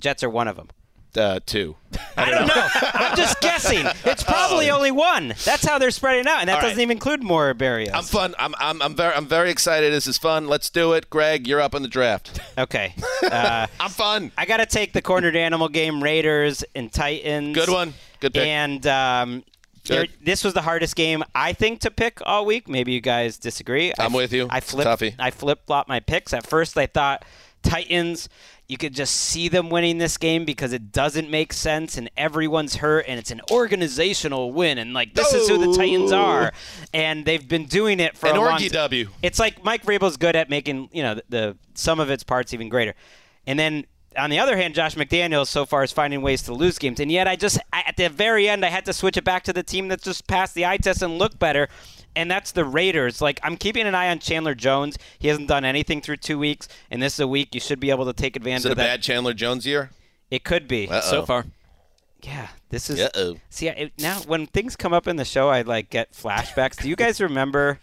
Jets 0.00 0.22
are 0.22 0.30
one 0.30 0.48
of 0.48 0.56
them. 0.56 0.68
Uh, 1.16 1.40
two. 1.46 1.76
I 2.16 2.30
don't 2.30 2.46
know. 2.46 2.68
I'm 2.94 3.16
just 3.16 3.40
guessing. 3.40 3.86
It's 4.04 4.22
probably 4.22 4.70
only 4.70 4.90
one. 4.90 5.34
That's 5.44 5.64
how 5.64 5.78
they're 5.78 5.90
spreading 5.90 6.26
out, 6.26 6.40
and 6.40 6.48
that 6.48 6.56
All 6.56 6.60
right. 6.60 6.68
doesn't 6.68 6.80
even 6.80 6.96
include 6.96 7.22
more 7.22 7.54
Berrios. 7.54 7.90
I'm 7.94 8.04
fun. 8.04 8.34
I'm, 8.38 8.54
I'm, 8.58 8.82
I'm 8.82 8.94
very 8.94 9.14
I'm 9.14 9.26
very 9.26 9.50
excited. 9.50 9.92
This 9.92 10.06
is 10.06 10.18
fun. 10.18 10.46
Let's 10.46 10.68
do 10.70 10.92
it. 10.92 11.08
Gregg, 11.10 11.46
you're 11.46 11.60
up 11.60 11.74
on 11.74 11.82
the 11.82 11.88
draft. 11.88 12.40
Okay. 12.58 12.94
Uh, 13.26 13.66
I'm 13.80 13.90
fun. 13.90 14.30
I 14.38 14.44
got 14.44 14.58
to 14.58 14.66
take 14.66 14.92
the 14.92 15.02
cornered 15.02 15.34
animal 15.36 15.68
game, 15.68 16.02
Raiders 16.02 16.62
and 16.74 16.92
Titans. 16.92 17.56
Good 17.56 17.68
one. 17.68 17.94
Good 18.20 18.34
pick. 18.34 18.46
And 18.46 18.86
um, 18.86 19.42
there, 19.84 20.06
this 20.22 20.44
was 20.44 20.54
the 20.54 20.62
hardest 20.62 20.94
game 20.94 21.24
I 21.34 21.52
think 21.52 21.80
to 21.80 21.90
pick 21.90 22.20
all 22.24 22.46
week. 22.46 22.68
Maybe 22.68 22.92
you 22.92 23.00
guys 23.00 23.38
disagree. 23.38 23.92
I'm 23.98 24.14
I, 24.14 24.16
with 24.16 24.32
you. 24.32 24.46
I 24.48 24.60
toughy. 24.60 25.14
I 25.18 25.30
flip 25.30 25.66
flop 25.66 25.88
my 25.88 26.00
picks. 26.00 26.32
At 26.32 26.46
first, 26.46 26.76
I 26.76 26.86
thought 26.86 27.24
Titans. 27.62 28.28
You 28.68 28.76
could 28.76 28.94
just 28.94 29.14
see 29.14 29.48
them 29.48 29.70
winning 29.70 29.98
this 29.98 30.16
game 30.16 30.44
because 30.44 30.72
it 30.72 30.90
doesn't 30.90 31.30
make 31.30 31.52
sense 31.52 31.96
and 31.96 32.10
everyone's 32.16 32.76
hurt 32.76 33.04
and 33.06 33.18
it's 33.18 33.30
an 33.30 33.40
organizational 33.50 34.52
win 34.52 34.78
and 34.78 34.92
like 34.92 35.14
this 35.14 35.32
is 35.32 35.48
who 35.48 35.56
the 35.58 35.76
Titans 35.76 36.10
are. 36.10 36.52
And 36.92 37.24
they've 37.24 37.46
been 37.46 37.66
doing 37.66 38.00
it 38.00 38.16
for 38.16 38.26
An 38.26 38.36
a 38.36 38.40
long 38.40 38.48
time. 38.72 38.90
it's 39.22 39.38
like 39.38 39.62
Mike 39.62 39.84
Vrabel's 39.84 40.16
good 40.16 40.34
at 40.34 40.50
making 40.50 40.88
you 40.92 41.02
know 41.02 41.14
the, 41.14 41.22
the 41.28 41.56
some 41.74 42.00
of 42.00 42.10
its 42.10 42.24
parts 42.24 42.52
even 42.54 42.68
greater, 42.68 42.94
and 43.46 43.58
then 43.58 43.84
on 44.16 44.30
the 44.30 44.38
other 44.38 44.56
hand, 44.56 44.74
Josh 44.74 44.94
McDaniels 44.94 45.48
so 45.48 45.66
far 45.66 45.84
is 45.84 45.92
finding 45.92 46.22
ways 46.22 46.42
to 46.42 46.52
lose 46.54 46.78
games, 46.78 47.00
and 47.00 47.10
yet 47.10 47.26
I 47.28 47.36
just 47.36 47.58
at 47.72 47.96
the 47.96 48.08
very 48.08 48.48
end, 48.48 48.64
I 48.64 48.68
had 48.68 48.84
to 48.86 48.92
switch 48.92 49.16
it 49.16 49.24
back 49.24 49.44
to 49.44 49.52
the 49.52 49.62
team 49.62 49.88
that 49.88 50.02
just 50.02 50.26
passed 50.26 50.54
the 50.54 50.66
eye 50.66 50.76
test 50.78 51.02
and 51.02 51.18
looked 51.18 51.38
better. 51.38 51.68
And 52.14 52.30
that's 52.30 52.52
the 52.52 52.64
Raiders. 52.64 53.20
Like 53.20 53.38
I'm 53.42 53.56
keeping 53.58 53.86
an 53.86 53.94
eye 53.94 54.08
on 54.08 54.18
Chandler 54.20 54.54
Jones. 54.54 54.96
He 55.18 55.28
hasn't 55.28 55.48
done 55.48 55.66
anything 55.66 56.00
through 56.00 56.16
two 56.16 56.38
weeks, 56.38 56.66
and 56.90 57.02
this 57.02 57.14
is 57.14 57.20
a 57.20 57.28
week 57.28 57.54
you 57.54 57.60
should 57.60 57.78
be 57.78 57.90
able 57.90 58.06
to 58.06 58.14
take 58.14 58.36
advantage 58.36 58.60
Is 58.60 58.64
it 58.66 58.68
a 58.68 58.72
of 58.72 58.76
that. 58.78 58.84
bad 58.84 59.02
Chandler 59.02 59.34
Jones 59.34 59.66
year? 59.66 59.90
It 60.30 60.42
could 60.42 60.66
be 60.66 60.88
Uh-oh. 60.88 61.00
So 61.02 61.26
far. 61.26 61.44
Yeah, 62.22 62.48
this 62.70 62.88
is. 62.88 62.98
Uh-oh. 63.00 63.36
See, 63.50 63.68
it, 63.68 63.92
now 63.98 64.18
when 64.20 64.46
things 64.46 64.76
come 64.76 64.92
up 64.94 65.06
in 65.06 65.16
the 65.16 65.24
show, 65.26 65.50
I 65.50 65.60
like 65.62 65.90
get 65.90 66.12
flashbacks. 66.12 66.80
Do 66.82 66.88
you 66.88 66.96
guys 66.96 67.20
remember? 67.20 67.80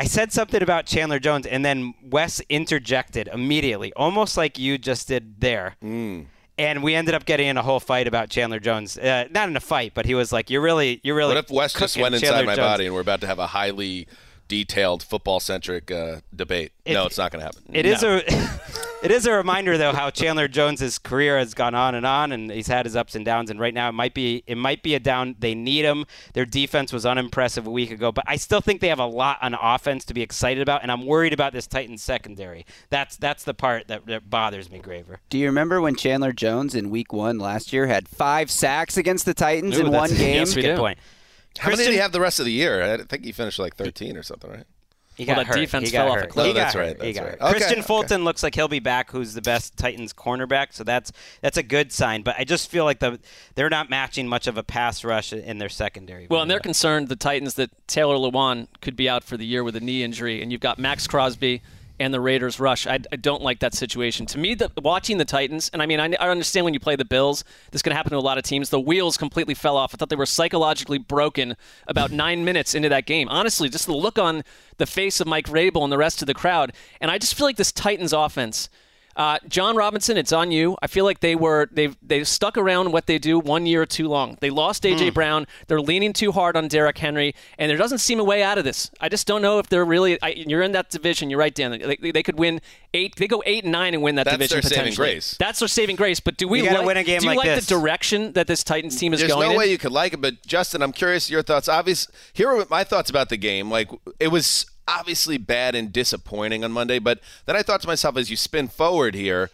I 0.00 0.04
said 0.04 0.32
something 0.32 0.62
about 0.62 0.86
Chandler 0.86 1.18
Jones, 1.18 1.44
and 1.46 1.62
then 1.62 1.92
Wes 2.02 2.40
interjected 2.48 3.28
immediately, 3.30 3.92
almost 3.92 4.34
like 4.34 4.58
you 4.58 4.78
just 4.78 5.06
did 5.08 5.42
there. 5.42 5.76
Mm. 5.84 6.24
And 6.56 6.82
we 6.82 6.94
ended 6.94 7.14
up 7.14 7.26
getting 7.26 7.48
in 7.48 7.58
a 7.58 7.62
whole 7.62 7.80
fight 7.80 8.08
about 8.08 8.30
Chandler 8.30 8.60
Jones. 8.60 8.96
Uh, 8.96 9.28
not 9.30 9.50
in 9.50 9.56
a 9.56 9.60
fight, 9.60 9.92
but 9.94 10.06
he 10.06 10.14
was 10.14 10.32
like, 10.32 10.48
"You're 10.48 10.62
really, 10.62 11.00
you're 11.02 11.14
really." 11.14 11.34
What 11.34 11.44
if 11.44 11.50
Wes 11.50 11.74
just 11.74 11.98
went 11.98 12.14
inside 12.14 12.28
Chandler 12.28 12.46
my 12.46 12.56
Jones." 12.56 12.66
body 12.66 12.86
and 12.86 12.94
we're 12.94 13.02
about 13.02 13.20
to 13.20 13.26
have 13.26 13.38
a 13.38 13.48
highly 13.48 14.08
detailed 14.48 15.02
football 15.02 15.38
centric 15.38 15.90
uh, 15.90 16.20
debate? 16.34 16.72
It- 16.86 16.94
no, 16.94 17.04
it's 17.04 17.18
not 17.18 17.30
going 17.30 17.40
to 17.40 17.44
happen. 17.44 17.62
It 17.70 17.84
is 17.84 18.02
a 18.02 18.22
it 19.02 19.10
is 19.10 19.26
a 19.26 19.32
reminder 19.32 19.78
though 19.78 19.92
how 19.92 20.10
Chandler 20.10 20.46
Jones's 20.48 20.98
career 20.98 21.38
has 21.38 21.54
gone 21.54 21.74
on 21.74 21.94
and 21.94 22.06
on 22.06 22.32
and 22.32 22.50
he's 22.50 22.66
had 22.66 22.84
his 22.86 22.94
ups 22.96 23.14
and 23.14 23.24
downs 23.24 23.50
and 23.50 23.58
right 23.58 23.72
now 23.72 23.88
it 23.88 23.92
might 23.92 24.14
be 24.14 24.42
it 24.46 24.56
might 24.56 24.82
be 24.82 24.94
a 24.94 25.00
down 25.00 25.36
they 25.38 25.54
need 25.54 25.84
him. 25.84 26.04
Their 26.34 26.44
defense 26.44 26.92
was 26.92 27.06
unimpressive 27.06 27.66
a 27.66 27.70
week 27.70 27.90
ago, 27.90 28.12
but 28.12 28.24
I 28.26 28.36
still 28.36 28.60
think 28.60 28.80
they 28.80 28.88
have 28.88 28.98
a 28.98 29.06
lot 29.06 29.38
on 29.42 29.54
offense 29.54 30.04
to 30.06 30.14
be 30.14 30.22
excited 30.22 30.60
about 30.62 30.82
and 30.82 30.92
I'm 30.92 31.06
worried 31.06 31.32
about 31.32 31.52
this 31.52 31.66
Titans 31.66 32.02
secondary. 32.02 32.66
That's 32.90 33.16
that's 33.16 33.44
the 33.44 33.54
part 33.54 33.88
that, 33.88 34.06
that 34.06 34.28
bothers 34.28 34.70
me, 34.70 34.78
Graver. 34.80 35.20
Do 35.30 35.38
you 35.38 35.46
remember 35.46 35.80
when 35.80 35.96
Chandler 35.96 36.32
Jones 36.32 36.74
in 36.74 36.90
Week 36.90 37.12
One 37.12 37.38
last 37.38 37.72
year 37.72 37.86
had 37.86 38.08
five 38.08 38.50
sacks 38.50 38.96
against 38.96 39.24
the 39.24 39.34
Titans 39.34 39.78
Ooh, 39.78 39.86
in 39.86 39.92
one 39.92 40.10
game? 40.14 40.36
yes, 40.36 40.54
we 40.54 40.62
Good 40.62 40.74
do. 40.76 40.80
point. 40.80 40.98
How 41.58 41.70
many 41.70 41.78
did 41.84 41.88
Kristian- 41.88 41.92
he 41.94 41.98
have 41.98 42.12
the 42.12 42.20
rest 42.20 42.38
of 42.38 42.44
the 42.46 42.52
year? 42.52 42.82
I 42.82 42.98
think 42.98 43.24
he 43.24 43.32
finished 43.32 43.58
like 43.58 43.74
13 43.76 44.16
or 44.16 44.22
something, 44.22 44.50
right? 44.50 44.64
He 45.20 45.26
Well, 45.26 45.36
got 45.36 45.46
that 45.46 45.54
hurt. 45.54 45.60
defense 45.60 45.86
he 45.88 45.92
got 45.92 46.04
fell 46.04 46.12
off 46.12 46.16
a 46.16 46.20
hurt. 46.22 46.30
cliff. 46.30 46.46
He 46.46 46.50
Oh, 46.52 46.54
got 46.54 46.60
that's 46.60 46.74
right, 46.74 47.02
He 47.02 47.12
got 47.12 47.22
right. 47.24 47.30
hurt. 47.38 47.42
Okay, 47.42 47.58
Kristian 47.60 47.72
okay. 47.72 47.82
Fulton 47.82 48.24
looks 48.24 48.42
like 48.42 48.54
he'll 48.54 48.68
be 48.68 48.78
back. 48.78 49.10
Who's 49.10 49.34
the 49.34 49.42
best 49.42 49.76
Titans 49.76 50.14
cornerback? 50.14 50.68
So 50.70 50.82
that's 50.82 51.12
that's 51.42 51.58
a 51.58 51.62
good 51.62 51.92
sign. 51.92 52.22
But 52.22 52.36
I 52.38 52.44
just 52.44 52.70
feel 52.70 52.84
like 52.84 53.00
the 53.00 53.20
they're 53.54 53.68
not 53.68 53.90
matching 53.90 54.26
much 54.26 54.46
of 54.46 54.56
a 54.56 54.62
pass 54.62 55.04
rush 55.04 55.32
in 55.34 55.58
their 55.58 55.68
secondary. 55.68 56.26
Well, 56.30 56.40
and 56.42 56.50
they're 56.50 56.58
concerned, 56.58 57.08
the 57.08 57.16
Titans, 57.16 57.54
that 57.54 57.70
Taylor 57.86 58.16
Lewan 58.16 58.68
could 58.80 58.96
be 58.96 59.08
out 59.08 59.22
for 59.22 59.36
the 59.36 59.44
year 59.44 59.62
with 59.62 59.76
a 59.76 59.80
knee 59.80 60.02
injury, 60.02 60.40
and 60.42 60.50
you've 60.50 60.62
got 60.62 60.78
Maxx 60.78 61.06
Crosby 61.06 61.60
and 62.00 62.12
the 62.14 62.20
Raiders 62.20 62.58
rush. 62.58 62.86
I, 62.86 62.98
I 63.12 63.16
don't 63.16 63.42
like 63.42 63.60
that 63.60 63.74
situation. 63.74 64.24
To 64.26 64.38
me, 64.38 64.54
the, 64.54 64.72
watching 64.82 65.18
the 65.18 65.24
Titans, 65.24 65.70
and 65.72 65.82
I 65.82 65.86
mean, 65.86 66.00
I, 66.00 66.06
I 66.18 66.30
understand 66.30 66.64
when 66.64 66.74
you 66.74 66.80
play 66.80 66.96
the 66.96 67.04
Bills, 67.04 67.44
this 67.70 67.82
can 67.82 67.92
happen 67.92 68.10
to 68.12 68.16
a 68.16 68.20
lot 68.20 68.38
of 68.38 68.44
teams. 68.44 68.70
The 68.70 68.80
wheels 68.80 69.18
completely 69.18 69.54
fell 69.54 69.76
off. 69.76 69.94
I 69.94 69.96
thought 69.98 70.08
they 70.08 70.16
were 70.16 70.26
psychologically 70.26 70.98
broken 70.98 71.56
about 71.86 72.10
nine 72.10 72.44
minutes 72.44 72.74
into 72.74 72.88
that 72.88 73.04
game. 73.04 73.28
Honestly, 73.28 73.68
just 73.68 73.86
the 73.86 73.92
look 73.92 74.18
on 74.18 74.42
the 74.78 74.86
face 74.86 75.20
of 75.20 75.26
Mike 75.26 75.46
Vrabel 75.46 75.84
and 75.84 75.92
the 75.92 75.98
rest 75.98 76.22
of 76.22 76.26
the 76.26 76.34
crowd, 76.34 76.72
and 77.00 77.10
I 77.10 77.18
just 77.18 77.34
feel 77.34 77.46
like 77.46 77.56
this 77.56 77.70
Titans 77.70 78.14
offense. 78.14 78.70
Uh, 79.20 79.38
Jon 79.48 79.76
Robinson, 79.76 80.16
it's 80.16 80.32
on 80.32 80.50
you. 80.50 80.78
I 80.80 80.86
feel 80.86 81.04
like 81.04 81.20
they 81.20 81.34
were 81.34 81.68
they've 81.70 81.94
they've 82.00 82.26
stuck 82.26 82.56
around 82.56 82.90
what 82.90 83.04
they 83.04 83.18
do 83.18 83.38
one 83.38 83.66
year 83.66 83.84
too 83.84 84.08
long. 84.08 84.38
They 84.40 84.48
lost 84.48 84.82
AJ 84.84 85.08
Hmm. 85.08 85.12
Brown. 85.14 85.46
They're 85.66 85.82
leaning 85.82 86.14
too 86.14 86.32
hard 86.32 86.56
on 86.56 86.68
Derrick 86.68 86.96
Henry, 86.96 87.34
and 87.58 87.68
there 87.70 87.76
doesn't 87.76 87.98
seem 87.98 88.18
a 88.18 88.24
way 88.24 88.42
out 88.42 88.56
of 88.56 88.64
this. 88.64 88.90
I 88.98 89.10
just 89.10 89.26
don't 89.26 89.42
know 89.42 89.58
if 89.58 89.68
they're 89.68 89.84
really. 89.84 90.16
I, 90.22 90.28
you're 90.30 90.62
in 90.62 90.72
that 90.72 90.88
division. 90.88 91.28
You're 91.28 91.38
right, 91.38 91.54
Dan. 91.54 91.72
They, 92.00 92.12
they 92.12 92.22
could 92.22 92.38
win 92.38 92.62
eight. 92.94 93.14
They 93.16 93.28
go 93.28 93.42
eight 93.44 93.64
and 93.64 93.72
nine 93.72 93.92
and 93.92 94.02
win 94.02 94.14
that 94.14 94.24
That's 94.24 94.38
division 94.38 94.62
their 94.62 94.70
saving 94.78 94.94
grace. 94.94 95.36
That's 95.38 95.58
their 95.58 95.68
saving 95.68 95.96
grace. 95.96 96.18
But 96.18 96.38
do 96.38 96.48
we 96.48 96.60
You 96.60 96.64
gotta 96.64 96.78
like, 96.78 96.86
win 96.86 96.96
a 96.96 97.04
game 97.04 97.18
do 97.20 97.24
you 97.26 97.30
like 97.32 97.36
like 97.46 97.56
this. 97.56 97.66
the 97.66 97.74
direction 97.74 98.32
that 98.32 98.46
this 98.46 98.64
Titans 98.64 98.96
team 98.96 99.12
is 99.12 99.20
There's 99.20 99.30
going 99.32 99.40
There's 99.42 99.48
no 99.50 99.52
in? 99.52 99.58
way 99.58 99.70
you 99.70 99.76
could 99.76 99.92
like 99.92 100.14
it, 100.14 100.22
but 100.22 100.46
Justin, 100.46 100.80
I'm 100.80 100.92
curious 100.92 101.28
your 101.28 101.42
thoughts. 101.42 101.68
Obvious, 101.68 102.08
here 102.32 102.48
are 102.48 102.64
my 102.70 102.84
thoughts 102.84 103.10
about 103.10 103.28
the 103.28 103.36
game. 103.36 103.70
Like 103.70 103.90
it 104.18 104.28
was 104.28 104.64
obviously 104.88 105.38
bad 105.38 105.74
and 105.74 105.92
disappointing 105.92 106.64
on 106.64 106.72
Monday, 106.72 106.98
but 106.98 107.20
then 107.46 107.56
I 107.56 107.62
thought 107.62 107.80
to 107.82 107.88
myself, 107.88 108.16
as 108.16 108.30
you 108.30 108.36
spin 108.36 108.68
forward 108.68 109.14
here, 109.14 109.50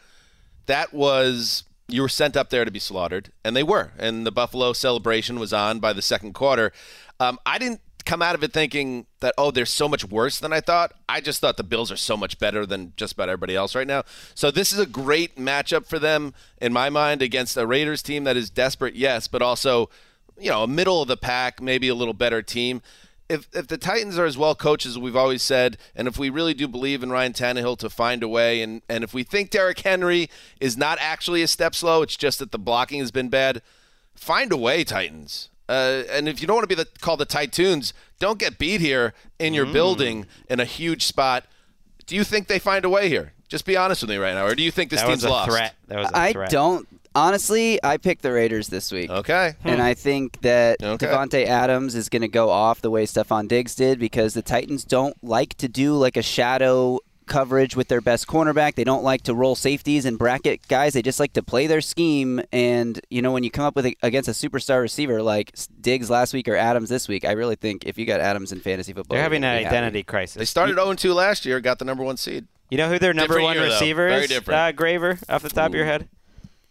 that 0.66 0.92
was 0.92 1.64
you 1.88 2.02
were 2.02 2.08
sent 2.08 2.36
up 2.36 2.50
there 2.50 2.64
to 2.64 2.70
be 2.70 2.78
slaughtered, 2.78 3.30
and 3.44 3.54
they 3.54 3.62
were, 3.62 3.92
and 3.98 4.26
the 4.26 4.32
Buffalo 4.32 4.72
celebration 4.72 5.38
was 5.38 5.52
on 5.52 5.78
by 5.78 5.92
the 5.92 6.02
second 6.02 6.32
quarter. 6.32 6.72
Um, 7.20 7.38
I 7.46 7.58
didn't 7.58 7.80
come 8.06 8.22
out 8.22 8.36
of 8.36 8.42
it 8.44 8.52
thinking 8.52 9.04
that 9.18 9.34
oh 9.36 9.50
they're 9.50 9.66
so 9.66 9.88
much 9.88 10.04
worse 10.04 10.38
than 10.38 10.52
I 10.52 10.60
thought. 10.60 10.92
I 11.08 11.20
just 11.20 11.40
thought 11.40 11.56
the 11.56 11.64
Bills 11.64 11.90
are 11.92 11.96
so 11.96 12.16
much 12.16 12.38
better 12.38 12.64
than 12.64 12.92
just 12.96 13.12
about 13.14 13.28
everybody 13.28 13.56
else 13.56 13.74
right 13.74 13.86
now. 13.86 14.04
So 14.34 14.50
this 14.50 14.72
is 14.72 14.78
a 14.78 14.86
great 14.86 15.36
matchup 15.36 15.86
for 15.86 15.98
them 15.98 16.32
in 16.60 16.72
my 16.72 16.88
mind 16.88 17.20
against 17.20 17.56
a 17.56 17.66
Raiders 17.66 18.02
team 18.02 18.24
that 18.24 18.36
is 18.36 18.48
desperate, 18.48 18.94
yes, 18.94 19.28
but 19.28 19.42
also 19.42 19.90
you 20.38 20.50
know 20.50 20.62
a 20.62 20.68
middle 20.68 21.02
of 21.02 21.08
the 21.08 21.16
pack, 21.16 21.60
maybe 21.60 21.88
a 21.88 21.94
little 21.94 22.14
better 22.14 22.42
team. 22.42 22.80
If 23.28 23.48
if 23.52 23.66
the 23.66 23.78
Titans 23.78 24.18
are 24.18 24.24
as 24.24 24.38
well 24.38 24.54
coached 24.54 24.86
as 24.86 24.98
we've 24.98 25.16
always 25.16 25.42
said, 25.42 25.78
and 25.94 26.06
if 26.06 26.18
we 26.18 26.30
really 26.30 26.54
do 26.54 26.68
believe 26.68 27.02
in 27.02 27.10
Ryan 27.10 27.32
Tannehill 27.32 27.78
to 27.78 27.90
find 27.90 28.22
a 28.22 28.28
way, 28.28 28.62
and 28.62 28.82
and 28.88 29.02
if 29.02 29.12
we 29.12 29.22
think 29.22 29.50
Derrick 29.50 29.80
Henry 29.80 30.30
is 30.60 30.76
not 30.76 30.98
actually 31.00 31.42
a 31.42 31.48
step 31.48 31.74
slow, 31.74 32.02
it's 32.02 32.16
just 32.16 32.38
that 32.38 32.52
the 32.52 32.58
blocking 32.58 33.00
has 33.00 33.10
been 33.10 33.28
bad. 33.28 33.62
Find 34.14 34.52
a 34.52 34.56
way, 34.56 34.84
Titans. 34.84 35.50
Uh, 35.68 36.04
and 36.10 36.28
if 36.28 36.40
you 36.40 36.46
don't 36.46 36.56
want 36.56 36.68
to 36.68 36.76
be 36.76 36.80
the, 36.80 36.88
called 37.00 37.18
the 37.18 37.24
Titans, 37.24 37.92
don't 38.18 38.38
get 38.38 38.56
beat 38.58 38.80
here 38.80 39.14
in 39.38 39.52
your 39.52 39.66
building 39.66 40.26
in 40.48 40.60
a 40.60 40.64
huge 40.64 41.04
spot. 41.04 41.44
Do 42.06 42.14
you 42.14 42.22
think 42.22 42.46
they 42.46 42.60
find 42.60 42.84
a 42.84 42.88
way 42.88 43.08
here? 43.08 43.32
Just 43.48 43.64
be 43.64 43.76
honest 43.76 44.02
with 44.02 44.10
me 44.10 44.16
right 44.16 44.34
now, 44.34 44.46
or 44.46 44.54
do 44.54 44.62
you 44.62 44.70
think 44.70 44.90
this 44.90 45.00
that 45.00 45.08
was 45.08 45.20
team's 45.20 45.24
a 45.24 45.30
lost? 45.30 45.50
threat. 45.50 45.74
That 45.88 45.98
was 45.98 46.10
a 46.10 46.16
I 46.16 46.32
threat. 46.32 46.48
I 46.48 46.52
don't. 46.52 46.88
Honestly, 47.16 47.82
I 47.82 47.96
picked 47.96 48.22
the 48.22 48.30
Raiders 48.32 48.68
this 48.68 48.92
week. 48.92 49.10
Okay. 49.10 49.54
And 49.64 49.80
I 49.82 49.94
think 49.94 50.40
that 50.42 50.82
Okay. 50.82 51.06
Davante 51.06 51.46
Adams 51.46 51.94
is 51.94 52.08
going 52.08 52.22
to 52.22 52.28
go 52.28 52.50
off 52.50 52.80
the 52.82 52.90
way 52.90 53.06
Stefon 53.06 53.48
Diggs 53.48 53.74
did 53.74 53.98
because 53.98 54.34
the 54.34 54.42
Titans 54.42 54.84
don't 54.84 55.16
like 55.24 55.54
to 55.54 55.66
do 55.68 55.94
like 55.96 56.16
a 56.16 56.22
shadow 56.22 57.00
coverage 57.26 57.74
with 57.74 57.88
their 57.88 58.00
best 58.00 58.28
cornerback. 58.28 58.74
They 58.76 58.84
don't 58.84 59.02
like 59.02 59.22
to 59.22 59.34
roll 59.34 59.56
safeties 59.56 60.04
and 60.04 60.16
bracket 60.18 60.68
guys. 60.68 60.92
They 60.92 61.02
just 61.02 61.18
like 61.18 61.32
to 61.32 61.42
play 61.42 61.66
their 61.66 61.80
scheme. 61.80 62.40
And 62.52 63.00
you 63.10 63.20
know, 63.22 63.32
when 63.32 63.42
you 63.42 63.50
come 63.50 63.64
up 63.64 63.74
with 63.74 63.86
a, 63.86 63.96
against 64.02 64.28
a 64.28 64.32
superstar 64.32 64.80
receiver 64.82 65.22
like 65.22 65.52
Diggs 65.80 66.08
last 66.10 66.32
week 66.34 66.46
or 66.48 66.54
Adams 66.54 66.88
this 66.88 67.08
week, 67.08 67.24
I 67.24 67.32
really 67.32 67.56
think 67.56 67.84
if 67.86 67.98
you 67.98 68.06
got 68.06 68.20
Adams 68.20 68.52
in 68.52 68.60
fantasy 68.60 68.92
football, 68.92 69.14
They're 69.16 69.22
having 69.24 69.42
an 69.42 69.58
be 69.58 69.64
happy. 69.64 69.74
identity 69.76 70.02
crisis. 70.04 70.36
They 70.36 70.44
started 70.44 70.74
0 70.76 70.92
2 70.94 71.14
last 71.14 71.44
year, 71.46 71.60
got 71.60 71.78
the 71.80 71.84
number 71.84 72.04
one 72.04 72.16
seed. 72.16 72.46
You 72.70 72.78
know 72.78 72.88
who 72.88 72.98
their 72.98 73.14
number 73.14 73.34
Different 73.34 73.44
one 73.44 73.56
year, 73.56 73.64
though. 73.66 73.72
receiver 73.72 74.08
Very 74.08 74.22
is? 74.24 74.28
different. 74.28 74.60
Uh, 74.60 74.72
Graver, 74.72 75.18
off 75.28 75.42
the 75.42 75.48
top 75.48 75.68
of 75.70 75.74
your 75.74 75.84
head. 75.84 76.08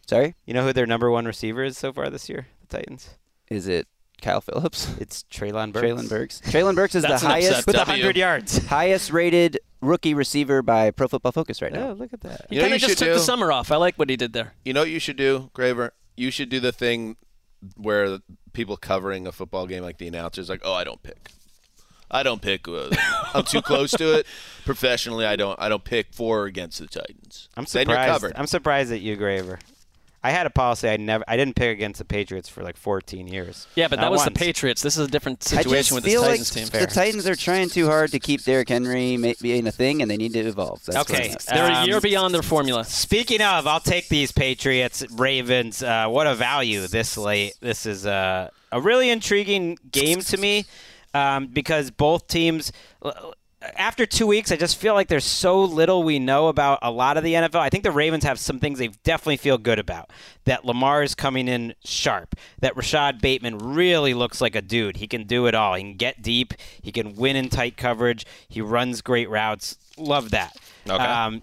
Sorry, 0.07 0.35
You 0.45 0.53
know 0.53 0.63
who 0.63 0.73
their 0.73 0.85
number 0.85 1.09
one 1.09 1.25
receiver 1.25 1.63
is 1.63 1.77
so 1.77 1.91
far 1.91 2.09
this 2.09 2.29
year? 2.29 2.47
The 2.67 2.77
Titans. 2.77 3.09
is 3.49 3.67
it 3.67 3.87
Kyle 4.21 4.41
Phillips? 4.41 4.95
It's 4.99 5.23
Treylon 5.31 5.71
Burks. 5.73 5.85
Treylon 5.87 6.09
Burks. 6.09 6.41
Treylon 6.45 6.75
Burks 6.75 6.95
is 6.95 7.03
the 7.03 7.17
highest 7.17 7.65
with 7.67 7.75
W. 7.75 8.01
hundred 8.01 8.15
yards. 8.17 8.57
highest 8.67 9.11
rated 9.11 9.59
rookie 9.81 10.13
receiver 10.13 10.61
by 10.61 10.91
Pro 10.91 11.07
Football 11.07 11.31
Focus 11.31 11.61
right 11.61 11.73
now. 11.73 11.89
Oh, 11.89 11.93
look 11.93 12.13
at 12.13 12.21
that. 12.21 12.45
he 12.49 12.59
kind 12.59 12.73
of 12.73 12.79
just 12.79 12.97
took 12.99 13.07
do? 13.07 13.13
the 13.13 13.19
summer 13.19 13.51
off. 13.51 13.71
I 13.71 13.75
like 13.77 13.95
what 13.97 14.09
he 14.09 14.15
did 14.15 14.33
there. 14.33 14.53
You 14.63 14.73
know 14.73 14.81
what 14.81 14.89
you 14.89 14.99
should 14.99 15.17
do, 15.17 15.49
Graver? 15.53 15.91
You 16.15 16.31
should 16.31 16.49
do 16.49 16.59
the 16.59 16.71
thing 16.71 17.17
where 17.75 18.19
people 18.53 18.77
covering 18.77 19.25
a 19.27 19.31
football 19.31 19.65
game, 19.67 19.81
like 19.83 19.97
the 19.97 20.07
announcers, 20.07 20.49
like, 20.49 20.61
"Oh, 20.63 20.73
I 20.73 20.83
don't 20.83 21.01
pick. 21.03 21.29
I 22.09 22.21
don't 22.23 22.41
pick. 22.41 22.67
Uh, 22.67 22.89
I'm 23.33 23.43
too 23.43 23.61
close 23.61 23.91
to 23.91 24.19
it. 24.19 24.27
Professionally, 24.65 25.25
I 25.25 25.35
don't. 25.35 25.59
I 25.59 25.67
don't 25.67 25.83
pick 25.83 26.13
for 26.13 26.41
or 26.41 26.45
against 26.45 26.79
the 26.79 26.87
Titans. 26.87 27.49
I'm 27.57 27.65
Then 27.65 27.87
you're 27.87 27.95
surprised. 27.95 28.11
covered. 28.13 28.33
I'm 28.37 28.47
surprised 28.47 28.91
at 28.93 29.01
you, 29.01 29.15
Graver. 29.15 29.59
I 30.25 30.31
had 30.31 30.47
a 30.47 30.49
policy. 30.49 30.89
I 30.89 30.97
never. 30.97 31.23
I 31.27 31.37
didn't 31.37 31.55
pick 31.55 31.71
against 31.71 31.99
the 31.99 32.05
Patriots 32.05 32.49
for 32.49 32.63
like 32.63 32.77
14 32.77 33.27
years. 33.27 33.67
Yeah, 33.75 33.87
but 33.87 33.97
Not 33.97 34.05
that 34.05 34.11
was 34.11 34.19
once. 34.21 34.33
the 34.33 34.39
Patriots. 34.39 34.81
This 34.81 34.97
is 34.97 35.07
a 35.07 35.11
different 35.11 35.43
I 35.53 35.57
situation 35.57 35.71
just 35.77 35.91
with 35.91 36.03
this 36.03 36.13
feel 36.13 36.23
Titans 36.23 36.55
like 36.55 36.71
team. 36.71 36.79
the 36.81 36.87
Titans 36.87 37.27
are 37.27 37.35
trying 37.35 37.69
too 37.69 37.85
hard 37.85 38.11
to 38.11 38.19
keep 38.19 38.43
Derrick 38.43 38.69
Henry 38.69 39.17
being 39.41 39.67
a 39.67 39.71
thing, 39.71 40.01
and 40.01 40.09
they 40.09 40.17
need 40.17 40.33
to 40.33 40.39
evolve. 40.39 40.83
That's 40.85 40.97
Okay, 41.09 41.27
I'm 41.29 41.33
at. 41.33 41.41
They're 41.45 41.71
a 41.71 41.75
Um, 41.81 41.87
year 41.87 42.01
beyond 42.01 42.33
their 42.33 42.41
formula. 42.41 42.83
Speaking 42.85 43.41
of, 43.41 43.67
I'll 43.67 43.79
take 43.79 44.09
these 44.09 44.31
Patriots, 44.31 45.03
Ravens. 45.11 45.83
Uh, 45.83 46.07
what 46.07 46.25
a 46.25 46.33
value 46.33 46.87
this 46.87 47.17
late. 47.17 47.53
This 47.61 47.85
is 47.85 48.07
uh, 48.07 48.49
a 48.71 48.81
really 48.81 49.11
intriguing 49.11 49.77
game 49.91 50.21
to 50.21 50.37
me 50.37 50.65
um, 51.13 51.47
because 51.47 51.91
both 51.91 52.27
teams. 52.27 52.71
After 53.75 54.05
two 54.05 54.27
weeks, 54.27 54.51
I 54.51 54.55
just 54.55 54.77
feel 54.77 54.93
like 54.93 55.07
there's 55.07 55.25
so 55.25 55.63
little 55.63 56.03
we 56.03 56.19
know 56.19 56.47
about 56.47 56.79
a 56.81 56.91
lot 56.91 57.17
of 57.17 57.23
the 57.23 57.33
NFL. 57.33 57.59
I 57.59 57.69
think 57.69 57.83
the 57.83 57.91
Ravens 57.91 58.23
have 58.23 58.39
some 58.39 58.59
things 58.59 58.79
they 58.79 58.87
definitely 59.03 59.37
feel 59.37 59.57
good 59.57 59.79
about. 59.79 60.11
That 60.45 60.65
Lamar 60.65 61.03
is 61.03 61.15
coming 61.15 61.47
in 61.47 61.73
sharp. 61.83 62.35
That 62.59 62.75
Rashod 62.75 63.21
Bateman 63.21 63.57
really 63.57 64.13
looks 64.13 64.41
like 64.41 64.55
a 64.55 64.61
dude. 64.61 64.97
He 64.97 65.07
can 65.07 65.23
do 65.23 65.47
it 65.47 65.55
all. 65.55 65.75
He 65.75 65.83
can 65.83 65.95
get 65.95 66.21
deep. 66.21 66.53
He 66.81 66.91
can 66.91 67.15
win 67.15 67.35
in 67.35 67.49
tight 67.49 67.77
coverage. 67.77 68.25
He 68.47 68.61
runs 68.61 69.01
great 69.01 69.29
routes. 69.29 69.77
Love 69.97 70.31
that. 70.31 70.55
Okay. 70.87 71.03
Um, 71.03 71.41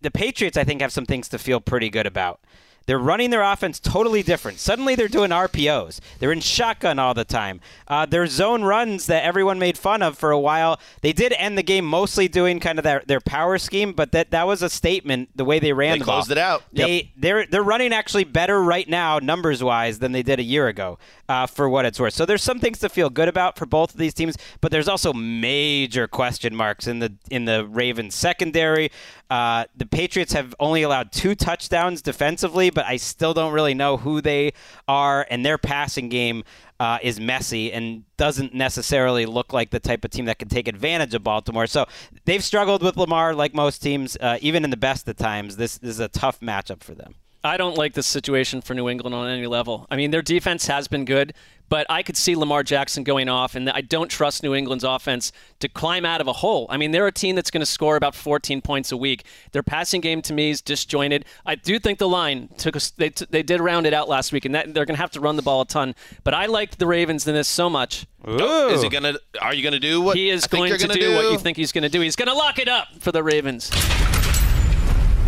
the 0.00 0.10
Patriots, 0.10 0.56
I 0.56 0.64
think, 0.64 0.80
have 0.80 0.92
some 0.92 1.06
things 1.06 1.28
to 1.28 1.38
feel 1.38 1.60
pretty 1.60 1.88
good 1.88 2.06
about. 2.06 2.40
They're 2.86 2.98
running 2.98 3.30
their 3.30 3.42
offense 3.42 3.78
totally 3.80 4.22
different. 4.22 4.58
Suddenly 4.58 4.94
they're 4.94 5.08
doing 5.08 5.30
RPOs. 5.30 6.00
They're 6.18 6.32
in 6.32 6.40
shotgun 6.40 6.98
all 6.98 7.14
the 7.14 7.24
time. 7.24 7.60
Uh, 7.88 8.06
their 8.06 8.26
zone 8.26 8.62
runs 8.62 9.06
that 9.06 9.24
everyone 9.24 9.58
made 9.58 9.78
fun 9.78 10.02
of 10.02 10.18
for 10.18 10.30
a 10.30 10.38
while. 10.38 10.80
They 11.00 11.12
did 11.12 11.32
end 11.34 11.56
the 11.56 11.62
game 11.62 11.84
mostly 11.84 12.28
doing 12.28 12.60
kind 12.60 12.78
of 12.78 12.82
their, 12.82 13.02
their 13.06 13.20
power 13.20 13.58
scheme, 13.58 13.92
but 13.92 14.12
that, 14.12 14.30
that 14.30 14.46
was 14.46 14.62
a 14.62 14.68
statement 14.68 15.30
the 15.36 15.44
way 15.44 15.58
they 15.58 15.72
ran 15.72 15.92
They 15.94 15.98
the 16.00 16.04
ball. 16.04 16.16
closed 16.16 16.30
it 16.30 16.38
out. 16.38 16.62
They 16.72 17.12
they're 17.16 17.46
they're 17.46 17.62
running 17.62 17.92
actually 17.92 18.24
better 18.24 18.62
right 18.62 18.88
now 18.88 19.18
numbers 19.18 19.62
wise 19.62 19.98
than 19.98 20.12
they 20.12 20.22
did 20.22 20.38
a 20.38 20.42
year 20.42 20.68
ago 20.68 20.98
uh, 21.28 21.46
for 21.46 21.68
what 21.68 21.84
it's 21.84 22.00
worth. 22.00 22.14
So 22.14 22.26
there's 22.26 22.42
some 22.42 22.58
things 22.58 22.78
to 22.80 22.88
feel 22.88 23.10
good 23.10 23.28
about 23.28 23.56
for 23.56 23.66
both 23.66 23.92
of 23.92 23.98
these 23.98 24.14
teams, 24.14 24.36
but 24.60 24.70
there's 24.72 24.88
also 24.88 25.12
major 25.12 26.06
question 26.06 26.54
marks 26.54 26.86
in 26.86 26.98
the 26.98 27.12
in 27.30 27.44
the 27.44 27.66
Ravens 27.66 28.14
secondary. 28.14 28.90
Uh, 29.32 29.64
the 29.74 29.86
Patriots 29.86 30.34
have 30.34 30.54
only 30.60 30.82
allowed 30.82 31.10
two 31.10 31.34
touchdowns 31.34 32.02
defensively, 32.02 32.68
but 32.68 32.84
I 32.84 32.98
still 32.98 33.32
don't 33.32 33.54
really 33.54 33.72
know 33.72 33.96
who 33.96 34.20
they 34.20 34.52
are, 34.86 35.26
and 35.30 35.42
their 35.42 35.56
passing 35.56 36.10
game 36.10 36.44
uh, 36.78 36.98
is 37.02 37.18
messy 37.18 37.72
and 37.72 38.04
doesn't 38.18 38.52
necessarily 38.52 39.24
look 39.24 39.54
like 39.54 39.70
the 39.70 39.80
type 39.80 40.04
of 40.04 40.10
team 40.10 40.26
that 40.26 40.38
can 40.38 40.50
take 40.50 40.68
advantage 40.68 41.14
of 41.14 41.24
Baltimore. 41.24 41.66
So 41.66 41.86
they've 42.26 42.44
struggled 42.44 42.82
with 42.82 42.98
Lamar 42.98 43.34
like 43.34 43.54
most 43.54 43.78
teams, 43.78 44.18
uh, 44.20 44.36
even 44.42 44.64
in 44.64 44.70
the 44.70 44.76
best 44.76 45.08
of 45.08 45.16
times. 45.16 45.56
This, 45.56 45.78
this 45.78 45.92
is 45.92 46.00
a 46.00 46.08
tough 46.08 46.40
matchup 46.40 46.82
for 46.82 46.94
them. 46.94 47.14
I 47.42 47.56
don't 47.56 47.78
like 47.78 47.94
this 47.94 48.06
situation 48.06 48.60
for 48.60 48.74
New 48.74 48.88
England 48.90 49.14
on 49.14 49.28
any 49.28 49.46
level. 49.46 49.86
I 49.90 49.96
mean, 49.96 50.10
their 50.10 50.20
defense 50.20 50.66
has 50.66 50.88
been 50.88 51.06
good, 51.06 51.32
but 51.72 51.86
I 51.88 52.02
could 52.02 52.18
see 52.18 52.36
Lamar 52.36 52.62
Jackson 52.62 53.02
going 53.02 53.30
off, 53.30 53.54
and 53.54 53.70
I 53.70 53.80
don't 53.80 54.10
trust 54.10 54.42
New 54.42 54.54
England's 54.54 54.84
offense 54.84 55.32
to 55.60 55.70
climb 55.70 56.04
out 56.04 56.20
of 56.20 56.28
a 56.28 56.34
hole. 56.34 56.66
I 56.68 56.76
mean, 56.76 56.90
they're 56.90 57.06
a 57.06 57.12
team 57.12 57.34
that's 57.34 57.50
going 57.50 57.62
to 57.62 57.66
score 57.66 57.96
about 57.96 58.14
14 58.14 58.60
points 58.60 58.92
a 58.92 58.96
week. 58.98 59.24
Their 59.52 59.62
passing 59.62 60.02
game 60.02 60.20
to 60.20 60.34
me 60.34 60.50
is 60.50 60.60
disjointed. 60.60 61.24
I 61.46 61.54
do 61.54 61.78
think 61.78 61.98
the 61.98 62.10
line 62.10 62.50
took 62.58 62.76
a, 62.76 62.80
they 62.98 63.08
t- 63.08 63.24
they 63.30 63.42
did 63.42 63.62
round 63.62 63.86
it 63.86 63.94
out 63.94 64.06
last 64.06 64.32
week, 64.32 64.44
and 64.44 64.54
that, 64.54 64.74
they're 64.74 64.84
going 64.84 64.96
to 64.96 65.00
have 65.00 65.12
to 65.12 65.20
run 65.20 65.36
the 65.36 65.42
ball 65.42 65.62
a 65.62 65.66
ton. 65.66 65.94
But 66.24 66.34
I 66.34 66.44
liked 66.44 66.78
the 66.78 66.86
Ravens 66.86 67.26
in 67.26 67.32
this 67.32 67.48
so 67.48 67.70
much. 67.70 68.06
Oh, 68.22 68.68
Is 68.68 68.82
he 68.82 68.90
gonna? 68.90 69.14
Are 69.40 69.54
you 69.54 69.64
gonna 69.64 69.80
do 69.80 70.02
what 70.02 70.14
He 70.14 70.28
is 70.28 70.44
I 70.44 70.48
think 70.48 70.58
going 70.60 70.68
you're 70.68 70.78
to 70.78 70.88
gonna 70.88 71.00
do, 71.00 71.14
what 71.14 71.32
you 71.32 71.38
think 71.38 71.56
he's 71.56 71.72
going 71.72 71.84
to 71.84 71.88
do. 71.88 72.02
He's 72.02 72.16
going 72.16 72.28
to 72.28 72.34
lock 72.34 72.58
it 72.58 72.68
up 72.68 72.88
for 73.00 73.12
the 73.12 73.22
Ravens. 73.22 73.70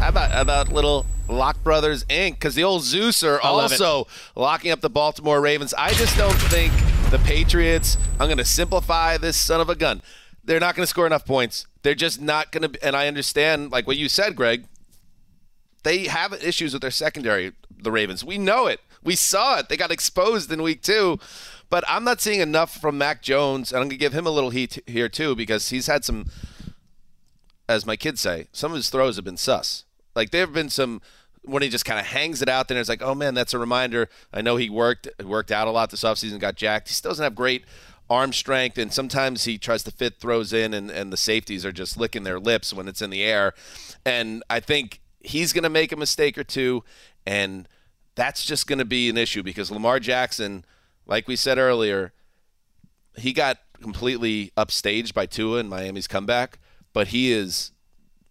How 0.04 0.10
about 0.10 0.38
about 0.38 0.68
little 0.70 1.06
Lock 1.28 1.64
Brothers 1.64 2.04
Inc. 2.10 2.32
Because 2.32 2.54
the 2.54 2.62
old 2.62 2.82
Zeus 2.82 3.22
are 3.22 3.40
love 3.42 3.72
it. 3.72 3.80
also 3.80 4.06
locking 4.36 4.70
up 4.70 4.82
the 4.82 4.90
Baltimore 4.90 5.40
Ravens. 5.40 5.72
I 5.72 5.94
just 5.94 6.14
don't 6.18 6.34
think 6.34 6.74
the 7.10 7.18
Patriots. 7.20 7.96
I'm 8.20 8.26
going 8.26 8.36
to 8.36 8.44
simplify 8.44 9.16
this 9.16 9.40
son 9.40 9.62
of 9.62 9.70
a 9.70 9.74
gun. 9.74 10.02
They're 10.44 10.60
not 10.60 10.76
going 10.76 10.82
to 10.82 10.86
score 10.86 11.06
enough 11.06 11.24
points. 11.24 11.66
They're 11.80 11.94
just 11.94 12.20
not 12.20 12.52
going 12.52 12.70
to. 12.70 12.84
And 12.84 12.94
I 12.94 13.08
understand, 13.08 13.72
like 13.72 13.86
what 13.86 13.96
you 13.96 14.10
said, 14.10 14.36
Gregg. 14.36 14.66
They 15.84 16.04
have 16.04 16.34
issues 16.34 16.74
with 16.74 16.82
their 16.82 16.90
secondary. 16.90 17.52
The 17.74 17.90
Ravens. 17.90 18.22
We 18.22 18.36
know 18.36 18.66
it. 18.66 18.80
We 19.02 19.16
saw 19.16 19.60
it. 19.60 19.70
They 19.70 19.78
got 19.78 19.90
exposed 19.90 20.52
in 20.52 20.60
week 20.62 20.82
two. 20.82 21.18
But 21.70 21.82
I'm 21.88 22.04
not 22.04 22.20
seeing 22.20 22.40
enough 22.40 22.78
from 22.78 22.98
Mac 22.98 23.22
Jones, 23.22 23.72
and 23.72 23.78
I'm 23.78 23.84
going 23.84 23.90
to 23.92 23.96
give 23.96 24.12
him 24.12 24.26
a 24.26 24.30
little 24.30 24.50
heat 24.50 24.80
here 24.86 25.08
too 25.08 25.34
because 25.34 25.70
he's 25.70 25.86
had 25.86 26.04
some 26.04 26.26
as 27.68 27.86
my 27.86 27.96
kids 27.96 28.20
say, 28.20 28.48
some 28.52 28.72
of 28.72 28.76
his 28.76 28.90
throws 28.90 29.16
have 29.16 29.24
been 29.24 29.36
sus. 29.36 29.84
Like 30.14 30.30
there 30.30 30.42
have 30.42 30.52
been 30.52 30.70
some 30.70 31.00
when 31.42 31.62
he 31.62 31.68
just 31.68 31.84
kind 31.84 32.00
of 32.00 32.06
hangs 32.06 32.40
it 32.42 32.48
out 32.48 32.68
there. 32.68 32.78
It's 32.78 32.88
like, 32.88 33.02
oh 33.02 33.14
man, 33.14 33.34
that's 33.34 33.54
a 33.54 33.58
reminder. 33.58 34.08
I 34.32 34.40
know 34.40 34.56
he 34.56 34.70
worked 34.70 35.08
worked 35.22 35.52
out 35.52 35.68
a 35.68 35.70
lot 35.70 35.90
this 35.90 36.04
offseason, 36.04 36.38
got 36.38 36.56
jacked. 36.56 36.88
He 36.88 36.94
still 36.94 37.10
doesn't 37.10 37.22
have 37.22 37.34
great 37.34 37.64
arm 38.08 38.32
strength, 38.32 38.78
and 38.78 38.92
sometimes 38.92 39.44
he 39.44 39.58
tries 39.58 39.82
to 39.84 39.90
fit 39.90 40.20
throws 40.20 40.52
in, 40.52 40.74
and, 40.74 40.90
and 40.90 41.12
the 41.12 41.16
safeties 41.16 41.64
are 41.64 41.72
just 41.72 41.96
licking 41.96 42.22
their 42.22 42.38
lips 42.38 42.72
when 42.72 42.88
it's 42.88 43.02
in 43.02 43.10
the 43.10 43.22
air. 43.22 43.54
And 44.04 44.42
I 44.50 44.60
think 44.60 45.00
he's 45.20 45.52
going 45.52 45.62
to 45.62 45.70
make 45.70 45.92
a 45.92 45.96
mistake 45.96 46.36
or 46.36 46.44
two, 46.44 46.84
and 47.26 47.68
that's 48.14 48.44
just 48.44 48.66
going 48.66 48.78
to 48.78 48.84
be 48.84 49.08
an 49.08 49.16
issue 49.16 49.42
because 49.42 49.70
Lamar 49.70 50.00
Jackson, 50.00 50.64
like 51.06 51.26
we 51.26 51.36
said 51.36 51.58
earlier, 51.58 52.12
he 53.16 53.32
got 53.32 53.58
completely 53.80 54.52
upstaged 54.56 55.14
by 55.14 55.26
Tua 55.26 55.60
in 55.60 55.68
Miami's 55.68 56.06
comeback, 56.06 56.58
but 56.92 57.08
he 57.08 57.32
is 57.32 57.72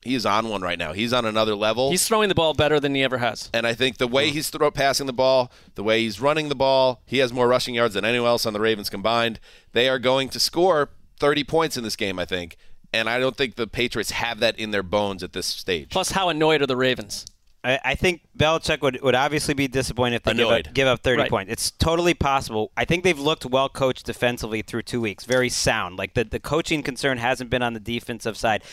he 0.04 0.16
is 0.16 0.26
on 0.26 0.50
one 0.50 0.62
right 0.62 0.78
now. 0.78 0.94
He's 0.94 1.14
on 1.14 1.26
another 1.26 1.56
level. 1.56 1.90
He's 1.92 2.08
throwing 2.08 2.30
the 2.30 2.36
ball 2.36 2.54
better 2.54 2.80
than 2.80 2.94
he 2.96 3.04
ever 3.04 3.18
has. 3.20 3.50
and 3.54 3.66
I 3.66 3.74
think 3.74 3.98
the 3.98 4.08
way 4.08 4.30
he's 4.30 4.50
throw, 4.50 4.70
passing 4.72 5.06
the 5.08 5.14
ball, 5.14 5.52
the 5.76 5.84
way 5.84 6.02
he's 6.02 6.20
running 6.22 6.50
the 6.50 6.56
ball, 6.56 7.02
he 7.06 7.18
has 7.20 7.32
more 7.34 7.48
rushing 7.48 7.76
yards 7.76 7.94
than 7.94 8.06
anyone 8.06 8.28
else 8.28 8.46
on 8.46 8.54
the 8.54 8.60
Ravens 8.60 8.90
combined. 8.90 9.40
They 9.72 9.88
are 9.90 10.00
going 10.00 10.30
to 10.30 10.40
score 10.40 10.90
30 11.20 11.44
points 11.44 11.78
in 11.78 11.84
this 11.84 11.96
game, 11.96 12.20
I 12.20 12.26
think. 12.26 12.58
And 12.94 13.10
I 13.10 13.20
don't 13.20 13.36
think 13.36 13.56
the 13.56 13.66
Patriots 13.66 14.12
have 14.12 14.40
that 14.42 14.60
in 14.60 14.72
their 14.72 14.84
bones 14.84 15.24
at 15.24 15.34
this 15.34 15.48
stage. 15.48 15.90
Plus, 15.90 16.12
how 16.12 16.30
annoyed 16.30 16.62
are 16.62 16.68
the 16.68 16.78
Ravens? 16.78 17.26
I, 17.64 17.80
I 17.84 17.96
think 17.96 18.22
Belichick 18.38 18.82
would, 18.82 19.02
would 19.02 19.16
obviously 19.16 19.54
be 19.54 19.68
disappointed 19.68 20.18
if 20.18 20.24
they 20.24 20.34
give 20.34 20.48
Annoyed. 20.48 20.68
up, 20.68 20.74
give 20.74 20.88
up 20.88 21.00
30 21.02 21.22
Right. 21.22 21.30
points. 21.30 21.52
It's 21.52 21.72
totally 21.72 22.14
possible. 22.14 22.72
I 22.78 22.84
think 22.86 23.04
they've 23.04 23.18
looked 23.18 23.46
well 23.46 23.70
coached 23.70 24.06
defensively 24.06 24.62
through 24.62 24.82
two 24.84 25.00
weeks, 25.02 25.24
very 25.24 25.50
sound. 25.50 25.98
Like 25.98 26.14
the, 26.14 26.26
the 26.26 26.40
coaching 26.42 26.84
concern 26.84 27.18
hasn't 27.20 27.50
been 27.50 27.64
on 27.64 27.74
the 27.74 27.80
defensive 27.80 28.36
side. 28.38 28.64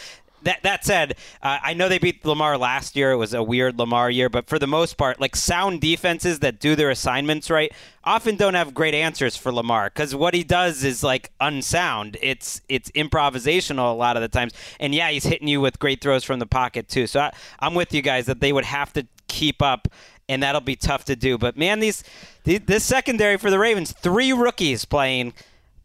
That, 0.43 0.63
that 0.63 0.85
said, 0.85 1.17
uh, 1.43 1.59
I 1.63 1.75
know 1.75 1.89
they 1.89 1.99
beat 1.99 2.25
Lamar 2.25 2.57
last 2.57 2.97
year. 2.97 3.13
It 3.13 3.17
was 3.17 3.35
a 3.35 3.43
weird 3.43 3.79
Lamar 3.79 4.11
year, 4.11 4.29
but 4.29 4.49
for 4.49 4.59
the 4.59 4.67
most 4.67 4.97
part, 4.97 5.21
like 5.21 5.37
sound 5.37 5.81
defenses 5.81 6.39
that 6.41 6.59
do 6.59 6.75
their 6.75 6.91
assignments 6.91 7.51
right 7.51 7.73
often 8.05 8.37
don't 8.37 8.55
have 8.55 8.73
great 8.73 8.95
answers 8.95 9.37
for 9.37 9.53
Lamar 9.53 9.91
because 9.91 10.15
what 10.15 10.33
he 10.33 10.43
does 10.43 10.85
is 10.85 11.03
like 11.03 11.31
unsound. 11.41 12.17
It's 12.23 12.61
it's 12.69 12.91
improvisational 12.93 13.93
a 13.93 13.97
lot 13.97 14.17
of 14.17 14.23
the 14.23 14.29
times, 14.29 14.53
and 14.79 14.95
yeah, 14.95 15.11
he's 15.11 15.25
hitting 15.25 15.49
you 15.49 15.61
with 15.61 15.79
great 15.79 16.01
throws 16.01 16.25
from 16.25 16.39
the 16.39 16.47
pocket 16.47 16.89
too. 16.89 17.07
So 17.07 17.21
I, 17.21 17.33
I'm 17.59 17.75
with 17.75 17.93
you 17.93 18.03
guys 18.03 18.27
that 18.27 18.41
they 18.41 18.53
would 18.53 18.65
have 18.65 18.93
to 18.95 19.07
keep 19.29 19.61
up, 19.63 19.89
and 20.29 20.43
that'll 20.43 20.61
be 20.61 20.77
tough 20.77 21.05
to 21.07 21.17
do. 21.17 21.37
But 21.39 21.57
man, 21.57 21.81
these 21.81 22.03
the- 22.45 22.59
this 22.59 22.85
secondary 22.85 23.37
for 23.37 23.51
the 23.51 23.59
Ravens, 23.59 23.93
three 23.93 24.33
rookies 24.33 24.85
playing, 24.85 25.35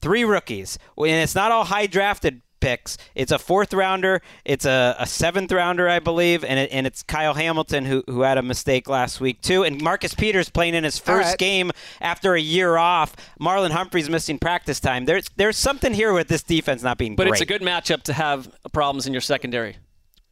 three 0.02 0.23
rookies, 0.23 0.80
and 0.98 1.07
it's 1.07 1.36
not 1.36 1.52
all 1.52 1.65
high 1.65 1.88
drafted 1.88 2.41
picks. 2.65 2.97
It's 3.13 3.31
a 3.31 3.37
fourth 3.37 3.73
rounder, 3.73 4.21
it's 4.43 4.65
a, 4.65 4.95
a 4.97 5.05
seventh 5.05 5.51
rounder, 5.51 5.87
I 5.87 5.99
believe, 5.99 6.43
and 6.43 6.57
it, 6.59 6.71
and 6.71 6.87
it's 6.87 7.03
Kyle 7.03 7.33
Hamilton 7.35 7.85
who 7.85 8.03
who 8.07 8.21
had 8.21 8.37
a 8.37 8.41
mistake 8.41 8.89
last 8.89 9.21
week 9.21 9.41
too, 9.41 9.63
and 9.63 9.81
Marcus 9.81 10.13
Peters 10.15 10.49
playing 10.49 10.73
in 10.73 10.83
his 10.83 10.97
first 10.97 11.29
right. 11.29 11.37
game 11.37 11.71
after 12.01 12.33
a 12.33 12.41
year 12.41 12.77
off. 12.77 13.15
Marlon 13.39 13.71
Humphrey's 13.71 14.09
missing 14.09 14.39
practice 14.39 14.79
time. 14.79 15.05
There's 15.05 15.29
there's 15.35 15.57
something 15.57 15.93
here 15.93 16.11
with 16.13 16.27
this 16.27 16.41
defense 16.43 16.81
not 16.81 16.97
being 16.97 17.15
But 17.15 17.23
great. 17.27 17.33
it's 17.33 17.41
a 17.41 17.45
good 17.45 17.61
matchup 17.61 18.01
to 18.03 18.13
have 18.13 18.49
problems 18.73 19.05
in 19.05 19.13
your 19.13 19.21
secondary. 19.21 19.77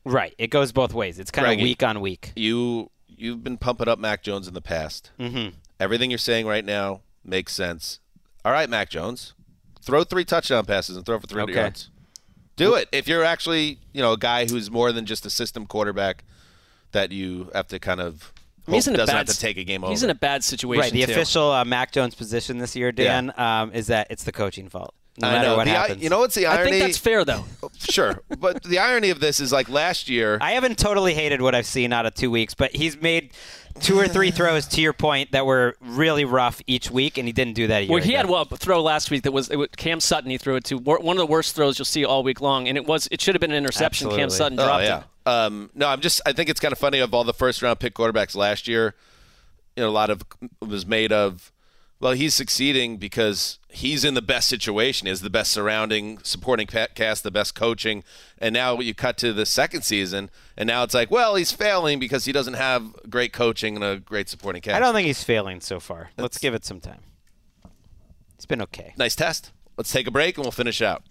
right. 0.05 0.33
It 0.37 0.47
goes 0.47 0.71
both 0.71 0.93
ways. 0.93 1.19
It's 1.19 1.31
kind 1.31 1.47
of 1.59 1.63
week 1.63 1.83
on 1.83 2.01
week. 2.01 2.31
You 2.35 2.89
you've 3.07 3.43
been 3.43 3.57
pumping 3.57 3.87
up 3.87 3.99
Mac 3.99 4.23
Jones 4.23 4.47
in 4.47 4.53
the 4.55 4.61
past. 4.61 5.11
Mm-hmm. 5.19 5.55
Everything 5.79 6.09
you're 6.09 6.17
saying 6.17 6.47
right 6.47 6.65
now 6.65 7.01
makes 7.23 7.53
sense. 7.53 7.99
All 8.43 8.51
right, 8.51 8.69
Mac 8.69 8.89
Jones, 8.89 9.33
throw 9.81 10.03
three 10.03 10.25
touchdown 10.25 10.65
passes 10.65 10.97
and 10.97 11.05
throw 11.05 11.19
for 11.19 11.27
300 11.27 11.51
Okay. 11.51 11.59
yards. 11.61 11.89
Do 12.55 12.75
it. 12.75 12.87
If 12.91 13.07
you're 13.07 13.23
actually, 13.23 13.79
you 13.93 14.01
know, 14.01 14.13
a 14.13 14.17
guy 14.17 14.45
who's 14.45 14.69
more 14.69 14.91
than 14.91 15.05
just 15.05 15.25
a 15.25 15.29
system 15.29 15.65
quarterback 15.65 16.23
that 16.91 17.11
you 17.11 17.49
have 17.53 17.67
to 17.69 17.79
kind 17.79 17.99
of 17.99 18.31
hope 18.65 18.75
He's 18.75 18.87
in 18.87 18.93
a 18.93 18.97
doesn't 18.97 19.13
bad 19.13 19.27
have 19.27 19.35
to 19.35 19.41
take 19.41 19.57
a 19.57 19.63
game 19.63 19.83
over. 19.83 19.91
He's 19.91 20.03
in 20.03 20.09
a 20.09 20.15
bad 20.15 20.43
situation. 20.43 20.81
Right. 20.81 20.93
The 20.93 21.05
too. 21.05 21.11
official 21.11 21.51
uh, 21.51 21.65
Mac 21.65 21.91
Jones 21.91 22.15
position 22.15 22.59
this 22.59 22.75
year, 22.75 22.91
Dan, 22.91 23.33
um, 23.37 23.71
is 23.73 23.87
that 23.87 24.07
it's 24.09 24.23
the 24.23 24.31
coaching 24.31 24.69
fault. 24.69 24.93
No 25.19 25.27
I 25.27 25.31
matter 25.31 25.47
know. 25.49 25.57
what 25.57 25.65
The 25.65 25.69
happens. 25.71 26.01
you 26.03 26.09
know 26.09 26.19
what's 26.19 26.33
the 26.33 26.47
irony? 26.47 26.69
I 26.69 26.71
think 26.71 26.83
that's 26.85 26.97
fair, 26.97 27.23
though. 27.23 27.45
sure, 27.77 28.21
but 28.39 28.63
the 28.63 28.79
irony 28.79 29.11
of 29.11 29.19
this 29.19 29.39
is 29.39 29.51
like 29.51 29.69
last 29.69 30.09
year. 30.09 30.39
I 30.41 30.53
haven't 30.53 30.79
totally 30.79 31.13
hated 31.13 31.39
what 31.41 31.53
I've 31.53 31.67
seen 31.67 31.93
out 31.93 32.07
of 32.07 32.15
two 32.15 32.31
weeks, 32.31 32.55
but 32.55 32.75
he's 32.75 32.99
made 32.99 33.31
two 33.79 33.99
or 33.99 34.07
three 34.07 34.31
throws 34.31 34.67
to 34.67 34.81
your 34.81 34.93
point 34.93 35.31
that 35.31 35.45
were 35.45 35.75
really 35.81 36.25
rough 36.25 36.61
each 36.67 36.89
week, 36.91 37.17
and 37.17 37.27
he 37.27 37.31
didn't 37.33 37.53
do 37.53 37.67
that 37.67 37.81
a 37.81 37.85
year 37.85 37.91
Well, 37.93 38.03
he 38.03 38.11
ago. 38.11 38.17
had 38.17 38.29
well, 38.29 38.47
a 38.49 38.57
throw 38.57 38.81
last 38.81 39.11
week 39.11 39.23
that 39.23 39.31
was, 39.31 39.49
it 39.49 39.55
was 39.55 39.69
Cam 39.77 39.99
Sutton. 39.99 40.29
He 40.29 40.37
threw 40.37 40.55
it 40.55 40.63
to 40.65 40.77
one 40.77 41.15
of 41.15 41.17
the 41.17 41.25
worst 41.25 41.55
throws 41.55 41.77
you'll 41.79 41.85
see 41.85 42.03
all 42.05 42.23
week 42.23 42.41
long, 42.41 42.67
and 42.67 42.77
it 42.77 42.85
was 42.85 43.07
it 43.11 43.21
should 43.21 43.35
have 43.35 43.39
been 43.41 43.51
an 43.51 43.57
interception. 43.57 44.09
Cam 44.09 44.21
Absolutely. 44.21 44.37
Sutton 44.37 44.59
Oh 44.59 44.65
dropped 44.65 44.83
yeah. 44.83 44.99
it. 44.99 45.03
Um, 45.25 45.69
no, 45.73 45.87
I'm 45.87 46.01
just. 46.01 46.19
I 46.25 46.33
think 46.33 46.49
it's 46.49 46.59
kind 46.59 46.73
of 46.73 46.77
funny 46.77 46.99
of 46.99 47.13
all 47.13 47.23
the 47.23 47.33
first 47.33 47.61
round 47.61 47.79
pick 47.79 47.93
quarterbacks 47.93 48.35
last 48.35 48.67
year. 48.67 48.93
You 49.77 49.83
know, 49.83 49.89
a 49.89 49.91
lot 49.91 50.09
of 50.09 50.23
was 50.59 50.85
made 50.85 51.13
of. 51.13 51.52
Well, 52.03 52.11
he's 52.11 52.33
succeeding 52.33 52.97
because 52.97 53.59
he's 53.69 54.03
in 54.03 54.13
the 54.13 54.21
best 54.21 54.49
situation, 54.49 55.07
is 55.07 55.21
the 55.21 55.29
best 55.29 55.53
surrounding, 55.53 56.19
supporting 56.21 56.67
cast, 56.67 57.23
the 57.23 57.31
best 57.31 57.55
coaching, 57.55 58.03
and 58.37 58.53
now 58.53 58.77
you 58.81 58.93
cut 58.93 59.17
to 59.19 59.31
the 59.31 59.45
second 59.45 59.83
season, 59.83 60.29
and 60.57 60.67
now 60.67 60.83
it's 60.83 60.93
like, 60.93 61.09
well, 61.09 61.35
he's 61.35 61.53
failing 61.53 61.99
because 61.99 62.25
he 62.25 62.33
doesn't 62.33 62.55
have 62.55 62.93
great 63.09 63.31
coaching 63.31 63.75
and 63.75 63.85
a 63.85 63.99
great 63.99 64.27
supporting 64.27 64.61
cast. 64.61 64.75
I 64.75 64.79
don't 64.81 64.93
think 64.93 65.07
he's 65.07 65.23
failing 65.23 65.61
so 65.61 65.79
far. 65.79 66.09
Let's 66.17 66.37
give 66.39 66.53
it 66.53 66.65
some 66.65 66.81
time. 66.81 66.99
It's 68.35 68.45
been 68.45 68.61
okay. 68.63 68.93
Nice 68.97 69.15
test. 69.15 69.53
Let's 69.77 69.93
take 69.93 70.05
a 70.05 70.11
break 70.11 70.35
and 70.35 70.43
we'll 70.43 70.51
finish 70.51 70.81
out. 70.81 71.03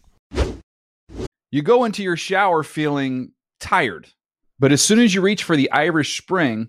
You 1.51 1.63
go 1.63 1.85
into 1.85 2.03
your 2.03 2.19
shower 2.19 2.63
feeling 2.63 3.33
tired, 3.61 4.09
but 4.59 4.73
as 4.73 4.83
soon 4.83 4.99
as 4.99 5.15
you 5.15 5.23
reach 5.23 5.43
for 5.43 5.57
the 5.57 5.71
Irish 5.73 6.19
Spring, 6.19 6.69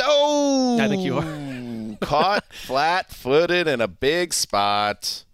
Oh, 0.00 0.78
I 0.80 0.88
think 0.88 1.02
you 1.02 1.18
are. 1.18 1.96
caught 2.00 2.52
flat-footed 2.52 3.66
in 3.66 3.80
a 3.80 3.88
big 3.88 4.32
spot. 4.32 5.24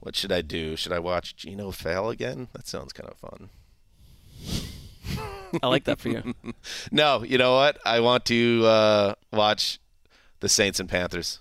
What 0.00 0.14
should 0.14 0.30
I 0.30 0.40
do? 0.40 0.76
Should 0.76 0.92
I 0.92 0.98
watch 0.98 1.36
Geno 1.36 1.70
fail 1.72 2.10
again? 2.10 2.48
That 2.52 2.68
sounds 2.68 2.92
kind 2.92 3.10
of 3.10 3.16
fun. 3.16 3.48
I 5.62 5.66
like 5.66 5.84
that 5.84 6.00
for 6.00 6.08
you. 6.08 6.34
no, 6.92 7.22
you 7.22 7.38
know 7.38 7.54
what? 7.54 7.78
I 7.84 8.00
want 8.00 8.24
to 8.26 8.62
uh, 8.64 9.14
watch 9.32 9.78
the 10.40 10.48
Saints 10.48 10.78
and 10.78 10.88
Panthers. 10.88 11.40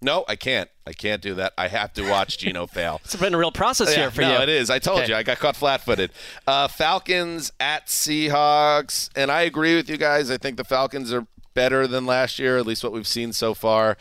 No, 0.00 0.24
I 0.28 0.36
can't. 0.36 0.70
I 0.86 0.92
can't 0.92 1.20
do 1.20 1.34
that. 1.34 1.52
I 1.58 1.68
have 1.68 1.92
to 1.94 2.08
watch 2.08 2.38
Geno 2.38 2.66
fail. 2.68 3.00
It's 3.04 3.16
been 3.16 3.34
a 3.34 3.38
real 3.38 3.50
process 3.50 3.90
Yeah, 3.90 3.96
here 3.96 4.10
for 4.12 4.20
no, 4.22 4.36
you. 4.36 4.42
it 4.42 4.48
is. 4.48 4.70
I 4.70 4.78
told 4.78 5.00
Okay. 5.00 5.08
you. 5.10 5.14
I 5.16 5.22
got 5.24 5.38
caught 5.38 5.56
flat-footed. 5.56 6.12
Uh, 6.46 6.68
Falcons 6.68 7.52
at 7.58 7.86
Seahawks, 7.86 9.10
and 9.16 9.30
I 9.30 9.42
agree 9.42 9.74
with 9.76 9.88
you 9.90 9.96
guys. 9.96 10.30
I 10.30 10.36
think 10.38 10.56
the 10.56 10.64
Falcons 10.64 11.12
are 11.12 11.26
better 11.54 11.86
than 11.86 12.06
last 12.06 12.38
year, 12.38 12.58
at 12.58 12.66
least 12.66 12.84
what 12.84 12.92
we've 12.92 13.06
seen 13.08 13.32
so 13.32 13.54
far. 13.54 13.96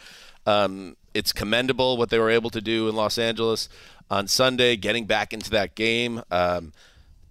Um, 0.45 0.95
it's 1.13 1.33
commendable 1.33 1.97
what 1.97 2.09
they 2.09 2.19
were 2.19 2.29
able 2.29 2.49
to 2.51 2.61
do 2.61 2.87
in 2.87 2.95
Los 2.95 3.17
Angeles 3.17 3.67
on 4.09 4.27
Sunday, 4.27 4.75
getting 4.75 5.05
back 5.05 5.33
into 5.33 5.49
that 5.49 5.75
game. 5.75 6.21
Um, 6.29 6.73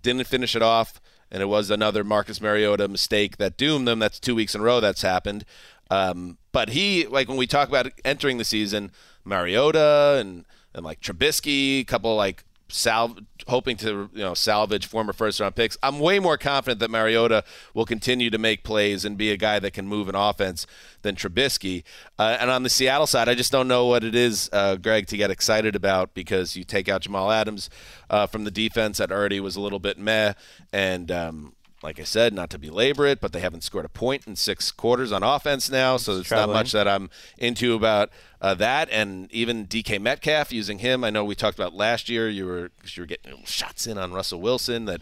didn't 0.02 0.26
finish 0.26 0.56
it 0.56 0.62
off, 0.62 1.00
and 1.30 1.40
it 1.42 1.46
was 1.46 1.70
another 1.70 2.02
Marcus 2.04 2.40
Mariota 2.40 2.88
mistake 2.88 3.36
that 3.36 3.56
doomed 3.56 3.86
them. 3.86 3.98
That's 4.00 4.18
two 4.18 4.34
weeks 4.34 4.54
in 4.54 4.60
a 4.60 4.64
row 4.64 4.80
that's 4.80 5.02
happened. 5.02 5.44
Um, 5.90 6.38
but 6.52 6.70
he, 6.70 7.06
like 7.06 7.28
when 7.28 7.36
we 7.36 7.46
talk 7.46 7.68
about 7.68 7.88
entering 8.04 8.38
the 8.38 8.44
season, 8.44 8.90
Mariota 9.24 10.18
and 10.20 10.44
and 10.74 10.84
like 10.84 11.00
Trubisky, 11.00 11.80
a 11.80 11.84
couple 11.84 12.14
like 12.16 12.44
sal 12.68 13.16
hoping 13.46 13.76
to 13.76 14.10
you 14.12 14.22
know 14.22 14.34
salvage 14.34 14.86
former 14.86 15.12
first 15.12 15.40
round 15.40 15.54
picks. 15.54 15.76
I'm 15.82 16.00
way 16.00 16.18
more 16.18 16.36
confident 16.36 16.80
that 16.80 16.90
Mariota 16.90 17.44
will 17.74 17.84
continue 17.84 18.30
to 18.30 18.38
make 18.38 18.64
plays 18.64 19.04
and 19.04 19.16
be 19.16 19.30
a 19.30 19.36
guy 19.36 19.58
that 19.60 19.72
can 19.72 19.86
move 19.86 20.08
an 20.08 20.14
offense 20.14 20.66
than 21.02 21.14
Trubisky. 21.14 21.84
Uh, 22.18 22.36
and 22.40 22.50
on 22.50 22.62
the 22.62 22.68
Seattle 22.68 23.06
side, 23.06 23.28
I 23.28 23.34
just 23.34 23.52
don't 23.52 23.68
know 23.68 23.86
what 23.86 24.02
it 24.02 24.14
is, 24.14 24.50
uh, 24.52 24.76
Gregg, 24.76 25.06
to 25.08 25.16
get 25.16 25.30
excited 25.30 25.76
about 25.76 26.14
because 26.14 26.56
you 26.56 26.64
take 26.64 26.88
out 26.88 27.02
Jamal 27.02 27.30
Adams 27.30 27.70
uh, 28.10 28.26
from 28.26 28.44
the 28.44 28.50
defense 28.50 28.98
that 28.98 29.12
already 29.12 29.38
was 29.40 29.56
a 29.56 29.60
little 29.60 29.78
bit 29.78 29.98
meh, 29.98 30.32
and 30.72 31.10
um, 31.12 31.52
like 31.86 32.00
I 32.00 32.04
said, 32.04 32.34
not 32.34 32.50
to 32.50 32.58
belabor 32.58 33.06
it, 33.06 33.20
but 33.20 33.32
they 33.32 33.38
haven't 33.40 33.62
scored 33.62 33.84
a 33.84 33.88
point 33.88 34.26
in 34.26 34.34
six 34.34 34.72
quarters 34.72 35.12
on 35.12 35.22
offense 35.22 35.70
now, 35.70 35.96
so 35.96 36.18
it's 36.18 36.30
not 36.32 36.48
much 36.48 36.72
that 36.72 36.88
I'm 36.88 37.08
into 37.38 37.74
about 37.74 38.10
uh, 38.40 38.54
that. 38.54 38.88
And 38.90 39.30
even 39.32 39.66
DK 39.68 40.00
Metcalf 40.00 40.52
using 40.52 40.80
him, 40.80 41.04
I 41.04 41.10
know 41.10 41.24
we 41.24 41.36
talked 41.36 41.56
about 41.56 41.74
last 41.74 42.08
year. 42.08 42.28
You 42.28 42.44
were 42.46 42.70
'cause 42.82 42.96
you 42.96 43.02
were 43.04 43.06
getting 43.06 43.44
shots 43.44 43.86
in 43.86 43.98
on 43.98 44.12
Russell 44.12 44.40
Wilson 44.40 44.84
that. 44.86 45.00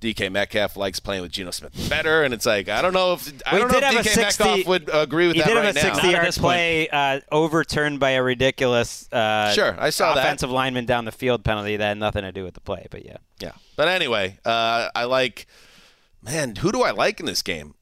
DK 0.00 0.32
Metcalf 0.32 0.76
likes 0.76 0.98
playing 0.98 1.22
with 1.22 1.30
Geno 1.30 1.52
Smith 1.52 1.72
better, 1.88 2.24
and 2.24 2.34
it's 2.34 2.44
like 2.44 2.68
I 2.68 2.82
don't 2.82 2.92
know 2.92 3.12
if 3.12 3.32
I 3.46 3.54
We 3.54 3.60
don't 3.60 3.70
know 3.70 3.78
if 3.78 4.04
DK 4.04 4.08
60 4.08 4.20
Metcalf 4.44 4.66
would 4.66 4.90
agree 4.92 5.28
with 5.28 5.36
he 5.36 5.42
that 5.42 5.46
did 5.48 5.54
right 5.54 5.64
have 5.66 5.76
a 5.76 5.80
60 5.80 6.08
yard 6.08 6.34
play 6.34 6.88
uh, 6.88 7.20
overturned 7.30 8.00
by 8.00 8.10
a 8.10 8.22
ridiculous 8.24 9.06
uh, 9.12 9.52
Sure, 9.52 9.76
I 9.78 9.90
saw 9.90 10.14
that. 10.16 10.24
offensive 10.24 10.50
lineman 10.50 10.86
down 10.86 11.04
the 11.04 11.12
field 11.12 11.44
penalty 11.44 11.76
that 11.76 11.86
had 11.86 11.98
nothing 11.98 12.22
to 12.22 12.32
do 12.32 12.42
with 12.42 12.54
the 12.54 12.60
play, 12.60 12.88
but 12.90 13.04
yeah. 13.06 13.18
Yeah, 13.38 13.52
but 13.76 13.86
anyway, 13.86 14.38
uh, 14.44 14.88
I 14.92 15.04
like. 15.04 15.46
Man, 16.22 16.54
who 16.56 16.70
do 16.72 16.82
I 16.82 16.90
like 16.92 17.20
in 17.20 17.26
this 17.26 17.42
game? 17.42 17.74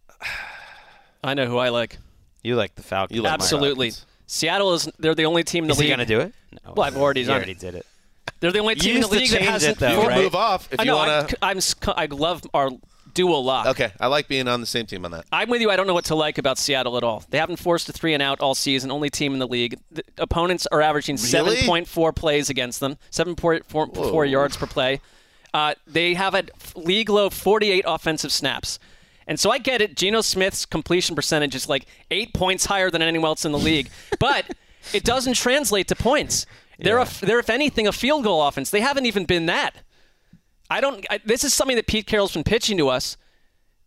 I 1.22 1.34
know 1.34 1.46
who 1.46 1.58
I 1.58 1.68
like. 1.68 1.98
You 2.42 2.56
like 2.56 2.74
the 2.74 2.82
Falcons. 2.82 3.16
You 3.16 3.22
like 3.22 3.34
Absolutely. 3.34 3.92
Seattle 4.26 4.72
is 4.74 4.88
they're 4.98 5.14
the 5.14 5.26
only 5.26 5.44
team 5.44 5.64
in 5.64 5.68
the 5.68 5.72
Is 5.72 5.78
league. 5.78 5.90
he 5.90 5.96
going 5.96 6.06
to 6.06 6.14
do 6.14 6.20
it? 6.20 6.32
No. 6.64 6.72
Well, 6.74 6.86
I've 6.86 6.96
already 6.96 7.20
He 7.22 7.26
done 7.26 7.36
already 7.36 7.54
did 7.54 7.74
it. 7.74 7.84
They're 8.40 8.52
the 8.52 8.60
only 8.60 8.76
team 8.76 8.96
in 8.96 9.02
the 9.02 9.08
league 9.08 9.30
that 9.30 9.42
hasn't. 9.42 9.76
it, 9.76 9.80
though, 9.80 9.90
You 9.90 9.98
can 10.00 10.08
right? 10.08 10.22
move 10.24 10.34
off 10.34 10.72
if 10.72 10.80
I 10.80 10.84
you 10.84 10.92
want 10.92 11.28
to. 11.30 11.36
I'm, 11.42 11.58
s- 11.58 11.74
I 11.88 12.06
love 12.06 12.42
our 12.54 12.70
dual 13.12 13.44
lock. 13.44 13.66
Okay, 13.66 13.92
I 14.00 14.06
like 14.06 14.28
being 14.28 14.48
on 14.48 14.60
the 14.60 14.66
same 14.66 14.86
team 14.86 15.04
on 15.04 15.10
that. 15.10 15.26
I'm 15.30 15.50
with 15.50 15.60
you. 15.60 15.70
I 15.70 15.76
don't 15.76 15.86
know 15.86 15.92
what 15.94 16.06
to 16.06 16.14
like 16.14 16.38
about 16.38 16.56
Seattle 16.56 16.96
at 16.96 17.02
all. 17.02 17.22
They 17.28 17.36
haven't 17.38 17.56
forced 17.56 17.88
a 17.90 17.92
three 17.92 18.14
and 18.14 18.22
out 18.22 18.40
all 18.40 18.54
season. 18.54 18.90
Only 18.90 19.10
team 19.10 19.34
in 19.34 19.40
the 19.40 19.48
league. 19.48 19.78
The 19.90 20.02
opponents 20.16 20.66
are 20.72 20.80
averaging 20.80 21.16
Really? 21.16 21.56
7.4 21.58 22.14
plays 22.16 22.48
against 22.48 22.80
them. 22.80 22.96
7.4 23.10 24.30
yards 24.30 24.56
per 24.56 24.66
play. 24.66 25.00
Uh, 25.52 25.74
they 25.86 26.14
have 26.14 26.34
a 26.34 26.44
league 26.74 27.08
low 27.08 27.30
48 27.30 27.84
offensive 27.86 28.32
snaps. 28.32 28.78
And 29.26 29.38
so 29.38 29.50
I 29.50 29.58
get 29.58 29.80
it. 29.80 29.96
Geno 29.96 30.20
Smith's 30.22 30.66
completion 30.66 31.14
percentage 31.14 31.54
is 31.54 31.68
like 31.68 31.86
eight 32.10 32.34
points 32.34 32.66
higher 32.66 32.90
than 32.90 33.02
anyone 33.02 33.28
else 33.28 33.44
in 33.44 33.52
the 33.52 33.58
league, 33.58 33.88
but 34.18 34.44
it 34.92 35.04
doesn't 35.04 35.34
translate 35.34 35.88
to 35.88 35.94
points. 35.94 36.46
They're, 36.78 36.98
a, 36.98 37.06
they're, 37.20 37.38
if 37.38 37.50
anything, 37.50 37.86
a 37.86 37.92
field 37.92 38.24
goal 38.24 38.42
offense. 38.46 38.70
They 38.70 38.80
haven't 38.80 39.06
even 39.06 39.26
been 39.26 39.46
that. 39.46 39.74
I 40.70 40.80
don't. 40.80 41.04
I, 41.10 41.20
this 41.24 41.44
is 41.44 41.52
something 41.52 41.76
that 41.76 41.86
Pete 41.86 42.06
Carroll's 42.06 42.32
been 42.32 42.44
pitching 42.44 42.78
to 42.78 42.88
us. 42.88 43.16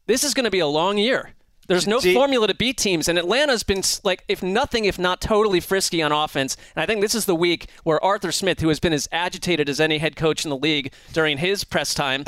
This 0.05 0.23
is 0.23 0.33
going 0.33 0.43
to 0.43 0.51
be 0.51 0.59
a 0.59 0.67
long 0.67 0.97
year. 0.97 1.31
There's 1.67 1.87
no 1.87 2.01
formula 2.01 2.47
to 2.47 2.55
beat 2.55 2.77
teams, 2.77 3.07
and 3.07 3.17
Atlanta's 3.17 3.63
been 3.63 3.83
like, 4.03 4.23
if 4.27 4.43
nothing, 4.43 4.85
if 4.85 4.99
not 4.99 5.21
totally 5.21 5.59
frisky 5.59 6.01
on 6.01 6.11
offense. 6.11 6.57
And 6.75 6.83
I 6.83 6.85
think 6.85 7.01
this 7.01 7.15
is 7.15 7.25
the 7.25 7.35
week 7.35 7.69
where 7.83 8.03
Arthur 8.03 8.31
Smith, 8.31 8.59
who 8.59 8.67
has 8.67 8.79
been 8.79 8.93
as 8.93 9.07
agitated 9.11 9.69
as 9.69 9.79
any 9.79 9.97
head 9.97 10.15
coach 10.15 10.43
in 10.43 10.49
the 10.49 10.57
league 10.57 10.91
during 11.13 11.37
his 11.37 11.63
press 11.63 11.93
time, 11.93 12.25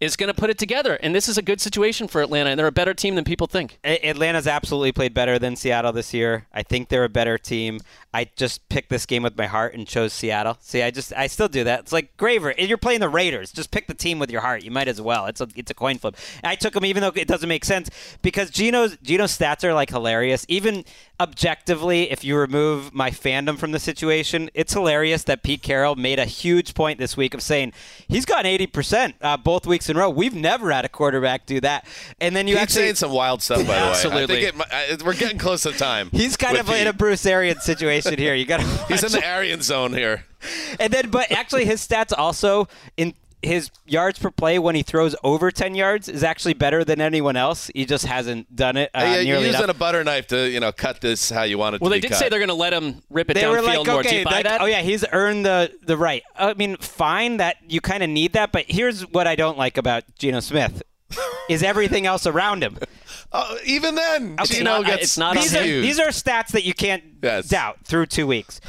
is 0.00 0.16
going 0.16 0.28
to 0.28 0.34
put 0.34 0.50
it 0.50 0.58
together. 0.58 0.94
And 0.96 1.14
this 1.14 1.28
is 1.28 1.38
a 1.38 1.42
good 1.42 1.60
situation 1.60 2.06
for 2.06 2.20
Atlanta, 2.20 2.50
and 2.50 2.58
they're 2.58 2.66
a 2.66 2.72
better 2.72 2.92
team 2.92 3.14
than 3.14 3.24
people 3.24 3.46
think. 3.46 3.78
Atlanta's 3.82 4.46
absolutely 4.46 4.92
played 4.92 5.14
better 5.14 5.38
than 5.38 5.56
Seattle 5.56 5.92
this 5.92 6.12
year. 6.12 6.46
I 6.52 6.62
think 6.62 6.88
they're 6.88 7.04
a 7.04 7.08
better 7.08 7.38
team. 7.38 7.80
I 8.12 8.28
just 8.36 8.68
picked 8.68 8.90
this 8.90 9.06
game 9.06 9.22
with 9.22 9.36
my 9.36 9.46
heart 9.46 9.74
and 9.74 9.86
chose 9.86 10.12
Seattle. 10.12 10.58
See, 10.60 10.82
I 10.82 10.90
just 10.90 11.12
I 11.14 11.26
still 11.26 11.48
do 11.48 11.64
that. 11.64 11.80
It's 11.80 11.92
like 11.92 12.16
Graver. 12.16 12.54
You're 12.58 12.78
playing 12.78 13.00
the 13.00 13.08
Raiders. 13.08 13.52
Just 13.52 13.70
pick 13.70 13.86
the 13.86 13.94
team 13.94 14.18
with 14.18 14.30
your 14.30 14.40
heart. 14.40 14.62
You 14.62 14.70
might 14.70 14.88
as 14.88 15.00
well. 15.00 15.26
It's 15.26 15.40
a 15.40 15.48
it's 15.54 15.70
a 15.70 15.74
coin 15.74 15.98
flip. 15.98 16.16
I 16.42 16.56
took 16.56 16.74
them 16.74 16.84
even 16.84 17.02
though 17.02 17.12
it 17.14 17.28
doesn't 17.28 17.48
make 17.48 17.64
sense 17.64 17.90
because 18.22 18.50
Geno's 18.50 18.96
Geno's 19.02 19.36
stats 19.36 19.64
are 19.64 19.74
like 19.74 19.90
hilarious. 19.90 20.46
Even 20.48 20.84
objectively, 21.18 22.10
if 22.10 22.24
you 22.24 22.36
remove 22.36 22.94
my 22.94 23.10
fandom 23.10 23.58
from 23.58 23.72
the 23.72 23.78
situation, 23.78 24.50
it's 24.54 24.72
hilarious 24.72 25.22
that 25.24 25.42
Pete 25.42 25.62
Carroll 25.62 25.94
made 25.96 26.18
a 26.18 26.24
huge 26.24 26.74
point 26.74 26.98
this 26.98 27.16
week 27.16 27.34
of 27.34 27.42
saying 27.42 27.72
he's 28.08 28.24
gotten 28.24 28.50
80% 28.50 29.14
uh, 29.22 29.36
both 29.36 29.66
weeks 29.66 29.88
in 29.88 29.96
a 29.96 30.00
row. 30.00 30.10
We've 30.10 30.34
never 30.34 30.70
had 30.70 30.84
a 30.84 30.88
quarterback 30.88 31.46
do 31.46 31.60
that. 31.60 31.86
And 32.20 32.34
then 32.36 32.46
you 32.46 32.54
Pete's 32.54 32.62
actually 32.62 32.82
saying 32.82 32.94
some 32.96 33.12
wild 33.12 33.42
stuff, 33.42 33.58
by 33.58 33.64
the 33.64 33.70
way. 33.70 33.76
Absolutely. 33.76 34.36
I 34.46 34.50
think 34.50 34.60
it, 34.60 35.00
I- 35.02 35.04
we're 35.04 35.14
getting 35.14 35.38
close 35.38 35.62
to 35.62 35.72
time. 35.72 36.10
He's 36.12 36.36
kind 36.36 36.56
with 36.56 36.68
of 36.68 36.74
in 36.74 36.86
a 36.86 36.92
Bruce 36.92 37.24
Arians 37.26 37.62
situation 37.62 38.18
here. 38.18 38.34
You 38.34 38.44
got. 38.44 38.60
He's 38.88 39.02
in 39.02 39.12
the 39.12 39.26
Aryan 39.26 39.62
zone 39.62 39.92
here. 39.92 40.24
and 40.78 40.92
then, 40.92 41.10
but 41.10 41.32
actually, 41.32 41.64
his 41.64 41.86
stats 41.86 42.12
also 42.16 42.68
in 42.96 43.14
his 43.42 43.70
yards 43.86 44.18
per 44.18 44.30
play 44.30 44.58
when 44.58 44.74
he 44.74 44.82
throws 44.82 45.14
over 45.22 45.50
10 45.50 45.74
yards 45.74 46.08
is 46.08 46.24
actually 46.24 46.54
better 46.54 46.84
than 46.84 47.00
anyone 47.00 47.36
else. 47.36 47.70
He 47.74 47.84
just 47.84 48.06
hasn't 48.06 48.54
done 48.56 48.76
it 48.76 48.90
uh, 48.94 49.00
Hey, 49.04 49.22
you're 49.24 49.38
using 49.38 49.62
enough. 49.62 49.76
a 49.76 49.78
butter 49.78 50.02
knife 50.02 50.26
to 50.28 50.48
you 50.50 50.58
know 50.58 50.72
cut 50.72 51.00
this 51.00 51.30
how 51.30 51.42
you 51.42 51.58
want 51.58 51.76
it 51.76 51.80
Well, 51.80 51.90
to 51.90 51.94
they 51.94 51.98
be 51.98 52.08
did 52.08 52.10
cut. 52.12 52.18
say 52.18 52.28
they're 52.28 52.38
going 52.40 52.48
to 52.48 52.54
let 52.54 52.72
him 52.72 53.02
rip 53.10 53.30
it 53.30 53.34
they 53.34 53.42
downfield 53.42 53.50
were 53.52 53.62
like, 53.62 53.76
more. 53.86 54.02
Do 54.02 54.08
okay, 54.08 54.18
you 54.20 54.24
buy 54.24 54.30
like, 54.32 54.44
that? 54.44 54.60
oh 54.60 54.64
yeah, 54.66 54.80
he's 54.82 55.04
earned 55.12 55.44
the 55.46 55.70
the 55.82 55.96
right. 55.96 56.22
I 56.36 56.54
mean, 56.54 56.76
fine 56.78 57.36
that 57.36 57.56
you 57.68 57.80
kind 57.80 58.02
of 58.02 58.10
need 58.10 58.32
that, 58.32 58.52
but 58.52 58.64
here's 58.68 59.02
what 59.02 59.26
I 59.26 59.36
don't 59.36 59.58
like 59.58 59.76
about 59.76 60.02
Geno 60.18 60.40
Smith 60.40 60.82
is 61.48 61.62
everything 61.62 62.04
else 62.06 62.26
around 62.26 62.62
him. 62.64 62.78
Oh, 63.32 63.58
even 63.64 63.94
then, 63.94 64.36
It's 64.40 64.50
Geno 64.50 64.78
not- 64.78 64.86
gets 64.86 65.02
it's 65.02 65.18
not 65.18 65.34
these 65.36 65.54
are, 65.54 65.62
these 65.62 66.00
are 66.00 66.08
stats 66.08 66.48
that 66.48 66.64
you 66.64 66.74
can't 66.74 67.04
Yes. 67.22 67.48
doubt 67.48 67.78
through 67.84 68.06
two 68.06 68.26
weeks. 68.26 68.60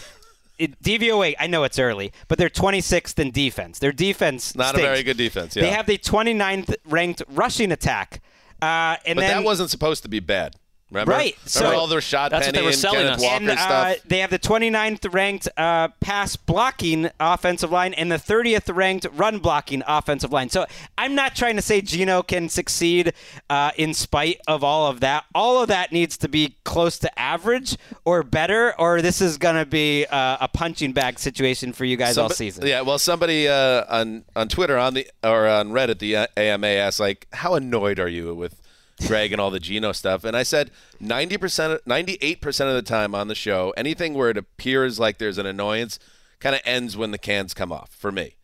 It, 0.59 0.81
DVOA, 0.81 1.35
I 1.39 1.47
know 1.47 1.63
it's 1.63 1.77
early, 1.77 2.11
but 2.27 2.37
they're 2.37 2.49
26th 2.49 3.19
in 3.19 3.31
defense. 3.31 3.79
Their 3.79 3.91
defense 3.91 4.55
not 4.55 4.75
a 4.75 4.79
very 4.79 5.03
good 5.03 5.17
defense. 5.17 5.55
Yeah, 5.55 5.61
They 5.63 5.69
have 5.69 5.85
the 5.85 5.97
29th 5.97 6.75
ranked 6.85 7.23
rushing 7.29 7.71
attack. 7.71 8.21
Uh, 8.61 8.97
and 9.05 9.15
but 9.15 9.21
then 9.21 9.37
that 9.37 9.43
wasn't 9.43 9.69
supposed 9.69 10.01
to 10.03 10.09
be 10.09 10.19
bad. 10.19 10.55
Remember? 10.89 11.11
Right, 11.11 11.35
so- 11.45 11.59
Remember 11.61 11.79
all 11.81 11.87
their 11.87 11.99
shot 12.01 12.31
That's 12.31 12.47
what 12.47 12.55
they 12.55 12.61
were 12.61 12.67
and 12.69 12.75
selling 12.77 12.99
Kenneth 12.99 13.15
us. 13.15 13.21
Walker 13.21 13.35
and, 13.35 13.49
uh, 13.49 13.55
stuff. 13.57 13.97
they 14.05 14.19
have 14.19 14.29
the 14.29 14.39
29th 14.39 15.13
ranked 15.13 15.49
uh, 15.57 15.89
pass 15.99 16.37
blocking 16.37 17.09
offensive 17.19 17.71
line 17.71 17.93
and 17.93 18.09
the 18.09 18.15
30th 18.15 18.73
ranked 18.73 19.05
run 19.13 19.39
blocking 19.39 19.83
offensive 19.85 20.31
line. 20.31 20.49
So 20.49 20.65
I'm 20.97 21.13
not 21.13 21.35
trying 21.35 21.57
to 21.57 21.61
say 21.61 21.81
Geno 21.81 22.23
can 22.23 22.47
succeed 22.47 23.13
uh, 23.49 23.71
in 23.75 23.93
spite 23.93 24.39
of 24.47 24.63
all 24.63 24.87
of 24.87 25.01
that. 25.01 25.25
All 25.35 25.61
of 25.61 25.67
that 25.67 25.91
needs 25.91 26.15
to 26.19 26.29
be 26.29 26.55
close 26.63 26.97
to 26.99 27.19
average 27.19 27.75
or 28.05 28.23
better, 28.23 28.73
or 28.79 29.01
this 29.01 29.19
is 29.19 29.37
going 29.37 29.55
to 29.55 29.65
be 29.65 30.05
uh, 30.05 30.37
a 30.39 30.47
punching 30.47 30.93
bag 30.93 31.19
situation 31.19 31.73
for 31.73 31.83
you 31.83 31.97
guys 31.97 32.17
all 32.17 32.29
season. 32.29 32.65
Yeah, 32.65 32.81
well, 32.81 32.97
somebody 32.99 33.47
uh, 33.49 33.83
on 33.89 34.23
on 34.35 34.47
Twitter 34.47 34.77
on 34.77 34.93
the 34.93 35.07
or 35.23 35.47
on 35.47 35.71
Reddit, 35.71 35.99
the 35.99 36.29
AMA 36.37 36.67
asked 36.67 36.99
like, 36.99 37.27
"How 37.33 37.55
annoyed 37.55 37.99
are 37.99 38.07
you 38.07 38.33
with 38.33 38.61
Gregg 39.05 39.31
and 39.31 39.39
all 39.39 39.51
the 39.51 39.59
Geno 39.59 39.91
stuff?" 39.91 40.23
And 40.23 40.35
I 40.35 40.43
said, 40.43 40.71
ninety 40.99 41.37
percent, 41.37 41.81
ninety 41.85 42.17
eight 42.21 42.41
percent 42.41 42.69
of 42.69 42.75
the 42.75 42.81
time 42.81 43.13
on 43.13 43.27
the 43.27 43.35
show, 43.35 43.73
anything 43.77 44.13
where 44.13 44.29
it 44.29 44.37
appears 44.37 44.99
like 44.99 45.17
there's 45.17 45.37
an 45.37 45.45
annoyance, 45.45 45.99
kind 46.39 46.55
of 46.55 46.61
ends 46.65 46.97
when 46.97 47.11
the 47.11 47.17
cans 47.17 47.53
come 47.53 47.71
off. 47.71 47.91
For 47.95 48.11
me, 48.11 48.35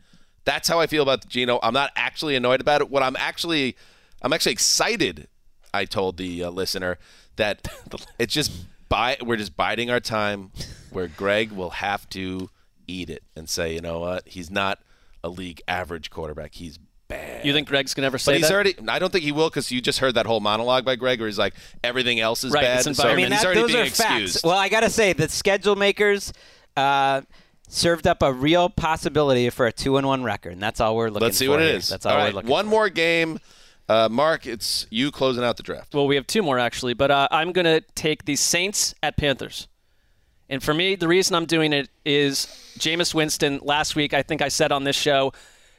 that's 0.45 0.67
how 0.67 0.79
I 0.79 0.87
feel 0.87 1.03
about 1.03 1.21
the 1.21 1.27
Geno. 1.27 1.59
I'm 1.63 1.73
not 1.73 1.91
actually 1.95 2.35
annoyed 2.35 2.61
about 2.61 2.81
it. 2.81 2.89
What 2.89 3.03
I'm 3.03 3.15
actually, 3.17 3.75
I'm 4.21 4.33
actually 4.33 4.53
excited. 4.53 5.27
I 5.73 5.85
told 5.85 6.17
the 6.17 6.43
uh, 6.43 6.49
listener 6.51 6.99
that 7.37 7.67
it's 8.19 8.33
just 8.33 8.51
by 8.89 9.17
we're 9.21 9.37
just 9.37 9.57
biding 9.57 9.89
our 9.89 9.99
time 9.99 10.51
where 10.91 11.07
Gregg 11.07 11.51
will 11.51 11.71
have 11.71 12.07
to 12.09 12.49
eat 12.87 13.09
it 13.09 13.23
and 13.35 13.49
say, 13.49 13.73
you 13.73 13.81
know 13.81 13.99
what, 13.99 14.27
he's 14.27 14.51
not 14.51 14.79
a 15.23 15.29
league 15.29 15.61
average 15.67 16.09
quarterback. 16.09 16.53
He's 16.55 16.77
bad. 17.13 17.45
You 17.45 17.53
think 17.53 17.67
Gregg's 17.67 17.93
gonna 17.93 18.05
ever 18.07 18.17
say 18.17 18.33
But 18.33 18.37
he's 18.37 18.47
that? 18.47 18.53
already. 18.53 18.75
I 18.87 18.99
don't 18.99 19.11
think 19.11 19.23
he 19.23 19.31
will 19.31 19.49
because 19.49 19.71
you 19.71 19.81
just 19.81 19.99
heard 19.99 20.15
that 20.15 20.25
whole 20.25 20.39
monologue 20.39 20.85
by 20.85 20.95
Gregg, 20.95 21.19
where 21.19 21.27
he's 21.27 21.37
like, 21.39 21.53
everything 21.83 22.19
else 22.19 22.43
is 22.43 22.51
Right, 22.51 22.61
bad. 22.63 22.85
it's 22.87 22.97
So 22.97 23.07
I 23.07 23.15
mean, 23.15 23.31
he's 23.31 23.39
that, 23.41 23.45
already 23.45 23.61
those 23.61 23.71
being 23.71 23.83
are 23.83 23.87
excused. 23.87 24.33
facts. 24.35 24.43
Well, 24.43 24.57
I 24.57 24.69
got 24.69 24.81
to 24.81 24.89
say, 24.89 25.13
the 25.13 25.27
schedule 25.29 25.75
makers 25.75 26.31
uh, 26.77 27.21
served 27.67 28.07
up 28.07 28.21
a 28.23 28.31
real 28.31 28.69
possibility 28.69 29.49
for 29.49 29.65
a 29.67 29.71
two 29.71 29.97
and 29.97 30.07
one 30.07 30.23
record, 30.23 30.53
and 30.53 30.61
that's 30.61 30.79
all 30.79 30.95
we're 30.95 31.09
looking 31.09 31.25
Let's 31.25 31.37
see 31.37 31.45
for 31.45 31.51
what 31.51 31.61
it 31.61 31.67
here. 31.69 31.75
is. 31.77 31.89
That's 31.89 32.05
all, 32.05 32.13
all 32.13 32.17
we're 32.19 32.23
right, 32.25 32.33
looking 32.35 32.49
one 32.49 32.65
more 32.67 32.89
game. 32.89 33.39
Uh, 33.89 34.07
Marc, 34.09 34.47
it's 34.47 34.87
you 34.89 35.11
closing 35.11 35.43
out 35.43 35.57
the 35.57 35.63
draft. 35.63 35.93
Well, 35.93 36.07
we 36.07 36.15
have 36.15 36.25
two 36.25 36.41
more 36.41 36.57
actually, 36.57 36.93
but 36.93 37.11
uh, 37.11 37.27
I'm 37.31 37.51
going 37.51 37.65
to 37.65 37.81
take 37.95 38.23
the 38.25 38.35
Saints 38.37 38.95
at 39.03 39.17
Panthers. 39.17 39.67
And 40.49 40.61
for 40.63 40.73
me, 40.73 40.95
the 40.95 41.07
reason 41.07 41.35
I'm 41.35 41.45
doing 41.45 41.73
it 41.73 41.89
is 42.05 42.45
Jameis 42.79 43.13
Winston. 43.13 43.59
Last 43.61 43.95
week, 43.95 44.13
I 44.13 44.21
think 44.23 44.41
I 44.41 44.47
said 44.49 44.71
on 44.71 44.83
this 44.83 44.95
show, 44.95 45.33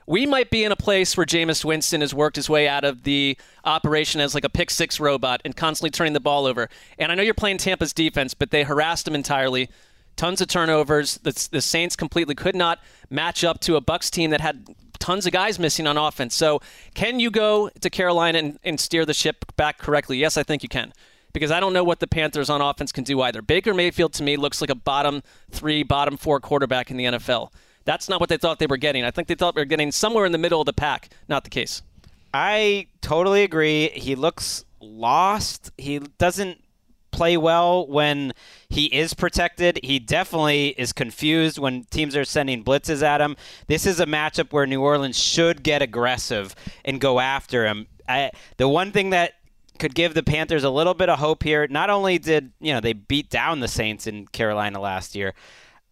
we 0.06 0.26
might 0.26 0.50
be 0.50 0.64
in 0.64 0.72
a 0.72 0.76
place 0.76 1.16
where 1.16 1.26
Jameis 1.26 1.64
Winston 1.64 2.00
has 2.00 2.12
worked 2.12 2.36
his 2.36 2.50
way 2.50 2.68
out 2.68 2.84
of 2.84 3.04
the 3.04 3.38
operation 3.64 4.20
as 4.20 4.34
like 4.34 4.44
a 4.44 4.48
pick 4.48 4.70
six 4.70 5.00
robot 5.00 5.40
and 5.44 5.56
constantly 5.56 5.90
turning 5.90 6.12
the 6.12 6.20
ball 6.20 6.46
over. 6.46 6.68
And 6.98 7.10
I 7.10 7.14
know 7.14 7.22
you're 7.22 7.34
playing 7.34 7.58
Tampa's 7.58 7.92
defense, 7.92 8.34
but 8.34 8.50
they 8.50 8.64
harassed 8.64 9.08
him 9.08 9.14
entirely. 9.14 9.70
Tons 10.16 10.40
of 10.40 10.48
turnovers. 10.48 11.18
The, 11.18 11.48
the 11.50 11.60
Saints 11.60 11.96
completely 11.96 12.34
could 12.34 12.54
not 12.54 12.80
match 13.10 13.42
up 13.44 13.60
to 13.60 13.76
a 13.76 13.80
Bucs 13.80 14.10
team 14.10 14.30
that 14.30 14.40
had 14.40 14.66
tons 14.98 15.26
of 15.26 15.32
guys 15.32 15.58
missing 15.58 15.86
on 15.86 15.98
offense. 15.98 16.34
So, 16.34 16.60
can 16.94 17.18
you 17.18 17.30
go 17.30 17.68
to 17.80 17.90
Carolina 17.90 18.38
and, 18.38 18.58
and 18.62 18.78
steer 18.78 19.04
the 19.04 19.14
ship 19.14 19.44
back 19.56 19.78
correctly? 19.78 20.18
Yes, 20.18 20.36
I 20.36 20.42
think 20.42 20.62
you 20.62 20.68
can. 20.68 20.92
Because 21.32 21.50
I 21.50 21.58
don't 21.58 21.72
know 21.72 21.82
what 21.82 21.98
the 21.98 22.06
Panthers 22.06 22.48
on 22.48 22.60
offense 22.60 22.92
can 22.92 23.02
do 23.02 23.20
either. 23.20 23.42
Baker 23.42 23.74
Mayfield 23.74 24.12
to 24.14 24.22
me 24.22 24.36
looks 24.36 24.60
like 24.60 24.70
a 24.70 24.76
bottom 24.76 25.22
three, 25.50 25.82
bottom 25.82 26.16
four 26.16 26.38
quarterback 26.38 26.92
in 26.92 26.96
the 26.96 27.04
NFL. 27.04 27.50
That's 27.84 28.08
not 28.08 28.20
what 28.20 28.28
they 28.28 28.36
thought 28.36 28.58
they 28.58 28.66
were 28.66 28.76
getting. 28.76 29.04
I 29.04 29.10
think 29.10 29.28
they 29.28 29.34
thought 29.34 29.54
they 29.54 29.60
were 29.60 29.66
getting 29.66 29.92
somewhere 29.92 30.24
in 30.24 30.32
the 30.32 30.38
middle 30.38 30.60
of 30.60 30.66
the 30.66 30.72
pack. 30.72 31.10
Not 31.28 31.44
the 31.44 31.50
case. 31.50 31.82
I 32.32 32.88
totally 33.00 33.42
agree. 33.42 33.90
He 33.90 34.14
looks 34.14 34.64
lost. 34.80 35.70
He 35.78 35.98
doesn't 35.98 36.60
play 37.10 37.36
well 37.36 37.86
when 37.86 38.32
he 38.68 38.86
is 38.86 39.14
protected. 39.14 39.78
He 39.84 39.98
definitely 39.98 40.68
is 40.76 40.92
confused 40.92 41.58
when 41.58 41.84
teams 41.84 42.16
are 42.16 42.24
sending 42.24 42.64
blitzes 42.64 43.02
at 43.02 43.20
him. 43.20 43.36
This 43.68 43.86
is 43.86 44.00
a 44.00 44.06
matchup 44.06 44.52
where 44.52 44.66
New 44.66 44.82
Orleans 44.82 45.18
should 45.18 45.62
get 45.62 45.80
aggressive 45.80 46.54
and 46.84 47.00
go 47.00 47.20
after 47.20 47.66
him. 47.66 47.86
I, 48.08 48.32
the 48.56 48.68
one 48.68 48.90
thing 48.90 49.10
that 49.10 49.34
could 49.78 49.94
give 49.94 50.14
the 50.14 50.22
Panthers 50.22 50.64
a 50.64 50.70
little 50.70 50.94
bit 50.94 51.08
of 51.08 51.18
hope 51.18 51.42
here. 51.42 51.66
Not 51.68 51.90
only 51.90 52.18
did 52.18 52.52
you 52.60 52.72
know 52.72 52.80
they 52.80 52.92
beat 52.92 53.30
down 53.30 53.60
the 53.60 53.68
Saints 53.68 54.06
in 54.06 54.26
Carolina 54.28 54.80
last 54.80 55.14
year, 55.14 55.34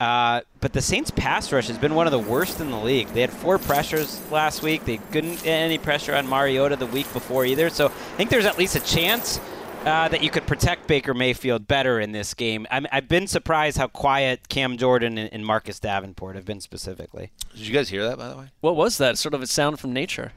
uh, 0.03 0.41
but 0.61 0.73
the 0.73 0.83
Saints' 0.83 1.11
pass 1.13 1.53
rush 1.53 1.69
has 1.69 1.79
been 1.79 1.95
one 1.95 2.07
of 2.07 2.13
the 2.13 2.19
worst 2.19 2.61
in 2.61 2.71
the 2.71 2.79
league. 2.79 3.09
They 3.09 3.21
had 3.21 3.31
four 3.31 3.59
pressures 3.59 4.21
last 4.33 4.63
week. 4.63 4.85
They 4.85 4.97
couldn't 5.13 5.37
get 5.45 5.47
any 5.53 5.79
pressure 5.79 6.15
on 6.15 6.27
Mariota 6.29 6.77
the 6.77 6.87
week 6.87 7.11
before 7.13 7.45
either. 7.47 7.71
So 7.71 7.87
I 7.87 8.17
think 8.17 8.31
there's 8.31 8.47
at 8.47 8.59
least 8.59 8.75
a 8.75 8.81
chance 8.81 9.39
uh, 9.85 10.09
that 10.09 10.23
you 10.23 10.31
could 10.31 10.47
protect 10.47 10.87
Baker 10.89 11.15
Mayfield 11.15 11.69
better 11.69 12.01
in 12.01 12.11
this 12.13 12.35
game. 12.35 12.67
I'm, 12.71 12.87
I've 12.91 13.09
been 13.09 13.27
surprised 13.27 13.77
how 13.79 13.87
quiet 13.89 14.49
Cam 14.49 14.77
Jordan 14.77 15.19
and, 15.19 15.33
and 15.33 15.47
Marcus 15.47 15.79
Davenport 15.79 16.35
have 16.37 16.45
been 16.45 16.61
specifically. 16.61 17.31
Did 17.55 17.67
you 17.67 17.73
guys 17.75 17.89
hear 17.89 18.03
that, 18.09 18.19
by 18.19 18.29
the 18.29 18.37
way? 18.37 18.47
What 18.61 18.75
was 18.77 18.99
that? 18.99 19.19
Sort 19.19 19.35
of 19.35 19.43
a 19.43 19.47
sound 19.47 19.79
from 19.81 19.93
nature. 19.93 20.33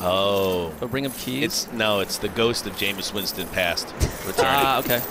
Oh, 0.00 0.72
A 0.80 0.86
ring 0.86 1.06
of 1.06 1.16
keys. 1.18 1.42
it's 1.44 1.72
no, 1.72 1.98
it's 2.00 2.18
the 2.18 2.28
ghost 2.28 2.66
of 2.68 2.74
Jameis 2.74 3.12
Winston 3.12 3.48
past 3.48 3.92
returning. 4.26 4.44
ah, 4.46 4.78
okay. 4.78 5.02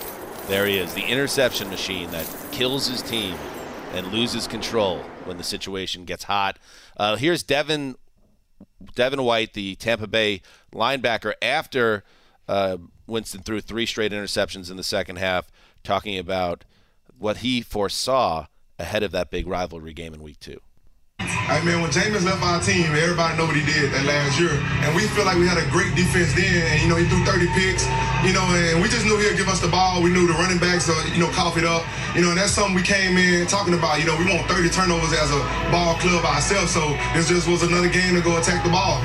There 0.47 0.65
he 0.65 0.77
is, 0.77 0.93
the 0.93 1.03
interception 1.03 1.69
machine 1.69 2.09
that 2.11 2.25
kills 2.51 2.87
his 2.87 3.01
team 3.01 3.35
and 3.91 4.07
loses 4.13 4.47
control 4.47 4.99
when 5.25 5.37
the 5.37 5.43
situation 5.43 6.05
gets 6.05 6.23
hot. 6.23 6.57
Uh, 6.95 7.17
here's 7.17 7.43
Devin 7.43 7.95
Devin 8.95 9.23
White, 9.23 9.53
the 9.53 9.75
Tampa 9.75 10.07
Bay 10.07 10.41
linebacker, 10.73 11.33
after 11.41 12.03
uh, 12.47 12.77
Winston 13.07 13.41
threw 13.41 13.59
three 13.59 13.85
straight 13.85 14.13
interceptions 14.13 14.71
in 14.71 14.77
the 14.77 14.83
second 14.83 15.17
half, 15.17 15.51
talking 15.83 16.17
about 16.17 16.63
what 17.19 17.37
he 17.37 17.61
foresaw 17.61 18.45
ahead 18.79 19.03
of 19.03 19.11
that 19.11 19.29
big 19.29 19.47
rivalry 19.47 19.93
game 19.93 20.13
in 20.13 20.23
Week 20.23 20.39
Two. 20.39 20.61
Hey 21.47 21.63
man, 21.65 21.81
when 21.81 21.89
Jameis 21.89 22.23
left 22.23 22.43
our 22.43 22.61
team, 22.61 22.93
everybody 22.93 23.35
know 23.37 23.47
what 23.47 23.55
he 23.55 23.65
did 23.65 23.89
that 23.91 24.05
last 24.05 24.37
year, 24.37 24.53
and 24.85 24.93
we 24.93 25.07
feel 25.15 25.25
like 25.25 25.39
we 25.39 25.47
had 25.47 25.57
a 25.57 25.65
great 25.71 25.95
defense 25.95 26.35
then. 26.35 26.45
And 26.45 26.77
you 26.83 26.87
know, 26.87 26.95
he 26.95 27.09
threw 27.09 27.23
30 27.25 27.47
picks, 27.57 27.89
you 28.21 28.35
know, 28.37 28.45
and 28.53 28.77
we 28.83 28.87
just 28.87 29.01
knew 29.07 29.17
he'd 29.17 29.35
give 29.35 29.49
us 29.49 29.59
the 29.59 29.67
ball. 29.67 30.03
We 30.03 30.11
knew 30.11 30.27
the 30.27 30.37
running 30.37 30.59
backs, 30.59 30.85
uh, 30.85 30.93
you 31.15 31.19
know, 31.19 31.31
cough 31.33 31.57
it 31.57 31.63
up, 31.63 31.81
you 32.13 32.21
know, 32.21 32.29
and 32.29 32.37
that's 32.37 32.51
something 32.51 32.75
we 32.75 32.83
came 32.83 33.17
in 33.17 33.47
talking 33.47 33.73
about. 33.73 33.97
You 33.97 34.05
know, 34.05 34.15
we 34.19 34.29
want 34.29 34.45
30 34.45 34.69
turnovers 34.69 35.09
as 35.17 35.31
a 35.31 35.41
ball 35.71 35.95
club 35.95 36.23
ourselves, 36.23 36.69
so 36.69 36.83
this 37.15 37.29
just 37.29 37.47
was 37.47 37.63
another 37.63 37.89
game 37.89 38.13
to 38.13 38.21
go 38.21 38.37
attack 38.37 38.63
the 38.63 38.69
ball. 38.69 39.01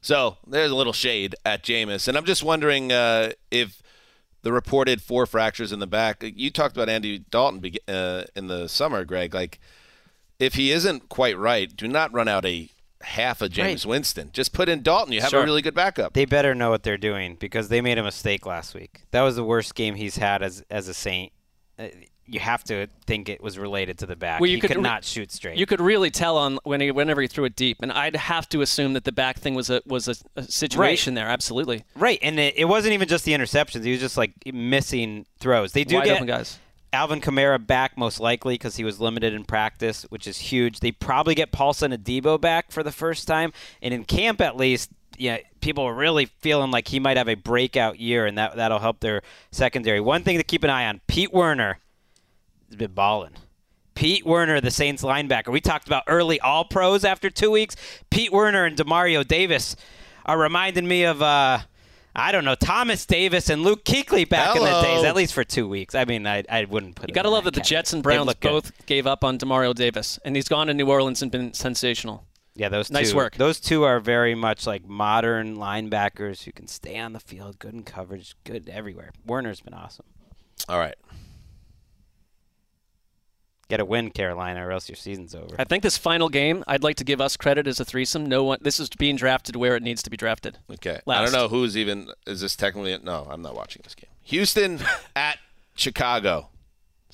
So 0.00 0.36
there's 0.46 0.70
a 0.70 0.76
little 0.76 0.92
shade 0.92 1.34
at 1.44 1.64
Jameis, 1.64 2.06
and 2.06 2.16
I'm 2.16 2.24
just 2.24 2.44
wondering 2.44 2.92
uh, 2.92 3.32
if 3.50 3.82
the 4.42 4.52
reported 4.52 5.02
four 5.02 5.26
fractures 5.26 5.72
in 5.72 5.80
the 5.80 5.86
back. 5.86 6.22
You 6.22 6.50
talked 6.50 6.76
about 6.76 6.88
Andy 6.88 7.18
Dalton 7.18 7.64
uh, 7.88 8.24
in 8.36 8.46
the 8.46 8.68
summer, 8.68 9.04
Gregg. 9.04 9.32
Like, 9.32 9.58
if 10.38 10.54
he 10.54 10.70
isn't 10.72 11.08
quite 11.08 11.38
right, 11.38 11.74
do 11.74 11.86
not 11.88 12.12
run 12.12 12.28
out 12.28 12.44
a 12.44 12.68
half 13.02 13.42
of 13.42 13.50
Jameis 13.50 13.62
Right. 13.84 13.86
Winston. 13.86 14.30
Just 14.32 14.52
put 14.54 14.68
in 14.68 14.82
Dalton. 14.82 15.12
You 15.12 15.20
have 15.20 15.30
Sure. 15.30 15.42
a 15.42 15.44
really 15.44 15.60
good 15.62 15.74
backup. 15.74 16.14
They 16.14 16.24
better 16.24 16.54
know 16.54 16.70
what 16.70 16.82
they're 16.84 16.96
doing 16.96 17.36
because 17.38 17.68
they 17.68 17.80
made 17.82 17.98
a 17.98 18.02
mistake 18.02 18.46
last 18.46 18.74
week. 18.74 19.02
That 19.10 19.20
was 19.22 19.36
the 19.36 19.44
worst 19.44 19.74
game 19.74 19.94
he's 19.94 20.16
had 20.16 20.42
as 20.42 20.64
as 20.70 20.88
a 20.88 20.94
Saint. 20.94 21.32
Uh, 21.78 21.88
you 22.26 22.40
have 22.40 22.64
to 22.64 22.86
think 23.06 23.28
it 23.28 23.42
was 23.42 23.58
related 23.58 23.98
to 23.98 24.06
the 24.06 24.16
back. 24.16 24.40
Well, 24.40 24.48
you 24.48 24.56
he 24.56 24.60
could 24.62 24.68
could 24.68 24.76
re- 24.78 24.82
not 24.82 25.04
shoot 25.04 25.30
straight. 25.30 25.58
You 25.58 25.66
could 25.66 25.82
really 25.82 26.10
tell 26.10 26.38
on 26.38 26.58
when 26.64 26.80
he, 26.80 26.90
whenever 26.90 27.20
he 27.20 27.26
threw 27.28 27.44
it 27.44 27.54
deep, 27.54 27.76
and 27.82 27.92
I'd 27.92 28.16
have 28.16 28.48
to 28.48 28.62
assume 28.62 28.94
that 28.94 29.04
the 29.04 29.12
back 29.12 29.38
thing 29.38 29.54
was 29.54 29.68
a 29.68 29.82
was 29.84 30.08
a, 30.08 30.14
a 30.34 30.42
situation 30.44 31.12
there. 31.12 31.26
Absolutely, 31.28 31.84
Right, 31.94 32.18
and 32.22 32.40
it, 32.40 32.54
it 32.56 32.64
wasn't 32.64 32.94
even 32.94 33.08
just 33.08 33.26
the 33.26 33.32
interceptions. 33.32 33.84
He 33.84 33.90
was 33.90 34.00
just 34.00 34.16
like 34.16 34.32
missing 34.50 35.26
throws. 35.38 35.72
They 35.72 35.84
do 35.84 35.96
wide 35.96 36.04
get 36.04 36.14
open 36.14 36.26
guys. 36.26 36.58
Alvin 36.94 37.20
Kamara 37.20 37.64
back 37.64 37.98
most 37.98 38.20
likely 38.20 38.54
because 38.54 38.76
he 38.76 38.84
was 38.84 39.00
limited 39.00 39.34
in 39.34 39.44
practice, 39.44 40.04
which 40.04 40.26
is 40.26 40.38
huge. 40.38 40.80
They 40.80 40.92
probably 40.92 41.34
get 41.34 41.52
Paulson 41.52 41.92
Adebo 41.92 42.40
back 42.40 42.72
for 42.72 42.82
the 42.82 42.92
first 42.92 43.28
time, 43.28 43.52
and 43.82 43.92
in 43.92 44.04
camp 44.04 44.40
at 44.40 44.56
least, 44.56 44.90
yeah, 45.18 45.38
people 45.60 45.84
are 45.84 45.94
really 45.94 46.26
feeling 46.26 46.70
like 46.70 46.88
he 46.88 46.98
might 46.98 47.16
have 47.16 47.28
a 47.28 47.34
breakout 47.34 48.00
year, 48.00 48.24
and 48.26 48.38
that 48.38 48.56
that'll 48.56 48.78
help 48.78 49.00
their 49.00 49.22
secondary. 49.50 50.00
One 50.00 50.22
thing 50.22 50.38
to 50.38 50.44
keep 50.44 50.64
an 50.64 50.70
eye 50.70 50.86
on: 50.86 51.00
Pete 51.06 51.32
Werner 51.32 51.78
has 52.68 52.76
been 52.76 52.92
balling. 52.92 53.34
Pete 53.94 54.24
Werner, 54.26 54.60
the 54.60 54.72
Saints 54.72 55.02
linebacker. 55.02 55.52
We 55.52 55.60
talked 55.60 55.86
about 55.86 56.02
early 56.08 56.40
All 56.40 56.64
Pros 56.64 57.04
after 57.04 57.30
two 57.30 57.50
weeks. 57.50 57.76
Pete 58.10 58.32
Werner 58.32 58.64
and 58.64 58.76
Demario 58.76 59.26
Davis 59.26 59.76
are 60.24 60.38
reminding 60.38 60.88
me 60.88 61.04
of. 61.04 61.20
Uh, 61.20 61.58
I 62.16 62.32
don't 62.32 62.44
know 62.44 62.54
Thomas 62.54 63.06
Davis 63.06 63.50
and 63.50 63.62
Luke 63.62 63.84
Kuechly 63.84 64.28
back 64.28 64.54
in 64.56 64.62
the 64.62 64.82
days, 64.82 65.04
at 65.04 65.16
least 65.16 65.34
for 65.34 65.42
two 65.44 65.68
weeks. 65.68 65.94
I 65.94 66.04
mean, 66.04 66.26
I, 66.26 66.44
I 66.48 66.64
wouldn't 66.64 66.94
put. 66.94 67.08
You 67.08 67.12
it 67.12 67.14
got 67.14 67.22
to 67.22 67.30
love 67.30 67.44
that 67.44 67.54
the. 67.54 67.60
Jets 67.60 67.92
and 67.92 68.02
Browns 68.02 68.26
look 68.26 68.40
good. 68.40 68.48
both 68.50 68.86
gave 68.86 69.06
up 69.06 69.24
on 69.24 69.38
Demario 69.38 69.74
Davis, 69.74 70.18
and 70.24 70.36
he's 70.36 70.48
gone 70.48 70.68
to 70.68 70.74
New 70.74 70.88
Orleans 70.88 71.22
and 71.22 71.32
been 71.32 71.52
sensational. 71.54 72.24
Yeah, 72.56 72.68
those 72.68 72.90
Nice 72.90 73.10
two, 73.10 73.16
work. 73.16 73.34
Those 73.34 73.58
two 73.58 73.82
are 73.82 73.98
very 73.98 74.36
much 74.36 74.66
like 74.66 74.86
modern 74.86 75.56
linebackers 75.56 76.44
who 76.44 76.52
can 76.52 76.68
stay 76.68 76.98
on 76.98 77.12
the 77.12 77.18
field, 77.20 77.58
good 77.58 77.74
in 77.74 77.82
coverage, 77.82 78.36
good 78.44 78.68
everywhere. 78.68 79.10
Werner's 79.26 79.60
been 79.60 79.74
awesome. 79.74 80.06
All 80.68 80.78
right. 80.78 80.94
Got 83.74 83.78
to 83.78 83.86
win 83.86 84.10
Carolina, 84.10 84.64
or 84.64 84.70
else 84.70 84.88
your 84.88 84.94
season's 84.94 85.34
over. 85.34 85.56
I 85.58 85.64
think 85.64 85.82
this 85.82 85.98
final 85.98 86.28
game, 86.28 86.62
I'd 86.68 86.84
like 86.84 86.94
to 86.98 87.04
give 87.04 87.20
us 87.20 87.36
credit 87.36 87.66
as 87.66 87.80
a 87.80 87.84
threesome. 87.84 88.24
No 88.24 88.44
one, 88.44 88.58
this 88.62 88.78
is 88.78 88.88
being 88.88 89.16
drafted 89.16 89.56
where 89.56 89.74
it 89.74 89.82
needs 89.82 90.00
to 90.04 90.10
be 90.10 90.16
drafted. 90.16 90.58
Okay. 90.70 91.00
I 91.08 91.22
don't 91.24 91.32
know 91.32 91.48
who's 91.48 91.76
even. 91.76 92.08
Is 92.24 92.40
this 92.40 92.54
technically? 92.54 92.96
No, 93.02 93.26
I'm 93.28 93.42
not 93.42 93.56
watching 93.56 93.80
this 93.82 93.96
game. 93.96 94.10
Houston 94.22 94.78
at 95.16 95.38
Chicago. 95.74 96.50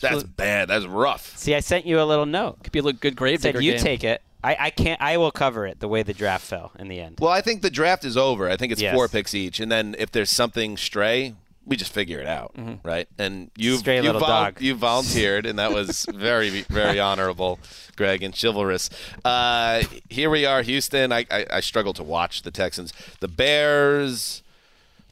That's 0.03 0.23
bad. 0.23 0.69
That's 0.69 0.85
rough. 0.85 1.35
See, 1.39 1.55
I 1.55 1.61
sent 1.61 1.87
you 1.87 1.99
a 1.99 2.05
little 2.05 2.27
note. 2.27 2.63
Could 2.63 2.73
be 2.73 2.81
a 2.81 2.83
little 2.83 2.99
good 2.99 3.17
grave 3.17 3.41
Said 3.41 3.55
you 3.63 3.73
game. 3.73 3.81
take 3.81 4.05
it. 4.05 4.21
I, 4.45 4.57
I 4.61 4.71
can't. 4.71 5.01
I 5.01 5.17
will 5.17 5.31
cover 5.31 5.67
it 5.67 5.81
the 5.81 5.89
way 5.89 6.03
the 6.03 6.13
draft 6.13 6.45
fell 6.47 6.73
in 6.79 6.89
the 6.89 7.01
end. 7.01 7.17
Well, 7.21 7.33
I 7.33 7.41
think 7.41 7.63
the 7.63 7.71
draft 7.71 8.05
is 8.05 8.19
over. 8.19 8.51
I 8.51 8.59
think 8.59 8.71
it's 8.71 8.83
Yes. 8.83 8.95
four 8.95 9.09
picks 9.09 9.35
each, 9.35 9.61
and 9.61 9.73
then 9.73 9.97
if 9.99 10.11
there's 10.13 10.29
something 10.31 10.77
stray, 10.77 11.37
we 11.65 11.77
just 11.77 11.93
figure 11.93 12.19
it 12.21 12.27
out, 12.27 12.55
right? 12.83 13.09
And 13.19 13.51
you 13.57 13.77
Stray 13.77 13.97
you, 14.03 14.13
dog. 14.13 14.61
you 14.61 14.75
volunteered, 14.75 15.47
and 15.47 15.59
that 15.59 15.73
was 15.73 16.07
very 16.15 16.63
very 16.63 16.99
honorable, 16.99 17.59
Gregg, 17.97 18.23
and 18.23 18.35
chivalrous. 18.35 18.91
Uh, 19.25 19.83
here 20.09 20.31
we 20.31 20.45
are, 20.47 20.63
Houston. 20.63 21.13
I, 21.13 21.27
I 21.31 21.47
I 21.51 21.61
struggle 21.61 21.93
to 21.95 22.03
watch 22.03 22.43
the 22.43 22.51
Texans. 22.51 22.93
The 23.21 23.29
Bears. 23.29 24.43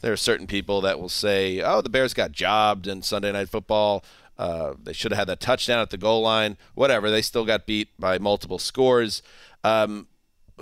There 0.00 0.12
are 0.12 0.16
certain 0.16 0.46
people 0.46 0.80
that 0.82 1.00
will 1.00 1.08
say, 1.08 1.60
"Oh, 1.60 1.80
the 1.80 1.88
Bears 1.88 2.14
got 2.14 2.32
jobbed 2.32 2.86
in 2.86 3.02
Sunday 3.02 3.32
Night 3.32 3.48
Football. 3.48 4.04
Uh, 4.38 4.74
they 4.82 4.92
should 4.92 5.10
have 5.10 5.18
had 5.18 5.28
that 5.28 5.40
touchdown 5.40 5.80
at 5.80 5.90
the 5.90 5.98
goal 5.98 6.22
line. 6.22 6.56
Whatever. 6.74 7.10
They 7.10 7.22
still 7.22 7.44
got 7.44 7.66
beat 7.66 7.88
by 7.98 8.18
multiple 8.18 8.58
scores. 8.60 9.22
Um, 9.64 10.06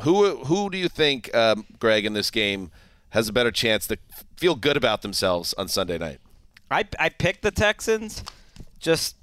who 0.03 0.45
who 0.45 0.71
do 0.71 0.79
you 0.79 0.89
think, 0.89 1.35
um, 1.35 1.67
Gregg, 1.79 2.07
in 2.07 2.13
this 2.15 2.31
game 2.31 2.71
has 3.11 3.29
a 3.29 3.33
better 3.33 3.51
chance 3.51 3.87
to 3.87 3.99
feel 4.37 4.55
good 4.55 4.77
about 4.77 5.03
themselves 5.03 5.55
on 5.55 5.69
Sunday 5.69 5.99
night? 5.99 6.21
I 6.71 6.85
I 6.99 7.09
picked 7.09 7.43
the 7.43 7.51
Texans, 7.51 8.25
just 8.79 9.17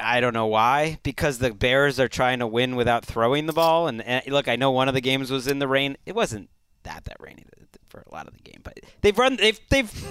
I 0.00 0.20
don't 0.20 0.34
know 0.34 0.46
why 0.46 0.98
because 1.02 1.38
the 1.38 1.52
Bears 1.52 1.98
are 2.00 2.08
trying 2.08 2.38
to 2.38 2.46
win 2.46 2.76
without 2.76 3.04
throwing 3.04 3.46
the 3.46 3.52
ball. 3.52 3.88
And, 3.88 4.02
and 4.02 4.26
look, 4.28 4.48
I 4.48 4.56
know 4.56 4.70
one 4.70 4.88
of 4.88 4.94
the 4.94 5.00
games 5.00 5.30
was 5.30 5.46
in 5.46 5.58
the 5.58 5.68
rain. 5.68 5.96
It 6.06 6.14
wasn't 6.14 6.48
that 6.84 7.04
that 7.04 7.16
rainy 7.20 7.44
for 7.88 8.04
a 8.10 8.14
lot 8.14 8.26
of 8.26 8.32
the 8.32 8.40
game, 8.40 8.60
but 8.64 8.80
they've 9.02 9.16
run 9.16 9.36
they've 9.36 9.60
they've 9.68 10.06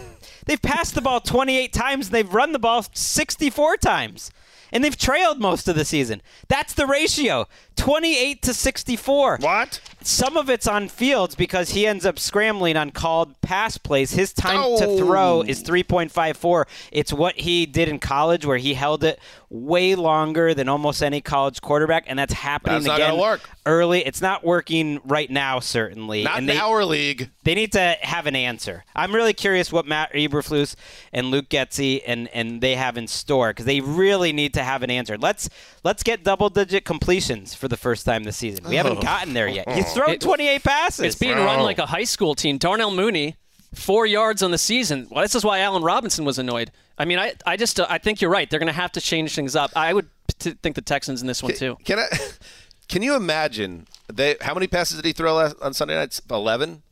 they've 0.46 0.62
passed 0.62 0.94
the 0.94 1.02
ball 1.02 1.20
28 1.20 1.74
times 1.74 2.08
and 2.08 2.16
they've 2.16 2.34
run 2.34 2.52
the 2.52 2.60
ball 2.60 2.86
64 2.94 3.78
times. 3.78 4.32
And 4.72 4.84
they've 4.84 4.98
trailed 4.98 5.40
most 5.40 5.68
of 5.68 5.76
the 5.76 5.84
season. 5.86 6.22
That's 6.48 6.74
the 6.74 6.86
ratio. 6.88 7.48
28 7.76 8.42
to 8.44 8.54
64. 8.54 9.38
What? 9.42 9.82
Some 10.02 10.38
of 10.38 10.50
it's 10.50 10.68
on 10.68 10.88
Fields 10.88 11.36
because 11.36 11.72
he 11.72 11.86
ends 11.88 12.06
up 12.06 12.18
scrambling 12.20 12.78
on 12.78 12.92
called 12.92 13.40
pass 13.42 13.78
plays. 13.78 14.12
His 14.14 14.34
time 14.34 14.60
Oh. 14.62 14.80
to 14.80 14.98
throw 14.98 15.42
is 15.42 15.62
3.54. 15.64 16.66
It's 16.92 17.12
what 17.12 17.36
he 17.40 17.66
did 17.66 17.90
in 17.90 18.00
college 18.00 18.46
where 18.46 18.58
he 18.58 18.74
held 18.76 19.04
it 19.04 19.20
way 19.54 19.96
longer 19.96 20.54
than 20.54 20.70
almost 20.70 21.04
any 21.04 21.20
college 21.20 21.60
quarterback, 21.62 22.06
and 22.08 22.18
that's 22.18 22.32
happening 22.32 22.76
That's 22.76 22.86
not 22.86 23.00
again 23.02 23.20
work. 23.20 23.42
early. 23.66 24.00
It's 24.06 24.22
not 24.22 24.46
working 24.46 25.02
right 25.04 25.30
now, 25.30 25.60
certainly. 25.60 26.24
Not 26.24 26.38
and 26.38 26.50
in 26.50 26.56
they, 26.56 26.62
our 26.62 26.86
league. 26.86 27.30
they 27.44 27.54
need 27.54 27.74
to 27.74 27.98
have 28.00 28.28
an 28.28 28.36
answer. 28.38 28.86
I'm 28.96 29.14
really 29.14 29.34
curious 29.34 29.70
what 29.70 29.86
Matt 29.86 30.14
Eberflus 30.14 30.76
and 31.12 31.32
Luke 31.32 31.50
Getsy 31.50 32.02
and, 32.08 32.30
and 32.30 32.62
they 32.62 32.76
have 32.76 32.96
in 32.98 33.08
store 33.08 33.50
because 33.50 33.66
they 33.66 33.82
really 33.82 34.32
need 34.32 34.54
to 34.54 34.64
have 34.64 34.84
an 34.84 34.90
answer. 34.90 35.18
Let's 35.18 35.50
let's 35.84 36.02
get 36.02 36.24
double 36.24 36.50
digit 36.50 36.86
completions 36.86 37.54
for 37.54 37.68
the 37.68 37.76
first 37.78 38.06
time 38.06 38.24
this 38.24 38.38
season. 38.38 38.64
We 38.70 38.78
haven't 38.78 39.00
Oh. 39.00 39.02
gotten 39.02 39.34
there 39.34 39.50
yet. 39.50 39.70
He's 39.74 39.92
thrown 39.92 40.18
28 40.18 40.64
passes. 40.64 41.04
It's 41.06 41.16
being 41.16 41.36
run 41.36 41.60
like 41.62 41.78
a 41.78 41.86
high 41.88 42.06
school 42.06 42.36
team. 42.36 42.58
Darnell 42.58 42.92
Mooney, 42.92 43.36
four 43.74 44.06
yards 44.06 44.44
on 44.44 44.52
the 44.52 44.58
season. 44.58 45.08
Well, 45.10 45.24
this 45.24 45.36
is 45.36 45.44
why 45.44 45.60
Allen 45.60 45.84
Robinson 45.84 46.26
was 46.26 46.38
annoyed. 46.40 46.72
I 46.98 47.06
mean, 47.06 47.20
I, 47.20 47.34
I 47.46 47.58
just, 47.58 47.80
uh, 47.80 47.88
I 47.90 47.98
think 47.98 48.22
you're 48.22 48.32
right. 48.32 48.50
They're 48.50 48.60
going 48.60 48.68
to 48.68 48.74
have 48.74 48.92
to 48.94 49.02
change 49.02 49.34
things 49.34 49.56
up. 49.56 49.72
I 49.76 49.94
would 49.94 50.08
t- 50.40 50.56
think 50.62 50.76
the 50.76 50.82
Texans 50.82 51.22
in 51.22 51.28
this 51.28 51.42
one 51.42 51.54
too. 51.54 51.78
Can 51.86 52.00
I? 52.00 52.08
Can 52.88 53.02
you 53.02 53.16
imagine 53.16 53.88
they? 54.12 54.36
How 54.42 54.54
many 54.54 54.68
passes 54.68 54.98
did 54.98 55.06
he 55.06 55.14
throw 55.14 55.36
last, 55.36 55.56
on 55.62 55.74
Sunday 55.74 55.96
nights? 55.96 56.22
Eleven. 56.30 56.84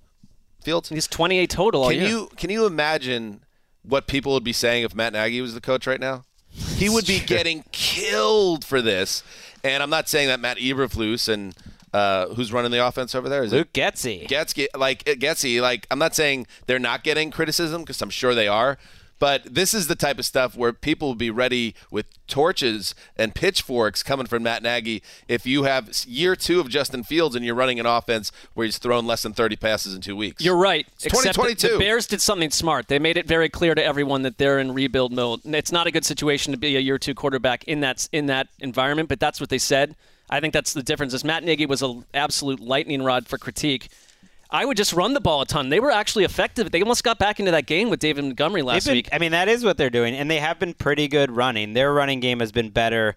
Fields. 0.61 0.89
He's 0.89 1.07
28 1.07 1.49
total. 1.49 1.89
Can 1.89 2.01
you 2.01 2.29
can 2.35 2.49
you 2.49 2.65
imagine 2.65 3.41
what 3.83 4.07
people 4.07 4.33
would 4.33 4.43
be 4.43 4.53
saying 4.53 4.83
if 4.83 4.93
Matt 4.93 5.13
Nagy 5.13 5.41
was 5.41 5.53
the 5.53 5.61
coach 5.61 5.87
right 5.87 5.99
now? 5.99 6.23
He 6.49 6.89
would 6.89 7.05
be 7.05 7.19
getting 7.25 7.63
killed 7.71 8.65
for 8.65 8.81
this. 8.81 9.23
And 9.63 9.83
I'm 9.83 9.89
not 9.89 10.09
saying 10.09 10.27
that 10.27 10.39
Matt 10.39 10.57
Eberflus 10.57 11.27
and 11.27 11.55
uh, 11.93 12.27
who's 12.33 12.53
running 12.53 12.71
the 12.71 12.85
offense 12.85 13.15
over 13.15 13.29
there 13.29 13.43
is 13.43 13.51
Luke 13.51 13.69
it 13.73 13.79
Getsy. 13.79 14.27
Getsy? 14.27 14.67
Like 14.75 15.03
Getsy, 15.03 15.61
like 15.61 15.87
I'm 15.89 15.99
not 15.99 16.15
saying 16.15 16.47
they're 16.67 16.79
not 16.79 17.03
getting 17.03 17.31
criticism 17.31 17.81
because 17.81 18.01
I'm 18.01 18.09
sure 18.09 18.35
they 18.35 18.47
are. 18.47 18.77
But 19.19 19.53
this 19.53 19.73
is 19.73 19.87
the 19.87 19.95
type 19.95 20.17
of 20.17 20.25
stuff 20.25 20.55
where 20.55 20.71
people 20.71 21.09
will 21.09 21.15
be 21.15 21.29
ready 21.29 21.75
with 21.91 22.05
torches 22.27 22.95
and 23.17 23.35
pitchforks 23.35 24.01
coming 24.01 24.25
from 24.25 24.43
Matt 24.43 24.63
Nagy 24.63 25.03
if 25.27 25.45
you 25.45 25.63
have 25.63 25.91
year 26.07 26.37
two 26.37 26.61
of 26.61 26.69
Justin 26.69 27.03
Fields 27.03 27.35
and 27.35 27.43
you're 27.43 27.55
running 27.55 27.79
an 27.81 27.85
offense 27.85 28.31
where 28.53 28.65
he's 28.65 28.77
thrown 28.77 29.05
less 29.05 29.23
than 29.23 29.33
30 29.33 29.57
passes 29.57 29.93
in 29.93 29.99
two 29.99 30.15
weeks. 30.15 30.43
You're 30.43 30.55
right. 30.55 30.87
It's 30.93 31.07
except 31.07 31.35
2022. 31.35 31.73
The 31.73 31.79
Bears 31.79 32.07
did 32.07 32.21
something 32.21 32.49
smart. 32.49 32.87
They 32.87 32.97
made 32.97 33.17
it 33.17 33.27
very 33.27 33.49
clear 33.49 33.75
to 33.75 33.83
everyone 33.83 34.21
that 34.21 34.37
they're 34.37 34.57
in 34.57 34.73
rebuild 34.73 35.11
mode. 35.11 35.41
It's 35.43 35.71
not 35.71 35.85
a 35.85 35.91
good 35.91 36.05
situation 36.05 36.53
to 36.53 36.57
be 36.57 36.77
a 36.77 36.79
year 36.79 36.97
two 36.97 37.13
quarterback 37.13 37.65
in 37.65 37.81
that 37.81 38.07
in 38.13 38.27
that 38.27 38.47
environment, 38.59 39.09
but 39.09 39.19
that's 39.19 39.41
what 39.41 39.49
they 39.49 39.57
said. 39.57 39.95
I 40.29 40.39
think 40.39 40.53
that's 40.53 40.73
the 40.73 40.83
difference. 40.83 41.13
Is 41.13 41.23
Matt 41.23 41.43
Nagy 41.43 41.65
was 41.65 41.81
an 41.81 42.05
absolute 42.13 42.59
lightning 42.59 43.03
rod 43.03 43.27
for 43.27 43.37
critique. 43.37 43.89
I 44.51 44.65
would 44.65 44.77
just 44.77 44.93
run 44.93 45.13
the 45.13 45.21
ball 45.21 45.41
a 45.41 45.45
ton. 45.45 45.69
They 45.69 45.79
were 45.79 45.91
actually 45.91 46.23
effective. 46.23 46.71
They 46.71 46.81
almost 46.81 47.03
got 47.03 47.19
back 47.19 47.39
into 47.39 47.51
that 47.51 47.67
game 47.67 47.89
with 47.89 47.99
David 47.99 48.23
Montgomery 48.23 48.63
last 48.63 48.85
been- 48.85 48.95
week. 48.95 49.09
I 49.11 49.19
mean, 49.19 49.31
that 49.31 49.47
is 49.47 49.63
what 49.63 49.77
they're 49.77 49.91
doing, 49.91 50.15
and 50.15 50.29
they 50.29 50.39
have 50.39 50.57
been 50.59 50.73
pretty 50.73 51.07
good 51.07 51.31
running. 51.31 51.73
Their 51.73 51.93
running 51.93 52.19
game 52.19 52.39
has 52.39 52.51
been 52.51 52.69
better 52.71 53.15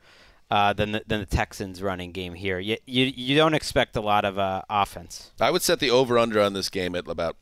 uh, 0.50 0.74
than 0.74 0.92
the, 0.92 1.02
than 1.06 1.20
the 1.20 1.26
Texans' 1.26 1.82
running 1.82 2.12
game 2.12 2.34
here. 2.34 2.58
You 2.58 2.76
you, 2.84 3.06
you 3.06 3.36
don't 3.36 3.54
expect 3.54 3.96
a 3.96 4.02
lot 4.02 4.26
of 4.26 4.38
uh, 4.38 4.62
offense. 4.68 5.30
I 5.40 5.50
would 5.50 5.62
set 5.62 5.78
the 5.78 5.90
over 5.90 6.18
under 6.18 6.38
on 6.40 6.52
this 6.52 6.68
game 6.68 6.94
at 6.94 7.08
about 7.08 7.36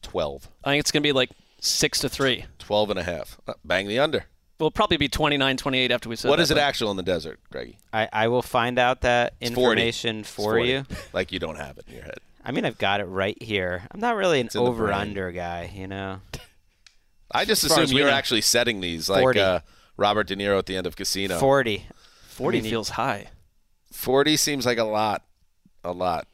12. 0.00 0.48
I 0.64 0.70
think 0.70 0.80
it's 0.80 0.90
going 0.90 1.02
to 1.02 1.06
be 1.06 1.12
like 1.12 1.30
six 1.60 1.98
to 2.00 2.08
three. 2.08 2.46
12 2.58 2.90
and 2.90 2.98
a 2.98 3.02
half. 3.02 3.38
Uh, 3.46 3.52
Bang 3.64 3.86
the 3.88 3.98
under. 3.98 4.24
We'll 4.58 4.70
probably 4.70 4.96
be 4.96 5.08
29, 5.08 5.56
28 5.58 5.90
after 5.92 6.08
we 6.08 6.16
said 6.16 6.28
What 6.28 6.36
that, 6.36 6.42
is 6.44 6.50
it 6.50 6.56
actual 6.58 6.90
in 6.90 6.96
the 6.96 7.02
desert, 7.02 7.38
Greggy? 7.50 7.78
I, 7.92 8.08
I 8.12 8.28
will 8.28 8.40
find 8.42 8.78
out 8.78 9.02
that 9.02 9.34
It's 9.40 9.50
information 9.50 10.20
It's 10.20 10.30
for 10.30 10.54
40. 10.54 10.68
you. 10.68 10.86
Like 11.12 11.30
you 11.32 11.38
don't 11.38 11.56
have 11.56 11.76
it 11.78 11.84
in 11.88 11.94
your 11.94 12.04
head. 12.04 12.18
I 12.44 12.52
mean, 12.52 12.64
I've 12.64 12.78
got 12.78 13.00
it 13.00 13.04
right 13.06 13.40
here. 13.42 13.82
I'm 13.90 14.00
not 14.00 14.16
really 14.16 14.40
an 14.40 14.46
It's 14.46 14.54
in 14.54 14.62
the 14.64 14.70
over 14.70 14.86
brain. 14.86 14.98
under 14.98 15.30
guy, 15.32 15.70
you 15.74 15.86
know. 15.86 16.20
I 17.30 17.44
just 17.44 17.64
As 17.64 17.70
far 17.72 17.80
as 17.82 17.90
assume 17.90 17.98
you're 17.98 18.06
know. 18.08 18.14
actually 18.14 18.40
setting 18.40 18.80
these 18.80 19.08
like 19.08 19.36
uh, 19.36 19.60
Robert 19.96 20.28
De 20.28 20.36
Niro 20.36 20.58
at 20.58 20.66
the 20.66 20.76
end 20.76 20.86
of 20.86 20.94
Casino. 20.96 21.38
40. 21.38 21.84
40 22.28 22.58
I 22.58 22.60
mean, 22.62 22.70
feels 22.70 22.90
high. 22.90 23.28
40 23.92 24.36
seems 24.36 24.64
like 24.64 24.78
a 24.78 24.84
lot, 24.84 25.24
a 25.82 25.92
lot 25.92 26.28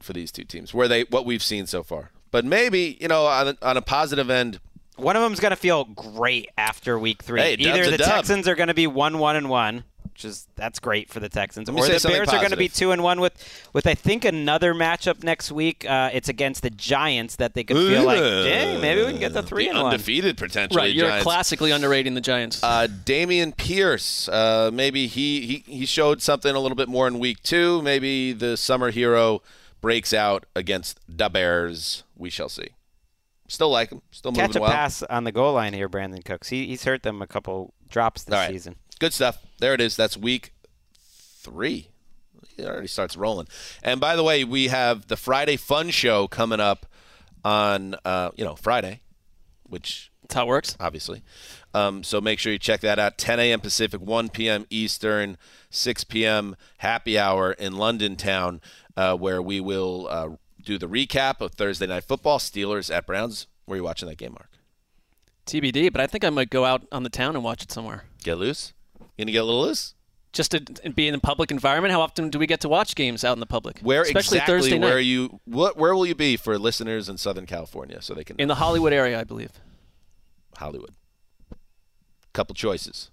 for 0.00 0.12
these 0.12 0.30
two 0.30 0.44
teams. 0.44 0.74
Where 0.74 0.86
they 0.88 1.04
what 1.04 1.24
we've 1.24 1.42
seen 1.42 1.66
so 1.66 1.82
far, 1.82 2.10
but 2.30 2.44
maybe 2.44 2.98
you 3.00 3.08
know 3.08 3.26
on 3.26 3.56
on 3.62 3.76
a 3.76 3.82
positive 3.82 4.28
end, 4.30 4.60
One 4.98 5.16
of 5.16 5.22
them's 5.22 5.40
going 5.40 5.50
to 5.50 5.56
feel 5.56 5.84
great 5.84 6.50
after 6.58 6.98
week 6.98 7.22
three. 7.22 7.40
Hey, 7.40 7.54
Either 7.54 7.90
the. 7.90 7.98
Texans 7.98 8.48
are 8.48 8.54
going 8.54 8.68
to 8.68 8.74
be 8.74 8.86
one 8.86 9.18
one 9.18 9.36
and 9.36 9.48
one, 9.48 9.84
which 10.12 10.24
is 10.24 10.48
that's 10.56 10.80
great 10.80 11.08
for 11.08 11.20
the 11.20 11.28
Texans, 11.28 11.68
or 11.68 11.72
the 11.74 12.00
something 12.00 12.18
Bears 12.18 12.28
are 12.30 12.38
going 12.38 12.50
to 12.50 12.56
be 12.56 12.68
two 12.68 12.90
and 12.90 13.00
one 13.02 13.20
with 13.20 13.32
with 13.72 13.86
I 13.86 13.94
think 13.94 14.24
another 14.24 14.74
matchup 14.74 15.22
next 15.22 15.52
week. 15.52 15.88
Uh, 15.88 16.10
it's 16.12 16.28
against 16.28 16.62
the 16.62 16.70
Giants 16.70 17.36
that 17.36 17.54
they 17.54 17.62
could 17.62 17.76
feel 17.76 18.04
like, 18.04 18.18
hey, 18.18 18.78
maybe 18.80 19.02
we 19.04 19.12
can 19.12 19.20
get 19.20 19.32
to 19.34 19.42
three 19.44 19.64
the 19.64 19.70
and 19.70 19.78
one. 19.82 19.92
undefeated 19.92 20.36
potentially. 20.36 20.76
Right, 20.76 20.92
you're 20.92 21.08
Giants. 21.08 21.22
classically 21.22 21.70
underrating 21.70 22.14
the 22.14 22.20
Giants. 22.20 22.60
Uh, 22.64 22.88
Dameon 23.04 23.56
Pierce, 23.56 24.28
uh, 24.28 24.70
maybe 24.72 25.06
he, 25.06 25.46
he 25.46 25.72
he 25.72 25.86
showed 25.86 26.22
something 26.22 26.52
a 26.54 26.58
little 26.58 26.76
bit 26.76 26.88
more 26.88 27.06
in 27.06 27.20
week 27.20 27.40
two. 27.44 27.80
Maybe 27.82 28.32
the 28.32 28.56
summer 28.56 28.90
hero 28.90 29.42
breaks 29.80 30.12
out 30.12 30.44
against 30.56 30.98
the 31.08 31.28
Bears. 31.28 32.02
We 32.16 32.30
shall 32.30 32.48
see. 32.48 32.70
Still 33.48 33.70
like 33.70 33.90
him. 33.90 34.02
Still 34.10 34.32
Catch 34.32 34.56
a 34.56 34.60
well. 34.60 34.70
pass 34.70 35.02
on 35.04 35.24
the 35.24 35.32
goal 35.32 35.54
line 35.54 35.72
here, 35.72 35.88
Brandin 35.88 36.24
Cooks. 36.24 36.48
He, 36.50 36.66
he's 36.66 36.84
hurt 36.84 37.02
them 37.02 37.22
a 37.22 37.26
couple 37.26 37.72
drops 37.88 38.24
this 38.24 38.34
All 38.34 38.40
right. 38.40 38.50
season. 38.50 38.76
Good 38.98 39.12
stuff. 39.14 39.38
There 39.58 39.72
it 39.74 39.80
is. 39.80 39.96
That's 39.96 40.16
week 40.16 40.52
three. 41.40 41.88
It 42.56 42.64
already 42.66 42.88
starts 42.88 43.16
rolling. 43.16 43.48
And 43.82 44.00
by 44.00 44.16
the 44.16 44.22
way, 44.22 44.44
we 44.44 44.68
have 44.68 45.06
the 45.06 45.16
Friday 45.16 45.56
Fun 45.56 45.90
Show 45.90 46.28
coming 46.28 46.60
up 46.60 46.86
on 47.44 47.94
uh, 48.04 48.30
you 48.36 48.44
know 48.44 48.54
Friday, 48.56 49.00
which 49.64 50.10
That's 50.22 50.34
how 50.34 50.42
it 50.44 50.48
works. 50.48 50.76
obviously. 50.80 51.22
Um, 51.74 52.02
so 52.02 52.20
make 52.20 52.38
sure 52.38 52.52
you 52.52 52.58
check 52.58 52.80
that 52.80 52.98
out. 52.98 53.16
10 53.18 53.38
a.m. 53.40 53.60
Pacific, 53.60 54.00
1 54.00 54.30
p.m. 54.30 54.66
Eastern, 54.70 55.36
6 55.70 56.04
p.m. 56.04 56.56
happy 56.78 57.18
hour 57.18 57.52
in 57.52 57.76
London 57.76 58.16
town, 58.16 58.60
uh, 58.96 59.14
where 59.16 59.40
we 59.40 59.60
will 59.60 60.08
uh, 60.10 60.28
do 60.68 60.78
the 60.78 60.88
recap 60.88 61.40
of 61.40 61.52
Thursday 61.54 61.86
night 61.86 62.04
football. 62.04 62.38
Steelers 62.38 62.94
at 62.94 63.06
Browns. 63.06 63.46
Where 63.64 63.74
are 63.74 63.78
you 63.78 63.84
watching 63.84 64.08
that 64.08 64.18
game, 64.18 64.32
Marc? 64.32 64.50
TBD, 65.46 65.90
but 65.90 66.00
I 66.02 66.06
think 66.06 66.24
I 66.24 66.30
might 66.30 66.50
go 66.50 66.64
out 66.66 66.86
on 66.92 67.04
the 67.04 67.08
town 67.08 67.34
and 67.34 67.42
watch 67.42 67.62
it 67.62 67.72
somewhere. 67.72 68.04
Get 68.22 68.36
loose. 68.36 68.74
You 69.00 69.06
gonna 69.24 69.32
get 69.32 69.38
a 69.38 69.44
little 69.44 69.62
loose? 69.62 69.94
Just 70.34 70.50
to 70.50 70.60
be 70.94 71.08
in 71.08 71.14
a 71.14 71.18
public 71.18 71.50
environment. 71.50 71.90
How 71.92 72.02
often 72.02 72.28
do 72.28 72.38
we 72.38 72.46
get 72.46 72.60
to 72.60 72.68
watch 72.68 72.94
games 72.94 73.24
out 73.24 73.32
in 73.32 73.40
the 73.40 73.46
public? 73.46 73.80
Where 73.80 74.02
Especially 74.02 74.36
exactly? 74.38 74.54
Thursday 74.54 74.78
where 74.78 74.90
night. 74.90 74.94
are 74.96 75.00
you? 75.00 75.40
What? 75.46 75.78
Where 75.78 75.94
will 75.94 76.04
you 76.04 76.14
be 76.14 76.36
for 76.36 76.58
listeners 76.58 77.08
in 77.08 77.16
Southern 77.16 77.46
California, 77.46 78.02
so 78.02 78.12
they 78.12 78.24
can 78.24 78.36
in 78.38 78.46
the 78.48 78.56
Hollywood 78.56 78.92
area, 78.92 79.18
I 79.18 79.24
believe. 79.24 79.52
Hollywood. 80.58 80.90
Couple 82.34 82.54
choices. 82.54 83.10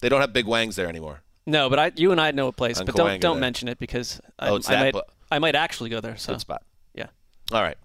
They 0.00 0.08
don't 0.08 0.20
have 0.20 0.32
big 0.32 0.46
wangs 0.46 0.76
there 0.76 0.88
anymore. 0.88 1.22
No, 1.46 1.68
but 1.68 1.78
I, 1.78 1.92
you 1.96 2.12
and 2.12 2.20
I 2.20 2.30
know 2.30 2.46
a 2.46 2.52
place, 2.52 2.78
On 2.78 2.86
but 2.86 2.94
don't 2.94 3.08
Cahuenga 3.08 3.20
don't 3.20 3.36
there. 3.36 3.40
mention 3.40 3.68
it 3.68 3.78
because 3.78 4.20
I, 4.38 4.48
Oh, 4.48 4.56
it's 4.56 4.68
I 4.68 4.72
that 4.74 4.80
might 4.80 4.92
pla- 4.92 5.02
I 5.32 5.38
might 5.40 5.54
actually 5.56 5.90
go 5.90 6.00
there. 6.00 6.16
So 6.16 6.32
Good 6.34 6.40
spot. 6.40 6.62
Yeah, 7.50 7.56
All 7.58 7.62
right. 7.62 7.76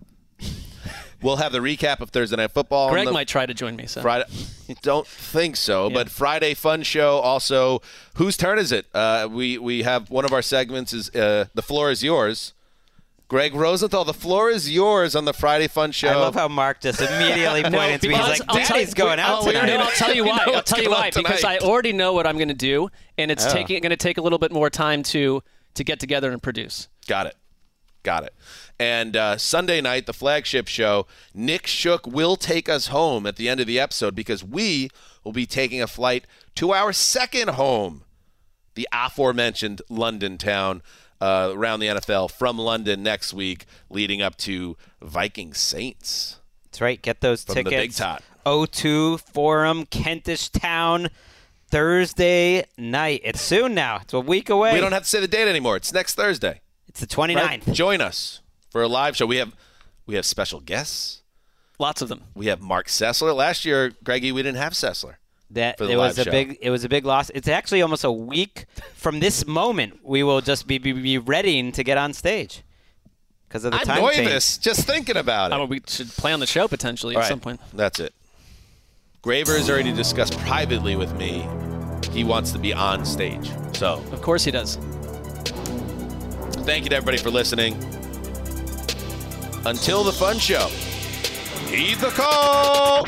we'll 1.21 1.37
have 1.37 1.51
the 1.51 1.59
recap 1.59 1.99
of 1.99 2.09
Thursday 2.09 2.35
night 2.37 2.51
football. 2.51 2.89
Gregg 2.91 3.07
the- 3.07 3.11
might 3.11 3.27
try 3.27 3.45
to 3.45 3.53
join 3.53 3.75
me. 3.75 3.85
So 3.87 4.01
Friday. 4.01 4.25
Don't 4.81 5.07
think 5.07 5.55
so, 5.55 5.89
but 5.89 6.09
Friday 6.09 6.53
fun 6.53 6.83
show. 6.83 7.17
Also, 7.19 7.81
whose 8.15 8.37
turn 8.37 8.59
is 8.59 8.71
it? 8.71 8.85
Uh, 8.93 9.27
we 9.29 9.57
we 9.57 9.81
have 9.83 10.09
one 10.11 10.25
of 10.25 10.31
our 10.33 10.41
segments 10.41 10.93
is 10.93 11.09
uh, 11.15 11.45
the 11.53 11.61
floor 11.61 11.89
is 11.91 12.03
yours. 12.03 12.53
Gregg 13.27 13.53
Rosenthal, 13.53 14.05
the 14.05 14.13
floor 14.13 14.49
is 14.49 14.71
yours 14.71 15.15
on 15.15 15.25
the 15.25 15.33
Friday 15.33 15.67
fun 15.67 15.91
show. 15.91 16.07
I 16.09 16.15
love 16.15 16.33
how 16.33 16.47
Marc 16.47 16.81
just 16.81 16.99
immediately 16.99 17.61
No, 17.69 17.77
pointed 17.77 18.01
to 18.01 18.09
me. 18.09 18.15
He's 18.15 18.23
like, 18.27 18.41
I'll 18.47 18.55
Daddy's 18.55 18.89
you- 18.89 18.95
going 18.95 19.19
out 19.19 19.29
I'll, 19.29 19.43
tonight. 19.43 19.65
no, 19.67 19.77
I'll 19.81 19.91
tell 19.91 20.09
you 20.15 20.23
You 20.23 20.29
why. 20.29 20.45
I'll 20.47 20.63
tell 20.63 20.81
you 20.81 20.89
why 20.89 21.07
on 21.15 21.23
because 21.23 21.43
I 21.43 21.59
already 21.59 21.93
know 21.93 22.13
what 22.13 22.25
I'm 22.25 22.37
going 22.37 22.47
to 22.47 22.55
do, 22.55 22.89
and 23.19 23.29
it's 23.29 23.45
Oh. 23.45 23.51
taking 23.53 23.81
going 23.81 23.91
to 23.91 23.97
take 23.97 24.17
a 24.17 24.21
little 24.21 24.39
bit 24.39 24.51
more 24.51 24.69
time 24.71 25.03
to 25.03 25.43
to 25.75 25.83
get 25.83 25.99
together 25.99 26.31
and 26.31 26.41
produce. 26.41 26.87
Got 27.07 27.27
it. 27.27 27.35
Got 28.03 28.23
it. 28.23 28.33
And 28.79 29.15
uh, 29.17 29.37
Sunday 29.37 29.81
night, 29.81 30.05
the 30.05 30.13
flagship 30.13 30.67
show, 30.67 31.05
Nick 31.33 31.67
Shook 31.67 32.07
will 32.07 32.35
take 32.37 32.69
us 32.69 32.87
home 32.87 33.25
at 33.25 33.35
the 33.35 33.49
end 33.49 33.59
of 33.59 33.67
the 33.67 33.79
episode 33.79 34.15
because 34.15 34.43
we 34.43 34.89
will 35.23 35.33
be 35.33 35.45
taking 35.45 35.81
a 35.81 35.87
flight 35.87 36.25
to 36.55 36.71
our 36.73 36.93
second 36.93 37.49
home, 37.51 38.03
the 38.75 38.87
aforementioned 38.93 39.81
London 39.89 40.37
town. 40.37 40.81
uh, 41.21 41.51
around 41.53 41.81
the 41.81 41.87
NFL 41.87 42.31
from 42.31 42.57
London 42.57 43.03
next 43.03 43.33
week, 43.33 43.65
leading 43.89 44.21
up 44.21 44.37
to 44.37 44.77
Viking 45.01 45.53
Saints. 45.53 46.37
That's 46.63 46.79
right. 46.79 47.01
Get 47.01 47.19
those 47.19 47.43
From 47.43 47.55
the 47.55 47.63
tickets. 47.63 47.81
Big 47.81 47.93
Tot. 47.93 48.23
O2 48.45 49.19
Forum, 49.19 49.85
Kentish 49.85 50.49
Town, 50.49 51.09
Thursday 51.69 52.63
night. 52.77 53.19
It's 53.25 53.41
soon 53.41 53.73
now. 53.75 53.99
It's 54.01 54.13
a 54.13 54.19
week 54.21 54.49
away. 54.49 54.73
We 54.73 54.79
don't 54.79 54.93
have 54.93 55.03
to 55.03 55.09
say 55.09 55.19
the 55.19 55.27
date 55.27 55.49
anymore. 55.49 55.75
It's 55.75 55.91
next 55.93 56.15
Thursday. 56.15 56.61
It's 57.01 57.15
the 57.15 57.21
29th. 57.21 57.35
Right? 57.35 57.73
Join 57.73 58.01
us 58.01 58.41
for 58.71 58.81
a 58.81 58.87
live 58.87 59.15
show. 59.15 59.25
We 59.25 59.37
have 59.37 59.55
we 60.05 60.15
have 60.15 60.25
special 60.25 60.59
guests. 60.59 61.21
Lots 61.77 62.01
of 62.01 62.09
them. 62.09 62.23
We 62.35 62.47
have 62.47 62.61
Marc 62.61 62.87
Sessler. 62.87 63.33
Last 63.33 63.63
year, 63.63 63.93
Greggy, 64.03 64.31
we 64.33 64.43
didn't 64.43 64.57
have 64.57 64.73
Sessler. 64.73 65.15
That 65.51 65.77
for 65.77 65.85
the 65.85 65.93
it 65.93 65.95
was 65.95 66.17
live 66.17 66.27
a 66.27 66.29
show. 66.29 66.31
big 66.31 66.57
it 66.61 66.69
was 66.69 66.83
a 66.83 66.89
big 66.89 67.05
loss. 67.05 67.31
It's 67.31 67.47
actually 67.47 67.81
almost 67.81 68.03
a 68.03 68.11
week 68.11 68.65
from 68.95 69.19
this 69.19 69.47
moment. 69.47 69.99
We 70.03 70.23
will 70.23 70.41
just 70.41 70.67
be 70.67 70.77
be, 70.77 70.91
be 70.91 71.17
readying 71.17 71.71
to 71.71 71.83
get 71.83 71.97
on 71.97 72.13
stage 72.13 72.63
because 73.47 73.63
of 73.63 73.71
the 73.71 73.79
I'm 73.79 73.85
time 73.85 74.11
change. 74.11 74.27
nervous 74.27 74.57
just 74.57 74.85
thinking 74.85 75.17
about 75.17 75.51
it. 75.51 75.55
I 75.55 75.57
mean, 75.57 75.69
we 75.69 75.81
should 75.87 76.09
play 76.09 76.33
on 76.33 76.39
the 76.39 76.47
show 76.47 76.67
potentially 76.67 77.15
All 77.15 77.21
at 77.21 77.23
right, 77.23 77.29
some 77.29 77.39
point. 77.39 77.61
That's 77.73 77.99
it. 77.99 78.13
Graver 79.21 79.57
has 79.57 79.69
already 79.69 79.93
discussed 79.93 80.37
privately 80.39 80.95
with 80.95 81.15
me. 81.17 81.47
He 82.11 82.23
wants 82.23 82.51
to 82.51 82.59
be 82.59 82.73
on 82.73 83.05
stage. 83.05 83.51
So 83.73 84.03
Of 84.11 84.21
course 84.21 84.43
he 84.43 84.51
does. 84.51 84.77
Thank 86.69 86.83
you 86.83 86.89
to 86.91 86.95
everybody 86.95 87.17
for 87.17 87.31
listening. 87.31 87.73
Until 89.65 90.03
the 90.03 90.11
fun 90.11 90.37
show, 90.37 90.67
heed 91.71 91.97
the 91.97 92.11
call. 92.11 93.07